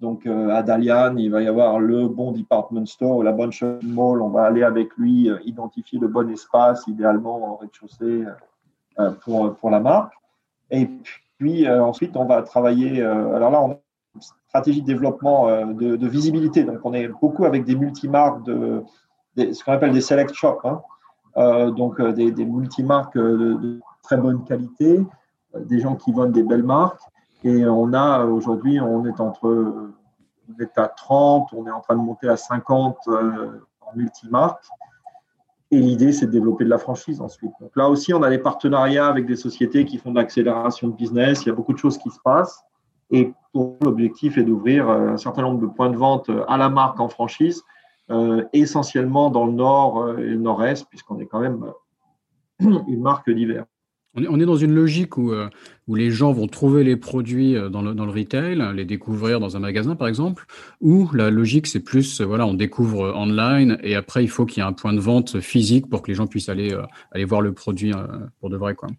Donc 0.00 0.26
à 0.26 0.62
Dalian, 0.62 1.16
il 1.16 1.30
va 1.30 1.42
y 1.42 1.46
avoir 1.46 1.78
le 1.78 2.08
bon 2.08 2.32
department 2.32 2.86
store 2.86 3.22
la 3.22 3.32
bonne 3.32 3.52
shopping 3.52 3.92
mall. 3.92 4.20
On 4.20 4.30
va 4.30 4.44
aller 4.44 4.64
avec 4.64 4.96
lui 4.96 5.30
identifier 5.44 5.98
le 5.98 6.08
bon 6.08 6.28
espace, 6.30 6.86
idéalement 6.88 7.52
en 7.52 7.56
rez-de-chaussée 7.56 8.24
pour, 9.22 9.54
pour 9.54 9.70
la 9.70 9.80
marque. 9.80 10.12
Et 10.72 10.88
puis 11.38 11.66
euh, 11.66 11.84
ensuite, 11.84 12.16
on 12.16 12.24
va 12.24 12.42
travailler. 12.42 13.00
Euh, 13.00 13.36
alors 13.36 13.50
là, 13.50 13.62
on 13.62 13.70
a 13.72 13.78
une 14.14 14.20
stratégie 14.48 14.80
de 14.80 14.86
développement 14.86 15.48
euh, 15.48 15.66
de, 15.66 16.08
visibilité. 16.08 16.64
Donc, 16.64 16.80
on 16.84 16.94
est 16.94 17.08
beaucoup 17.08 17.44
avec 17.44 17.64
des 17.64 17.76
multimarques, 17.76 18.42
de, 18.44 18.82
ce 19.36 19.62
qu'on 19.62 19.72
appelle 19.72 19.92
des 19.92 20.00
select 20.00 20.34
shops. 20.34 20.64
Hein. 20.64 21.70
donc, 21.70 22.00
des, 22.00 22.32
des 22.32 22.44
multimarques 22.44 23.16
de, 23.16 23.80
très 24.02 24.16
bonne 24.16 24.44
qualité, 24.44 25.06
des 25.56 25.78
gens 25.78 25.94
qui 25.94 26.12
vendent 26.12 26.32
des 26.32 26.42
belles 26.42 26.64
marques. 26.64 27.00
Et 27.44 27.66
on 27.66 27.92
a 27.92 28.24
aujourd'hui, 28.24 28.80
on 28.80 29.04
est 29.04 29.20
entre, 29.20 29.48
on 30.48 30.62
est 30.62 30.78
à 30.78 30.88
30, 30.88 31.52
on 31.52 31.66
est 31.66 31.70
en 31.70 31.80
train 31.80 31.96
de 31.96 32.00
monter 32.00 32.28
à 32.28 32.36
50 32.36 32.96
en 33.08 33.96
multimarques. 33.96 34.64
Et 35.72 35.80
l'idée, 35.80 36.12
c'est 36.12 36.26
de 36.26 36.30
développer 36.30 36.64
de 36.64 36.68
la 36.68 36.76
franchise 36.76 37.22
ensuite. 37.22 37.50
Donc 37.58 37.74
là 37.76 37.88
aussi, 37.88 38.12
on 38.12 38.22
a 38.22 38.28
des 38.28 38.38
partenariats 38.38 39.06
avec 39.06 39.24
des 39.24 39.36
sociétés 39.36 39.86
qui 39.86 39.96
font 39.96 40.10
de 40.10 40.16
l'accélération 40.16 40.88
de 40.88 40.94
business. 40.94 41.44
Il 41.44 41.48
y 41.48 41.50
a 41.50 41.54
beaucoup 41.54 41.72
de 41.72 41.78
choses 41.78 41.96
qui 41.96 42.10
se 42.10 42.18
passent. 42.22 42.62
Et 43.10 43.32
l'objectif 43.54 44.36
est 44.36 44.42
d'ouvrir 44.42 44.90
euh, 44.90 45.08
un 45.08 45.16
certain 45.16 45.40
nombre 45.40 45.60
de 45.62 45.66
points 45.66 45.88
de 45.88 45.96
vente 45.96 46.28
euh, 46.28 46.44
à 46.46 46.58
la 46.58 46.68
marque 46.68 47.00
en 47.00 47.08
franchise, 47.08 47.62
euh, 48.10 48.44
essentiellement 48.52 49.30
dans 49.30 49.46
le 49.46 49.52
nord 49.52 50.18
et 50.18 50.24
le 50.24 50.36
nord-est, 50.36 50.86
puisqu'on 50.90 51.18
est 51.20 51.26
quand 51.26 51.40
même 51.40 51.64
une 52.60 53.00
marque 53.00 53.30
d'hiver. 53.30 53.64
On 54.14 54.38
est, 54.38 54.44
dans 54.44 54.56
une 54.56 54.74
logique 54.74 55.16
où, 55.16 55.32
euh, 55.32 55.48
où 55.88 55.94
les 55.94 56.10
gens 56.10 56.32
vont 56.32 56.46
trouver 56.46 56.84
les 56.84 56.96
produits 56.96 57.56
euh, 57.56 57.70
dans 57.70 57.80
le, 57.80 57.94
dans 57.94 58.04
le 58.04 58.10
retail, 58.10 58.62
les 58.74 58.84
découvrir 58.84 59.40
dans 59.40 59.56
un 59.56 59.60
magasin 59.60 59.96
par 59.96 60.06
exemple, 60.06 60.44
ou 60.82 61.08
la 61.14 61.30
logique 61.30 61.66
c'est 61.66 61.80
plus, 61.80 62.20
euh, 62.20 62.26
voilà, 62.26 62.46
on 62.46 62.52
découvre 62.52 63.14
online 63.16 63.78
et 63.82 63.94
après 63.94 64.22
il 64.22 64.28
faut 64.28 64.44
qu'il 64.44 64.62
y 64.62 64.66
ait 64.66 64.68
un 64.68 64.74
point 64.74 64.92
de 64.92 65.00
vente 65.00 65.40
physique 65.40 65.88
pour 65.88 66.02
que 66.02 66.10
les 66.10 66.14
gens 66.14 66.26
puissent 66.26 66.50
aller, 66.50 66.76
aller 67.12 67.24
voir 67.24 67.40
le 67.40 67.52
produit 67.52 67.92
pour 68.38 68.50
de 68.50 68.56
vrai. 68.58 68.74
Quoi. 68.74 68.90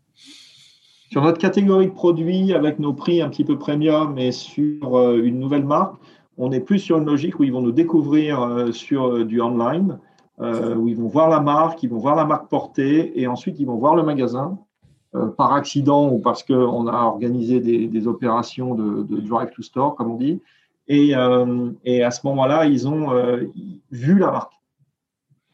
Sur 1.11 1.21
notre 1.21 1.37
catégorie 1.37 1.87
de 1.87 1.91
produits, 1.91 2.51
avec 2.51 2.79
nos 2.79 2.93
prix 2.93 3.21
un 3.21 3.29
petit 3.29 3.45
peu 3.45 3.59
premium 3.59 4.17
et 4.17 4.31
sur 4.31 5.11
une 5.11 5.39
nouvelle 5.39 5.65
marque, 5.65 5.93
On 6.37 6.51
est 6.51 6.59
plus 6.59 6.79
sur 6.79 6.97
une 6.97 7.05
logique 7.05 7.39
où 7.39 7.43
ils 7.43 7.51
vont 7.51 7.61
nous 7.61 7.71
découvrir 7.71 8.69
sur 8.71 9.23
du 9.23 9.39
online, 9.41 9.99
où 10.39 10.87
ils 10.87 10.95
vont 10.95 11.07
voir 11.07 11.29
la 11.29 11.39
marque, 11.39 11.83
ils 11.83 11.89
vont 11.89 11.99
voir 11.99 12.15
la 12.15 12.25
marque 12.25 12.49
portée, 12.49 13.21
et 13.21 13.27
ensuite 13.27 13.59
ils 13.59 13.67
vont 13.67 13.77
voir 13.77 13.95
le 13.95 14.01
magasin 14.01 14.57
par 15.37 15.53
accident 15.53 16.09
ou 16.09 16.17
parce 16.17 16.43
qu'on 16.43 16.87
a 16.87 17.03
organisé 17.03 17.59
des, 17.59 18.07
opérations 18.07 18.73
de, 18.75 19.19
drive 19.21 19.49
to 19.55 19.61
store, 19.61 19.95
comme 19.95 20.11
on 20.11 20.17
dit. 20.17 20.41
Et, 20.87 21.13
et 21.85 22.03
à 22.03 22.11
ce 22.11 22.25
moment-là, 22.27 22.65
ils 22.65 22.87
ont 22.87 23.11
vu 23.91 24.17
la 24.17 24.31
marque. 24.31 24.53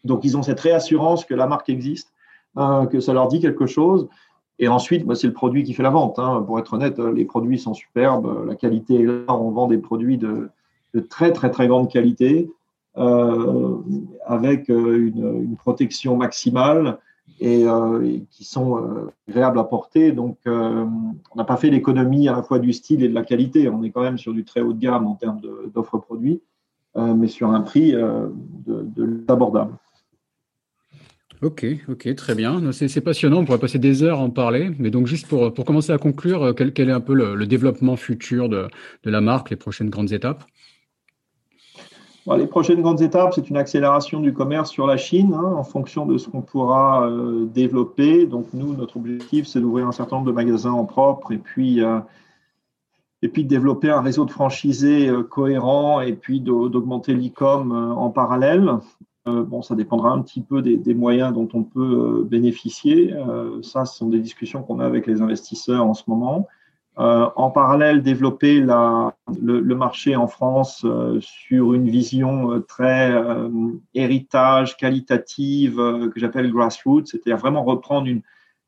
Donc, 0.04 0.24
ils 0.24 0.38
ont 0.38 0.44
cette 0.44 0.60
réassurance 0.60 1.26
que 1.26 1.34
la 1.34 1.48
marque 1.48 1.70
existe, 1.70 2.14
euh, 2.58 2.86
que 2.86 3.00
ça 3.00 3.14
leur 3.14 3.28
dit 3.28 3.40
quelque 3.40 3.66
chose. 3.66 4.08
Et 4.58 4.68
ensuite, 4.68 5.06
bah, 5.06 5.16
c'est 5.16 5.28
le 5.28 5.34
produit 5.34 5.64
qui 5.64 5.74
fait 5.74 5.84
la 5.84 5.90
vente. 5.90 6.20
Hein. 6.20 6.44
Pour 6.46 6.60
être 6.60 6.74
honnête, 6.74 7.00
les 7.00 7.26
produits 7.26 7.60
sont 7.60 7.74
superbes, 7.74 8.46
la 8.48 8.56
qualité 8.56 9.02
est 9.02 9.06
là. 9.06 9.34
On 9.34 9.52
vend 9.52 9.68
des 9.68 9.78
produits 9.78 10.18
de, 10.18 10.50
très, 11.10 11.32
très, 11.32 11.50
très 11.50 11.68
grande 11.68 11.90
qualité, 11.90 12.50
euh, 12.98 13.78
avec 14.26 14.70
euh, 14.70 15.08
une, 15.08 15.56
protection 15.56 16.18
maximale 16.18 16.98
et, 17.40 17.66
qui 18.32 18.44
sont 18.44 19.10
agréables 19.28 19.60
à 19.60 19.64
porter. 19.64 20.12
Donc, 20.12 20.38
on 20.46 21.36
n'a 21.36 21.44
pas 21.44 21.58
fait 21.58 21.70
l'économie 21.70 22.28
à 22.28 22.34
la 22.34 22.44
fois 22.44 22.60
du 22.60 22.74
style 22.74 23.04
et 23.04 23.10
de 23.10 23.14
la 23.14 23.24
qualité. 23.24 23.70
On 23.70 23.84
est 23.84 23.92
quand 23.92 24.02
même 24.02 24.18
sur 24.18 24.34
du 24.34 24.44
très 24.44 24.62
haut 24.62 24.74
de 24.74 24.80
gamme 24.80 25.08
en 25.08 25.16
termes 25.16 25.42
d'offres 25.74 25.98
produits, 25.98 26.42
mais 26.96 27.28
sur 27.28 27.50
un 27.50 27.62
prix 27.62 27.96
abordable. 29.28 29.74
Ok, 31.42 31.66
ok, 31.88 32.16
très 32.16 32.36
bien. 32.36 32.74
C'est 32.74 33.00
passionnant, 33.00 33.40
on 33.40 33.46
pourrait 33.46 33.60
passer 33.60 33.80
des 33.80 34.04
heures 34.04 34.20
à 34.20 34.24
en 34.24 34.30
parler. 34.30 34.72
Mais 34.78 34.92
donc, 34.92 35.08
juste 35.08 35.26
pour, 35.28 35.54
pour 35.54 35.64
commencer 35.64 35.94
à 35.94 35.98
conclure, 35.98 36.44
euh, 36.44 36.54
quel, 36.54 36.90
est 36.90 36.92
un 36.92 37.00
peu 37.00 37.14
le, 37.14 37.48
développement 37.48 37.96
futur 37.96 38.50
de, 38.50 38.68
de, 39.04 39.10
la 39.10 39.22
marque, 39.22 39.50
les 39.50 39.56
prochaines 39.56 39.90
grandes 39.90 40.12
étapes? 40.12 40.44
Les 42.38 42.48
prochaines 42.48 42.82
grandes 42.82 43.02
étapes, 43.02 43.34
c'est 43.34 43.50
une 43.50 43.58
accélération 43.58 44.20
du 44.20 44.34
commerce 44.34 44.70
sur 44.70 44.86
la 44.86 44.98
Chine 44.98 45.34
hein, 45.34 45.54
en 45.58 45.64
fonction 45.64 46.06
de 46.06 46.18
ce 46.18 46.30
qu'on 46.30 46.42
pourra 46.42 47.08
euh, 47.08 47.46
développer. 47.46 48.28
Donc, 48.28 48.48
nous, 48.54 48.76
notre 48.76 48.98
objectif, 48.98 49.48
c'est 49.48 49.60
d'ouvrir 49.60 49.88
un 49.88 49.92
certain 49.92 50.18
nombre 50.18 50.28
de 50.28 50.34
magasins 50.34 50.72
en 50.72 50.86
propre 50.86 51.32
et 51.32 51.38
puis. 51.38 51.84
Euh, 51.84 52.00
et 53.22 53.28
puis 53.28 53.44
de 53.44 53.50
développer 53.50 53.90
un 53.90 54.00
réseau 54.00 54.24
de 54.24 54.32
franchisés 54.32 55.12
cohérent 55.30 56.00
et 56.00 56.14
puis 56.14 56.40
d'augmenter 56.40 57.14
l'e-com 57.14 57.74
en 57.74 58.10
parallèle. 58.12 58.80
Euh, 59.30 59.44
bon, 59.44 59.62
ça 59.62 59.76
dépendra 59.76 60.12
un 60.12 60.22
petit 60.22 60.42
peu 60.42 60.62
des, 60.62 60.94
moyens 60.94 61.34
dont 61.34 61.48
on 61.54 61.64
peut 61.64 62.22
euh, 62.22 62.24
bénéficier. 62.24 63.14
Euh, 63.14 63.62
ça, 63.62 63.86
ce 63.86 63.98
sont 63.98 64.08
des 64.08 64.20
discussions 64.20 64.64
qu'on 64.64 64.80
a 64.80 64.86
avec 64.86 65.08
les 65.08 65.22
investisseurs 65.22 65.86
en 65.86 65.94
ce 65.94 66.04
moment. 66.08 66.48
En 67.00 67.50
parallèle, 67.50 68.04
développer 68.04 68.60
le, 68.60 69.76
marché 69.76 70.18
en 70.18 70.28
France 70.28 70.86
sur 71.22 71.74
une 71.74 71.90
vision 71.90 72.62
très 72.68 73.14
héritage, 73.94 74.76
qualitative, 74.76 75.78
que 75.78 76.20
j'appelle 76.20 76.52
grassroots, 76.52 77.06
c'est-à-dire 77.06 77.38
vraiment 77.38 77.64
reprendre 77.64 78.08
une, 78.08 78.22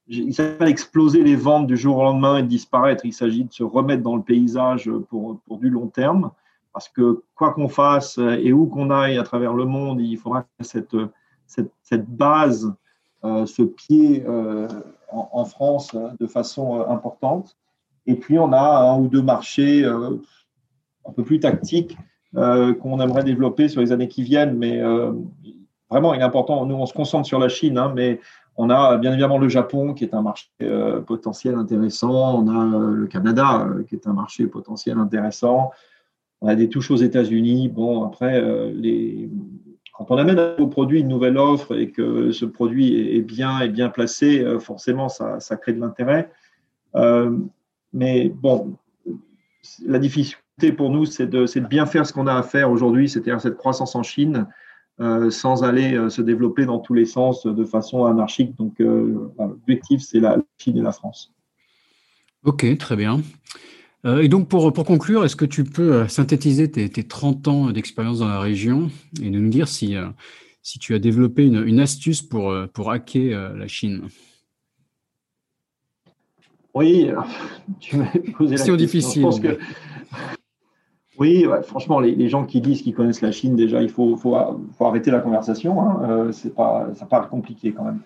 il 0.07 0.27
ne 0.27 0.31
s'agit 0.31 0.57
pas 0.57 0.65
d'exploser 0.65 1.23
les 1.23 1.35
ventes 1.35 1.67
du 1.67 1.77
jour 1.77 1.97
au 1.97 2.03
lendemain 2.03 2.37
et 2.37 2.43
de 2.43 2.47
disparaître. 2.47 3.05
Il 3.05 3.13
s'agit 3.13 3.45
de 3.45 3.53
se 3.53 3.63
remettre 3.63 4.03
dans 4.03 4.15
le 4.15 4.21
paysage 4.21 4.89
pour, 5.09 5.39
du 5.49 5.69
long 5.69 5.87
terme 5.87 6.31
parce 6.73 6.89
que 6.89 7.23
quoi 7.35 7.53
qu'on 7.53 7.69
fasse 7.69 8.17
et 8.17 8.53
où 8.53 8.65
qu'on 8.67 8.91
aille 8.91 9.17
à 9.17 9.23
travers 9.23 9.53
le 9.53 9.65
monde, 9.65 10.01
il 10.01 10.17
faudra 10.17 10.43
que 10.43 10.63
cette, 10.63 12.09
base, 12.09 12.73
euh, 13.23 13.45
ce 13.45 13.61
pied 13.61 14.23
euh, 14.25 14.67
en, 15.09 15.45
France 15.45 15.95
de 16.19 16.27
façon 16.27 16.79
euh, 16.79 16.87
importante. 16.87 17.57
Et 18.05 18.15
puis, 18.15 18.39
on 18.39 18.51
a 18.51 18.91
un 18.91 18.99
ou 18.99 19.07
deux 19.07 19.21
marchés 19.21 19.85
un 19.85 21.11
peu 21.15 21.23
plus 21.23 21.39
tactiques 21.39 21.97
qu'on 22.33 22.99
aimerait 22.99 23.23
développer 23.23 23.67
sur 23.67 23.81
les 23.81 23.91
années 23.91 24.07
qui 24.07 24.23
viennent. 24.23 24.57
Mais 24.57 24.81
vraiment, 25.89 26.13
il 26.13 26.21
est 26.21 26.23
important, 26.23 26.65
nous, 26.65 26.75
on 26.75 26.85
se 26.85 26.93
concentre 26.93 27.27
sur 27.27 27.39
la 27.39 27.49
Chine, 27.49 27.77
hein, 27.77 27.91
mais 27.95 28.19
on 28.57 28.69
a 28.69 28.97
bien 28.97 29.11
évidemment 29.11 29.37
le 29.37 29.49
Japon 29.49 29.93
qui 29.93 30.03
est 30.03 30.13
un 30.13 30.21
marché 30.21 30.49
potentiel 31.05 31.55
intéressant. 31.55 32.43
On 32.43 32.47
a 32.47 32.91
le 32.91 33.07
Canada 33.07 33.67
qui 33.87 33.95
est 33.95 34.07
un 34.07 34.13
marché 34.13 34.47
potentiel 34.47 34.97
intéressant 34.97 35.71
on 36.41 36.47
a 36.47 36.55
des 36.55 36.69
touches 36.69 36.91
aux 36.91 36.97
États-Unis. 36.97 37.69
Bon, 37.69 38.03
après, 38.03 38.41
euh, 38.41 38.73
quand 39.93 40.07
on 40.09 40.17
amène 40.17 40.39
un 40.39 40.55
nouveau 40.57 40.67
produit, 40.67 41.01
une 41.01 41.07
nouvelle 41.07 41.37
offre 41.37 41.77
et 41.77 41.91
que 41.91 42.31
ce 42.31 42.45
produit 42.45 43.15
est 43.15 43.21
bien 43.21 43.59
et 43.59 43.69
bien 43.69 43.89
placé, 43.89 44.41
euh, 44.41 44.59
forcément, 44.59 45.07
ça, 45.07 45.39
ça, 45.39 45.55
crée 45.55 45.73
de 45.73 45.79
l'intérêt. 45.79 46.31
Euh, 46.95 47.37
mais 47.93 48.29
bon, 48.29 48.75
la 49.85 49.99
difficulté 49.99 50.71
pour 50.75 50.89
nous, 50.89 51.05
c'est 51.05 51.27
de, 51.27 51.45
de, 51.45 51.67
bien 51.67 51.85
faire 51.85 52.05
ce 52.05 52.13
qu'on 52.13 52.27
a 52.27 52.35
à 52.35 52.43
faire 52.43 52.71
aujourd'hui, 52.71 53.09
c'est-à-dire 53.09 53.41
cette 53.41 53.57
croissance 53.57 53.95
en 53.95 54.03
Chine, 54.03 54.47
sans 55.29 55.63
aller 55.63 56.09
se 56.11 56.21
développer 56.21 56.65
dans 56.65 56.77
tous 56.77 56.93
les 56.93 57.05
sens 57.05 57.47
de 57.47 57.65
façon 57.65 58.05
anarchique. 58.05 58.55
Donc, 58.57 58.75
l'objectif, 58.77 60.01
c'est 60.01 60.19
la 60.19 60.37
Chine 60.59 60.77
et 60.77 60.81
la 60.81 60.91
France. 60.91 61.33
Ok, 62.43 62.77
très 62.77 62.95
bien. 62.95 63.21
Euh, 64.05 64.21
et 64.21 64.27
donc, 64.27 64.47
pour, 64.47 64.73
pour 64.73 64.85
conclure, 64.85 65.23
est-ce 65.23 65.35
que 65.35 65.45
tu 65.45 65.63
peux 65.63 65.93
euh, 65.93 66.07
synthétiser 66.07 66.71
tes, 66.71 66.89
tes 66.89 67.03
30 67.03 67.47
ans 67.47 67.71
d'expérience 67.71 68.19
dans 68.19 68.27
la 68.27 68.39
région 68.39 68.89
et 69.21 69.29
nous 69.29 69.47
dire 69.49 69.67
si, 69.67 69.95
euh, 69.95 70.07
si 70.63 70.79
tu 70.79 70.95
as 70.95 70.99
développé 70.99 71.45
une, 71.45 71.63
une 71.67 71.79
astuce 71.79 72.21
pour, 72.21 72.53
pour 72.73 72.91
hacker 72.91 73.53
la 73.55 73.67
Chine? 73.67 74.07
Oui, 76.73 77.11
tu 77.79 77.97
m'as 77.97 78.05
posé 78.37 78.51
la 78.51 78.57
question. 78.57 78.75
difficile. 78.75 79.27
Que... 79.41 79.57
Oui, 81.19 81.45
franchement, 81.63 81.99
les, 81.99 82.15
les, 82.15 82.29
gens 82.29 82.45
qui 82.45 82.61
disent 82.61 82.81
qu'ils 82.81 82.95
connaissent 82.95 83.21
la 83.21 83.31
Chine, 83.31 83.55
déjà, 83.55 83.81
il 83.81 83.89
faut, 83.89 84.15
faut, 84.15 84.35
faut 84.77 84.85
arrêter 84.85 85.11
la 85.11 85.19
conversation. 85.19 85.81
Hein. 85.81 86.31
c'est 86.31 86.55
pas, 86.55 86.87
ça 86.95 87.05
paraît 87.05 87.27
compliqué 87.27 87.73
quand 87.73 87.83
même. 87.83 87.99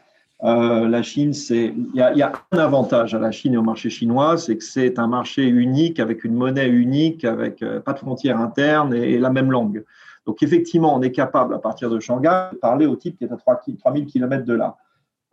Euh, 0.44 0.88
la 0.90 1.02
Chine, 1.02 1.34
c'est 1.34 1.74
il 1.76 1.96
y, 1.96 2.02
a 2.02 2.32
un 2.52 2.58
avantage 2.58 3.16
à 3.16 3.20
la 3.20 3.32
Chine 3.32 3.54
et 3.54 3.58
au 3.58 3.64
marché 3.64 3.90
chinois, 3.90 4.38
c'est 4.38 4.58
que 4.58 4.64
c'est 4.64 5.00
un 5.00 5.08
marché 5.08 5.44
unique 5.44 6.00
avec 6.00 6.24
une 6.26 6.34
monnaie 6.34 6.68
unique, 6.68 7.24
avec 7.24 7.64
euh, 7.64 7.80
pas 7.80 7.94
de 7.94 8.00
frontières 8.00 8.40
internes 8.40 8.94
et, 8.94 9.18
la 9.18 9.30
même 9.30 9.50
langue. 9.50 9.86
Donc 10.26 10.44
effectivement, 10.44 10.94
on 10.94 11.02
est 11.02 11.12
capable 11.12 11.56
à 11.56 11.60
partir 11.60 11.90
de 11.90 12.00
Shanghai 12.00 12.50
de 12.52 12.58
parler 12.58 12.86
au 12.86 12.96
type 12.96 13.18
qui 13.18 13.24
est 13.24 13.32
à 13.32 13.38
3, 13.38 13.62
3000 13.80 14.06
km 14.08 14.44
de 14.44 14.54
là. 14.54 14.76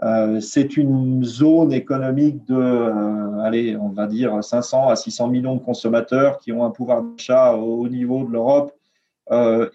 Euh, 0.02 0.40
c'est 0.40 0.76
une 0.76 1.24
zone 1.24 1.72
économique 1.72 2.44
de, 2.46 3.40
allez, 3.42 3.76
on 3.76 3.90
va 3.90 4.06
dire 4.06 4.42
500 4.42 4.88
à 4.88 4.96
600 4.96 5.28
millions 5.28 5.54
de 5.54 5.62
consommateurs 5.62 6.38
qui 6.38 6.52
ont 6.52 6.64
un 6.64 6.70
pouvoir 6.70 7.02
d'achat 7.02 7.54
au 7.54 7.88
niveau 7.88 8.24
de 8.24 8.32
l'Europe 8.32 8.72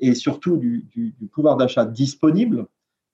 et 0.01 0.13
surtout 0.13 0.57
du 0.57 1.29
pouvoir 1.31 1.55
d'achat 1.55 1.85
disponible 1.85 2.67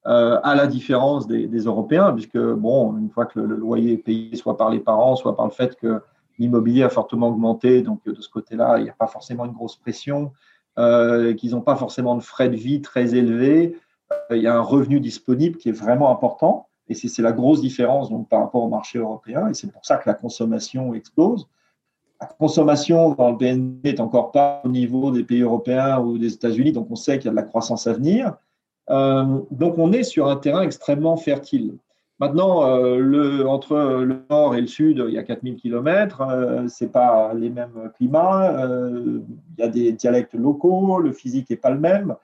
euh, 0.06 0.38
à 0.44 0.54
la 0.54 0.68
différence 0.68 1.28
des, 1.28 1.48
Européens, 1.60 2.12
puisque, 2.12 2.38
bon, 2.38 2.98
une 2.98 3.10
fois 3.10 3.26
que 3.26 3.40
le, 3.40 3.56
loyer 3.56 3.94
est 3.94 3.98
payé 3.98 4.36
soit 4.36 4.58
par 4.58 4.70
les 4.70 4.82
parents, 4.82 5.16
soit 5.16 5.34
par 5.34 5.46
le 5.46 5.52
fait 5.52 5.78
que 5.78 6.02
l'immobilier 6.38 6.84
a 6.84 6.90
fortement 6.90 7.30
augmenté, 7.30 7.82
donc 7.82 8.04
de 8.06 8.20
ce 8.20 8.28
côté-là, 8.28 8.80
il 8.80 8.84
n'y 8.84 8.90
a 8.90 8.96
pas 9.00 9.08
forcément 9.08 9.46
une 9.46 9.54
grosse 9.54 9.78
pression, 9.78 10.34
euh, 10.78 11.34
qu'ils 11.36 11.52
n'ont 11.52 11.62
pas 11.62 11.78
forcément 11.78 12.16
de 12.16 12.22
frais 12.22 12.50
de 12.50 12.56
vie 12.58 12.82
très 12.82 13.16
élevés, 13.16 13.78
euh, 14.12 14.36
il 14.36 14.42
y 14.42 14.48
a 14.48 14.58
un 14.58 14.62
revenu 14.62 15.00
disponible 15.00 15.58
qui 15.58 15.70
est 15.70 15.74
vraiment 15.74 16.12
important, 16.12 16.68
et 16.94 17.08
c'est 17.08 17.22
la 17.22 17.32
grosse 17.32 17.62
différence 17.62 18.10
par 18.30 18.42
rapport 18.42 18.64
au 18.64 18.70
marché 18.70 19.00
européen, 19.00 19.48
et 19.50 19.54
c'est 19.54 19.72
pour 19.72 19.86
ça 19.86 19.98
que 19.98 20.10
la 20.10 20.14
consommation 20.14 20.94
explose. 20.94 21.48
La 22.22 22.28
consommation 22.28 23.16
dans 23.16 23.32
le 23.32 23.38
BNP 23.38 23.94
n'est 23.94 24.02
encore 24.02 24.32
pas 24.32 24.62
au 24.64 24.70
niveau 24.70 25.12
des 25.12 25.24
pays 25.24 25.42
européens 25.42 26.00
ou 26.00 26.18
des 26.18 26.34
États-Unis, 26.34 26.72
donc 26.72 26.88
on 26.90 26.96
sait 26.96 27.18
qu'il 27.18 27.26
y 27.26 27.28
a 27.30 27.32
de 27.32 27.36
la 27.36 27.44
croissance 27.44 27.88
à 27.88 27.94
venir. 27.94 28.34
Euh, 28.90 29.40
donc 29.52 29.78
on 29.78 29.92
est 29.92 30.04
sur 30.04 30.28
un 30.28 30.36
terrain 30.38 30.62
extrêmement 30.62 31.18
fertile. 31.18 31.76
Maintenant, 32.20 32.66
euh, 32.66 33.44
entre 33.46 33.76
le 33.76 34.24
nord 34.30 34.56
et 34.56 34.62
le 34.62 34.68
sud, 34.68 35.04
il 35.08 35.14
y 35.14 35.18
a 35.18 35.24
4000 35.24 35.56
km, 35.56 36.22
euh, 36.22 36.68
ce 36.68 36.86
n'est 36.86 36.92
pas 36.92 37.34
les 37.34 37.50
mêmes 37.50 37.92
climats, 37.98 38.56
il 38.66 39.24
y 39.58 39.64
a 39.64 39.68
des 39.68 39.92
dialectes 39.92 40.36
locaux, 40.36 41.00
le 41.00 41.12
physique 41.12 41.50
n'est 41.50 41.58
pas 41.58 41.72
le 41.72 41.80
même. 41.80 42.16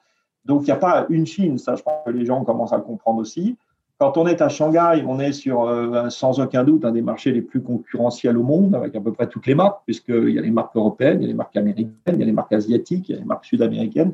Donc, 0.45 0.61
il 0.61 0.65
n'y 0.65 0.71
a 0.71 0.77
pas 0.77 1.05
une 1.09 1.25
Chine, 1.25 1.57
ça 1.57 1.75
je 1.75 1.83
pense 1.83 2.05
que 2.05 2.11
les 2.11 2.25
gens 2.25 2.43
commencent 2.43 2.73
à 2.73 2.77
le 2.77 2.83
comprendre 2.83 3.19
aussi. 3.19 3.57
Quand 3.99 4.17
on 4.17 4.25
est 4.27 4.41
à 4.41 4.49
Shanghai, 4.49 5.03
on 5.05 5.19
est 5.19 5.33
sur, 5.33 5.69
sans 6.09 6.39
aucun 6.39 6.63
doute, 6.63 6.85
un 6.85 6.91
des 6.91 7.01
marchés 7.01 7.33
les 7.33 7.41
plus 7.41 7.61
concurrentiels 7.61 8.37
au 8.37 8.43
monde, 8.43 8.73
avec 8.73 8.95
à 8.95 9.01
peu 9.01 9.11
près 9.11 9.27
toutes 9.27 9.45
les 9.45 9.55
marques, 9.55 9.81
puisqu'il 9.85 10.29
y 10.29 10.39
a 10.39 10.41
les 10.41 10.51
marques 10.51 10.75
européennes, 10.75 11.17
il 11.19 11.23
y 11.23 11.25
a 11.25 11.27
les 11.27 11.33
marques 11.33 11.57
américaines, 11.57 11.93
il 12.07 12.19
y 12.19 12.23
a 12.23 12.25
les 12.25 12.31
marques 12.31 12.53
asiatiques, 12.53 13.09
il 13.09 13.11
y 13.11 13.15
a 13.15 13.19
les 13.19 13.25
marques 13.25 13.43
sud-américaines. 13.43 14.13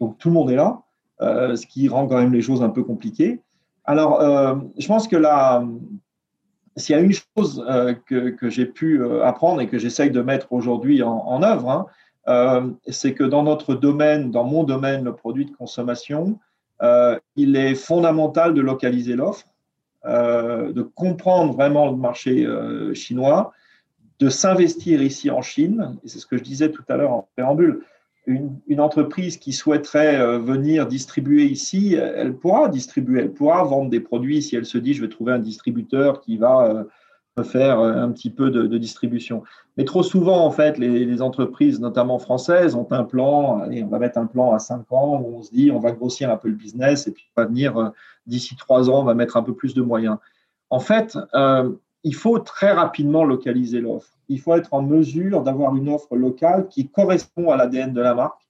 Donc, 0.00 0.18
tout 0.18 0.30
le 0.30 0.34
monde 0.34 0.50
est 0.50 0.56
là. 0.56 0.82
Euh, 1.22 1.54
ce 1.54 1.66
qui 1.66 1.86
rend 1.88 2.06
quand 2.06 2.18
même 2.18 2.32
les 2.32 2.40
choses 2.40 2.62
un 2.62 2.70
peu 2.70 2.82
compliquées. 2.82 3.42
Alors, 3.84 4.22
euh, 4.22 4.54
je 4.78 4.86
pense 4.86 5.06
que 5.06 5.16
là, 5.16 5.62
s'il 6.76 6.96
y 6.96 6.98
a 6.98 7.02
une 7.02 7.12
chose 7.12 7.62
euh, 7.68 7.92
que, 8.06 8.30
que 8.30 8.48
j'ai 8.48 8.64
pu 8.64 9.04
apprendre 9.22 9.60
et 9.60 9.68
que 9.68 9.78
j'essaye 9.78 10.10
de 10.10 10.22
mettre 10.22 10.50
aujourd'hui 10.52 11.02
en, 11.02 11.42
œuvre, 11.42 11.86
hein, 12.26 12.72
c'est 12.88 13.12
que 13.12 13.24
dans 13.24 13.42
notre 13.42 13.74
domaine, 13.74 14.30
dans 14.30 14.44
mon 14.44 14.64
domaine, 14.64 15.04
le 15.04 15.12
produit 15.12 15.44
de 15.44 15.50
consommation, 15.50 16.38
il 17.36 17.56
est 17.56 17.74
fondamental 17.74 18.54
de 18.54 18.60
localiser 18.60 19.16
l'offre, 19.16 19.46
de 20.04 20.82
comprendre 20.82 21.52
vraiment 21.52 21.90
le 21.90 21.96
marché 21.96 22.46
chinois, 22.94 23.52
de 24.20 24.28
s'investir 24.28 25.02
ici 25.02 25.30
en 25.30 25.42
Chine. 25.42 25.96
Et 26.04 26.08
c'est 26.08 26.18
ce 26.18 26.26
que 26.26 26.36
je 26.36 26.42
disais 26.42 26.70
tout 26.70 26.84
à 26.88 26.96
l'heure 26.96 27.12
en 27.12 27.28
préambule. 27.36 27.80
une, 28.26 28.80
entreprise 28.80 29.38
qui 29.38 29.52
souhaiterait 29.52 30.20
euh, 30.20 30.38
venir 30.38 30.86
distribuer 30.86 31.44
ici, 31.44 31.94
elle 31.94 32.34
pourra 32.34 32.68
distribuer, 32.68 33.20
elle 33.22 33.32
pourra 33.32 33.64
vendre 33.64 33.90
des 33.90 34.00
produits 34.00 34.42
si 34.42 34.56
elle 34.56 34.66
se 34.66 34.78
dit 34.78 34.94
je 34.94 35.00
vais 35.00 35.08
trouver 35.08 35.32
un 35.32 35.38
distributeur 35.38 36.20
qui 36.20 36.36
va 36.36 36.66
euh, 36.66 36.84
faire 37.42 37.80
euh, 37.80 37.94
un 37.94 38.10
petit 38.10 38.30
peu 38.30 38.50
de, 38.50 38.78
distribution. 38.78 39.42
Mais 39.76 39.84
trop 39.84 40.02
souvent, 40.02 40.44
en 40.44 40.50
fait, 40.50 40.78
les, 40.78 41.22
entreprises, 41.22 41.80
notamment 41.80 42.18
françaises, 42.18 42.74
ont 42.74 42.86
un 42.90 43.04
plan, 43.04 43.62
on 43.70 43.86
va 43.86 43.98
mettre 43.98 44.18
un 44.18 44.26
plan 44.26 44.52
à 44.52 44.58
5 44.58 44.90
ans 44.92 45.20
où 45.20 45.38
on 45.38 45.42
se 45.42 45.50
dit 45.50 45.70
on 45.70 45.78
va 45.78 45.92
grossir 45.92 46.30
un 46.30 46.36
peu 46.36 46.48
le 46.48 46.54
business 46.54 47.06
et 47.06 47.12
puis 47.12 47.24
on 47.36 47.40
va 47.40 47.46
venir 47.46 47.92
d'ici 48.26 48.56
3 48.56 48.90
ans, 48.90 49.00
on 49.00 49.04
va 49.04 49.14
mettre 49.14 49.36
un 49.36 49.42
peu 49.42 49.54
plus 49.54 49.74
de 49.74 49.82
moyens. 49.82 50.16
En 50.70 50.80
fait, 50.80 51.18
il 52.04 52.14
faut 52.14 52.38
très 52.38 52.72
rapidement 52.72 53.24
localiser 53.24 53.80
l'offre 53.80 54.12
il 54.30 54.40
faut 54.40 54.54
être 54.54 54.72
en 54.72 54.82
mesure 54.82 55.42
d'avoir 55.42 55.74
une 55.74 55.88
offre 55.88 56.16
locale 56.16 56.68
qui 56.68 56.88
correspond 56.88 57.50
à 57.50 57.56
l'ADN 57.56 57.92
de 57.92 58.00
la 58.00 58.14
marque, 58.14 58.48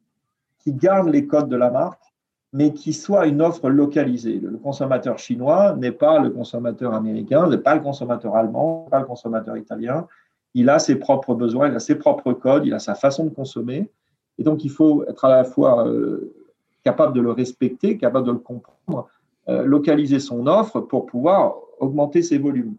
qui 0.59 0.75
garde 0.75 1.09
les 1.09 1.27
codes 1.27 1.49
de 1.49 1.57
la 1.57 1.71
marque, 1.71 2.10
mais 2.53 2.73
qui 2.73 2.93
soit 2.93 3.27
une 3.27 3.43
offre 3.43 3.69
localisée. 3.69 4.41
Le 4.41 4.59
consommateur 4.59 5.19
chinois 5.19 5.77
n'est 5.77 5.93
pas 5.93 6.19
le 6.19 6.31
consommateur 6.31 6.95
américain, 6.95 7.49
n'est 7.49 7.59
pas 7.59 7.75
le 7.75 7.81
consommateur 7.81 8.35
allemand, 8.35 8.89
pas 8.91 8.99
le 8.99 9.07
consommateur 9.07 9.57
italien. 9.57 10.07
Il 10.55 10.69
a 10.69 10.81
ses 10.81 10.97
propres 10.97 11.35
besoins, 11.35 11.69
il 11.69 11.77
a 11.77 11.79
ses 11.79 11.95
propres 11.95 12.33
codes, 12.33 12.67
il 12.67 12.75
a 12.75 12.81
sa 12.81 12.97
façon 12.97 13.25
de 13.25 13.31
consommer. 13.31 13.89
Et 14.39 14.43
donc, 14.43 14.65
il 14.65 14.71
faut 14.71 15.05
être 15.05 15.25
à 15.25 15.29
la 15.29 15.45
fois 15.45 15.87
euh, 15.87 16.35
capable 16.83 17.13
de 17.15 17.21
le 17.21 17.31
respecter, 17.31 17.97
capable 17.97 18.27
de 18.27 18.33
le 18.33 18.39
comprendre, 18.39 19.07
euh, 19.49 19.65
localiser 19.65 20.19
son 20.19 20.49
offre 20.49 20.81
pour 20.81 21.07
pouvoir 21.07 21.55
augmenter 21.79 22.23
ses 22.23 22.39
volumes. 22.39 22.75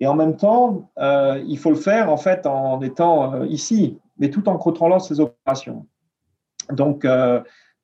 Et 0.00 0.06
en 0.06 0.14
même 0.14 0.36
temps, 0.36 0.90
euh, 0.98 1.42
il 1.46 1.58
faut 1.58 1.70
le 1.70 1.76
faire 1.76 2.12
en 2.12 2.18
fait 2.18 2.46
en 2.46 2.82
étant 2.82 3.42
ici, 3.44 3.98
mais 4.18 4.28
tout 4.28 4.48
en 4.48 4.58
contrôlant 4.58 4.98
ses 4.98 5.18
opérations. 5.18 5.86
Donc 6.70 7.06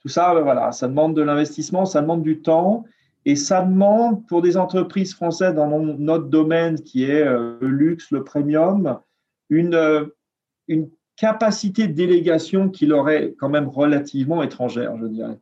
tout 0.04 0.10
ça, 0.10 0.34
voilà, 0.34 0.70
ça 0.70 0.86
demande 0.86 1.16
de 1.16 1.22
l'investissement, 1.22 1.86
ça 1.86 2.02
demande 2.02 2.22
du 2.22 2.42
temps, 2.42 2.84
et 3.24 3.36
ça 3.36 3.62
demande 3.62 4.26
pour 4.26 4.42
des 4.42 4.58
entreprises 4.58 5.14
françaises 5.14 5.54
dans 5.54 5.66
notre 5.80 6.26
domaine 6.26 6.78
qui 6.78 7.04
est 7.04 7.24
le 7.24 7.56
luxe, 7.62 8.10
le 8.10 8.22
premium, 8.22 8.98
une, 9.48 10.10
une 10.68 10.90
capacité 11.16 11.86
de 11.86 11.94
délégation 11.94 12.68
qui 12.68 12.84
leur 12.84 13.08
est 13.08 13.34
quand 13.38 13.48
même 13.48 13.66
relativement 13.66 14.42
étrangère, 14.42 14.94
je 15.00 15.06
dirais. 15.06 15.38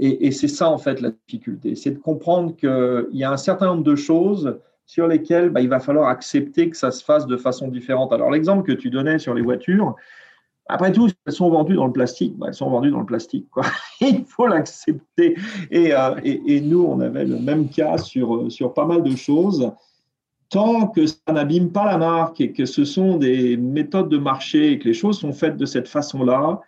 et, 0.00 0.26
et 0.26 0.32
c'est 0.32 0.48
ça 0.48 0.68
en 0.68 0.78
fait 0.78 1.00
la 1.00 1.10
difficulté, 1.28 1.76
c'est 1.76 1.92
de 1.92 1.98
comprendre 1.98 2.56
qu'il 2.56 3.06
y 3.12 3.22
a 3.22 3.30
un 3.30 3.36
certain 3.36 3.66
nombre 3.66 3.84
de 3.84 3.94
choses 3.94 4.58
sur 4.84 5.06
lesquels 5.06 5.50
bah, 5.50 5.60
il 5.60 5.68
va 5.68 5.78
falloir 5.78 6.08
accepter 6.08 6.70
que 6.70 6.76
ça 6.76 6.90
se 6.90 7.04
fasse 7.04 7.28
de 7.28 7.36
façon 7.36 7.68
différente. 7.68 8.12
Alors 8.12 8.32
l'exemple 8.32 8.66
que 8.66 8.72
tu 8.76 8.90
donnais 8.90 9.20
sur 9.20 9.34
les 9.34 9.42
voitures, 9.42 9.94
après 10.70 10.92
tout, 10.92 11.08
elles 11.26 11.32
sont 11.32 11.50
vendues 11.50 11.74
dans 11.74 11.86
le 11.86 11.92
plastique. 11.92 12.36
Bah, 12.38 12.46
elles 12.48 12.54
sont 12.54 12.70
vendues 12.70 12.90
dans 12.90 13.00
le 13.00 13.06
plastique. 13.06 13.46
Il 14.00 14.24
faut 14.24 14.46
l'accepter. 14.46 15.36
Euh, 15.72 16.20
et, 16.24 16.60
nous, 16.60 16.84
on 16.84 17.00
avait 17.00 17.24
le 17.24 17.38
même 17.38 17.68
cas 17.68 17.98
sur, 17.98 18.34
euh, 18.36 18.50
sur 18.50 18.72
pas 18.72 18.86
mal 18.86 19.02
de 19.02 19.14
choses. 19.16 19.70
Tant 20.48 20.88
que 20.88 21.06
ça 21.06 21.32
n'abîme 21.32 21.70
pas 21.70 21.84
la 21.84 21.98
marque 21.98 22.40
et 22.40 22.52
que 22.52 22.64
ce 22.64 22.84
sont 22.84 23.16
des 23.16 23.56
méthodes 23.56 24.08
de 24.08 24.18
marché 24.18 24.72
et 24.72 24.78
que 24.78 24.88
les 24.88 24.94
choses 24.94 25.18
sont 25.18 25.32
faites 25.32 25.56
de 25.56 25.66
cette 25.66 25.88
façon-là, 25.88 26.60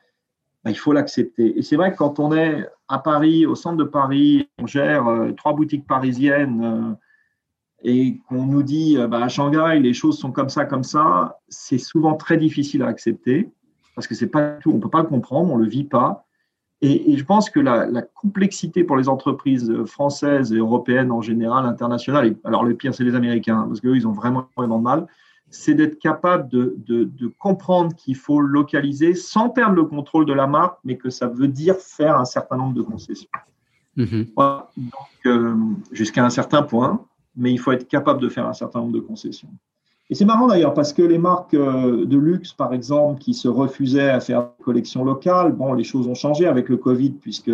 bah, 0.65 0.71
il 0.71 0.77
faut 0.77 0.93
l'accepter. 0.93 1.59
Et 1.59 1.63
c'est 1.63 1.77
vrai 1.77 1.93
que 1.93 1.97
quand 1.97 2.21
on 2.21 2.33
est 2.33 2.67
à 2.89 2.99
Paris, 2.99 3.47
au 3.47 3.55
centre 3.55 3.77
de 3.77 3.85
Paris, 3.85 4.49
on 4.61 4.67
gère 4.67 5.09
euh, 5.09 5.33
trois 5.33 5.55
boutiques 5.55 5.87
parisiennes 5.87 6.97
et 7.83 8.19
qu'on 8.29 8.47
nous 8.47 8.63
dit 8.63 8.97
bah, 9.09 9.25
à 9.25 9.29
Shanghai, 9.29 9.81
les 9.81 9.95
choses 9.95 10.19
sont 10.19 10.31
comme 10.31 10.49
ça, 10.49 10.65
comme 10.65 10.85
ça, 10.85 11.41
c'est 11.49 11.79
souvent 11.79 12.15
très 12.15 12.37
difficile 12.37 12.83
à 12.83 12.87
accepter 12.87 13.51
parce 13.95 14.07
que 14.07 14.15
c'est 14.15 14.29
pas 14.29 14.53
tout, 14.61 14.73
on 14.73 14.81
peut 14.81 14.91
pas 14.91 15.03
le 15.03 15.09
comprendre, 15.09 15.53
on 15.53 15.57
le 15.57 15.67
vit 15.67 15.85
pas. 15.85 16.27
Et, 16.81 17.17
je 17.17 17.25
pense 17.25 17.49
que 17.49 17.61
la, 17.61 18.03
complexité 18.03 18.83
pour 18.83 18.97
les 18.97 19.09
entreprises 19.09 19.73
françaises 19.85 20.53
et 20.53 20.57
européennes 20.57 21.13
en 21.13 21.21
général, 21.21 21.65
internationales, 21.67 22.35
alors 22.45 22.65
le 22.65 22.75
pire 22.75 22.93
c'est 22.93 23.05
les 23.05 23.15
Américains 23.15 23.65
parce 23.69 23.81
qu'eux 23.81 23.95
ils 23.95 24.07
ont 24.09 24.13
vraiment 24.13 24.49
vraiment 24.57 24.79
de 24.79 24.83
mal, 24.83 25.07
c'est 25.49 25.75
d'être 25.75 25.99
capable 26.01 26.49
de, 26.49 26.75
de, 26.79 27.05
de 27.05 27.29
comprendre 27.39 27.95
qu'il 27.95 28.17
faut 28.17 28.41
localiser 28.41 29.15
sans 29.15 29.49
perdre 29.49 29.77
le 29.77 29.85
contrôle 29.85 30.27
de 30.27 30.33
la 30.33 30.49
marque, 30.49 30.79
mais 30.83 30.97
que 30.97 31.11
ça 31.11 31.29
veut 31.29 31.49
dire 31.49 31.77
faire 31.77 32.19
un 32.19 32.25
certain 32.25 32.57
nombre 32.57 32.75
de 32.75 32.83
concessions. 32.83 33.29
Mm-hmm. 33.97 34.35
Donc 34.35 35.27
euh, 35.27 35.55
jusqu'à 35.93 36.25
un 36.25 36.31
certain 36.31 36.63
point 36.63 37.05
mais 37.37 37.53
il 37.53 37.59
faut 37.59 37.73
être 37.73 37.89
capable 37.89 38.21
de 38.21 38.29
faire 38.29 38.47
un 38.47 38.53
certain 38.53 38.81
nombre 38.81 38.93
de 38.93 39.01
concessions. 39.01 39.49
Et 40.11 40.15
c'est 40.15 40.25
marrant 40.25 40.47
d'ailleurs 40.47 40.75
parce 40.75 40.93
que 40.93 41.03
les 41.03 41.19
marques 41.19 41.55
euh, 41.55 42.05
de 42.05 42.19
luxe, 42.19 42.53
par 42.53 42.75
exemple, 42.75 43.21
qui 43.21 43.35
se 43.35 43.49
refusaient 43.49 44.11
à 44.11 44.21
faire 44.21 44.51
des 44.59 44.65
collections 44.65 45.05
locales, 45.05 45.53
bon, 45.53 45.73
les 45.73 45.85
choses 45.85 46.07
ont 46.07 46.15
changé 46.15 46.47
avec 46.47 46.69
le 46.69 46.77
Covid, 46.77 47.13
puisque 47.13 47.51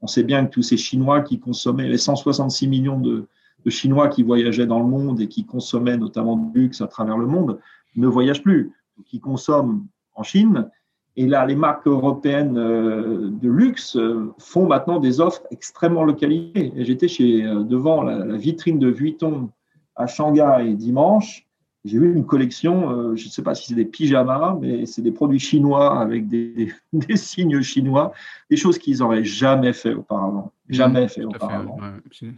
on 0.00 0.06
sait 0.06 0.22
bien 0.22 0.46
que 0.46 0.50
tous 0.50 0.62
ces 0.62 0.76
Chinois 0.76 1.22
qui 1.22 1.40
consommaient, 1.40 1.88
les 1.88 1.98
166 1.98 2.68
millions 2.68 3.00
de, 3.00 3.26
Chinois 3.66 4.08
qui 4.08 4.22
voyageaient 4.22 4.66
dans 4.66 4.78
le 4.78 4.86
monde 4.86 5.20
et 5.20 5.28
qui 5.28 5.44
consommaient 5.44 5.98
notamment 5.98 6.36
du 6.36 6.60
luxe 6.60 6.80
à 6.80 6.86
travers 6.86 7.18
le 7.18 7.26
monde, 7.26 7.58
ne 7.96 8.06
voyagent 8.06 8.42
plus, 8.42 8.72
qui 9.04 9.20
consomment 9.20 9.86
en 10.14 10.22
Chine 10.22 10.70
et 11.16 11.26
là, 11.26 11.44
les 11.44 11.56
marques 11.56 11.86
européennes 11.86 12.56
euh, 12.56 13.28
de 13.30 13.50
luxe 13.50 13.96
euh, 13.96 14.32
font 14.38 14.66
maintenant 14.66 15.00
des 15.00 15.20
offres 15.20 15.42
extrêmement 15.50 16.04
localisées. 16.04 16.72
J'étais 16.76 17.08
chez 17.08 17.42
devant 17.42 18.02
la, 18.02 18.36
vitrine 18.36 18.78
de 18.78 18.88
Vuitton 18.88 19.50
à 19.96 20.06
Shanghai 20.06 20.74
dimanche. 20.74 21.47
J'ai 21.84 21.98
vu 21.98 22.12
une 22.12 22.26
collection, 22.26 23.14
je 23.16 23.24
ne 23.24 23.30
sais 23.30 23.42
pas 23.42 23.54
si 23.54 23.68
c'est 23.68 23.74
des 23.74 23.84
pyjamas, 23.84 24.58
mais 24.60 24.84
c'est 24.84 25.00
des 25.00 25.12
produits 25.12 25.38
chinois 25.38 26.00
avec 26.00 26.28
des, 26.28 26.72
signes 27.14 27.62
chinois, 27.62 28.12
des 28.50 28.56
choses 28.56 28.78
qu'ils 28.78 28.98
n'auraient 28.98 29.24
jamais 29.24 29.72
fait 29.72 29.94
auparavant. 29.94 30.52
Mmh, 30.68 30.74
jamais 30.74 31.08
fait 31.08 31.24
auparavant. 31.24 31.78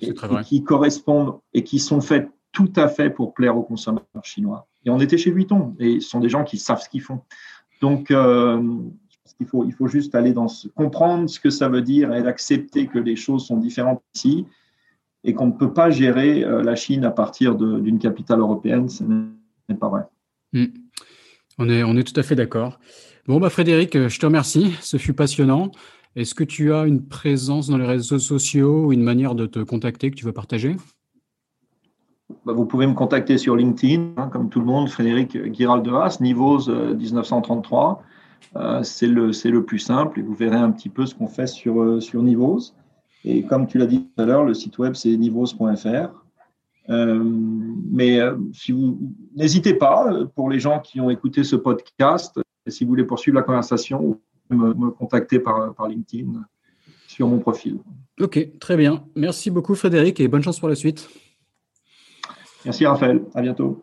et, 0.01 0.15
qui 0.45 0.63
correspondent 0.63 1.39
et 1.55 1.65
qui 1.65 1.79
sont 1.79 2.01
faites 2.01 2.31
tout 2.53 2.73
à 2.77 2.89
fait 2.89 3.11
pour 3.11 3.33
plaire 3.33 3.57
aux 3.57 3.63
consommateurs 3.63 4.25
chinois. 4.25 4.67
Et 4.85 4.91
on 4.91 5.01
était 5.01 5.19
chez 5.19 5.31
Vuitton, 5.31 5.75
et 5.79 6.01
ce 6.01 6.09
sont 6.09 6.21
des 6.21 6.29
gens 6.29 6.45
qui 6.45 6.59
savent 6.59 6.81
ce 6.81 6.89
qu'ils 6.89 7.03
font. 7.03 7.21
Donc, 7.81 8.11
euh, 8.11 8.63
il 9.39 9.47
faut, 9.47 9.65
il 9.65 9.73
faut 9.73 9.87
juste 9.87 10.15
aller 10.15 10.33
dans 10.33 10.49
ce, 10.49 10.69
comprendre 10.69 11.29
ce 11.29 11.41
que 11.41 11.51
ça 11.51 11.69
veut 11.69 11.83
dire 11.83 12.13
et 12.13 12.27
accepter 12.27 12.87
que 12.87 12.99
les 12.99 13.17
choses 13.17 13.47
sont 13.47 13.57
différentes 13.57 14.03
ici 14.15 14.47
et 15.25 15.35
qu'on 15.35 15.47
ne 15.47 15.53
peut 15.53 15.73
pas 15.73 15.91
gérer 15.91 16.45
euh, 16.45 16.63
la 16.63 16.77
Chine 16.77 17.05
à 17.05 17.11
partir 17.11 17.55
d'une 17.55 17.99
capitale 17.99 18.41
européenne. 18.41 18.89
Ce 18.89 19.05
n'est 19.05 19.77
pas 19.77 19.89
vrai. 19.89 20.03
Hmm. 20.53 20.67
On, 21.59 21.69
est, 21.69 21.83
on 21.83 21.97
est 21.97 22.05
tout 22.05 22.19
à 22.19 22.23
fait 22.23 22.35
d'accord. 22.35 22.79
Bon, 23.27 23.39
bah 23.39 23.51
Frédéric, 23.51 24.09
je 24.09 24.19
te 24.19 24.27
remercie. 24.27 24.73
Ce 24.81 24.97
fut 24.97 25.13
passionnant. 25.13 25.71
Est-ce 26.17 26.35
que 26.35 26.45
tu 26.45 26.73
as 26.73 26.87
une 26.87 27.07
présence 27.07 27.69
dans 27.69 27.79
les 27.79 27.87
réseaux 27.87 28.19
sociaux 28.19 28.87
ou 28.87 28.93
une 28.93 29.03
manière 29.03 29.35
de 29.35 29.47
te 29.47 29.61
contacter 29.61 30.11
que 30.11 30.17
tu 30.17 30.25
veux 30.25 30.33
partager? 30.33 30.77
Bah, 32.45 32.53
vous 32.53 32.65
pouvez 32.65 32.87
me 32.87 32.95
contacter 32.95 33.39
sur 33.39 33.57
LinkedIn, 33.57 34.15
hein, 34.17 34.29
comme 34.29 34.49
tout 34.49 34.61
le 34.61 34.67
monde, 34.67 34.89
Frédéric 34.89 35.53
Giralderas, 35.53 36.19
Nivos 36.21 36.69
1933. 36.69 38.03
Euh, 38.57 38.83
c'est 38.83 39.07
le, 39.07 39.31
le 39.45 39.65
plus 39.65 39.79
simple 39.79 40.19
et 40.19 40.23
vous 40.23 40.35
verrez 40.35 40.57
un 40.57 40.71
petit 40.71 40.89
peu 40.89 41.07
ce 41.07 41.15
qu'on 41.15 41.29
fait 41.29 41.47
sur, 41.47 41.81
euh, 41.81 42.01
sur 42.01 42.23
Nivos. 42.23 42.73
Et 43.25 43.43
comme 43.43 43.67
tu 43.67 43.79
l'as 43.79 43.87
dit 43.87 44.05
tout 44.05 44.23
à 44.23 44.27
l'heure, 44.27 44.45
le 44.45 44.55
site 44.55 44.79
web 44.79 44.95
c'est 44.95 45.17
nivos.fr. 45.17 46.25
Euh, 46.89 47.23
mais 47.93 48.19
si 48.53 48.73
vous 48.73 48.99
n'hésitez 49.37 49.75
pas, 49.75 50.25
pour 50.35 50.51
les 50.51 50.59
gens 50.59 50.81
qui 50.81 51.01
ont 51.01 51.11
écouté 51.11 51.45
ce 51.45 51.57
podcast, 51.57 52.41
si 52.67 52.85
vous 52.85 52.91
voulez 52.91 53.05
poursuivre 53.05 53.37
la 53.37 53.43
conversation, 53.43 54.01
vous 54.01 54.21
pouvez 54.49 54.61
me, 54.61 54.75
me 54.75 54.91
contacter 54.91 55.39
par, 55.39 55.75
par 55.75 55.89
LinkedIn 55.89 56.43
sur 57.07 57.29
mon 57.29 57.39
profil. 57.39 57.79
Ok, 58.21 58.59
très 58.59 58.77
bien. 58.77 59.05
Merci 59.15 59.51
beaucoup 59.51 59.75
Frédéric 59.75 60.21
et 60.21 60.29
bonne 60.29 60.43
chance 60.43 60.59
pour 60.59 60.69
la 60.69 60.75
suite. 60.75 61.09
Merci 62.65 62.87
Raphaël, 62.87 63.23
à 63.35 63.43
bientôt. 63.43 63.83